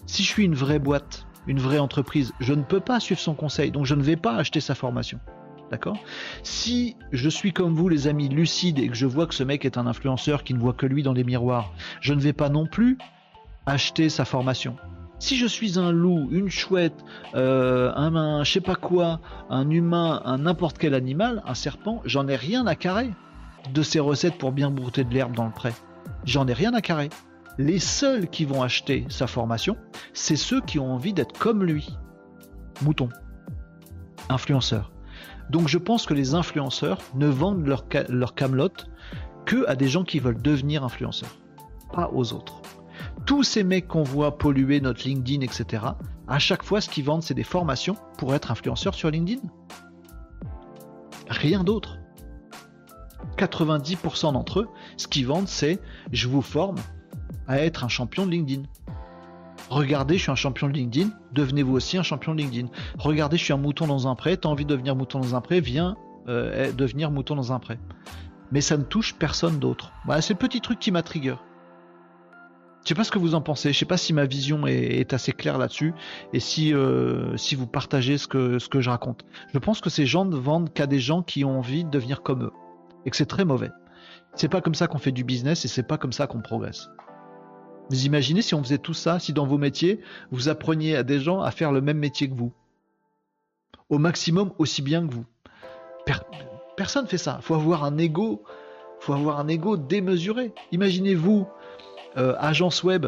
Si 0.06 0.22
je 0.22 0.28
suis 0.28 0.44
une 0.44 0.54
vraie 0.54 0.78
boîte, 0.78 1.26
une 1.46 1.60
vraie 1.60 1.78
entreprise, 1.78 2.32
je 2.38 2.52
ne 2.52 2.62
peux 2.62 2.80
pas 2.80 3.00
suivre 3.00 3.20
son 3.20 3.34
conseil, 3.34 3.70
donc 3.70 3.86
je 3.86 3.94
ne 3.94 4.02
vais 4.02 4.16
pas 4.16 4.36
acheter 4.36 4.60
sa 4.60 4.74
formation. 4.74 5.18
D'accord? 5.70 5.98
Si 6.42 6.96
je 7.12 7.28
suis 7.28 7.52
comme 7.52 7.74
vous, 7.74 7.88
les 7.88 8.06
amis, 8.06 8.28
lucides 8.28 8.78
et 8.78 8.88
que 8.88 8.94
je 8.94 9.06
vois 9.06 9.26
que 9.26 9.34
ce 9.34 9.44
mec 9.44 9.64
est 9.64 9.78
un 9.78 9.86
influenceur 9.86 10.42
qui 10.42 10.52
ne 10.52 10.58
voit 10.58 10.72
que 10.72 10.86
lui 10.86 11.02
dans 11.02 11.12
les 11.12 11.24
miroirs, 11.24 11.72
je 12.00 12.12
ne 12.12 12.20
vais 12.20 12.32
pas 12.32 12.48
non 12.48 12.66
plus 12.66 12.98
acheter 13.70 14.08
sa 14.08 14.24
formation. 14.24 14.76
Si 15.18 15.36
je 15.36 15.46
suis 15.46 15.78
un 15.78 15.92
loup, 15.92 16.28
une 16.30 16.50
chouette, 16.50 17.04
euh, 17.34 17.92
un, 17.94 18.42
je 18.42 18.52
sais 18.52 18.60
pas 18.60 18.74
quoi, 18.74 19.20
un 19.48 19.68
humain, 19.70 20.22
un 20.24 20.38
n'importe 20.38 20.78
quel 20.78 20.94
animal, 20.94 21.42
un 21.46 21.54
serpent, 21.54 22.00
j'en 22.04 22.26
ai 22.26 22.36
rien 22.36 22.66
à 22.66 22.74
carrer 22.74 23.10
de 23.72 23.82
ces 23.82 24.00
recettes 24.00 24.38
pour 24.38 24.52
bien 24.52 24.70
brouter 24.70 25.04
de 25.04 25.12
l'herbe 25.12 25.36
dans 25.36 25.44
le 25.44 25.52
pré. 25.52 25.72
J'en 26.24 26.48
ai 26.48 26.52
rien 26.52 26.72
à 26.74 26.80
carrer. 26.80 27.10
Les 27.58 27.78
seuls 27.78 28.28
qui 28.28 28.44
vont 28.44 28.62
acheter 28.62 29.04
sa 29.08 29.26
formation, 29.26 29.76
c'est 30.14 30.36
ceux 30.36 30.62
qui 30.62 30.78
ont 30.78 30.92
envie 30.92 31.12
d'être 31.12 31.38
comme 31.38 31.62
lui. 31.62 31.94
Mouton. 32.80 33.10
Influenceur. 34.30 34.90
Donc 35.50 35.68
je 35.68 35.78
pense 35.78 36.06
que 36.06 36.14
les 36.14 36.34
influenceurs 36.34 36.98
ne 37.14 37.26
vendent 37.26 37.66
leur, 37.66 37.84
leur 38.08 38.34
camelote 38.34 38.86
que 39.44 39.66
à 39.68 39.76
des 39.76 39.88
gens 39.88 40.04
qui 40.04 40.18
veulent 40.18 40.40
devenir 40.40 40.82
influenceurs, 40.82 41.36
pas 41.92 42.10
aux 42.14 42.32
autres 42.32 42.59
tous 43.30 43.44
ces 43.44 43.62
mecs 43.62 43.86
qu'on 43.86 44.02
voit 44.02 44.38
polluer 44.38 44.80
notre 44.80 45.06
LinkedIn, 45.06 45.42
etc., 45.42 45.84
à 46.26 46.40
chaque 46.40 46.64
fois, 46.64 46.80
ce 46.80 46.88
qu'ils 46.88 47.04
vendent, 47.04 47.22
c'est 47.22 47.32
des 47.32 47.44
formations 47.44 47.96
pour 48.18 48.34
être 48.34 48.50
influenceurs 48.50 48.94
sur 48.94 49.08
LinkedIn. 49.08 49.40
Rien 51.28 51.62
d'autre. 51.62 51.98
90% 53.36 54.32
d'entre 54.32 54.62
eux, 54.62 54.68
ce 54.96 55.06
qu'ils 55.06 55.28
vendent, 55.28 55.46
c'est 55.46 55.78
je 56.10 56.26
vous 56.26 56.42
forme 56.42 56.74
à 57.46 57.60
être 57.60 57.84
un 57.84 57.88
champion 57.88 58.26
de 58.26 58.32
LinkedIn. 58.32 58.62
Regardez, 59.68 60.18
je 60.18 60.22
suis 60.22 60.32
un 60.32 60.34
champion 60.34 60.66
de 60.66 60.72
LinkedIn, 60.72 61.10
devenez-vous 61.30 61.74
aussi 61.76 61.98
un 61.98 62.02
champion 62.02 62.34
de 62.34 62.40
LinkedIn. 62.40 62.66
Regardez, 62.98 63.36
je 63.36 63.44
suis 63.44 63.52
un 63.52 63.58
mouton 63.58 63.86
dans 63.86 64.08
un 64.08 64.16
prêt, 64.16 64.38
t'as 64.38 64.48
envie 64.48 64.64
de 64.64 64.70
devenir 64.70 64.96
mouton 64.96 65.20
dans 65.20 65.36
un 65.36 65.40
prêt, 65.40 65.60
viens 65.60 65.96
euh, 66.26 66.72
devenir 66.72 67.12
mouton 67.12 67.36
dans 67.36 67.52
un 67.52 67.60
prêt. 67.60 67.78
Mais 68.50 68.60
ça 68.60 68.76
ne 68.76 68.82
touche 68.82 69.14
personne 69.14 69.60
d'autre. 69.60 69.92
Voilà, 70.04 70.20
c'est 70.20 70.34
le 70.34 70.38
petit 70.40 70.60
truc 70.60 70.80
qui 70.80 70.90
m'a 70.90 71.04
trigger. 71.04 71.36
Je 72.82 72.88
sais 72.88 72.94
pas 72.94 73.04
ce 73.04 73.10
que 73.10 73.18
vous 73.18 73.34
en 73.34 73.42
pensez. 73.42 73.72
Je 73.72 73.78
sais 73.78 73.84
pas 73.84 73.96
si 73.96 74.12
ma 74.12 74.24
vision 74.24 74.66
est, 74.66 75.12
assez 75.12 75.32
claire 75.32 75.58
là-dessus 75.58 75.92
et 76.32 76.40
si 76.40 76.72
euh, 76.72 77.36
si 77.36 77.54
vous 77.54 77.66
partagez 77.66 78.16
ce 78.16 78.26
que 78.26 78.58
ce 78.58 78.68
que 78.68 78.80
je 78.80 78.88
raconte. 78.88 79.24
Je 79.52 79.58
pense 79.58 79.80
que 79.80 79.90
ces 79.90 80.06
gens 80.06 80.24
ne 80.24 80.36
vendent 80.36 80.72
qu'à 80.72 80.86
des 80.86 80.98
gens 80.98 81.22
qui 81.22 81.44
ont 81.44 81.58
envie 81.58 81.84
de 81.84 81.90
devenir 81.90 82.22
comme 82.22 82.44
eux 82.44 82.52
et 83.04 83.10
que 83.10 83.16
c'est 83.16 83.26
très 83.26 83.44
mauvais. 83.44 83.70
C'est 84.34 84.48
pas 84.48 84.60
comme 84.60 84.74
ça 84.74 84.86
qu'on 84.86 84.98
fait 84.98 85.12
du 85.12 85.24
business 85.24 85.64
et 85.64 85.68
c'est 85.68 85.82
pas 85.82 85.98
comme 85.98 86.12
ça 86.12 86.26
qu'on 86.26 86.40
progresse. 86.40 86.88
Vous 87.90 88.06
imaginez 88.06 88.40
si 88.40 88.54
on 88.54 88.62
faisait 88.62 88.78
tout 88.78 88.94
ça, 88.94 89.18
si 89.18 89.32
dans 89.32 89.46
vos 89.46 89.58
métiers 89.58 90.00
vous 90.30 90.48
appreniez 90.48 90.96
à 90.96 91.02
des 91.02 91.20
gens 91.20 91.40
à 91.40 91.50
faire 91.50 91.72
le 91.72 91.80
même 91.80 91.98
métier 91.98 92.30
que 92.30 92.34
vous, 92.34 92.52
au 93.88 93.98
maximum 93.98 94.52
aussi 94.58 94.80
bien 94.80 95.06
que 95.06 95.12
vous. 95.12 95.24
personne 96.76 97.06
fait 97.06 97.18
ça. 97.18 97.40
Faut 97.42 97.58
faut 99.00 99.12
avoir 99.12 99.40
un 99.40 99.48
ego 99.48 99.76
démesuré. 99.76 100.52
Imaginez-vous 100.72 101.46
euh, 102.16 102.34
agence 102.38 102.82
web, 102.82 103.06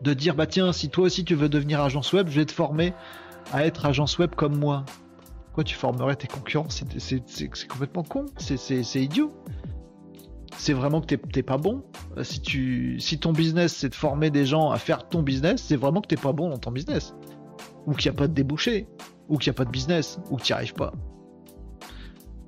de 0.00 0.14
dire 0.14 0.34
bah 0.34 0.46
tiens, 0.46 0.72
si 0.72 0.90
toi 0.90 1.04
aussi 1.04 1.24
tu 1.24 1.34
veux 1.34 1.48
devenir 1.48 1.80
agence 1.80 2.12
web, 2.12 2.28
je 2.28 2.40
vais 2.40 2.46
te 2.46 2.52
former 2.52 2.92
à 3.52 3.64
être 3.64 3.86
agence 3.86 4.18
web 4.18 4.34
comme 4.34 4.56
moi. 4.56 4.84
Quoi, 5.52 5.62
tu 5.62 5.74
formerais 5.74 6.16
tes 6.16 6.26
concurrents? 6.26 6.68
C'est 6.68 7.68
complètement 7.68 8.02
con, 8.02 8.26
c'est 8.38 9.02
idiot. 9.02 9.32
C'est 10.56 10.72
vraiment 10.72 11.00
que 11.00 11.14
t'es 11.14 11.42
pas 11.42 11.58
bon. 11.58 11.84
Euh, 12.16 12.24
si, 12.24 12.40
tu, 12.40 12.98
si 13.00 13.18
ton 13.18 13.32
business 13.32 13.74
c'est 13.74 13.88
de 13.88 13.94
former 13.94 14.30
des 14.30 14.46
gens 14.46 14.70
à 14.70 14.78
faire 14.78 15.08
ton 15.08 15.22
business, 15.22 15.62
c'est 15.62 15.76
vraiment 15.76 16.00
que 16.00 16.08
t'es 16.08 16.16
pas 16.16 16.32
bon 16.32 16.48
dans 16.48 16.58
ton 16.58 16.70
business. 16.70 17.14
Ou 17.86 17.94
qu'il 17.94 18.10
n'y 18.10 18.16
a 18.16 18.18
pas 18.18 18.28
de 18.28 18.34
débouché, 18.34 18.88
ou 19.28 19.36
qu'il 19.38 19.50
n'y 19.50 19.54
a 19.54 19.58
pas 19.58 19.64
de 19.64 19.70
business, 19.70 20.18
ou 20.30 20.36
que 20.36 20.42
tu 20.42 20.52
n'y 20.52 20.56
arrives 20.56 20.74
pas 20.74 20.92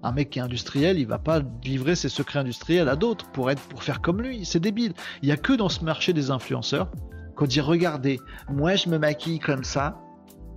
un 0.03 0.13
mec 0.13 0.31
qui 0.31 0.39
est 0.39 0.43
industriel, 0.43 0.99
il 0.99 1.07
va 1.07 1.19
pas 1.19 1.41
livrer 1.65 1.97
ses 1.97 2.09
secrets 2.09 2.39
industriels 2.39 2.89
à 2.89 2.97
d'autres 2.97 3.31
pour 3.33 3.51
être 3.51 3.63
pour 3.63 3.83
faire 3.83 4.01
comme 4.01 4.23
lui. 4.23 4.45
C'est 4.45 4.61
débile. 4.61 4.93
Il 5.23 5.29
y 5.29 5.33
a 5.33 5.37
que 5.37 5.53
dans 5.53 5.69
ce 5.69 5.85
marché 5.85 6.13
des 6.13 6.31
influenceurs 6.31 6.91
qu'on 7.35 7.47
dit 7.47 7.61
regardez, 7.61 8.19
moi 8.49 8.77
je 8.77 8.89
me 8.89 8.99
maquille 8.99 9.39
comme 9.39 9.65
ça. 9.65 10.01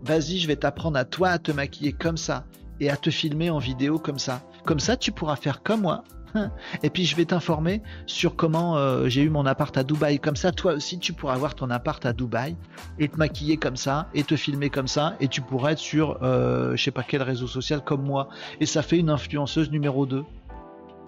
Vas-y, 0.03 0.39
je 0.39 0.47
vais 0.47 0.55
t'apprendre 0.55 0.97
à 0.97 1.05
toi 1.05 1.29
à 1.29 1.39
te 1.39 1.51
maquiller 1.51 1.91
comme 1.91 2.17
ça 2.17 2.45
et 2.79 2.89
à 2.89 2.95
te 2.95 3.09
filmer 3.09 3.49
en 3.49 3.59
vidéo 3.59 3.99
comme 3.99 4.19
ça. 4.19 4.41
Comme 4.65 4.79
ça, 4.79 4.95
tu 4.95 5.11
pourras 5.11 5.35
faire 5.35 5.61
comme 5.63 5.81
moi. 5.81 6.03
Et 6.83 6.89
puis 6.89 7.05
je 7.05 7.15
vais 7.15 7.25
t'informer 7.25 7.81
sur 8.05 8.35
comment 8.35 8.77
euh, 8.77 9.07
j'ai 9.07 9.21
eu 9.21 9.29
mon 9.29 9.45
appart 9.45 9.75
à 9.77 9.83
Dubaï. 9.83 10.19
Comme 10.19 10.35
ça, 10.35 10.51
toi 10.51 10.73
aussi, 10.73 10.99
tu 10.99 11.13
pourras 11.13 11.33
avoir 11.33 11.55
ton 11.55 11.69
appart 11.69 12.05
à 12.05 12.13
Dubaï 12.13 12.55
et 12.99 13.07
te 13.07 13.17
maquiller 13.17 13.57
comme 13.57 13.77
ça 13.77 14.07
et 14.13 14.23
te 14.23 14.35
filmer 14.35 14.69
comme 14.69 14.87
ça 14.87 15.15
et 15.19 15.27
tu 15.27 15.41
pourras 15.41 15.71
être 15.71 15.79
sur 15.79 16.19
euh, 16.21 16.75
je 16.75 16.83
sais 16.83 16.91
pas 16.91 17.03
quel 17.03 17.21
réseau 17.21 17.47
social 17.47 17.81
comme 17.83 18.03
moi. 18.03 18.29
Et 18.59 18.65
ça 18.65 18.81
fait 18.81 18.97
une 18.97 19.09
influenceuse 19.09 19.71
numéro 19.71 20.05
2 20.05 20.23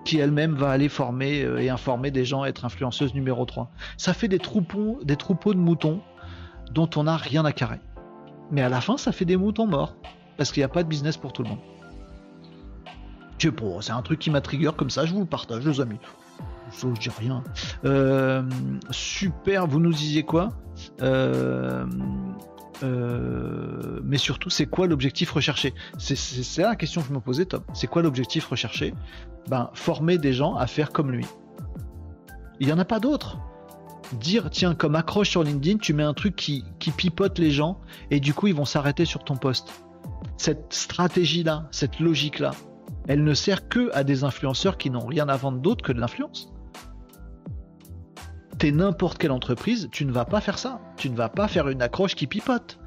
qui 0.04 0.18
elle-même 0.18 0.56
va 0.56 0.72
aller 0.72 0.90
former 0.90 1.44
euh, 1.44 1.60
et 1.60 1.70
informer 1.70 2.12
des 2.12 2.26
gens 2.26 2.44
être 2.46 2.66
influenceuse 2.66 3.14
numéro 3.14 3.46
3. 3.46 3.72
Ça 3.98 4.14
fait 4.14 4.28
des 4.28 4.40
troupeaux, 4.40 5.00
des 5.04 5.16
troupeaux 5.16 5.54
de 5.54 5.60
moutons 5.60 6.02
dont 6.72 6.90
on 6.96 7.04
n'a 7.04 7.18
rien 7.18 7.46
à 7.46 7.52
carrer. 7.52 7.80
Mais 8.50 8.62
à 8.62 8.70
la 8.70 8.82
fin, 8.82 8.98
ça 8.98 9.12
fait 9.12 9.26
des 9.26 9.38
moutons 9.38 9.68
morts 9.68 9.96
parce 10.38 10.52
qu'il 10.52 10.62
n'y 10.62 10.66
a 10.66 10.70
pas 10.70 10.84
de 10.84 10.90
business 10.90 11.18
pour 11.18 11.34
tout 11.34 11.44
le 11.44 11.50
monde 11.50 11.60
c'est 13.82 13.92
un 13.92 14.02
truc 14.02 14.20
qui 14.20 14.30
m'a 14.30 14.42
trigger 14.42 14.72
comme 14.78 14.90
ça, 14.90 15.06
je 15.06 15.14
vous 15.14 15.22
le 15.22 15.26
partage, 15.26 15.66
les 15.66 15.82
amis. 15.82 16.00
Ça, 16.72 16.88
je 16.94 17.00
dis 17.00 17.10
rien. 17.10 17.44
Euh, 17.86 18.44
super, 18.92 19.68
vous 19.68 19.80
nous 19.80 19.92
disiez 19.92 20.24
quoi? 20.24 20.50
Euh, 21.02 21.86
euh, 22.84 24.00
mais 24.04 24.18
surtout, 24.18 24.50
c'est 24.50 24.66
quoi 24.66 24.88
l'objectif 24.88 25.32
recherché? 25.32 25.74
C'est 25.98 26.62
la 26.62 26.76
question 26.76 27.02
que 27.02 27.08
je 27.08 27.14
me 27.14 27.20
posais, 27.20 27.46
Tom. 27.46 27.62
C'est 27.74 27.88
quoi 27.88 28.02
l'objectif 28.02 28.48
recherché? 28.48 28.94
Ben, 29.50 29.70
former 29.74 30.18
des 30.18 30.34
gens 30.34 30.56
à 30.56 30.68
faire 30.68 30.92
comme 30.92 31.12
lui. 31.12 31.26
Il 32.60 32.68
n'y 32.68 32.74
en 32.74 32.80
a 32.80 32.86
pas 32.86 33.00
d'autres. 33.00 33.38
Dire, 34.20 34.50
tiens, 34.50 34.76
comme 34.76 34.96
accroche 34.96 35.30
sur 35.30 35.44
LinkedIn, 35.44 35.78
tu 35.78 35.94
mets 35.94 36.04
un 36.04 36.14
truc 36.14 36.36
qui, 36.36 36.66
qui 36.80 36.92
pipote 36.92 37.40
les 37.40 37.52
gens 37.52 37.80
et 38.12 38.20
du 38.20 38.34
coup, 38.34 38.48
ils 38.48 38.56
vont 38.56 38.66
s'arrêter 38.66 39.06
sur 39.06 39.24
ton 39.24 39.36
poste. 39.36 39.72
Cette 40.38 40.74
stratégie-là, 40.74 41.68
cette 41.72 42.00
logique-là, 42.00 42.52
elle 43.08 43.24
ne 43.24 43.34
sert 43.34 43.68
que 43.68 43.90
à 43.94 44.04
des 44.04 44.24
influenceurs 44.24 44.78
qui 44.78 44.90
n'ont 44.90 45.06
rien 45.06 45.30
à 45.30 45.38
vendre 45.38 45.60
d'autre 45.60 45.84
que 45.84 45.92
de 45.92 46.00
l'influence. 46.00 46.52
T'es 48.58 48.72
n'importe 48.72 49.18
quelle 49.18 49.32
entreprise, 49.32 49.90
tu 49.92 50.06
ne 50.06 50.12
vas 50.12 50.26
pas 50.26 50.40
faire 50.40 50.60
ça. 50.60 50.80
Tu 50.98 51.10
ne 51.10 51.16
vas 51.16 51.30
pas 51.30 51.48
faire 51.48 51.68
une 51.68 51.82
accroche 51.82 52.14
qui 52.14 52.28
pipote 52.28 52.80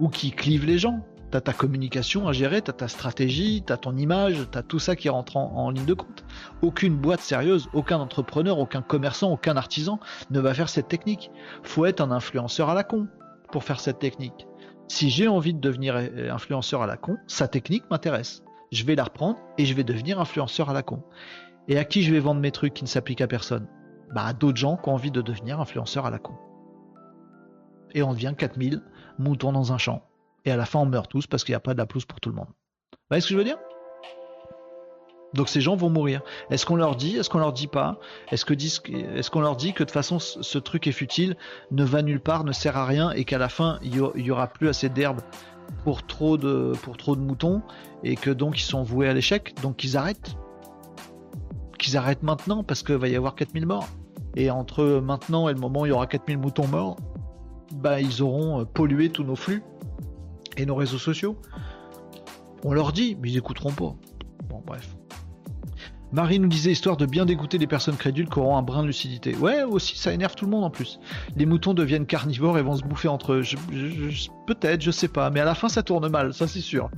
ou 0.00 0.08
qui 0.08 0.32
clive 0.32 0.66
les 0.66 0.78
gens. 0.78 1.06
T'as 1.30 1.40
ta 1.40 1.54
communication 1.54 2.28
à 2.28 2.32
gérer, 2.34 2.60
t'as 2.60 2.74
ta 2.74 2.88
stratégie, 2.88 3.62
t'as 3.64 3.78
ton 3.78 3.96
image, 3.96 4.46
t'as 4.50 4.62
tout 4.62 4.78
ça 4.78 4.94
qui 4.94 5.08
rentre 5.08 5.38
en, 5.38 5.70
ligne 5.70 5.86
de 5.86 5.94
compte. 5.94 6.26
Aucune 6.60 6.94
boîte 6.94 7.20
sérieuse, 7.20 7.70
aucun 7.72 8.00
entrepreneur, 8.00 8.58
aucun 8.58 8.82
commerçant, 8.82 9.32
aucun 9.32 9.56
artisan 9.56 9.98
ne 10.30 10.40
va 10.40 10.52
faire 10.52 10.68
cette 10.68 10.88
technique. 10.88 11.30
Faut 11.62 11.86
être 11.86 12.02
un 12.02 12.10
influenceur 12.10 12.68
à 12.68 12.74
la 12.74 12.84
con 12.84 13.08
pour 13.50 13.64
faire 13.64 13.80
cette 13.80 13.98
technique. 13.98 14.46
Si 14.88 15.08
j'ai 15.08 15.26
envie 15.26 15.54
de 15.54 15.60
devenir 15.60 15.96
euh, 15.96 16.30
influenceur 16.30 16.82
à 16.82 16.86
la 16.86 16.98
con, 16.98 17.16
sa 17.26 17.48
technique 17.48 17.84
m'intéresse. 17.90 18.41
Je 18.72 18.84
vais 18.84 18.94
la 18.94 19.04
reprendre 19.04 19.38
et 19.58 19.66
je 19.66 19.74
vais 19.74 19.84
devenir 19.84 20.18
influenceur 20.18 20.70
à 20.70 20.72
la 20.72 20.82
con. 20.82 21.02
Et 21.68 21.78
à 21.78 21.84
qui 21.84 22.02
je 22.02 22.10
vais 22.10 22.20
vendre 22.20 22.40
mes 22.40 22.50
trucs 22.50 22.72
qui 22.72 22.84
ne 22.84 22.88
s'appliquent 22.88 23.20
à 23.20 23.26
personne? 23.26 23.68
Bah 24.14 24.24
à 24.24 24.32
d'autres 24.32 24.56
gens 24.56 24.78
qui 24.78 24.88
ont 24.88 24.94
envie 24.94 25.10
de 25.10 25.20
devenir 25.20 25.60
influenceur 25.60 26.06
à 26.06 26.10
la 26.10 26.18
con. 26.18 26.32
Et 27.94 28.02
on 28.02 28.14
devient 28.14 28.34
4000 28.36 28.82
moutons 29.18 29.52
dans 29.52 29.74
un 29.74 29.78
champ. 29.78 30.02
Et 30.46 30.50
à 30.50 30.56
la 30.56 30.64
fin 30.64 30.78
on 30.80 30.86
meurt 30.86 31.10
tous 31.10 31.26
parce 31.26 31.44
qu'il 31.44 31.52
n'y 31.52 31.56
a 31.56 31.60
pas 31.60 31.74
de 31.74 31.78
la 31.78 31.86
pelouse 31.86 32.06
pour 32.06 32.18
tout 32.18 32.30
le 32.30 32.34
monde. 32.34 32.48
Vous 32.48 32.98
voyez 33.10 33.20
ce 33.20 33.28
que 33.28 33.34
je 33.34 33.38
veux 33.38 33.44
dire? 33.44 33.58
Donc 35.34 35.48
ces 35.48 35.60
gens 35.60 35.76
vont 35.76 35.90
mourir. 35.90 36.22
Est-ce 36.50 36.64
qu'on 36.64 36.76
leur 36.76 36.96
dit? 36.96 37.16
Est-ce 37.16 37.28
qu'on 37.28 37.38
leur 37.38 37.52
dit 37.52 37.66
pas? 37.66 37.98
Est-ce 38.30 39.30
qu'on 39.30 39.40
leur 39.40 39.56
dit 39.56 39.72
que 39.72 39.82
de 39.82 39.84
toute 39.84 39.90
façon 39.90 40.18
ce 40.18 40.58
truc 40.58 40.86
est 40.86 40.92
futile, 40.92 41.36
ne 41.70 41.84
va 41.84 42.02
nulle 42.02 42.20
part, 42.20 42.44
ne 42.44 42.52
sert 42.52 42.76
à 42.76 42.86
rien 42.86 43.10
et 43.12 43.24
qu'à 43.24 43.38
la 43.38 43.48
fin 43.48 43.78
il 43.82 43.96
y, 43.96 44.30
aura 44.30 44.46
plus 44.46 44.68
assez 44.68 44.88
d'herbe 44.88 45.20
pour 45.84 46.06
trop 46.06 46.36
de 46.36 46.72
pour 46.82 46.96
trop 46.96 47.16
de 47.16 47.20
moutons 47.20 47.62
et 48.04 48.16
que 48.16 48.30
donc 48.30 48.58
ils 48.58 48.64
sont 48.64 48.82
voués 48.82 49.08
à 49.08 49.14
l'échec, 49.14 49.54
donc 49.62 49.76
qu'ils 49.76 49.96
arrêtent. 49.96 50.36
Qu'ils 51.78 51.96
arrêtent 51.96 52.22
maintenant 52.22 52.62
parce 52.62 52.82
qu'il 52.82 52.96
va 52.96 53.08
y 53.08 53.16
avoir 53.16 53.34
4000 53.34 53.66
morts. 53.66 53.88
Et 54.36 54.50
entre 54.50 55.00
maintenant 55.02 55.48
et 55.48 55.52
le 55.52 55.60
moment 55.60 55.82
où 55.82 55.86
il 55.86 55.90
y 55.90 55.92
aura 55.92 56.06
4000 56.06 56.38
moutons 56.38 56.66
morts, 56.66 56.96
bah 57.74 58.00
ils 58.00 58.22
auront 58.22 58.64
pollué 58.64 59.10
tous 59.10 59.24
nos 59.24 59.36
flux 59.36 59.62
et 60.56 60.64
nos 60.66 60.74
réseaux 60.74 60.98
sociaux. 60.98 61.36
On 62.64 62.72
leur 62.72 62.92
dit, 62.92 63.16
mais 63.20 63.30
ils 63.30 63.34
n'écouteront 63.34 63.72
pas. 63.72 63.94
Bon 64.48 64.62
bref. 64.64 64.96
Marie 66.12 66.38
nous 66.38 66.48
disait 66.48 66.72
histoire 66.72 66.98
de 66.98 67.06
bien 67.06 67.24
dégoûter 67.24 67.56
les 67.56 67.66
personnes 67.66 67.96
crédules 67.96 68.28
qui 68.28 68.38
auront 68.38 68.58
un 68.58 68.62
brin 68.62 68.82
de 68.82 68.86
lucidité. 68.86 69.34
Ouais, 69.34 69.62
aussi, 69.62 69.96
ça 69.96 70.12
énerve 70.12 70.34
tout 70.34 70.44
le 70.44 70.50
monde 70.50 70.64
en 70.64 70.70
plus. 70.70 71.00
Les 71.36 71.46
moutons 71.46 71.72
deviennent 71.72 72.04
carnivores 72.04 72.58
et 72.58 72.62
vont 72.62 72.76
se 72.76 72.84
bouffer 72.84 73.08
entre 73.08 73.32
eux. 73.32 73.42
Peut-être, 74.46 74.82
je 74.82 74.90
sais 74.90 75.08
pas, 75.08 75.30
mais 75.30 75.40
à 75.40 75.46
la 75.46 75.54
fin 75.54 75.70
ça 75.70 75.82
tourne 75.82 76.08
mal, 76.08 76.34
ça 76.34 76.46
c'est 76.46 76.60
sûr. 76.60 76.90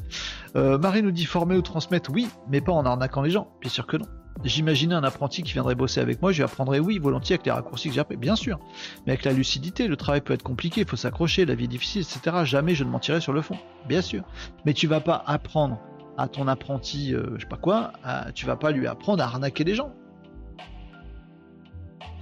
Euh, 0.57 0.79
Marie 0.79 1.03
nous 1.03 1.13
dit 1.13 1.27
former 1.27 1.57
ou 1.57 1.63
transmettre, 1.63 2.11
oui, 2.13 2.29
mais 2.51 2.61
pas 2.61 2.73
en 2.73 2.85
arnaquant 2.85 3.23
les 3.23 3.31
gens. 3.31 3.49
Bien 3.61 3.71
sûr 3.71 3.87
que 3.87 3.97
non. 3.97 4.07
J'imaginais 4.43 4.97
un 4.97 5.05
apprenti 5.05 5.45
qui 5.45 5.53
viendrait 5.53 5.77
bosser 5.77 6.01
avec 6.01 6.21
moi, 6.21 6.33
je 6.33 6.39
lui 6.39 6.45
apprendrais 6.45 6.81
oui, 6.81 6.99
volontiers 6.99 7.35
avec 7.35 7.47
les 7.47 7.53
raccourcis 7.53 7.91
que 7.91 7.95
j'ai 7.95 8.17
bien 8.17 8.35
sûr. 8.35 8.59
Mais 9.07 9.13
avec 9.13 9.25
la 9.25 9.33
lucidité, 9.33 9.87
le 9.87 9.97
travail 9.97 10.23
peut 10.23 10.35
être 10.35 10.43
compliqué, 10.43 10.81
il 10.81 10.87
faut 10.89 10.97
s'accrocher, 10.97 11.47
la 11.47 11.55
vie 11.55 11.65
est 11.65 11.69
difficile, 11.69 12.03
etc. 12.03 12.39
Jamais 12.45 12.75
je 12.75 12.83
ne 12.83 12.91
mentirai 12.91 13.21
sur 13.21 13.33
le 13.33 13.43
fond, 13.43 13.57
bien 13.89 14.03
sûr. 14.03 14.25
Mais 14.67 14.75
tu 14.75 14.89
vas 14.89 15.01
pas 15.01 15.23
apprendre 15.27 15.79
à 16.17 16.29
ton 16.29 16.49
apprenti, 16.49 17.15
euh, 17.15 17.35
je 17.37 17.43
sais 17.43 17.49
pas 17.49 17.57
quoi, 17.57 17.93
tu 18.35 18.47
vas 18.47 18.57
pas 18.57 18.71
lui 18.71 18.87
apprendre 18.87 19.23
à 19.23 19.27
arnaquer 19.27 19.65
des 19.65 19.75
gens. 19.75 19.93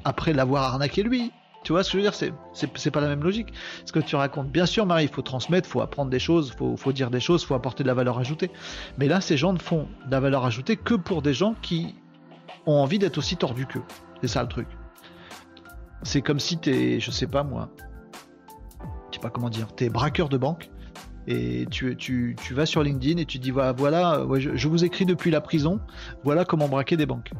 Après 0.04 0.32
l'avoir 0.32 0.64
arnaqué 0.64 1.02
lui. 1.02 1.32
Tu 1.62 1.72
vois 1.72 1.84
ce 1.84 1.92
que 1.92 1.98
je 1.98 2.04
veux 2.04 2.10
dire 2.10 2.32
C'est 2.74 2.90
pas 2.90 3.00
la 3.00 3.06
même 3.06 3.22
logique. 3.22 3.52
Ce 3.84 3.92
que 3.92 4.00
tu 4.00 4.16
racontes, 4.16 4.50
bien 4.50 4.66
sûr, 4.66 4.84
Marie, 4.84 5.04
il 5.04 5.10
faut 5.10 5.22
transmettre, 5.22 5.68
faut 5.68 5.80
apprendre 5.80 6.10
des 6.10 6.18
choses, 6.18 6.52
il 6.60 6.76
faut, 6.76 6.92
dire 6.92 7.08
des 7.08 7.20
choses, 7.20 7.44
faut 7.44 7.54
apporter 7.54 7.84
de 7.84 7.88
la 7.88 7.94
valeur 7.94 8.18
ajoutée. 8.18 8.50
Mais 8.98 9.06
là, 9.06 9.20
ces 9.20 9.36
gens 9.36 9.52
ne 9.52 9.58
font 9.58 9.86
de 10.06 10.10
la 10.10 10.18
valeur 10.18 10.44
ajoutée 10.44 10.76
que 10.76 10.94
pour 10.94 11.22
des 11.22 11.34
gens 11.34 11.54
qui 11.62 11.94
ont 12.66 12.74
envie 12.74 12.98
d'être 12.98 13.18
aussi 13.18 13.36
tordus 13.36 13.66
qu'eux. 13.66 13.84
C'est 14.20 14.28
ça 14.28 14.42
le 14.42 14.48
truc. 14.48 14.66
C'est 16.02 16.20
comme 16.20 16.40
si 16.40 16.58
t'es, 16.58 16.98
je 16.98 17.12
sais 17.12 17.28
pas 17.28 17.44
moi, 17.44 17.70
je 19.10 19.16
sais 19.16 19.20
pas 19.20 19.30
comment 19.30 19.50
dire, 19.50 19.68
t'es 19.72 19.88
braqueur 19.88 20.28
de 20.28 20.36
banque 20.36 20.68
et 21.26 21.66
tu, 21.70 21.96
tu, 21.96 22.36
tu, 22.42 22.54
vas 22.54 22.66
sur 22.66 22.82
LinkedIn 22.82 23.20
et 23.20 23.24
tu 23.24 23.38
dis 23.38 23.50
voilà, 23.50 23.72
voilà 23.72 24.24
je, 24.38 24.68
vous 24.68 24.84
écris 24.84 25.06
depuis 25.06 25.30
la 25.30 25.40
prison, 25.40 25.80
voilà 26.24 26.44
comment 26.44 26.68
braquer 26.68 26.96
des 26.96 27.06
banques. 27.06 27.30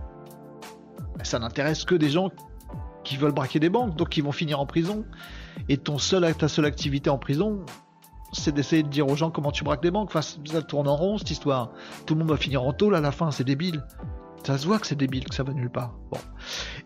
Ça 1.22 1.38
n'intéresse 1.38 1.84
que 1.84 1.94
des 1.94 2.08
gens 2.08 2.30
qui 3.04 3.16
veulent 3.16 3.32
braquer 3.32 3.60
des 3.60 3.68
banques, 3.68 3.96
donc 3.96 4.10
qui 4.10 4.20
vont 4.20 4.32
finir 4.32 4.60
en 4.60 4.66
prison. 4.66 5.04
Et 5.68 5.76
ton 5.76 5.98
seul, 5.98 6.34
ta 6.34 6.48
seule 6.48 6.64
activité 6.64 7.10
en 7.10 7.18
prison, 7.18 7.64
c'est 8.32 8.54
d'essayer 8.54 8.82
de 8.82 8.88
dire 8.88 9.08
aux 9.08 9.16
gens 9.16 9.30
comment 9.30 9.50
tu 9.50 9.64
braques 9.64 9.82
des 9.82 9.90
banques. 9.90 10.08
Enfin, 10.14 10.22
ça 10.22 10.62
tourne 10.62 10.88
en 10.88 10.96
rond 10.96 11.18
cette 11.18 11.30
histoire. 11.30 11.72
Tout 12.06 12.14
le 12.14 12.20
monde 12.20 12.30
va 12.30 12.36
finir 12.36 12.62
en 12.62 12.72
tôle 12.72 12.94
à 12.94 13.00
la 13.00 13.12
fin, 13.12 13.30
c'est 13.30 13.44
débile. 13.44 13.82
Ça 14.44 14.58
se 14.58 14.66
voit 14.66 14.78
que 14.78 14.86
c'est 14.86 14.96
débile, 14.96 15.24
que 15.24 15.34
ça 15.34 15.42
va 15.42 15.52
nulle 15.52 15.70
part. 15.70 15.94
Bon. 16.10 16.18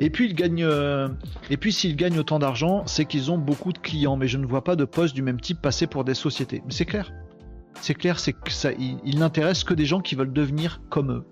Et 0.01 0.11
puis, 0.11 0.27
ils 0.27 0.35
gagnent, 0.35 0.65
euh, 0.65 1.09
et 1.51 1.57
puis 1.57 1.73
s'ils 1.73 1.97
gagnent 1.97 2.19
autant 2.19 2.39
d'argent, 2.39 2.83
c'est 2.87 3.07
qu'ils 3.07 3.31
ont 3.31 3.39
beaucoup 3.39 3.73
de 3.73 3.79
clients, 3.79 4.17
mais 4.17 4.29
je 4.29 4.39
ne 4.39 4.47
vois 4.47 4.63
pas 4.63 4.77
de 4.77 4.85
poste 4.85 5.15
du 5.15 5.23
même 5.23 5.41
type 5.41 5.61
passer 5.61 5.87
pour 5.87 6.05
des 6.05 6.15
sociétés. 6.15 6.63
Mais 6.67 6.73
c'est 6.73 6.85
clair. 6.85 7.13
C'est 7.81 7.95
clair, 7.95 8.19
c'est 8.19 8.33
que 8.33 8.51
ça, 8.51 8.71
ils, 8.73 9.19
n'intéressent 9.19 9.65
que 9.65 9.75
des 9.75 9.87
gens 9.87 10.01
qui 10.01 10.15
veulent 10.15 10.33
devenir 10.33 10.81
comme 10.91 11.13
eux. 11.13 11.25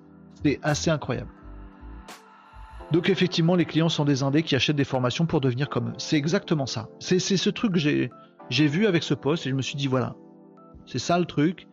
C'est 0.42 0.60
assez 0.62 0.90
incroyable. 0.90 1.30
Donc 2.92 3.08
effectivement, 3.08 3.54
les 3.54 3.64
clients 3.64 3.88
sont 3.88 4.04
des 4.04 4.22
indés 4.22 4.42
qui 4.42 4.54
achètent 4.54 4.76
des 4.76 4.84
formations 4.84 5.26
pour 5.26 5.40
devenir 5.40 5.68
comme 5.68 5.88
eux. 5.88 5.94
C'est 5.96 6.16
exactement 6.16 6.66
ça. 6.66 6.88
C'est 7.00 7.18
ce 7.18 7.50
truc 7.50 7.72
que 7.72 7.78
j'ai 7.78 8.10
j'ai 8.50 8.66
vu 8.66 8.86
avec 8.86 9.02
ce 9.02 9.14
poste 9.14 9.46
et 9.46 9.50
je 9.50 9.54
me 9.54 9.62
suis 9.62 9.74
dit 9.74 9.86
voilà, 9.86 10.16
c'est 10.84 10.98
ça 10.98 11.18
le 11.18 11.24
truc. 11.24 11.66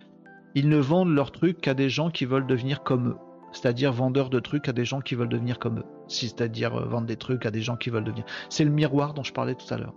Ils 0.56 0.70
ne 0.70 0.78
vendent 0.78 1.14
leur 1.14 1.32
truc 1.32 1.60
qu'à 1.60 1.74
des 1.74 1.90
gens 1.90 2.10
qui 2.10 2.24
veulent 2.24 2.48
devenir 2.48 2.82
comme 2.82 3.10
eux 3.10 3.18
c'est-à-dire 3.52 3.92
vendeur 3.92 4.30
de 4.30 4.40
trucs 4.40 4.68
à 4.70 4.74
des 4.74 4.86
gens 4.86 5.02
qui 5.02 5.16
veulent 5.16 5.30
devenir 5.30 5.60
comme 5.60 5.80
eux. 5.80 5.86
C'est-à-dire 6.12 6.76
euh, 6.76 6.86
vendre 6.86 7.08
des 7.08 7.18
trucs 7.18 7.46
à 7.46 7.52
des 7.52 7.62
gens 7.62 7.78
qui 7.78 7.90
veulent 7.90 8.04
devenir. 8.04 8.26
C'est 8.50 8.64
le 8.64 8.72
miroir 8.72 9.14
dont 9.14 9.24
je 9.24 9.34
parlais 9.34 9.56
tout 9.56 9.72
à 9.74 9.78
l'heure. 9.78 9.96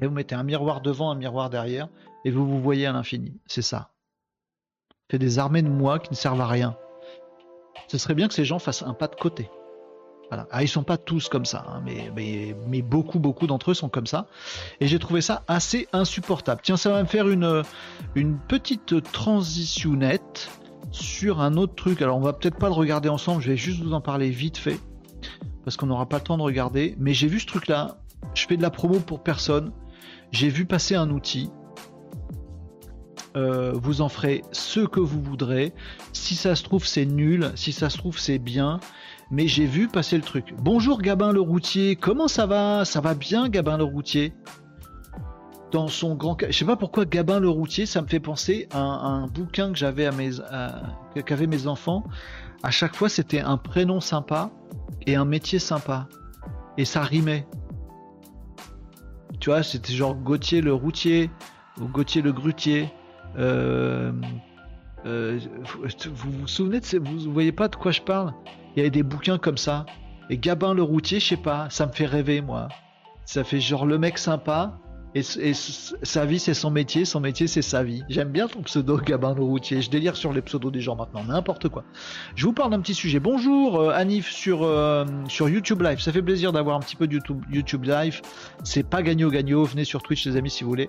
Et 0.00 0.06
vous 0.06 0.12
mettez 0.12 0.34
un 0.34 0.42
miroir 0.42 0.80
devant, 0.80 1.10
un 1.10 1.14
miroir 1.14 1.50
derrière, 1.50 1.88
et 2.24 2.30
vous 2.30 2.46
vous 2.46 2.60
voyez 2.60 2.86
à 2.86 2.92
l'infini. 2.92 3.40
C'est 3.46 3.62
ça. 3.62 3.90
C'est 5.10 5.18
des 5.18 5.38
armées 5.38 5.62
de 5.62 5.68
moi 5.68 5.98
qui 5.98 6.10
ne 6.10 6.16
servent 6.16 6.40
à 6.40 6.46
rien. 6.46 6.76
Ce 7.88 7.98
serait 7.98 8.14
bien 8.14 8.28
que 8.28 8.34
ces 8.34 8.44
gens 8.44 8.58
fassent 8.58 8.82
un 8.82 8.94
pas 8.94 9.08
de 9.08 9.14
côté. 9.14 9.50
Voilà. 10.30 10.46
Ah, 10.50 10.62
ils 10.62 10.68
sont 10.68 10.82
pas 10.82 10.96
tous 10.96 11.28
comme 11.28 11.44
ça, 11.44 11.64
hein, 11.68 11.82
mais, 11.84 12.82
beaucoup, 12.82 13.18
beaucoup 13.18 13.46
d'entre 13.46 13.70
eux 13.70 13.74
sont 13.74 13.90
comme 13.90 14.06
ça. 14.06 14.26
Et 14.80 14.86
j'ai 14.86 14.98
trouvé 14.98 15.20
ça 15.20 15.44
assez 15.48 15.86
insupportable. 15.92 16.62
Tiens, 16.64 16.78
ça 16.78 16.90
va 16.90 17.02
me 17.02 17.08
faire 17.08 17.28
une, 17.28 17.62
une 18.14 18.38
petite 18.38 19.02
transitionnette 19.12 20.50
sur 20.90 21.40
un 21.40 21.56
autre 21.56 21.74
truc. 21.74 22.00
Alors 22.00 22.16
on 22.16 22.20
va 22.20 22.32
peut-être 22.32 22.56
pas 22.58 22.68
le 22.68 22.74
regarder 22.74 23.08
ensemble, 23.08 23.42
je 23.42 23.50
vais 23.50 23.56
juste 23.56 23.82
vous 23.82 23.92
en 23.92 24.00
parler 24.00 24.30
vite 24.30 24.56
fait 24.56 24.80
parce 25.64 25.76
qu'on 25.76 25.86
n'aura 25.86 26.08
pas 26.08 26.18
le 26.18 26.24
temps 26.24 26.36
de 26.36 26.42
regarder. 26.42 26.94
Mais 26.98 27.14
j'ai 27.14 27.26
vu 27.26 27.40
ce 27.40 27.46
truc 27.46 27.68
là. 27.68 27.98
Je 28.34 28.46
fais 28.46 28.56
de 28.56 28.62
la 28.62 28.70
promo 28.70 29.00
pour 29.00 29.22
personne. 29.22 29.72
J'ai 30.30 30.48
vu 30.48 30.64
passer 30.64 30.94
un 30.94 31.10
outil. 31.10 31.50
Euh, 33.36 33.72
vous 33.74 34.00
en 34.00 34.08
ferez 34.08 34.42
ce 34.52 34.80
que 34.80 35.00
vous 35.00 35.20
voudrez. 35.20 35.72
Si 36.12 36.36
ça 36.36 36.54
se 36.54 36.62
trouve 36.62 36.86
c'est 36.86 37.04
nul, 37.04 37.50
si 37.56 37.72
ça 37.72 37.90
se 37.90 37.98
trouve 37.98 38.18
c'est 38.18 38.38
bien. 38.38 38.78
Mais 39.30 39.48
j'ai 39.48 39.66
vu 39.66 39.88
passer 39.88 40.16
le 40.16 40.22
truc. 40.22 40.54
Bonjour 40.58 41.00
Gabin 41.00 41.32
le 41.32 41.40
routier, 41.40 41.96
comment 41.96 42.28
ça 42.28 42.46
va? 42.46 42.84
Ça 42.84 43.00
va 43.00 43.14
bien 43.14 43.48
Gabin 43.48 43.78
le 43.78 43.84
routier? 43.84 44.32
Dans 45.72 45.88
son 45.88 46.14
grand. 46.14 46.36
Je 46.40 46.52
sais 46.52 46.64
pas 46.64 46.76
pourquoi 46.76 47.04
Gabin 47.04 47.40
le 47.40 47.48
routier, 47.48 47.86
ça 47.86 48.02
me 48.02 48.06
fait 48.06 48.20
penser 48.20 48.68
à 48.70 48.78
un, 48.80 49.26
bouquin 49.26 49.72
que 49.72 49.78
j'avais 49.78 50.06
à 50.06 50.12
qu'avaient 51.24 51.48
mes 51.48 51.66
enfants. 51.66 52.04
À 52.64 52.70
chaque 52.70 52.96
fois, 52.96 53.10
c'était 53.10 53.40
un 53.40 53.58
prénom 53.58 54.00
sympa 54.00 54.50
et 55.06 55.16
un 55.16 55.26
métier 55.26 55.58
sympa, 55.58 56.08
et 56.78 56.86
ça 56.86 57.02
rimait. 57.02 57.46
Tu 59.38 59.50
vois, 59.50 59.62
c'était 59.62 59.92
genre 59.92 60.14
Gauthier 60.14 60.62
le 60.62 60.72
routier 60.72 61.30
ou 61.78 61.88
Gauthier 61.88 62.22
le 62.22 62.32
grutier. 62.32 62.90
Euh, 63.36 64.12
euh, 65.04 65.38
vous 66.06 66.30
vous 66.30 66.48
souvenez 66.48 66.80
de 66.80 66.86
ces, 66.86 66.98
vous 66.98 67.30
voyez 67.30 67.52
pas 67.52 67.68
de 67.68 67.76
quoi 67.76 67.92
je 67.92 68.00
parle? 68.00 68.32
Il 68.74 68.78
y 68.78 68.80
avait 68.80 68.90
des 68.90 69.02
bouquins 69.02 69.36
comme 69.36 69.58
ça. 69.58 69.84
Et 70.30 70.38
Gabin 70.38 70.72
le 70.72 70.82
routier, 70.82 71.20
je 71.20 71.26
sais 71.26 71.36
pas, 71.36 71.68
ça 71.68 71.84
me 71.84 71.92
fait 71.92 72.06
rêver 72.06 72.40
moi. 72.40 72.70
Ça 73.26 73.44
fait 73.44 73.60
genre 73.60 73.84
le 73.84 73.98
mec 73.98 74.16
sympa 74.16 74.78
et, 75.14 75.22
sa 75.22 76.24
vie, 76.24 76.38
c'est 76.38 76.54
son 76.54 76.70
métier. 76.70 77.04
Son 77.04 77.20
métier, 77.20 77.46
c'est 77.46 77.62
sa 77.62 77.84
vie. 77.84 78.02
J'aime 78.08 78.30
bien 78.30 78.48
ton 78.48 78.62
pseudo, 78.62 78.96
Gabin 78.98 79.32
routier. 79.32 79.80
Je 79.80 79.88
délire 79.88 80.16
sur 80.16 80.32
les 80.32 80.42
pseudos 80.42 80.72
des 80.72 80.80
gens 80.80 80.96
maintenant. 80.96 81.22
N'importe 81.24 81.68
quoi. 81.68 81.84
Je 82.34 82.46
vous 82.46 82.52
parle 82.52 82.72
d'un 82.72 82.80
petit 82.80 82.94
sujet. 82.94 83.20
Bonjour, 83.20 83.78
euh, 83.80 83.90
Anif 83.90 84.30
sur, 84.30 84.64
euh, 84.64 85.04
sur 85.28 85.48
YouTube 85.48 85.82
Live. 85.82 86.00
Ça 86.00 86.12
fait 86.12 86.22
plaisir 86.22 86.52
d'avoir 86.52 86.76
un 86.76 86.80
petit 86.80 86.96
peu 86.96 87.06
de 87.06 87.14
YouTube, 87.14 87.42
YouTube 87.50 87.84
Live. 87.84 88.22
C'est 88.64 88.82
pas 88.82 89.02
gagnant-gagnant. 89.02 89.62
Venez 89.62 89.84
sur 89.84 90.02
Twitch, 90.02 90.26
les 90.26 90.36
amis, 90.36 90.50
si 90.50 90.64
vous 90.64 90.70
voulez. 90.70 90.88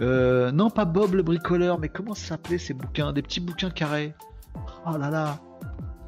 Euh, 0.00 0.50
non, 0.50 0.70
pas 0.70 0.84
Bob 0.84 1.14
le 1.14 1.22
bricoleur, 1.22 1.78
mais 1.78 1.88
comment 1.88 2.14
ça 2.14 2.28
s'appelait 2.28 2.58
ces 2.58 2.74
bouquins? 2.74 3.12
Des 3.12 3.22
petits 3.22 3.40
bouquins 3.40 3.70
carrés. 3.70 4.14
Oh 4.86 4.96
là 4.96 5.10
là. 5.10 5.38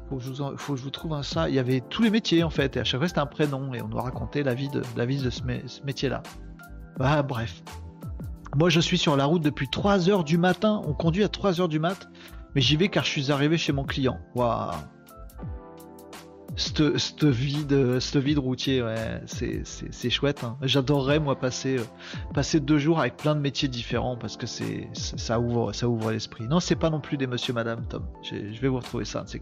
faut 0.09 0.17
que, 0.17 0.23
je 0.23 0.29
vous 0.29 0.57
faut 0.57 0.73
que 0.73 0.79
je 0.79 0.83
vous 0.83 0.89
trouve 0.89 1.13
un 1.13 1.23
ça. 1.23 1.47
Il 1.47 1.55
y 1.55 1.59
avait 1.59 1.81
tous 1.89 2.01
les 2.01 2.09
métiers 2.09 2.43
en 2.43 2.49
fait, 2.49 2.75
et 2.75 2.79
à 2.79 2.83
chaque 2.83 2.99
fois 2.99 3.07
c'était 3.07 3.19
un 3.19 3.25
prénom, 3.25 3.73
et 3.73 3.81
on 3.81 3.87
doit 3.87 4.01
raconter 4.01 4.43
la 4.43 4.53
vie 4.53 4.69
de, 4.69 4.81
la 4.97 5.05
vie 5.05 5.21
de 5.21 5.29
ce, 5.29 5.43
métier-là. 5.85 6.23
Bah 6.97 7.23
bref. 7.23 7.63
Moi 8.55 8.69
je 8.69 8.79
suis 8.79 8.97
sur 8.97 9.15
la 9.17 9.25
route 9.25 9.41
depuis 9.41 9.67
3 9.67 10.09
heures 10.09 10.23
du 10.23 10.37
matin, 10.37 10.81
on 10.85 10.93
conduit 10.93 11.23
à 11.23 11.29
3 11.29 11.61
heures 11.61 11.69
du 11.69 11.79
mat, 11.79 12.07
mais 12.55 12.61
j'y 12.61 12.75
vais 12.75 12.89
car 12.89 13.03
je 13.03 13.09
suis 13.09 13.31
arrivé 13.31 13.57
chez 13.57 13.73
mon 13.73 13.83
client. 13.83 14.19
Waouh 14.35 14.71
cette 16.55 17.23
vide, 17.23 17.73
vide 18.15 18.37
routier, 18.37 18.83
c'est 19.25 20.09
chouette. 20.09 20.43
Hein. 20.43 20.57
J'adorerais 20.61 21.19
moi 21.19 21.35
passer, 21.39 21.79
euh, 21.79 21.83
passer 22.33 22.59
deux 22.59 22.77
jours 22.77 22.99
avec 22.99 23.17
plein 23.17 23.35
de 23.35 23.39
métiers 23.39 23.67
différents 23.67 24.17
parce 24.17 24.37
que 24.37 24.45
c'est 24.45 24.87
ça 24.93 25.39
ouvre, 25.39 25.73
ça 25.73 25.89
ouvre 25.89 26.11
l'esprit. 26.11 26.45
Non, 26.47 26.59
c'est 26.59 26.75
pas 26.75 26.89
non 26.89 26.99
plus 26.99 27.17
des 27.17 27.27
Monsieur, 27.27 27.53
Madame, 27.53 27.85
Tom. 27.87 28.05
Je 28.21 28.59
vais 28.59 28.67
vous 28.67 28.77
retrouver 28.77 29.05
ça, 29.05 29.23
de 29.23 29.29
ces. 29.29 29.39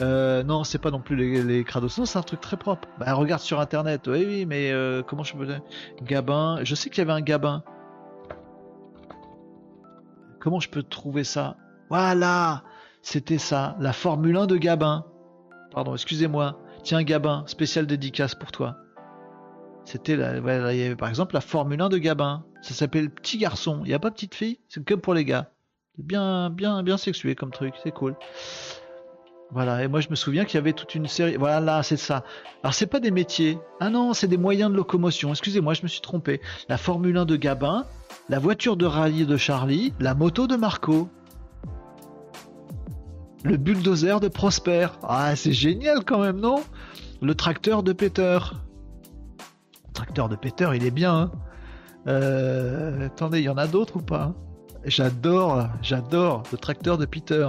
Euh, 0.00 0.42
non, 0.42 0.64
c'est 0.64 0.78
pas 0.78 0.90
non 0.90 1.00
plus 1.00 1.16
les, 1.16 1.42
les. 1.42 1.64
Non, 1.74 1.88
c'est 1.88 2.18
un 2.18 2.22
truc 2.22 2.40
très 2.40 2.56
propre. 2.56 2.88
Bah, 2.98 3.12
regarde 3.14 3.42
sur 3.42 3.60
internet. 3.60 4.06
Oui, 4.06 4.24
oui, 4.26 4.46
mais 4.46 4.72
euh, 4.72 5.02
comment 5.02 5.22
je 5.22 5.36
peux. 5.36 5.46
Gabin. 6.02 6.60
Je 6.62 6.74
sais 6.74 6.88
qu'il 6.88 6.98
y 6.98 7.02
avait 7.02 7.12
un 7.12 7.20
Gabin. 7.20 7.62
Comment 10.40 10.60
je 10.60 10.68
peux 10.68 10.82
trouver 10.82 11.24
ça? 11.24 11.56
Voilà 11.88 12.64
C'était 13.02 13.38
ça, 13.38 13.76
la 13.78 13.92
Formule 13.92 14.36
1 14.36 14.46
de 14.46 14.56
Gabin. 14.56 15.04
Pardon, 15.70 15.94
excusez-moi. 15.94 16.58
Tiens, 16.82 17.02
Gabin, 17.02 17.44
spécial 17.46 17.86
dédicace 17.86 18.34
pour 18.34 18.50
toi. 18.50 18.76
C'était 19.84 20.16
la, 20.16 20.38
il 20.72 20.78
y 20.78 20.84
avait 20.84 20.96
par 20.96 21.08
exemple 21.08 21.34
la 21.34 21.40
Formule 21.40 21.80
1 21.80 21.90
de 21.90 21.98
Gabin. 21.98 22.44
Ça 22.62 22.74
s'appelle 22.74 23.10
Petit 23.10 23.38
Garçon. 23.38 23.82
Il 23.84 23.88
n'y 23.88 23.94
a 23.94 23.98
pas 23.98 24.10
Petite 24.10 24.34
Fille? 24.34 24.58
C'est 24.68 24.84
comme 24.84 25.00
pour 25.00 25.14
les 25.14 25.24
gars. 25.24 25.50
Bien, 25.98 26.50
bien, 26.50 26.82
bien 26.82 26.96
sexué 26.96 27.34
comme 27.34 27.50
truc. 27.50 27.74
C'est 27.82 27.92
cool. 27.92 28.16
Voilà. 29.52 29.84
Et 29.84 29.88
moi, 29.88 30.00
je 30.00 30.08
me 30.08 30.14
souviens 30.14 30.44
qu'il 30.44 30.56
y 30.56 30.58
avait 30.58 30.72
toute 30.72 30.94
une 30.94 31.06
série. 31.06 31.36
Voilà, 31.36 31.82
c'est 31.82 31.96
ça. 31.96 32.24
Alors, 32.62 32.74
c'est 32.74 32.86
pas 32.86 33.00
des 33.00 33.10
métiers. 33.10 33.58
Ah 33.80 33.90
non, 33.90 34.14
c'est 34.14 34.28
des 34.28 34.36
moyens 34.36 34.70
de 34.70 34.76
locomotion. 34.76 35.30
Excusez-moi, 35.30 35.74
je 35.74 35.82
me 35.82 35.88
suis 35.88 36.00
trompé. 36.00 36.40
La 36.68 36.78
Formule 36.78 37.16
1 37.16 37.24
de 37.26 37.36
Gabin, 37.36 37.84
la 38.28 38.38
voiture 38.38 38.76
de 38.76 38.86
rallye 38.86 39.26
de 39.26 39.36
Charlie, 39.36 39.92
la 40.00 40.14
moto 40.14 40.46
de 40.46 40.56
Marco. 40.56 41.08
Le 43.44 43.56
bulldozer 43.56 44.20
de 44.20 44.28
Prosper. 44.28 44.88
Ah, 45.02 45.36
c'est 45.36 45.52
génial 45.52 46.04
quand 46.04 46.20
même, 46.20 46.40
non? 46.40 46.62
Le 47.20 47.34
tracteur 47.34 47.82
de 47.82 47.92
Peter. 47.92 48.38
Le 49.88 49.92
tracteur 49.92 50.28
de 50.28 50.36
Peter, 50.36 50.70
il 50.74 50.86
est 50.86 50.90
bien. 50.90 51.14
Hein 51.14 51.32
euh, 52.06 53.06
attendez, 53.06 53.40
il 53.40 53.44
y 53.44 53.48
en 53.48 53.58
a 53.58 53.66
d'autres 53.66 53.96
ou 53.96 54.02
pas? 54.02 54.34
J'adore, 54.84 55.68
j'adore 55.80 56.42
le 56.50 56.58
tracteur 56.58 56.98
de 56.98 57.06
Peter. 57.06 57.48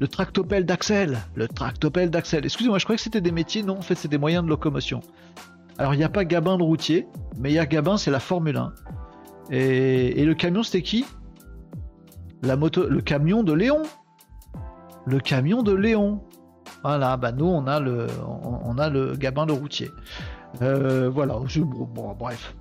Le 0.00 0.06
tractopelle 0.06 0.64
d'Axel. 0.64 1.18
Le 1.34 1.48
tractopelle 1.48 2.10
d'Axel. 2.10 2.44
Excusez-moi, 2.44 2.78
je 2.78 2.84
croyais 2.84 2.96
que 2.96 3.02
c'était 3.02 3.20
des 3.20 3.32
métiers. 3.32 3.62
Non, 3.62 3.78
en 3.78 3.82
fait, 3.82 3.94
c'est 3.94 4.08
des 4.08 4.18
moyens 4.18 4.44
de 4.44 4.48
locomotion. 4.48 5.00
Alors, 5.78 5.94
il 5.94 5.98
n'y 5.98 6.04
a 6.04 6.08
pas 6.08 6.24
Gabin 6.24 6.56
de 6.56 6.62
routier, 6.62 7.06
mais 7.38 7.50
il 7.50 7.54
y 7.54 7.58
a 7.58 7.66
Gabin, 7.66 7.96
c'est 7.96 8.10
la 8.10 8.20
Formule 8.20 8.56
1. 8.56 8.72
Et, 9.50 10.24
le 10.24 10.34
camion, 10.34 10.62
c'était 10.62 10.82
qui? 10.82 11.04
La 12.42 12.56
moto, 12.56 12.86
le 12.88 13.00
camion 13.00 13.42
de 13.42 13.52
Léon 13.52 13.82
le 15.08 15.20
camion 15.20 15.62
de 15.62 15.72
Léon. 15.72 16.20
Voilà, 16.82 17.16
bah 17.16 17.32
nous 17.32 17.46
on 17.46 17.66
a 17.66 17.80
le, 17.80 18.06
on, 18.64 18.78
a 18.78 18.88
le 18.90 19.16
Gabin 19.16 19.46
le 19.46 19.54
routier. 19.54 19.90
Euh, 20.62 21.08
voilà, 21.08 21.38
bon, 21.58 22.14
bref. 22.18 22.54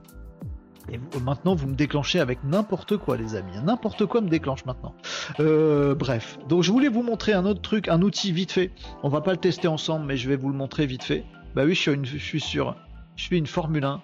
Et 0.91 0.99
maintenant 1.19 1.55
vous 1.55 1.67
me 1.67 1.75
déclenchez 1.75 2.19
avec 2.19 2.43
n'importe 2.43 2.97
quoi 2.97 3.17
les 3.17 3.35
amis, 3.35 3.53
n'importe 3.63 4.05
quoi 4.05 4.21
me 4.21 4.29
déclenche 4.29 4.65
maintenant. 4.65 4.95
Euh, 5.39 5.95
bref, 5.95 6.37
donc 6.47 6.63
je 6.63 6.71
voulais 6.71 6.87
vous 6.87 7.03
montrer 7.03 7.33
un 7.33 7.45
autre 7.45 7.61
truc, 7.61 7.89
un 7.89 8.01
outil 8.01 8.31
vite 8.31 8.51
fait. 8.51 8.71
On 9.03 9.09
va 9.09 9.21
pas 9.21 9.31
le 9.31 9.37
tester 9.37 9.67
ensemble, 9.67 10.05
mais 10.05 10.17
je 10.17 10.29
vais 10.29 10.37
vous 10.37 10.49
le 10.49 10.55
montrer 10.55 10.85
vite 10.85 11.03
fait. 11.03 11.25
Bah 11.55 11.63
oui, 11.65 11.75
je 11.75 11.81
suis, 11.81 12.05
je 12.05 12.17
suis 12.17 12.39
sur, 12.39 12.75
je 13.15 13.23
suis 13.23 13.37
une 13.37 13.47
Formule 13.47 13.83
1. 13.83 14.01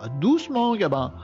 Ah, 0.00 0.08
doucement, 0.08 0.76
Gabin, 0.76 1.14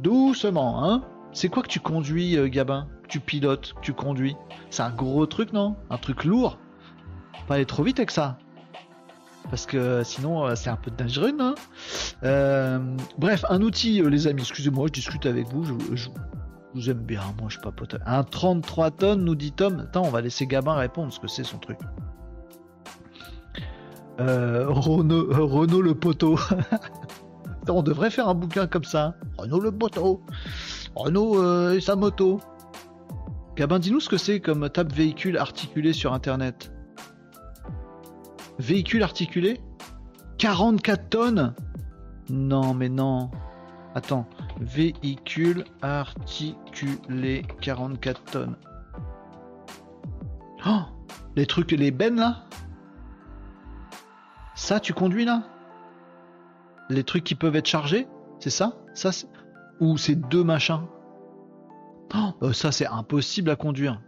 doucement, 0.00 0.84
hein. 0.84 1.02
C'est 1.32 1.48
quoi 1.48 1.62
que 1.62 1.68
tu 1.68 1.78
conduis, 1.78 2.36
euh, 2.36 2.48
Gabin? 2.48 2.88
Tu 3.08 3.20
pilotes, 3.20 3.74
tu 3.82 3.92
conduis? 3.92 4.36
C'est 4.70 4.82
un 4.82 4.90
gros 4.90 5.26
truc, 5.26 5.52
non? 5.52 5.76
Un 5.90 5.98
truc 5.98 6.24
lourd? 6.24 6.58
Pas 7.46 7.56
aller 7.56 7.66
trop 7.66 7.82
vite 7.82 7.98
avec 7.98 8.10
ça. 8.10 8.38
Parce 9.48 9.66
que 9.66 10.02
sinon, 10.04 10.46
euh, 10.46 10.54
c'est 10.54 10.70
un 10.70 10.76
peu 10.76 10.90
dangereux, 10.90 11.32
non? 11.32 11.54
Euh, 12.22 12.78
Bref, 13.18 13.44
un 13.48 13.62
outil, 13.62 14.02
euh, 14.02 14.08
les 14.08 14.26
amis. 14.26 14.42
Excusez-moi, 14.42 14.86
je 14.88 14.92
discute 14.92 15.26
avec 15.26 15.48
vous. 15.48 15.64
Je, 15.94 16.08
vous 16.72 16.88
aime 16.88 16.98
bien, 16.98 17.22
moi 17.40 17.48
je 17.48 17.58
papote. 17.58 17.96
Un 18.06 18.22
33 18.22 18.92
tonnes, 18.92 19.24
nous 19.24 19.34
dit 19.34 19.50
Tom. 19.50 19.80
Attends, 19.80 20.04
on 20.04 20.10
va 20.10 20.20
laisser 20.20 20.46
Gabin 20.46 20.74
répondre 20.74 21.12
ce 21.12 21.18
que 21.18 21.26
c'est 21.26 21.44
son 21.44 21.58
truc. 21.58 21.78
Renault, 24.18 25.28
Renault 25.30 25.80
le 25.80 25.94
poteau. 25.94 26.38
on 27.68 27.82
devrait 27.82 28.10
faire 28.10 28.28
un 28.28 28.34
bouquin 28.34 28.66
comme 28.66 28.84
ça. 28.84 29.14
Renault 29.38 29.60
le 29.60 29.72
poteau. 29.72 30.22
Renault 30.94 31.72
et 31.72 31.80
sa 31.80 31.96
moto. 31.96 32.38
Gabin, 33.56 33.78
dis-nous 33.78 34.00
ce 34.00 34.08
que 34.08 34.18
c'est 34.18 34.38
comme 34.38 34.68
table 34.68 34.92
véhicule 34.92 35.38
articulé 35.38 35.92
sur 35.92 36.12
Internet. 36.12 36.70
Véhicule 38.60 39.02
articulé 39.02 39.58
44 40.36 41.08
tonnes 41.08 41.54
Non, 42.28 42.74
mais 42.74 42.90
non. 42.90 43.30
Attends. 43.94 44.28
Véhicule 44.60 45.64
articulé 45.80 47.42
44 47.62 48.22
tonnes. 48.24 48.56
Oh 50.66 50.82
Les 51.36 51.46
trucs, 51.46 51.70
les 51.72 51.90
bennes 51.90 52.16
là 52.16 52.44
Ça, 54.54 54.78
tu 54.78 54.92
conduis 54.92 55.24
là 55.24 55.44
Les 56.90 57.02
trucs 57.02 57.24
qui 57.24 57.34
peuvent 57.34 57.56
être 57.56 57.66
chargés 57.66 58.06
C'est 58.40 58.50
ça? 58.50 58.74
Ça, 58.92 59.08
Ou 59.80 59.96
c'est 59.96 60.16
deux 60.16 60.44
machins? 60.44 60.82
Oh, 62.14 62.52
ça, 62.52 62.72
c'est 62.72 62.86
impossible 62.86 63.48
à 63.48 63.56
conduire. 63.56 64.02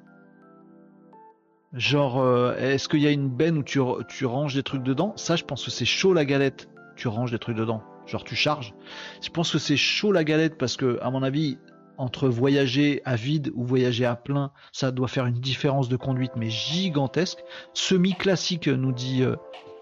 Genre, 1.75 2.21
euh, 2.21 2.55
est-ce 2.57 2.89
qu'il 2.89 3.01
y 3.01 3.07
a 3.07 3.11
une 3.11 3.31
benne 3.31 3.57
où 3.57 3.63
tu, 3.63 3.81
ranges 4.27 4.55
des 4.55 4.63
trucs 4.63 4.83
dedans? 4.83 5.15
Ça, 5.17 5.37
je 5.37 5.45
pense 5.45 5.65
que 5.65 5.71
c'est 5.71 5.87
chaud 5.87 6.13
la 6.13 6.25
galette. 6.25 6.69
Tu 6.97 7.09
ranges 7.09 7.31
des 7.31 7.39
trucs 7.39 7.57
dedans. 7.57 7.83
Genre, 8.07 8.25
tu 8.25 8.37
charges. 8.37 8.75
Je 9.23 9.31
pense 9.31 9.51
que 9.51 9.59
c'est 9.59 9.77
chaud 9.77 10.13
la 10.13 10.25
galette 10.25 10.59
parce 10.59 10.77
que, 10.77 10.99
à 11.01 11.11
mon 11.11 11.23
avis, 11.23 11.59
entre 11.97 12.29
voyager 12.29 13.01
à 13.05 13.17
vide 13.17 13.53
ou 13.55 13.65
voyager 13.65 14.05
à 14.05 14.17
plein, 14.17 14.51
ça 14.73 14.91
doit 14.91 15.09
faire 15.09 15.25
une 15.25 15.41
différence 15.41 15.89
de 15.89 15.97
conduite, 15.97 16.33
mais 16.37 16.51
gigantesque. 16.51 17.39
Semi-classique, 17.73 18.69
nous 18.69 18.93
dit, 18.93 19.23
euh, 19.23 19.37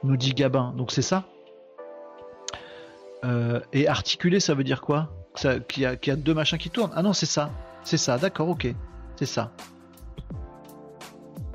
nous 0.04 0.16
dit 0.16 0.32
Gabin. 0.32 0.72
Donc, 0.76 0.92
c'est 0.92 1.02
ça? 1.02 1.24
Euh, 3.24 3.60
et 3.72 3.88
articulé, 3.88 4.38
ça 4.38 4.54
veut 4.54 4.64
dire 4.64 4.80
quoi? 4.80 5.10
Qu'il 5.68 5.82
y, 5.82 5.86
a 5.86 6.16
deux 6.16 6.34
machins 6.34 6.58
qui 6.58 6.70
tournent. 6.70 6.92
Ah 6.94 7.02
non, 7.02 7.12
c'est 7.12 7.26
ça. 7.26 7.50
C'est 7.82 7.96
ça, 7.96 8.16
d'accord, 8.18 8.48
ok. 8.48 8.68
C'est 9.16 9.26
ça. 9.26 9.52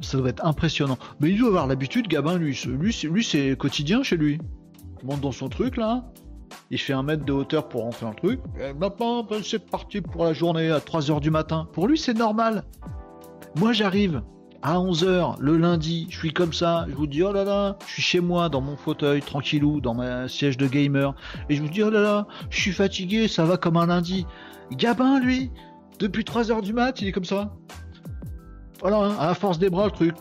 Ça 0.02 0.18
doit 0.18 0.30
être 0.30 0.46
impressionnant. 0.46 0.98
Mais 1.20 1.30
il 1.30 1.38
doit 1.38 1.50
avoir 1.50 1.68
l'habitude, 1.68 2.08
Gabin, 2.08 2.38
lui. 2.38 2.60
Lui, 2.68 2.98
lui 3.10 3.24
c'est 3.24 3.58
quotidien 3.58 4.04
chez 4.04 4.18
lui. 4.18 4.40
Il 5.02 5.08
monte 5.08 5.22
dans 5.22 5.32
son 5.32 5.50
truc, 5.50 5.78
là. 5.78 6.06
Il 6.72 6.80
fait 6.80 6.94
un 6.94 7.04
mètre 7.04 7.26
de 7.26 7.34
hauteur 7.34 7.68
pour 7.68 7.82
rentrer 7.82 8.06
dans 8.06 8.12
le 8.12 8.16
truc. 8.16 8.40
Maintenant, 8.80 9.24
ben, 9.24 9.42
c'est 9.44 9.60
parti 9.60 10.02
pour 10.02 10.26
la 10.26 10.34
journée 10.34 10.70
à 10.72 10.80
3h 10.80 11.20
du 11.20 11.32
matin. 11.32 11.68
Pour 11.74 11.88
lui, 11.88 11.98
c'est 11.98 12.14
normal. 12.14 12.64
Moi, 13.56 13.74
j'arrive 13.74 14.22
à 14.62 14.78
11h 14.78 15.36
le 15.40 15.58
lundi, 15.58 16.08
je 16.10 16.18
suis 16.18 16.34
comme 16.34 16.52
ça, 16.52 16.88
je 16.90 16.96
vous 16.96 17.06
dis 17.06 17.22
oh 17.22 17.32
là 17.32 17.44
là, 17.44 17.78
je 17.86 17.94
suis 17.94 18.02
chez 18.02 18.20
moi 18.20 18.50
dans 18.50 18.62
mon 18.62 18.76
fauteuil 18.76 19.22
tranquillou, 19.22 19.80
dans 19.80 19.94
ma 19.94 20.28
siège 20.28 20.58
de 20.58 20.66
gamer, 20.66 21.14
et 21.50 21.56
je 21.56 21.62
vous 21.62 21.70
dis 21.70 21.84
oh 21.84 21.92
là 21.92 22.02
là, 22.02 22.28
je 22.50 22.60
suis 22.60 22.72
fatigué, 22.72 23.28
ça 23.28 23.46
va 23.46 23.58
comme 23.58 23.78
un 23.78 23.86
lundi. 23.86 24.26
Gabin 24.72 25.20
lui, 25.20 25.52
depuis 26.00 26.24
3 26.24 26.52
heures 26.52 26.64
du 26.64 26.74
mat, 26.74 27.00
il 27.00 27.08
est 27.08 27.12
comme 27.12 27.26
ça. 27.26 27.54
Voilà, 28.88 29.00
hein, 29.00 29.16
à 29.18 29.34
force 29.34 29.58
des 29.58 29.72
bras, 29.72 29.86
le 29.86 29.92
truc. 29.92 30.14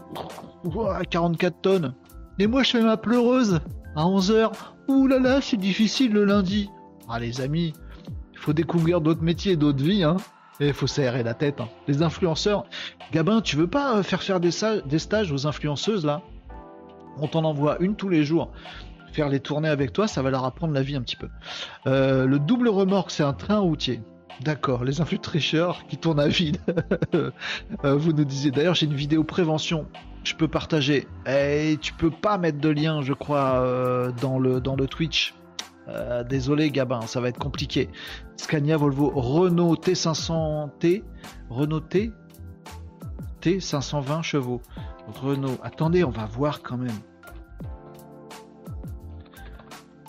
44 1.11 1.61
tonnes. 1.61 1.95
Et 2.39 2.47
moi, 2.47 2.63
je 2.63 2.71
fais 2.71 2.81
ma 2.81 2.97
pleureuse 2.97 3.61
à 3.95 4.07
11 4.07 4.31
heures. 4.31 4.75
Ouh 4.89 5.07
là 5.07 5.19
là, 5.19 5.43
c'est 5.43 5.59
difficile 5.59 6.15
le 6.15 6.25
lundi. 6.25 6.71
Ah, 7.07 7.19
les 7.19 7.43
amis, 7.43 7.75
il 8.33 8.39
faut 8.39 8.55
découvrir 8.55 9.03
d'autres 9.03 9.23
métiers, 9.23 9.57
d'autres 9.57 9.85
vies, 9.85 10.03
hein. 10.03 10.17
Et 10.61 10.69
il 10.69 10.73
faut 10.73 10.87
s'aérer 10.87 11.23
la 11.23 11.35
tête. 11.35 11.61
Hein. 11.61 11.69
Les 11.89 12.03
influenceurs. 12.03 12.65
Gabin, 13.13 13.43
tu 13.43 13.57
veux 13.57 13.67
pas 13.67 13.99
euh, 13.99 14.03
faire 14.03 14.23
faire 14.23 14.41
des, 14.41 14.49
des 14.87 14.99
stages 14.99 15.31
aux 15.31 15.47
influenceuses, 15.47 16.07
là? 16.07 16.23
On 17.19 17.29
t'en 17.29 17.45
envoie 17.45 17.77
une 17.81 17.97
tous 17.97 18.09
les 18.09 18.25
jours 18.25 18.51
faire 19.13 19.29
les 19.29 19.39
tournées 19.39 19.69
avec 19.69 19.93
toi, 19.93 20.09
ça 20.09 20.23
va 20.23 20.31
leur 20.31 20.45
apprendre 20.45 20.75
la 20.75 20.83
vie 20.83 20.97
un 20.97 21.03
petit 21.03 21.15
peu. 21.15 21.29
Euh, 21.87 22.27
le 22.27 22.41
double 22.41 22.69
remorque, 22.69 23.13
c'est 23.13 23.23
un 23.23 23.33
train 23.33 23.59
routier. 23.59 24.01
D'accord, 24.41 24.85
les 24.85 25.01
influx 25.01 25.19
tricheurs 25.19 25.87
qui 25.87 25.97
tournent 25.97 26.21
à 26.21 26.29
vide. 26.29 26.59
Euh, 27.85 27.97
vous 27.97 28.13
nous 28.13 28.25
disiez 28.25 28.51
d'ailleurs, 28.51 28.75
j'ai 28.75 28.87
une 28.87 28.95
vidéo 28.95 29.25
prévention. 29.25 29.87
Je 30.25 30.35
peux 30.35 30.49
partager. 30.49 31.07
Et 31.27 31.77
tu 31.81 31.93
peux 31.93 32.11
pas 32.11 32.39
mettre 32.39 32.59
de 32.59 32.69
lien, 32.69 33.03
je 33.03 33.13
crois, 33.13 33.61
euh, 33.61 34.11
dans, 34.21 34.39
le, 34.39 34.87
Twitch. 34.87 35.35
Euh, 35.89 36.25
désolé 36.25 36.71
Gabin, 36.71 37.03
ça 37.03 37.21
va 37.21 37.29
être 37.29 37.39
compliqué. 37.39 37.89
Scania, 38.37 38.77
Volvo, 38.77 39.11
Renault 39.15 39.75
T500T, 39.77 41.03
Renault 41.51 41.81
T, 41.81 42.13
T520 43.43 44.23
chevaux. 44.23 44.61
Renault. 45.07 45.59
Attendez, 45.63 46.05
on 46.05 46.11
va 46.11 46.27
voir 46.27 46.63
quand 46.63 46.79
même. 46.79 46.99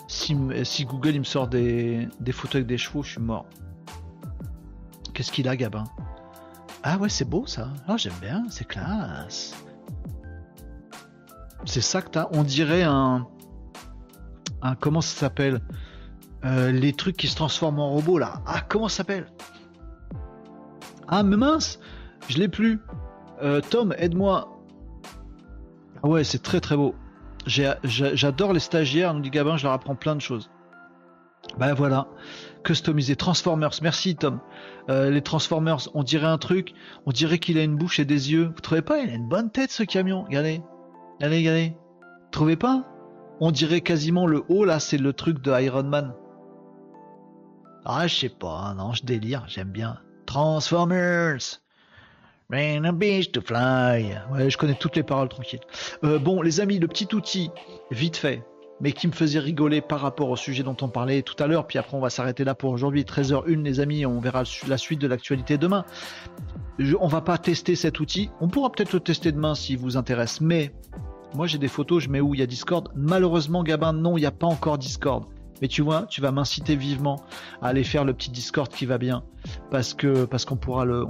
Si, 0.08 0.36
si 0.64 0.84
Google 0.84 1.10
il 1.10 1.20
me 1.20 1.24
sort 1.24 1.48
des, 1.48 2.08
des 2.20 2.32
photos 2.32 2.56
avec 2.56 2.66
des 2.66 2.78
chevaux, 2.78 3.02
je 3.02 3.12
suis 3.12 3.20
mort. 3.20 3.46
Qu'est-ce 5.16 5.32
qu'il 5.32 5.48
a, 5.48 5.56
Gabin? 5.56 5.84
Ah 6.82 6.98
ouais, 6.98 7.08
c'est 7.08 7.24
beau 7.24 7.46
ça. 7.46 7.70
Ah, 7.88 7.96
j'aime 7.96 8.12
bien, 8.20 8.44
c'est 8.50 8.68
classe. 8.68 9.54
C'est 11.64 11.80
ça 11.80 12.02
que 12.02 12.10
t'as. 12.10 12.28
On 12.32 12.42
dirait 12.42 12.82
un. 12.82 13.26
un 14.60 14.74
comment 14.74 15.00
ça 15.00 15.18
s'appelle? 15.18 15.62
Euh, 16.44 16.70
Les 16.70 16.92
trucs 16.92 17.16
qui 17.16 17.28
se 17.28 17.34
transforment 17.34 17.80
en 17.80 17.88
robot 17.92 18.18
là. 18.18 18.42
Ah, 18.46 18.60
comment 18.60 18.88
ça 18.88 18.98
s'appelle? 18.98 19.32
Ah, 21.08 21.22
mais 21.22 21.38
mince 21.38 21.80
Je 22.28 22.36
l'ai 22.36 22.48
plus. 22.48 22.78
Euh, 23.42 23.62
Tom, 23.62 23.94
aide-moi. 23.96 24.60
Ah 26.02 26.08
ouais, 26.08 26.24
c'est 26.24 26.42
très 26.42 26.60
très 26.60 26.76
beau. 26.76 26.94
J'adore 27.46 28.52
les 28.52 28.60
stagiaires, 28.60 29.14
nous 29.14 29.20
dit 29.20 29.30
Gabin, 29.30 29.56
je 29.56 29.64
leur 29.64 29.72
apprends 29.72 29.94
plein 29.96 30.14
de 30.14 30.20
choses. 30.20 30.50
Bah 31.58 31.72
voilà, 31.72 32.08
customiser 32.64 33.16
Transformers, 33.16 33.70
merci 33.80 34.14
Tom. 34.14 34.40
Euh, 34.88 35.10
les 35.10 35.22
Transformers, 35.22 35.88
on 35.94 36.02
dirait 36.02 36.26
un 36.26 36.38
truc, 36.38 36.72
on 37.06 37.10
dirait 37.10 37.38
qu'il 37.38 37.58
a 37.58 37.62
une 37.62 37.76
bouche 37.76 37.98
et 37.98 38.04
des 38.04 38.32
yeux. 38.32 38.52
Vous 38.54 38.60
trouvez 38.60 38.82
pas 38.82 38.98
Il 39.00 39.10
a 39.10 39.14
une 39.14 39.28
bonne 39.28 39.50
tête 39.50 39.70
ce 39.70 39.82
camion, 39.82 40.22
regardez. 40.24 40.62
Regardez. 41.20 41.74
Vous 42.00 42.30
trouvez 42.30 42.56
pas? 42.56 42.84
On 43.40 43.50
dirait 43.50 43.80
quasiment 43.80 44.26
le 44.26 44.44
haut 44.48 44.64
là, 44.64 44.80
c'est 44.80 44.98
le 44.98 45.12
truc 45.12 45.42
de 45.42 45.50
Iron 45.60 45.82
Man. 45.82 46.14
Ah, 47.84 48.06
je 48.06 48.14
sais 48.16 48.28
pas, 48.28 48.74
non, 48.76 48.92
je 48.92 49.04
délire, 49.04 49.44
j'aime 49.46 49.68
bien. 49.68 49.98
Transformers 50.26 51.60
Rain 52.48 52.84
a 52.84 52.92
beach 52.92 53.32
to 53.32 53.40
fly. 53.40 54.16
Ouais, 54.30 54.50
je 54.50 54.56
connais 54.56 54.74
toutes 54.74 54.96
les 54.96 55.02
paroles 55.02 55.28
tranquilles. 55.28 55.60
Euh, 56.04 56.18
bon, 56.18 56.42
les 56.42 56.60
amis, 56.60 56.78
le 56.78 56.86
petit 56.86 57.12
outil, 57.14 57.50
vite 57.90 58.16
fait, 58.16 58.44
mais 58.80 58.92
qui 58.92 59.06
me 59.06 59.12
faisait 59.12 59.38
rigoler 59.38 59.80
par 59.80 60.00
rapport 60.00 60.28
au 60.28 60.36
sujet 60.36 60.62
dont 60.62 60.76
on 60.82 60.88
parlait 60.88 61.22
tout 61.22 61.40
à 61.42 61.46
l'heure, 61.46 61.66
puis 61.66 61.78
après 61.78 61.96
on 61.96 62.00
va 62.00 62.10
s'arrêter 62.10 62.44
là 62.44 62.54
pour 62.54 62.70
aujourd'hui, 62.70 63.02
13h01 63.02 63.62
les 63.62 63.80
amis, 63.80 64.06
on 64.06 64.20
verra 64.20 64.42
la 64.68 64.78
suite 64.78 65.00
de 65.00 65.06
l'actualité 65.06 65.58
demain. 65.58 65.84
Je, 66.78 66.96
on 67.00 67.08
va 67.08 67.22
pas 67.22 67.38
tester 67.38 67.74
cet 67.74 68.00
outil, 68.00 68.30
on 68.40 68.48
pourra 68.48 68.70
peut-être 68.70 68.92
le 68.92 69.00
tester 69.00 69.32
demain 69.32 69.54
s'il 69.54 69.78
vous 69.78 69.96
intéresse, 69.96 70.40
mais 70.40 70.72
moi 71.34 71.46
j'ai 71.46 71.58
des 71.58 71.68
photos, 71.68 72.02
je 72.02 72.10
mets 72.10 72.20
où? 72.20 72.34
Il 72.34 72.40
y 72.40 72.42
a 72.42 72.46
Discord. 72.46 72.90
Malheureusement 72.94 73.62
Gabin, 73.62 73.92
non, 73.92 74.16
il 74.16 74.20
n'y 74.20 74.26
a 74.26 74.32
pas 74.32 74.46
encore 74.46 74.78
Discord. 74.78 75.24
Mais 75.62 75.68
tu 75.68 75.80
vois, 75.80 76.02
tu 76.02 76.20
vas 76.20 76.32
m'inciter 76.32 76.76
vivement 76.76 77.22
à 77.62 77.68
aller 77.68 77.82
faire 77.82 78.04
le 78.04 78.12
petit 78.12 78.30
Discord 78.30 78.68
qui 78.68 78.84
va 78.84 78.98
bien, 78.98 79.22
parce 79.70 79.94
que 79.94 80.26
parce 80.26 80.44
qu'on 80.44 80.56
pourra 80.56 80.84
le, 80.84 81.06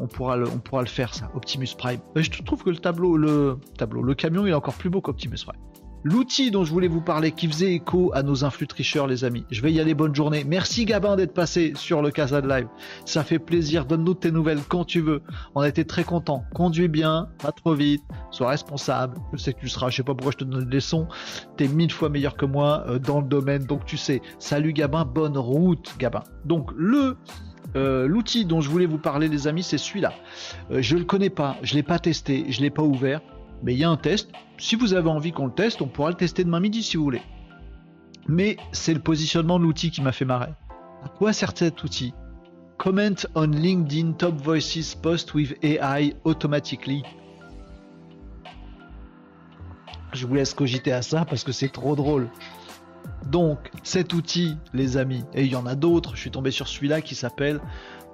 faire 0.86 1.14
ça. 1.14 1.30
Optimus 1.34 1.70
Prime. 1.76 1.98
je 2.14 2.42
trouve 2.44 2.62
que 2.62 2.70
le 2.70 2.76
tableau, 2.76 3.16
le 3.16 4.14
camion, 4.14 4.46
est 4.46 4.52
encore 4.52 4.74
plus 4.74 4.88
beau 4.88 5.00
qu'Optimus 5.00 5.38
Prime. 5.44 5.60
L'outil 6.08 6.52
dont 6.52 6.62
je 6.62 6.70
voulais 6.70 6.86
vous 6.86 7.00
parler, 7.00 7.32
qui 7.32 7.48
faisait 7.48 7.72
écho 7.72 8.12
à 8.14 8.22
nos 8.22 8.44
influx 8.44 8.68
tricheurs, 8.68 9.08
les 9.08 9.24
amis. 9.24 9.44
Je 9.50 9.60
vais 9.60 9.72
y 9.72 9.80
aller, 9.80 9.92
bonne 9.92 10.14
journée. 10.14 10.44
Merci 10.44 10.84
Gabin 10.84 11.16
d'être 11.16 11.34
passé 11.34 11.72
sur 11.74 12.00
le 12.00 12.12
Casa 12.12 12.40
Live. 12.40 12.68
Ça 13.04 13.24
fait 13.24 13.40
plaisir. 13.40 13.86
Donne-nous 13.86 14.14
tes 14.14 14.30
nouvelles 14.30 14.60
quand 14.68 14.84
tu 14.84 15.00
veux. 15.00 15.20
On 15.56 15.62
a 15.62 15.68
été 15.68 15.84
très 15.84 16.04
contents. 16.04 16.44
Conduis 16.54 16.86
bien, 16.86 17.28
pas 17.42 17.50
trop 17.50 17.74
vite, 17.74 18.04
sois 18.30 18.50
responsable. 18.50 19.16
Je 19.32 19.38
sais 19.38 19.52
que 19.52 19.58
tu 19.58 19.68
seras, 19.68 19.90
je 19.90 19.96
sais 19.96 20.04
pas 20.04 20.14
pourquoi 20.14 20.30
je 20.30 20.36
te 20.36 20.44
donne 20.44 20.70
des 20.70 20.78
sons. 20.78 21.08
T'es 21.56 21.66
mille 21.66 21.90
fois 21.90 22.08
meilleur 22.08 22.36
que 22.36 22.46
moi 22.46 22.84
euh, 22.86 23.00
dans 23.00 23.20
le 23.20 23.26
domaine, 23.26 23.64
donc 23.64 23.84
tu 23.84 23.96
sais. 23.96 24.22
Salut 24.38 24.72
Gabin, 24.72 25.04
bonne 25.04 25.36
route 25.36 25.92
Gabin. 25.98 26.22
Donc 26.44 26.70
le 26.76 27.16
euh, 27.74 28.06
l'outil 28.06 28.44
dont 28.44 28.60
je 28.60 28.70
voulais 28.70 28.86
vous 28.86 28.98
parler, 28.98 29.26
les 29.26 29.48
amis, 29.48 29.64
c'est 29.64 29.76
celui-là. 29.76 30.12
Euh, 30.70 30.82
je 30.82 30.96
le 30.96 31.04
connais 31.04 31.30
pas, 31.30 31.56
je 31.62 31.74
l'ai 31.74 31.82
pas 31.82 31.98
testé, 31.98 32.46
je 32.48 32.60
l'ai 32.60 32.70
pas 32.70 32.84
ouvert 32.84 33.20
mais 33.62 33.74
il 33.74 33.78
y 33.78 33.84
a 33.84 33.90
un 33.90 33.96
test. 33.96 34.30
Si 34.58 34.76
vous 34.76 34.94
avez 34.94 35.08
envie 35.08 35.32
qu'on 35.32 35.46
le 35.46 35.52
teste, 35.52 35.82
on 35.82 35.86
pourra 35.86 36.10
le 36.10 36.16
tester 36.16 36.44
demain 36.44 36.60
midi 36.60 36.82
si 36.82 36.96
vous 36.96 37.04
voulez. 37.04 37.22
Mais 38.28 38.56
c'est 38.72 38.94
le 38.94 39.00
positionnement 39.00 39.58
de 39.58 39.64
l'outil 39.64 39.90
qui 39.90 40.02
m'a 40.02 40.12
fait 40.12 40.24
marrer. 40.24 40.52
À 41.04 41.08
quoi 41.08 41.32
sert 41.32 41.52
cet 41.54 41.82
outil? 41.84 42.12
Comment 42.78 43.14
on 43.34 43.46
LinkedIn 43.46 44.12
Top 44.12 44.36
Voices 44.40 44.94
Post 45.00 45.34
with 45.34 45.56
AI 45.62 46.14
automatically? 46.24 47.02
Je 50.12 50.26
vous 50.26 50.34
laisse 50.34 50.54
cogiter 50.54 50.92
à 50.92 51.02
ça 51.02 51.24
parce 51.24 51.44
que 51.44 51.52
c'est 51.52 51.68
trop 51.68 51.94
drôle. 51.94 52.28
Donc, 53.26 53.70
cet 53.82 54.12
outil, 54.14 54.56
les 54.72 54.96
amis, 54.96 55.24
et 55.34 55.44
il 55.44 55.52
y 55.52 55.56
en 55.56 55.66
a 55.66 55.74
d'autres, 55.74 56.14
je 56.14 56.20
suis 56.20 56.30
tombé 56.30 56.50
sur 56.50 56.68
celui-là 56.68 57.00
qui 57.00 57.14
s'appelle 57.14 57.60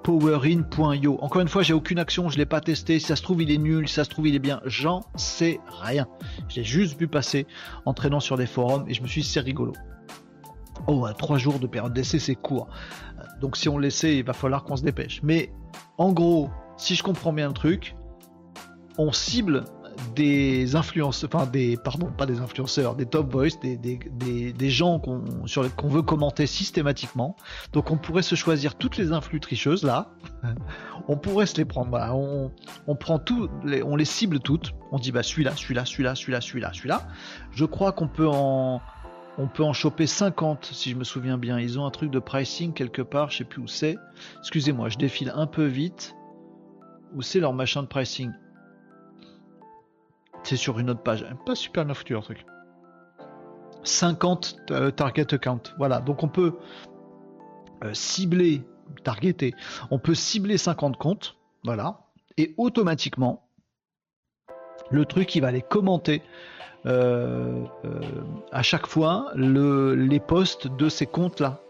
powerin.io. 0.03 1.17
Encore 1.21 1.41
une 1.41 1.47
fois, 1.47 1.63
j'ai 1.63 1.73
aucune 1.73 1.97
action, 1.97 2.29
je 2.29 2.37
l'ai 2.37 2.45
pas 2.45 2.61
testé. 2.61 2.99
Si 2.99 3.07
ça 3.07 3.15
se 3.15 3.21
trouve, 3.21 3.41
il 3.41 3.51
est 3.51 3.57
nul, 3.57 3.87
si 3.87 3.95
ça 3.95 4.03
se 4.03 4.09
trouve, 4.09 4.27
il 4.27 4.35
est 4.35 4.39
bien, 4.39 4.61
j'en 4.65 5.01
sais 5.15 5.59
rien. 5.81 6.07
J'ai 6.49 6.63
juste 6.63 6.99
vu 6.99 7.07
passer 7.07 7.47
en 7.85 7.93
traînant 7.93 8.19
sur 8.19 8.37
des 8.37 8.45
forums 8.45 8.85
et 8.87 8.93
je 8.93 9.01
me 9.01 9.07
suis 9.07 9.21
dit, 9.21 9.27
c'est 9.27 9.39
rigolo. 9.39 9.73
Oh, 10.87 11.07
trois 11.17 11.37
jours 11.37 11.59
de 11.59 11.67
période 11.67 11.93
d'essai, 11.93 12.19
c'est 12.19 12.35
court. 12.35 12.67
Donc 13.41 13.57
si 13.57 13.69
on 13.69 13.77
laissait, 13.77 14.17
il 14.17 14.25
va 14.25 14.33
falloir 14.33 14.63
qu'on 14.63 14.75
se 14.75 14.83
dépêche. 14.83 15.21
Mais 15.23 15.51
en 15.97 16.11
gros, 16.11 16.49
si 16.77 16.95
je 16.95 17.03
comprends 17.03 17.33
bien 17.33 17.47
le 17.47 17.53
truc, 17.53 17.95
on 18.97 19.11
cible 19.11 19.63
des 20.15 20.75
influenceurs, 20.75 21.29
enfin 21.33 21.45
des, 21.45 21.77
pardon, 21.77 22.07
pas 22.07 22.25
des 22.25 22.39
influenceurs, 22.39 22.95
des 22.95 23.05
top 23.05 23.31
voice, 23.31 23.59
des, 23.61 24.69
gens 24.69 24.99
qu'on 24.99 25.87
veut 25.87 26.01
commenter 26.01 26.47
systématiquement. 26.47 27.35
Donc 27.71 27.91
on 27.91 27.97
pourrait 27.97 28.21
se 28.21 28.35
choisir 28.35 28.75
toutes 28.75 28.97
les 28.97 29.11
influx 29.11 29.39
tricheuses 29.39 29.83
là. 29.83 30.09
on 31.07 31.17
pourrait 31.17 31.45
se 31.45 31.57
les 31.57 31.65
prendre. 31.65 31.97
on, 32.87 32.95
prend 32.95 33.19
tout, 33.19 33.49
les, 33.63 33.83
on 33.83 33.95
les 33.95 34.05
cible 34.05 34.39
toutes. 34.39 34.73
On 34.91 34.99
dit 34.99 35.11
bah 35.11 35.23
celui-là, 35.23 35.55
celui-là, 35.55 35.85
celui-là, 35.85 36.15
celui-là, 36.15 36.41
celui-là, 36.41 36.71
celui-là. 36.73 37.01
Je 37.51 37.65
crois 37.65 37.91
qu'on 37.91 38.07
peut 38.07 38.27
en 38.27 38.81
peut 39.53 39.63
en 39.63 39.73
choper 39.73 40.07
50 40.07 40.69
si 40.71 40.91
je 40.91 40.95
me 40.95 41.03
souviens 41.03 41.37
bien. 41.37 41.59
Ils 41.59 41.79
ont 41.79 41.85
un 41.85 41.91
truc 41.91 42.11
de 42.11 42.19
pricing 42.19 42.73
quelque 42.73 43.01
part, 43.01 43.31
je 43.31 43.37
sais 43.37 43.43
plus 43.43 43.61
où 43.61 43.67
c'est. 43.67 43.97
Excusez-moi, 44.39 44.89
je 44.89 44.97
défile 44.97 45.31
un 45.35 45.47
peu 45.47 45.65
vite. 45.65 46.15
Où 47.15 47.21
c'est 47.21 47.39
leur 47.39 47.53
machin 47.53 47.83
de 47.83 47.87
pricing? 47.87 48.31
C'est 50.43 50.57
sur 50.57 50.79
une 50.79 50.89
autre 50.89 51.01
page. 51.01 51.25
Pas 51.45 51.55
super 51.55 51.85
neuf 51.85 52.03
le 52.07 52.21
truc. 52.21 52.45
50 53.83 54.57
euh, 54.71 54.91
target 54.91 55.33
account. 55.33 55.61
Voilà. 55.77 55.99
Donc 56.01 56.23
on 56.23 56.27
peut 56.27 56.57
euh, 57.83 57.93
cibler, 57.93 58.61
targeter. 59.03 59.53
On 59.91 59.99
peut 59.99 60.15
cibler 60.15 60.57
50 60.57 60.97
comptes. 60.97 61.37
Voilà. 61.63 62.01
Et 62.37 62.53
automatiquement, 62.57 63.47
le 64.89 65.05
truc, 65.05 65.35
il 65.35 65.41
va 65.41 65.51
les 65.51 65.61
commenter 65.61 66.21
euh, 66.85 67.63
à 68.51 68.61
chaque 68.63 68.87
fois 68.87 69.31
les 69.35 70.19
posts 70.19 70.67
de 70.67 70.89
ces 70.89 71.05
comptes-là. 71.05 71.62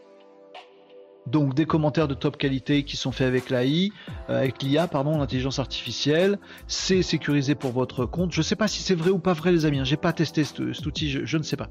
Donc 1.28 1.54
des 1.54 1.66
commentaires 1.66 2.08
de 2.08 2.14
top 2.14 2.38
qualité 2.38 2.84
qui 2.84 2.98
sont 2.98 3.12
faits 3.12 3.28
avec 3.28 3.50
l'AI, 3.50 3.92
euh, 4.30 4.40
avec 4.40 4.62
l'IA, 4.62 4.88
pardon, 4.88 5.18
l'intelligence 5.18 5.58
artificielle. 5.58 6.38
C'est 6.68 7.02
sécurisé 7.02 7.56
pour 7.56 7.72
votre 7.72 8.06
compte. 8.06 8.34
Je 8.34 8.40
ne 8.40 8.44
sais 8.44 8.58
pas 8.58 8.68
si 8.68 8.82
c'est 8.82 8.96
vrai 8.96 9.10
ou 9.10 9.20
pas 9.20 9.34
vrai, 9.34 9.52
les 9.52 9.66
amis. 9.66 9.80
Hein. 9.80 9.86
J'ai 9.86 9.98
pas 9.98 10.12
testé 10.12 10.44
cet, 10.44 10.60
outil, 10.86 11.10
je, 11.10 11.38
ne 11.38 11.44
sais 11.44 11.56
pas. 11.56 11.70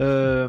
Euh, 0.00 0.48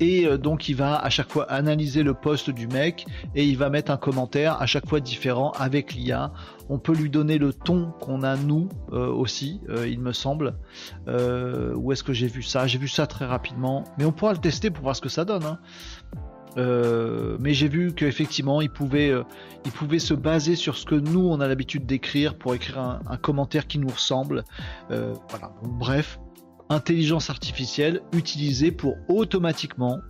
et 0.00 0.26
euh, 0.26 0.36
donc 0.36 0.68
il 0.68 0.74
va 0.74 0.96
à 0.96 1.10
chaque 1.10 1.30
fois 1.30 1.44
analyser 1.44 2.02
le 2.02 2.14
poste 2.14 2.50
du 2.50 2.66
mec 2.66 3.06
et 3.34 3.44
il 3.44 3.56
va 3.56 3.68
mettre 3.70 3.92
un 3.92 3.96
commentaire 3.96 4.60
à 4.60 4.66
chaque 4.66 4.88
fois 4.88 5.00
différent 5.00 5.52
avec 5.52 5.94
l'IA. 5.94 6.32
On 6.68 6.78
peut 6.78 6.94
lui 6.94 7.10
donner 7.10 7.38
le 7.38 7.52
ton 7.52 7.92
qu'on 8.00 8.24
a 8.24 8.36
nous 8.36 8.68
aussi, 8.90 9.60
il 9.86 10.00
me 10.00 10.12
semble. 10.12 10.56
où 11.06 11.92
est-ce 11.92 12.02
que 12.02 12.12
j'ai 12.12 12.26
vu 12.26 12.42
ça? 12.42 12.66
J'ai 12.66 12.78
vu 12.78 12.88
ça 12.88 13.06
très 13.06 13.24
rapidement, 13.24 13.84
mais 13.98 14.04
on 14.04 14.10
pourra 14.10 14.32
le 14.32 14.38
tester 14.38 14.70
pour 14.70 14.82
voir 14.82 14.96
ce 14.96 15.00
que 15.00 15.08
ça 15.08 15.24
donne. 15.24 15.44
Hein. 15.44 15.60
Euh, 16.56 17.36
mais 17.40 17.52
j'ai 17.52 17.68
vu 17.68 17.92
qu'effectivement, 17.92 18.60
il 18.60 18.70
pouvait, 18.70 19.10
euh, 19.10 19.22
il 19.64 19.72
pouvait 19.72 19.98
se 19.98 20.14
baser 20.14 20.56
sur 20.56 20.76
ce 20.76 20.86
que 20.86 20.94
nous, 20.94 21.28
on 21.28 21.40
a 21.40 21.48
l'habitude 21.48 21.86
d'écrire 21.86 22.34
pour 22.34 22.54
écrire 22.54 22.78
un, 22.78 23.16
commentaire 23.16 23.66
qui 23.66 23.78
nous 23.78 23.88
ressemble. 23.88 24.44
Euh, 24.90 25.14
voilà. 25.28 25.52
bref, 25.62 26.18
intelligence 26.68 27.30
artificielle 27.30 28.00
utilisée 28.12 28.70
pour 28.72 28.96
automatiquement 29.08 30.00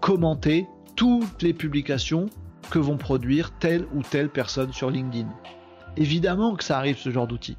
commenter 0.00 0.66
toutes 0.96 1.42
les 1.42 1.52
publications 1.52 2.26
que 2.70 2.78
vont 2.78 2.96
produire 2.96 3.52
telle 3.58 3.86
ou 3.94 4.02
telle 4.02 4.28
personne 4.28 4.72
sur 4.72 4.90
LinkedIn. 4.90 5.28
Évidemment 5.96 6.56
que 6.56 6.64
ça 6.64 6.78
arrive 6.78 6.96
ce 6.96 7.10
genre 7.10 7.28
d'outil. 7.28 7.56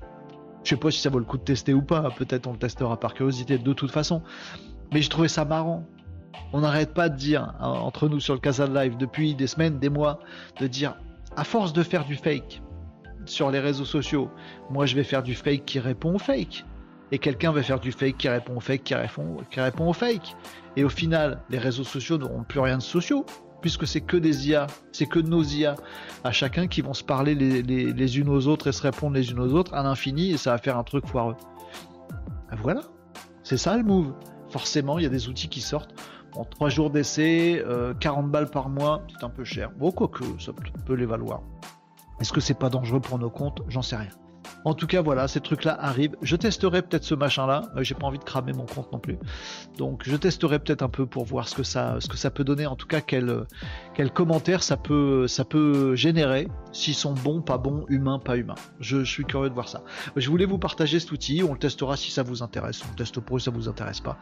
Je 0.63 0.69
sais 0.69 0.75
pas 0.75 0.91
si 0.91 0.99
ça 0.99 1.09
vaut 1.09 1.19
le 1.19 1.25
coup 1.25 1.37
de 1.37 1.43
tester 1.43 1.73
ou 1.73 1.81
pas, 1.81 2.09
peut-être 2.17 2.47
on 2.47 2.53
le 2.53 2.57
testera 2.57 2.99
par 2.99 3.13
curiosité 3.13 3.57
de 3.57 3.73
toute 3.73 3.91
façon. 3.91 4.21
Mais 4.91 5.01
je 5.01 5.09
trouvais 5.09 5.27
ça 5.27 5.45
marrant 5.45 5.85
on 6.51 6.61
n'arrête 6.61 6.93
pas 6.93 7.09
de 7.09 7.15
dire, 7.15 7.53
hein, 7.59 7.69
entre 7.69 8.07
nous 8.09 8.19
sur 8.19 8.33
le 8.33 8.39
Casa 8.39 8.67
Live, 8.67 8.97
depuis 8.97 9.35
des 9.35 9.47
semaines, 9.47 9.79
des 9.79 9.89
mois, 9.89 10.19
de 10.59 10.67
dire, 10.67 10.95
à 11.35 11.43
force 11.43 11.73
de 11.73 11.83
faire 11.83 12.05
du 12.05 12.15
fake 12.15 12.61
sur 13.25 13.51
les 13.51 13.59
réseaux 13.59 13.85
sociaux, 13.85 14.29
moi 14.69 14.85
je 14.85 14.95
vais 14.95 15.03
faire 15.03 15.23
du 15.23 15.33
fake 15.33 15.65
qui 15.65 15.79
répond 15.79 16.15
au 16.15 16.19
fake. 16.19 16.65
Et 17.11 17.19
quelqu'un 17.19 17.51
va 17.51 17.61
faire 17.61 17.79
du 17.79 17.91
fake 17.91 18.17
qui 18.17 18.27
répond 18.27 18.55
au 18.55 18.59
fake, 18.59 18.83
qui 18.83 18.95
répond, 18.95 19.37
qui 19.51 19.59
au 19.59 19.93
fake. 19.93 20.35
Et 20.75 20.83
au 20.83 20.89
final, 20.89 21.43
les 21.49 21.59
réseaux 21.59 21.83
sociaux 21.83 22.17
n'auront 22.17 22.43
plus 22.43 22.59
rien 22.59 22.77
de 22.77 22.81
sociaux, 22.81 23.25
puisque 23.61 23.85
c'est 23.85 24.01
que 24.01 24.17
des 24.17 24.49
IA, 24.49 24.67
c'est 24.91 25.05
que 25.05 25.19
nos 25.19 25.43
IA 25.43 25.75
à 26.23 26.31
chacun 26.31 26.67
qui 26.67 26.81
vont 26.81 26.93
se 26.93 27.03
parler 27.03 27.35
les, 27.35 28.19
unes 28.19 28.29
aux 28.29 28.47
autres 28.47 28.67
et 28.67 28.71
se 28.71 28.81
répondre 28.81 29.15
les 29.15 29.31
unes 29.31 29.39
aux 29.39 29.53
autres 29.53 29.73
à 29.73 29.83
l'infini, 29.83 30.31
et 30.31 30.37
ça 30.37 30.51
va 30.51 30.57
faire 30.57 30.77
un 30.77 30.83
truc 30.83 31.05
foireux. 31.05 31.35
voilà, 32.61 32.81
c'est 33.43 33.57
ça 33.57 33.77
le 33.77 33.83
move. 33.83 34.13
Forcément, 34.49 34.99
il 34.99 35.03
y 35.03 35.05
a 35.05 35.09
des 35.09 35.29
outils 35.29 35.49
qui 35.49 35.61
sortent. 35.61 35.93
Bon, 36.35 36.45
3 36.45 36.69
jours 36.69 36.89
d'essai, 36.89 37.63
40 37.99 38.31
balles 38.31 38.49
par 38.49 38.69
mois, 38.69 39.01
c'est 39.07 39.23
un 39.23 39.29
peu 39.29 39.43
cher. 39.43 39.71
Bon, 39.77 39.91
quoique, 39.91 40.23
ça 40.39 40.51
peut 40.85 40.93
les 40.95 41.05
valoir. 41.05 41.41
Est-ce 42.19 42.33
que 42.33 42.41
c'est 42.41 42.53
pas 42.53 42.69
dangereux 42.69 42.99
pour 42.99 43.19
nos 43.19 43.29
comptes? 43.29 43.61
J'en 43.67 43.81
sais 43.81 43.95
rien. 43.95 44.09
En 44.65 44.73
tout 44.73 44.87
cas, 44.87 45.01
voilà, 45.01 45.27
ces 45.27 45.41
trucs-là 45.41 45.77
arrivent. 45.79 46.15
Je 46.21 46.35
testerai 46.35 46.81
peut-être 46.81 47.03
ce 47.03 47.15
machin-là. 47.15 47.63
Euh, 47.75 47.83
j'ai 47.83 47.95
pas 47.95 48.07
envie 48.07 48.19
de 48.19 48.23
cramer 48.23 48.53
mon 48.53 48.65
compte 48.65 48.91
non 48.91 48.99
plus. 48.99 49.17
Donc, 49.77 50.03
je 50.05 50.15
testerai 50.15 50.59
peut-être 50.59 50.81
un 50.81 50.89
peu 50.89 51.05
pour 51.05 51.25
voir 51.25 51.47
ce 51.47 51.55
que 51.55 51.63
ça, 51.63 51.97
ce 51.99 52.07
que 52.07 52.17
ça 52.17 52.31
peut 52.31 52.43
donner. 52.43 52.65
En 52.65 52.75
tout 52.75 52.87
cas, 52.87 53.01
quel, 53.01 53.45
quel 53.93 54.11
commentaire 54.11 54.63
ça 54.63 54.77
peut, 54.77 55.27
ça 55.27 55.45
peut 55.45 55.95
générer. 55.95 56.47
S'ils 56.71 56.95
sont 56.95 57.13
bons, 57.13 57.41
pas 57.41 57.57
bons, 57.57 57.85
humains, 57.89 58.19
pas 58.19 58.37
humains. 58.37 58.55
Je, 58.79 59.03
suis 59.03 59.25
curieux 59.25 59.49
de 59.49 59.53
voir 59.53 59.67
ça. 59.67 59.83
Je 60.15 60.29
voulais 60.29 60.45
vous 60.45 60.57
partager 60.57 60.99
cet 60.99 61.11
outil. 61.11 61.43
On 61.47 61.53
le 61.53 61.59
testera 61.59 61.97
si 61.97 62.11
ça 62.11 62.23
vous 62.23 62.41
intéresse. 62.41 62.81
On 62.85 62.89
le 62.91 62.95
teste 62.95 63.19
pour 63.19 63.37
eux, 63.37 63.39
ça 63.39 63.51
vous 63.51 63.69
intéresse 63.69 63.99
pas. 63.99 64.17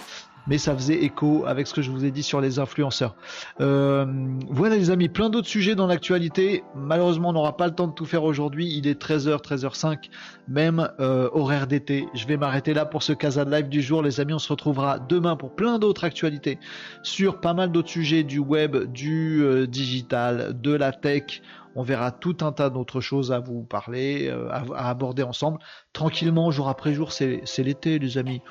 Mais 0.47 0.57
ça 0.57 0.75
faisait 0.75 1.03
écho 1.03 1.45
avec 1.45 1.67
ce 1.67 1.73
que 1.73 1.81
je 1.81 1.91
vous 1.91 2.03
ai 2.03 2.11
dit 2.11 2.23
sur 2.23 2.41
les 2.41 2.59
influenceurs. 2.59 3.15
Euh, 3.59 4.05
voilà, 4.49 4.75
les 4.75 4.89
amis, 4.89 5.07
plein 5.07 5.29
d'autres 5.29 5.47
sujets 5.47 5.75
dans 5.75 5.87
l'actualité. 5.87 6.63
Malheureusement, 6.75 7.29
on 7.29 7.33
n'aura 7.33 7.55
pas 7.57 7.67
le 7.67 7.75
temps 7.75 7.87
de 7.87 7.93
tout 7.93 8.05
faire 8.05 8.23
aujourd'hui. 8.23 8.73
Il 8.75 8.87
est 8.87 8.99
13h, 8.99 9.41
13h05 9.41 10.09
même 10.47 10.89
euh, 10.99 11.29
horaire 11.33 11.67
d'été. 11.67 12.07
Je 12.13 12.25
vais 12.27 12.37
m'arrêter 12.37 12.73
là 12.73 12.85
pour 12.85 13.03
ce 13.03 13.13
Casa 13.13 13.45
de 13.45 13.51
Live 13.51 13.69
du 13.69 13.81
jour, 13.81 14.01
les 14.01 14.19
amis. 14.19 14.33
On 14.33 14.39
se 14.39 14.49
retrouvera 14.49 14.99
demain 14.99 15.35
pour 15.35 15.55
plein 15.55 15.79
d'autres 15.79 16.03
actualités 16.03 16.59
sur 17.03 17.39
pas 17.39 17.53
mal 17.53 17.71
d'autres 17.71 17.89
sujets 17.89 18.23
du 18.23 18.39
web, 18.39 18.77
du 18.91 19.43
euh, 19.43 19.67
digital, 19.67 20.59
de 20.59 20.71
la 20.71 20.91
tech. 20.91 21.41
On 21.75 21.83
verra 21.83 22.11
tout 22.11 22.37
un 22.41 22.51
tas 22.51 22.69
d'autres 22.69 23.01
choses 23.01 23.31
à 23.31 23.39
vous 23.39 23.63
parler, 23.63 24.27
euh, 24.29 24.49
à, 24.51 24.89
aborder 24.89 25.23
ensemble. 25.23 25.59
Tranquillement, 25.93 26.51
jour 26.51 26.67
après 26.67 26.93
jour, 26.93 27.11
c'est 27.11 27.41
l'été, 27.59 27.99
les 27.99 28.17
amis. 28.17 28.41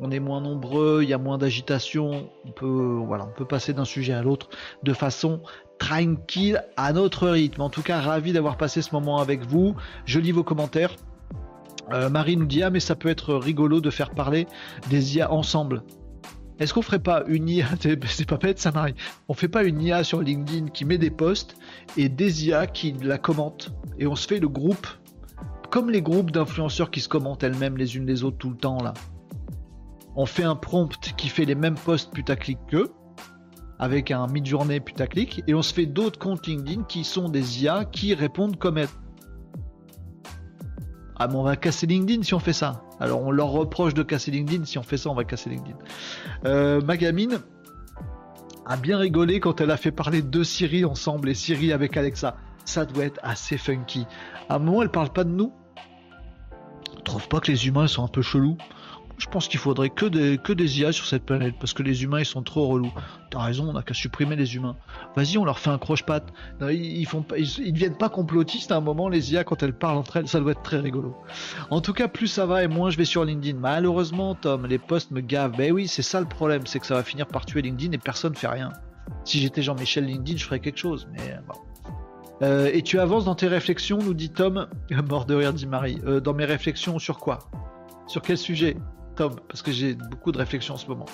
On 0.00 0.10
est 0.10 0.18
moins 0.18 0.40
nombreux, 0.40 1.00
il 1.04 1.08
y 1.08 1.12
a 1.12 1.18
moins 1.18 1.38
d'agitation. 1.38 2.28
On 2.44 2.50
peut, 2.50 2.66
voilà, 3.06 3.26
on 3.26 3.32
peut 3.32 3.44
passer 3.44 3.72
d'un 3.72 3.84
sujet 3.84 4.12
à 4.12 4.22
l'autre 4.22 4.48
de 4.82 4.92
façon 4.92 5.40
tranquille 5.78 6.62
à 6.76 6.92
notre 6.92 7.28
rythme. 7.28 7.60
En 7.60 7.70
tout 7.70 7.82
cas, 7.82 8.00
ravi 8.00 8.32
d'avoir 8.32 8.56
passé 8.56 8.82
ce 8.82 8.92
moment 8.92 9.18
avec 9.18 9.44
vous. 9.46 9.74
Je 10.06 10.18
lis 10.18 10.32
vos 10.32 10.44
commentaires. 10.44 10.96
Euh, 11.92 12.08
Marie 12.08 12.36
nous 12.36 12.46
dit 12.46 12.62
ah 12.62 12.70
mais 12.70 12.80
ça 12.80 12.94
peut 12.94 13.08
être 13.08 13.34
rigolo 13.34 13.80
de 13.80 13.90
faire 13.90 14.10
parler 14.10 14.46
des 14.88 15.16
IA 15.16 15.30
ensemble. 15.30 15.82
Est-ce 16.58 16.72
qu'on 16.72 16.82
ferait 16.82 17.00
pas 17.00 17.24
une 17.26 17.48
IA 17.48 17.66
C'est 17.80 18.28
pas 18.28 18.36
bête 18.36 18.58
ça 18.58 18.72
Marie. 18.72 18.94
On 19.28 19.34
fait 19.34 19.48
pas 19.48 19.64
une 19.64 19.82
IA 19.82 20.04
sur 20.04 20.22
LinkedIn 20.22 20.68
qui 20.68 20.84
met 20.84 20.98
des 20.98 21.10
posts 21.10 21.56
et 21.96 22.08
des 22.08 22.46
IA 22.46 22.66
qui 22.66 22.92
la 23.02 23.18
commentent 23.18 23.72
et 23.98 24.06
on 24.06 24.16
se 24.16 24.26
fait 24.26 24.40
le 24.40 24.48
groupe 24.48 24.86
comme 25.70 25.90
les 25.90 26.02
groupes 26.02 26.30
d'influenceurs 26.30 26.90
qui 26.90 27.00
se 27.00 27.08
commentent 27.08 27.42
elles-mêmes 27.42 27.76
les 27.76 27.96
unes 27.96 28.06
les 28.06 28.22
autres 28.22 28.38
tout 28.38 28.50
le 28.50 28.56
temps 28.56 28.82
là. 28.82 28.94
On 30.16 30.26
fait 30.26 30.44
un 30.44 30.54
prompt 30.54 30.96
qui 31.16 31.28
fait 31.28 31.44
les 31.44 31.56
mêmes 31.56 31.74
posts 31.74 32.12
putaclic 32.12 32.58
qu'eux 32.68 32.92
avec 33.84 34.10
un 34.10 34.26
mid-journée 34.26 34.80
putaclic 34.80 35.44
et 35.46 35.54
on 35.54 35.60
se 35.60 35.74
fait 35.74 35.84
d'autres 35.84 36.18
comptes 36.18 36.46
LinkedIn 36.46 36.84
qui 36.84 37.04
sont 37.04 37.28
des 37.28 37.62
IA 37.62 37.84
qui 37.84 38.14
répondent 38.14 38.56
comme 38.56 38.78
elles. 38.78 38.88
Ah 41.16 41.28
mais 41.28 41.34
on 41.34 41.42
va 41.42 41.54
casser 41.56 41.86
LinkedIn 41.86 42.22
si 42.22 42.32
on 42.32 42.38
fait 42.38 42.54
ça. 42.54 42.82
Alors 42.98 43.20
on 43.22 43.30
leur 43.30 43.48
reproche 43.48 43.92
de 43.92 44.02
casser 44.02 44.30
LinkedIn, 44.30 44.64
si 44.64 44.78
on 44.78 44.82
fait 44.82 44.96
ça 44.96 45.10
on 45.10 45.14
va 45.14 45.24
casser 45.24 45.50
LinkedIn. 45.50 45.76
Euh, 46.46 46.80
Magamine 46.80 47.40
a 48.64 48.78
bien 48.78 48.96
rigolé 48.96 49.38
quand 49.38 49.60
elle 49.60 49.70
a 49.70 49.76
fait 49.76 49.92
parler 49.92 50.22
deux 50.22 50.44
Siri 50.44 50.86
ensemble 50.86 51.28
et 51.28 51.34
Siri 51.34 51.70
avec 51.70 51.94
Alexa. 51.98 52.36
Ça 52.64 52.86
doit 52.86 53.04
être 53.04 53.20
assez 53.22 53.58
funky. 53.58 54.06
À 54.48 54.54
un 54.54 54.58
moment 54.60 54.80
elle 54.80 54.90
parle 54.90 55.10
pas 55.10 55.24
de 55.24 55.30
nous. 55.30 55.52
Je 56.96 57.02
trouve 57.02 57.28
pas 57.28 57.40
que 57.40 57.52
les 57.52 57.66
humains 57.66 57.86
sont 57.86 58.02
un 58.02 58.08
peu 58.08 58.22
chelous 58.22 58.56
je 59.18 59.26
pense 59.26 59.48
qu'il 59.48 59.60
faudrait 59.60 59.90
que 59.90 60.06
des, 60.06 60.80
IA 60.80 60.92
sur 60.92 61.06
cette 61.06 61.24
planète 61.24 61.54
parce 61.58 61.72
que 61.72 61.82
les 61.82 62.02
humains 62.02 62.20
ils 62.20 62.26
sont 62.26 62.42
trop 62.42 62.66
relous. 62.66 62.92
T'as 63.30 63.40
raison, 63.40 63.68
on 63.68 63.72
n'a 63.72 63.82
qu'à 63.82 63.94
supprimer 63.94 64.36
les 64.36 64.56
humains. 64.56 64.76
Vas-y, 65.16 65.38
on 65.38 65.44
leur 65.44 65.58
fait 65.58 65.70
un 65.70 65.78
croche-patte. 65.78 66.32
Ils, 66.60 67.06
font 67.06 67.24
ils, 67.36 67.72
deviennent 67.72 67.96
pas 67.96 68.08
complotistes 68.08 68.72
à 68.72 68.76
un 68.76 68.80
moment, 68.80 69.08
les 69.08 69.32
IA, 69.32 69.44
quand 69.44 69.62
elles 69.62 69.76
parlent 69.76 69.98
entre 69.98 70.16
elles, 70.18 70.28
ça 70.28 70.40
doit 70.40 70.52
être 70.52 70.62
très 70.62 70.80
rigolo. 70.80 71.16
En 71.70 71.80
tout 71.80 71.92
cas, 71.92 72.08
plus 72.08 72.26
ça 72.26 72.46
va 72.46 72.64
et 72.64 72.68
moins 72.68 72.90
je 72.90 72.96
vais 72.96 73.04
sur 73.04 73.24
LinkedIn. 73.24 73.58
Malheureusement, 73.58 74.34
Tom, 74.34 74.66
les 74.66 74.78
posts 74.78 75.10
me 75.10 75.20
gavent. 75.20 75.56
Ben 75.56 75.72
oui, 75.72 75.88
c'est 75.88 76.02
ça 76.02 76.20
le 76.20 76.26
problème, 76.26 76.66
c'est 76.66 76.80
que 76.80 76.86
ça 76.86 76.94
va 76.94 77.02
finir 77.02 77.26
par 77.26 77.46
tuer 77.46 77.62
LinkedIn 77.62 77.92
et 77.92 77.98
personne 77.98 78.34
fait 78.34 78.48
rien. 78.48 78.72
Si 79.24 79.38
j'étais 79.38 79.62
Jean-Michel 79.62 80.06
LinkedIn, 80.06 80.38
je 80.38 80.44
ferais 80.44 80.60
quelque 80.60 80.78
chose, 80.78 81.06
mais 81.12 81.38
bon. 81.46 81.54
Euh, 82.42 82.70
et 82.72 82.82
tu 82.82 82.98
avances 82.98 83.24
dans 83.24 83.34
tes 83.34 83.46
réflexions, 83.46 83.98
nous 83.98 84.14
dit 84.14 84.30
Tom. 84.30 84.66
Mort 85.08 85.24
de 85.24 85.34
rire, 85.34 85.52
dit 85.52 85.66
Marie. 85.66 86.00
Euh, 86.04 86.20
dans 86.20 86.34
mes 86.34 86.44
réflexions 86.44 86.98
sur 86.98 87.18
quoi? 87.18 87.38
Sur 88.06 88.22
quel 88.22 88.38
sujet? 88.38 88.76
Tom, 89.14 89.36
parce 89.48 89.62
que 89.62 89.72
j'ai 89.72 89.94
beaucoup 89.94 90.32
de 90.32 90.38
réflexions 90.38 90.74
en 90.74 90.78
ce 90.78 90.86
moment. 90.86 91.06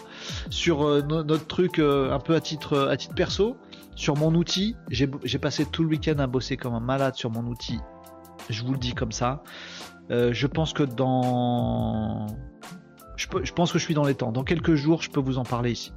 Sur 0.50 0.82
euh, 0.82 1.02
notre 1.02 1.46
truc 1.46 1.78
euh, 1.78 2.12
un 2.12 2.18
peu 2.18 2.34
à 2.34 2.40
titre, 2.40 2.88
à 2.90 2.96
titre 2.96 3.14
perso, 3.14 3.56
sur 3.94 4.16
mon 4.16 4.34
outil, 4.34 4.76
j'ai 4.88 5.38
passé 5.38 5.66
tout 5.66 5.82
le 5.82 5.90
week-end 5.90 6.18
à 6.18 6.26
bosser 6.26 6.56
comme 6.56 6.74
un 6.74 6.80
malade 6.80 7.14
sur 7.14 7.30
mon 7.30 7.46
outil. 7.46 7.78
Je 8.48 8.64
vous 8.64 8.72
le 8.72 8.78
dis 8.78 8.94
comme 8.94 9.12
ça. 9.12 9.42
Euh, 10.10 10.32
je 10.32 10.46
pense 10.46 10.72
que 10.72 10.82
dans. 10.82 12.26
Je, 13.16 13.26
je, 13.42 13.52
pense 13.52 13.72
que 13.72 13.78
je 13.78 13.84
suis 13.84 13.94
dans 13.94 14.04
les 14.04 14.14
temps. 14.14 14.32
Dans 14.32 14.44
quelques 14.44 14.74
jours, 14.74 15.02
je 15.02 15.10
peux 15.10 15.20
vous 15.20 15.38
en 15.38 15.44
parler 15.44 15.72
ici. 15.72 15.92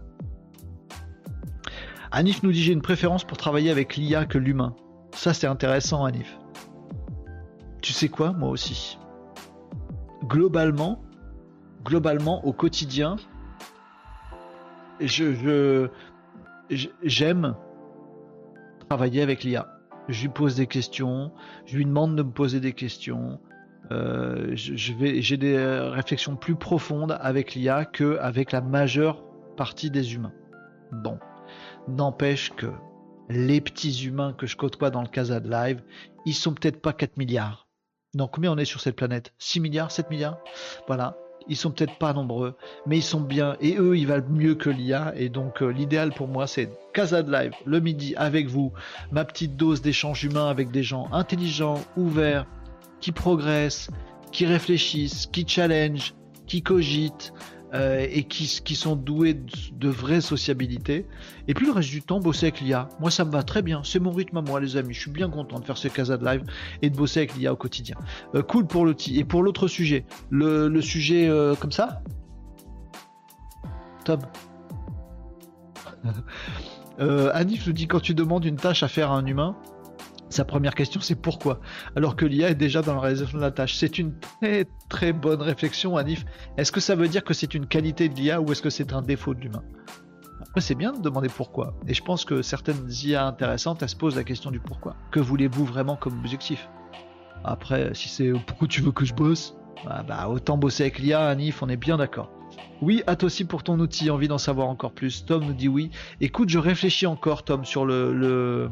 Anif 2.11 2.43
nous 2.43 2.51
dit 2.51 2.61
j'ai 2.61 2.73
une 2.73 2.81
préférence 2.81 3.23
pour 3.23 3.37
travailler 3.37 3.71
avec 3.71 3.95
l'IA 3.95 4.25
que 4.25 4.37
l'humain. 4.37 4.75
Ça 5.15 5.33
c'est 5.33 5.47
intéressant 5.47 6.05
Anif. 6.05 6.37
Tu 7.81 7.91
sais 7.91 8.07
quoi 8.07 8.33
Moi 8.33 8.49
aussi? 8.49 8.99
Globalement, 10.25 11.01
globalement 11.83 12.45
au 12.45 12.53
quotidien, 12.53 13.17
je, 14.99 15.89
j'aime 17.03 17.55
travailler 18.87 19.21
avec 19.21 19.43
l'IA. 19.43 19.67
Je 20.09 20.23
lui 20.23 20.29
pose 20.29 20.55
des 20.55 20.67
questions, 20.67 21.31
je 21.65 21.77
lui 21.77 21.85
demande 21.85 22.15
de 22.15 22.23
me 22.23 22.31
poser 22.31 22.59
des 22.59 22.73
questions. 22.73 23.39
Euh, 23.91 24.51
j'ai 24.53 25.37
des 25.37 25.57
réflexions 25.57 26.35
plus 26.35 26.55
profondes 26.55 27.17
avec 27.19 27.53
l'IA 27.53 27.85
que 27.85 28.17
avec 28.19 28.51
la 28.51 28.61
majeure 28.61 29.23
partie 29.55 29.91
des 29.91 30.15
humains. 30.15 30.33
Bon, 30.91 31.19
n'empêche 31.87 32.53
que 32.55 32.67
les 33.29 33.61
petits 33.61 34.05
humains 34.05 34.33
que 34.33 34.45
je 34.45 34.57
côtoie 34.57 34.89
dans 34.89 35.01
le 35.01 35.07
Casa 35.07 35.39
de 35.39 35.49
Live, 35.49 35.81
ils 36.25 36.33
sont 36.33 36.53
peut-être 36.53 36.81
pas 36.81 36.93
4 36.93 37.17
milliards. 37.17 37.67
Donc 38.13 38.31
combien 38.31 38.51
on 38.51 38.57
est 38.57 38.65
sur 38.65 38.79
cette 38.79 38.95
planète 38.95 39.33
6 39.39 39.59
milliards 39.59 39.91
7 39.91 40.09
milliards? 40.09 40.37
Voilà 40.87 41.17
ils 41.47 41.55
sont 41.55 41.71
peut-être 41.71 41.97
pas 41.97 42.13
nombreux, 42.13 42.55
mais 42.85 42.97
ils 42.97 43.03
sont 43.03 43.21
bien. 43.21 43.55
Et 43.61 43.77
eux 43.77 43.97
ils 43.97 44.07
valent 44.07 44.27
mieux 44.29 44.55
que 44.55 44.69
l'IA. 44.69 45.13
Et 45.15 45.29
donc 45.29 45.61
euh, 45.61 45.67
l'idéal 45.69 46.11
pour 46.13 46.27
moi 46.27 46.47
c'est 46.47 46.69
Casa 46.93 47.23
de 47.23 47.31
Live 47.31 47.53
le 47.65 47.79
midi 47.79 48.13
avec 48.15 48.47
vous, 48.47 48.71
ma 49.11 49.25
petite 49.25 49.55
dose 49.55 49.81
d'échange 49.81 50.23
humain 50.23 50.49
avec 50.49 50.71
des 50.71 50.83
gens 50.83 51.07
intelligents, 51.11 51.81
ouverts, 51.97 52.45
qui 53.01 53.11
progressent, 53.11 53.89
qui 54.31 54.45
réfléchissent, 54.45 55.27
qui 55.27 55.47
challenge, 55.47 56.13
qui 56.47 56.61
cogitent, 56.61 57.33
euh, 57.73 58.05
et 58.09 58.23
qui, 58.23 58.75
sont 58.75 58.95
doués 58.95 59.33
de, 59.33 59.89
vraie 59.89 60.21
sociabilité. 60.21 61.07
Et 61.47 61.53
puis 61.53 61.65
le 61.65 61.71
reste 61.71 61.89
du 61.89 62.01
temps, 62.03 62.19
bosser 62.19 62.47
avec 62.47 62.61
l'IA. 62.61 62.87
Moi, 62.99 63.09
ça 63.09 63.25
me 63.25 63.31
va 63.31 63.41
très 63.41 63.63
bien. 63.63 63.81
C'est 63.83 63.99
mon 63.99 64.11
rythme 64.11 64.37
à 64.37 64.41
moi, 64.41 64.59
les 64.59 64.77
amis. 64.77 64.93
Je 64.93 65.01
suis 65.01 65.11
bien 65.11 65.29
content 65.29 65.59
de 65.59 65.65
faire 65.65 65.77
ce 65.77 65.87
casa 65.87 66.17
de 66.17 66.25
live 66.25 66.43
et 66.81 66.89
de 66.89 66.95
bosser 66.95 67.21
avec 67.21 67.35
l'IA 67.35 67.51
au 67.51 67.55
quotidien. 67.55 67.95
Euh, 68.35 68.43
cool 68.43 68.67
pour 68.67 68.85
l'outil. 68.85 69.17
Et 69.17 69.23
pour 69.23 69.41
l'autre 69.41 69.67
sujet, 69.67 70.05
le, 70.29 70.81
sujet 70.81 71.27
euh, 71.27 71.55
comme 71.55 71.71
ça? 71.71 72.03
Tom 74.05 74.19
Anif 76.99 77.65
nous 77.65 77.73
dit 77.73 77.87
quand 77.87 78.01
tu 78.01 78.13
demandes 78.13 78.45
une 78.45 78.57
tâche 78.57 78.83
à 78.83 78.87
faire 78.87 79.11
à 79.11 79.15
un 79.15 79.25
humain, 79.25 79.55
sa 80.33 80.45
première 80.45 80.75
question, 80.75 80.99
c'est 81.01 81.15
pourquoi? 81.15 81.59
Alors 81.95 82.15
que 82.15 82.25
l'IA 82.25 82.49
est 82.49 82.55
déjà 82.55 82.81
dans 82.81 82.95
la 82.95 82.99
réalisation 82.99 83.37
de 83.37 83.43
la 83.43 83.51
tâche. 83.51 83.75
C'est 83.75 83.97
une 83.97 84.13
très 84.41 84.65
très 84.89 85.13
bonne 85.13 85.41
réflexion, 85.41 85.95
Anif. 85.95 86.25
Est-ce 86.57 86.71
que 86.71 86.79
ça 86.79 86.95
veut 86.95 87.07
dire 87.07 87.23
que 87.23 87.33
c'est 87.33 87.53
une 87.53 87.67
qualité 87.67 88.09
de 88.09 88.15
l'IA 88.15 88.41
ou 88.41 88.51
est-ce 88.51 88.61
que 88.61 88.69
c'est 88.69 88.93
un 88.93 89.01
défaut 89.01 89.33
de 89.33 89.41
l'humain? 89.41 89.63
Après, 90.41 90.61
c'est 90.61 90.75
bien 90.75 90.91
de 90.91 90.99
demander 90.99 91.29
pourquoi. 91.29 91.75
Et 91.87 91.93
je 91.93 92.03
pense 92.03 92.25
que 92.25 92.41
certaines 92.41 92.89
IA 93.03 93.25
intéressantes, 93.25 93.81
elles 93.81 93.89
se 93.89 93.95
posent 93.95 94.15
la 94.15 94.23
question 94.23 94.51
du 94.51 94.59
pourquoi. 94.59 94.95
Que 95.11 95.19
voulez-vous 95.19 95.65
vraiment 95.65 95.95
comme 95.95 96.19
objectif? 96.19 96.69
Après, 97.43 97.93
si 97.93 98.09
c'est 98.09 98.31
pourquoi 98.45 98.67
tu 98.67 98.81
veux 98.81 98.91
que 98.91 99.05
je 99.05 99.13
bosse? 99.13 99.55
Bah, 99.85 100.03
bah, 100.07 100.29
autant 100.29 100.57
bosser 100.57 100.83
avec 100.83 100.99
l'IA, 100.99 101.27
Anif, 101.27 101.61
on 101.61 101.69
est 101.69 101.77
bien 101.77 101.97
d'accord. 101.97 102.31
Oui, 102.81 103.03
à 103.07 103.15
toi 103.15 103.27
aussi 103.27 103.45
pour 103.45 103.63
ton 103.63 103.79
outil, 103.79 104.09
envie 104.09 104.27
d'en 104.27 104.37
savoir 104.37 104.67
encore 104.67 104.91
plus. 104.91 105.25
Tom 105.25 105.45
nous 105.45 105.53
dit 105.53 105.67
oui. 105.67 105.89
Écoute, 106.21 106.49
je 106.49 106.59
réfléchis 106.59 107.05
encore, 107.05 107.43
Tom, 107.43 107.65
sur 107.65 107.85
le 107.85 108.69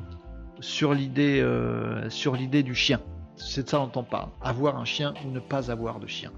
sur 0.61 0.93
l'idée 0.93 1.41
euh, 1.41 2.09
sur 2.09 2.35
l'idée 2.35 2.63
du 2.63 2.75
chien. 2.75 2.99
C'est 3.35 3.63
de 3.63 3.69
ça 3.69 3.77
dont 3.77 3.91
on 3.95 4.03
parle. 4.03 4.29
Avoir 4.41 4.77
un 4.77 4.85
chien 4.85 5.13
ou 5.25 5.31
ne 5.31 5.39
pas 5.39 5.71
avoir 5.71 5.99
de 5.99 6.07
chien. 6.07 6.31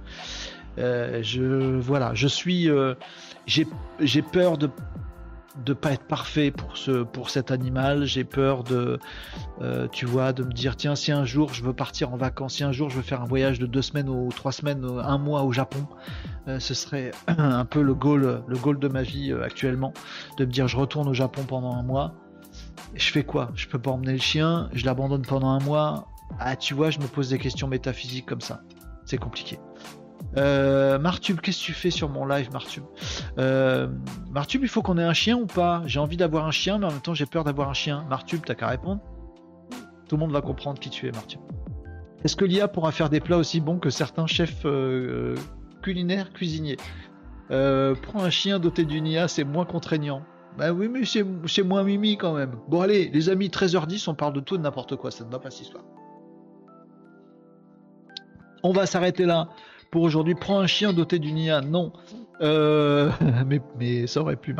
Euh, 0.80 1.22
je 1.22 1.78
voilà, 1.80 2.14
je 2.16 2.28
suis 2.28 2.70
euh, 2.70 2.96
j'ai 3.46 4.22
peur 4.22 4.58
de 4.58 4.70
de 5.64 5.74
pas 5.74 5.92
être 5.92 6.08
parfait 6.08 6.50
pour 6.50 6.78
ce 6.78 7.04
pour 7.04 7.30
cet 7.30 7.52
animal. 7.52 8.06
J'ai 8.06 8.24
peur 8.24 8.64
de, 8.64 8.98
tu 9.92 10.08
vois, 10.08 10.34
de 10.34 10.44
me 10.44 10.52
dire 10.52 10.76
tiens 10.76 10.96
si 10.96 11.12
un 11.12 11.26
jour 11.26 11.54
je 11.54 11.64
veux 11.64 11.74
partir 11.74 12.12
en 12.12 12.18
vacances, 12.18 12.56
si 12.56 12.64
un 12.64 12.72
jour 12.72 12.90
je 12.90 12.96
veux 12.96 13.04
faire 13.04 13.22
un 13.22 13.28
voyage 13.28 13.60
de 13.60 13.68
deux 13.68 13.84
semaines 13.84 14.10
ou 14.10 14.30
trois 14.36 14.52
semaines, 14.52 14.84
un 14.84 15.18
mois 15.20 15.44
au 15.44 15.52
Japon, 15.52 15.86
ce 16.48 16.74
serait 16.74 17.12
un 17.28 17.66
peu 17.66 17.84
le 17.84 17.94
goal 17.94 18.42
le 18.48 18.58
goal 18.58 18.80
de 18.80 18.88
ma 18.88 19.04
vie 19.04 19.32
actuellement, 19.32 19.94
de 20.40 20.46
me 20.46 20.52
dire 20.52 20.68
je 20.68 20.78
retourne 20.78 21.08
au 21.08 21.14
Japon 21.14 21.44
pendant 21.48 21.76
un 21.76 21.84
mois. 21.84 22.16
Je 22.96 23.12
fais 23.12 23.24
quoi? 23.24 23.52
Je 23.56 23.68
peux 23.68 23.80
pas 23.80 23.92
emmener 23.92 24.14
le 24.14 24.20
chien, 24.20 24.70
je 24.74 24.86
l'abandonne 24.86 25.24
pendant 25.24 25.50
un 25.50 25.60
mois. 25.60 26.08
Ah 26.40 26.56
tu 26.56 26.74
vois, 26.74 26.90
je 26.90 27.00
me 27.00 27.06
pose 27.06 27.30
des 27.30 27.40
questions 27.40 27.68
métaphysiques 27.68 28.26
comme 28.26 28.42
ça. 28.42 28.62
C'est 29.06 29.18
compliqué. 29.18 29.60
Euh, 30.38 30.98
Martube, 30.98 31.40
qu'est-ce 31.42 31.60
que 31.60 31.66
tu 31.66 31.74
fais 31.74 31.92
sur 31.92 32.10
mon 32.10 32.26
live, 32.26 32.50
Martube 32.52 32.86
euh, 33.38 33.88
Martube, 34.32 34.64
il 34.64 34.68
faut 34.68 34.82
qu'on 34.82 34.98
ait 34.98 35.04
un 35.04 35.14
chien 35.14 35.38
ou 35.38 35.46
pas? 35.46 35.84
J'ai 35.86 36.00
envie 36.00 36.18
d'avoir 36.18 36.48
un 36.48 36.52
chien, 36.52 36.80
mais 36.80 36.88
en 36.88 36.92
même 36.92 37.02
temps, 37.02 37.14
j'ai 37.14 37.26
peur 37.26 37.44
d'avoir 37.44 37.70
un 37.70 37.74
chien. 37.74 38.06
Martube, 38.10 38.42
t'as 38.46 38.56
qu'à 38.56 38.68
répondre. 38.68 39.02
Tout 40.08 40.16
le 40.16 40.22
monde 40.22 40.32
va 40.32 40.42
comprendre 40.42 40.80
qui 40.80 40.90
tu 40.90 41.08
es, 41.08 41.12
Martube. 41.12 41.42
Est-ce 42.24 42.36
que 42.36 42.46
l'IA 42.46 42.68
pourra 42.68 42.92
faire 42.92 43.10
des 43.10 43.20
plats 43.20 43.38
aussi 43.38 43.60
bons 43.60 43.80
que 43.80 43.90
certains 43.90 44.28
chefs 44.28 44.66
euh, 44.66 45.36
culinaires, 45.82 46.32
cuisiniers? 46.34 46.78
Prends 47.50 48.24
un 48.24 48.32
chien 48.32 48.58
doté 48.58 48.86
d'une 48.86 49.06
IA, 49.06 49.28
c'est 49.28 49.44
moins 49.44 49.66
contraignant. 49.66 50.24
Bah 50.58 50.72
oui, 50.72 50.88
mais 50.88 51.02
c'est 51.06 51.64
moins 51.64 51.84
mimi 51.84 52.16
quand 52.16 52.34
même. 52.34 52.56
Bon, 52.68 52.82
allez, 52.82 53.10
les 53.10 53.30
amis, 53.30 53.48
13h10, 53.48 54.10
on 54.10 54.14
parle 54.14 54.34
de 54.34 54.40
tout 54.40 54.56
et 54.56 54.58
de 54.60 54.64
n'importe 54.64 54.96
quoi. 54.96 55.10
Ça 55.10 55.24
ne 55.26 55.32
va 55.32 55.40
pas 55.40 55.50
cette 55.50 55.62
histoire. 55.62 55.84
On 58.62 58.72
va 58.72 58.86
s'arrêter 58.86 59.26
là 59.26 59.50
pour 59.92 60.04
aujourd'hui. 60.04 60.36
Prends 60.36 60.60
un 60.60 60.68
chien 60.68 60.94
doté 60.94 61.18
d'une 61.20 61.38
IA. 61.38 61.62
Non. 61.62 61.92
Euh, 62.42 63.10
mais, 63.80 64.08
ça 64.08 64.22
aurait 64.22 64.36
pu 64.36 64.54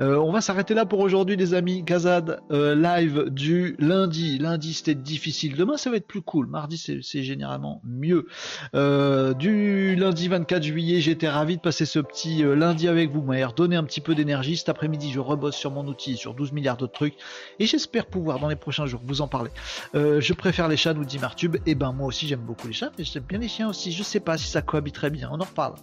euh, 0.00 0.16
on 0.16 0.32
va 0.32 0.40
s'arrêter 0.40 0.74
là 0.74 0.86
pour 0.86 1.00
aujourd'hui, 1.00 1.36
les 1.36 1.54
amis. 1.54 1.82
Gazad 1.82 2.40
euh, 2.50 2.74
live 2.74 3.28
du 3.30 3.76
lundi. 3.78 4.38
Lundi, 4.38 4.72
c'était 4.72 4.94
difficile. 4.94 5.56
Demain, 5.56 5.76
ça 5.76 5.90
va 5.90 5.96
être 5.96 6.06
plus 6.06 6.22
cool. 6.22 6.46
Mardi, 6.46 6.78
c'est 6.78 7.22
généralement 7.22 7.82
mieux. 7.84 8.26
du 8.72 9.96
lundi 9.96 10.28
24 10.28 10.62
juillet, 10.62 11.00
j'étais 11.00 11.28
ravi 11.28 11.56
de 11.56 11.60
passer 11.60 11.84
ce 11.84 11.98
petit 11.98 12.42
lundi 12.42 12.88
avec 12.88 13.10
vous. 13.10 13.22
M'avez 13.22 13.44
redonné 13.44 13.76
un 13.76 13.84
petit 13.84 14.00
peu 14.00 14.14
d'énergie. 14.14 14.56
Cet 14.56 14.68
après-midi, 14.68 15.12
je 15.12 15.20
rebosse 15.20 15.56
sur 15.56 15.70
mon 15.70 15.86
outil, 15.86 16.16
sur 16.16 16.34
12 16.34 16.52
milliards 16.52 16.76
d'autres 16.76 16.92
trucs. 16.92 17.14
Et 17.58 17.66
j'espère 17.66 18.06
pouvoir, 18.06 18.38
dans 18.38 18.48
les 18.48 18.56
prochains 18.56 18.86
jours, 18.86 19.00
vous 19.04 19.20
en 19.20 19.28
parler. 19.28 19.50
je 19.94 20.32
préfère 20.32 20.68
les 20.68 20.76
chats, 20.76 20.94
nous 20.94 21.04
dit 21.04 21.18
Martube. 21.18 21.56
Et 21.56 21.72
eh 21.72 21.74
ben, 21.74 21.92
moi 21.92 22.06
aussi, 22.06 22.26
j'aime 22.26 22.40
beaucoup 22.40 22.68
les 22.68 22.74
chats, 22.74 22.92
mais 22.98 23.04
j'aime 23.04 23.24
bien 23.24 23.38
les 23.38 23.48
chiens 23.48 23.68
aussi. 23.68 23.92
Je 23.92 24.02
sais 24.02 24.20
pas 24.20 24.38
si 24.38 24.46
ça 24.46 24.62
cohabiterait 24.62 25.10
bien. 25.10 25.28
On 25.32 25.40
en 25.40 25.44
reparle. 25.44 25.74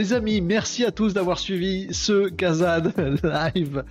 Les 0.00 0.14
amis, 0.14 0.40
merci 0.40 0.86
à 0.86 0.92
tous 0.92 1.12
d'avoir 1.12 1.38
suivi 1.38 1.92
ce 1.92 2.30
Kazad 2.30 2.94
live 3.22 3.84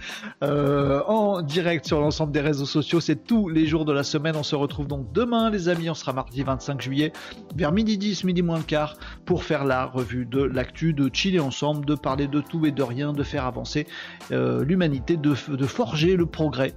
euh, 0.44 1.03
en 1.06 1.44
direct 1.44 1.86
sur 1.86 1.99
l'ensemble 1.99 2.31
des 2.31 2.41
réseaux 2.41 2.65
sociaux. 2.65 2.99
C'est 2.99 3.27
tous 3.27 3.48
les 3.48 3.68
jours 3.68 3.86
de 3.86 3.94
la 3.94 4.02
semaine. 4.02 4.36
On 4.36 4.41
se 4.41 4.56
retrouve 4.56 4.88
donc 4.88 5.14
demain, 5.14 5.52
les 5.52 5.69
amis. 5.69 5.88
On 5.88 5.94
sera 5.94 6.11
mardi 6.11 6.41
25 6.41 6.81
juillet 6.81 7.14
vers 7.56 7.72
midi 7.72 7.99
10, 7.99 8.23
midi 8.23 8.41
moins 8.41 8.57
le 8.57 8.64
quart 8.64 8.98
pour 9.26 9.44
faire 9.44 9.65
la 9.65 9.86
revue 9.86 10.26
de 10.26 10.41
l'actu, 10.41 10.94
de 10.94 11.11
chiller 11.14 11.40
ensemble, 11.40 11.86
de 11.86 11.94
parler 11.94 12.27
de 12.27 12.41
tout 12.41 12.65
et 12.65 12.72
de 12.72 12.81
rien, 12.81 13.14
de 13.14 13.22
faire 13.22 13.45
avancer 13.45 13.86
euh, 14.31 14.65
l'humanité, 14.65 15.15
de 15.15 15.36
forger 15.36 16.15
le 16.15 16.26
progrès 16.26 16.73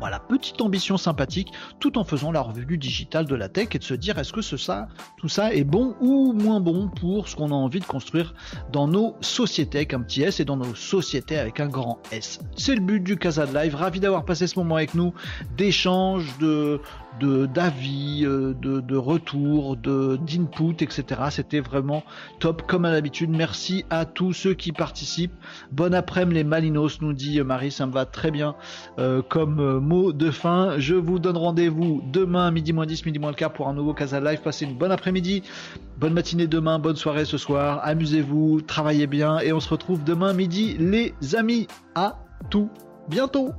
voilà, 0.00 0.18
petite 0.18 0.60
ambition 0.62 0.96
sympathique, 0.96 1.52
tout 1.78 1.98
en 1.98 2.04
faisant 2.04 2.32
la 2.32 2.40
revue 2.40 2.64
du 2.64 2.78
digital 2.78 3.26
de 3.26 3.34
la 3.34 3.48
tech 3.48 3.68
et 3.74 3.78
de 3.78 3.84
se 3.84 3.94
dire 3.94 4.18
est-ce 4.18 4.32
que 4.32 4.40
ce, 4.40 4.56
ça, 4.56 4.88
tout 5.18 5.28
ça 5.28 5.54
est 5.54 5.64
bon 5.64 5.94
ou 6.00 6.32
moins 6.32 6.60
bon 6.60 6.88
pour 6.88 7.28
ce 7.28 7.36
qu'on 7.36 7.50
a 7.50 7.54
envie 7.54 7.80
de 7.80 7.84
construire 7.84 8.34
dans 8.72 8.88
nos 8.88 9.14
sociétés 9.20 9.78
avec 9.78 9.94
un 9.94 10.00
petit 10.00 10.22
S 10.22 10.40
et 10.40 10.44
dans 10.44 10.56
nos 10.56 10.74
sociétés 10.74 11.38
avec 11.38 11.60
un 11.60 11.68
grand 11.68 11.98
S. 12.12 12.40
C'est 12.56 12.74
le 12.74 12.80
but 12.80 13.00
du 13.00 13.16
Casa 13.18 13.46
de 13.46 13.54
Live. 13.54 13.74
Ravi 13.74 14.00
d'avoir 14.00 14.24
passé 14.24 14.46
ce 14.46 14.58
moment 14.58 14.76
avec 14.76 14.94
nous, 14.94 15.12
d'échanges, 15.56 16.26
de, 16.38 16.80
d'avis, 17.20 18.24
euh, 18.24 18.54
de, 18.54 18.80
de 18.80 18.96
retours, 18.96 19.76
de 19.76 20.16
d'input, 20.16 20.82
etc. 20.82 21.04
C'était 21.30 21.60
vraiment 21.60 22.02
top 22.38 22.62
comme 22.66 22.86
à 22.86 22.90
l'habitude. 22.90 23.30
Merci 23.30 23.84
à 23.90 24.06
tous 24.06 24.32
ceux 24.32 24.54
qui 24.54 24.72
participent. 24.72 25.34
Bon 25.72 25.92
après-midi 25.92 26.30
les 26.30 26.44
Malinos, 26.44 27.00
nous 27.00 27.12
dit 27.12 27.40
Marie, 27.42 27.70
ça 27.70 27.86
me 27.86 27.92
va 27.92 28.06
très 28.06 28.30
bien 28.30 28.54
euh, 28.98 29.22
comme 29.22 29.58
euh, 29.60 29.80
mot 29.90 30.12
de 30.12 30.30
fin. 30.30 30.78
Je 30.78 30.94
vous 30.94 31.18
donne 31.18 31.36
rendez-vous 31.36 32.00
demain 32.12 32.52
midi 32.52 32.72
moins 32.72 32.86
10, 32.86 33.06
midi 33.06 33.18
moins 33.18 33.30
le 33.30 33.34
quart 33.34 33.52
pour 33.52 33.66
un 33.66 33.74
nouveau 33.74 33.92
Casa 33.92 34.20
Live. 34.20 34.40
Passez 34.40 34.64
une 34.64 34.78
bonne 34.78 34.92
après-midi, 34.92 35.42
bonne 35.98 36.12
matinée 36.12 36.46
demain, 36.46 36.78
bonne 36.78 36.94
soirée 36.94 37.24
ce 37.24 37.36
soir. 37.36 37.80
Amusez-vous, 37.82 38.60
travaillez 38.60 39.08
bien 39.08 39.40
et 39.40 39.52
on 39.52 39.58
se 39.58 39.68
retrouve 39.68 40.04
demain 40.04 40.32
midi 40.32 40.76
les 40.78 41.12
amis. 41.34 41.66
À 41.96 42.20
tout 42.50 42.70
bientôt 43.08 43.50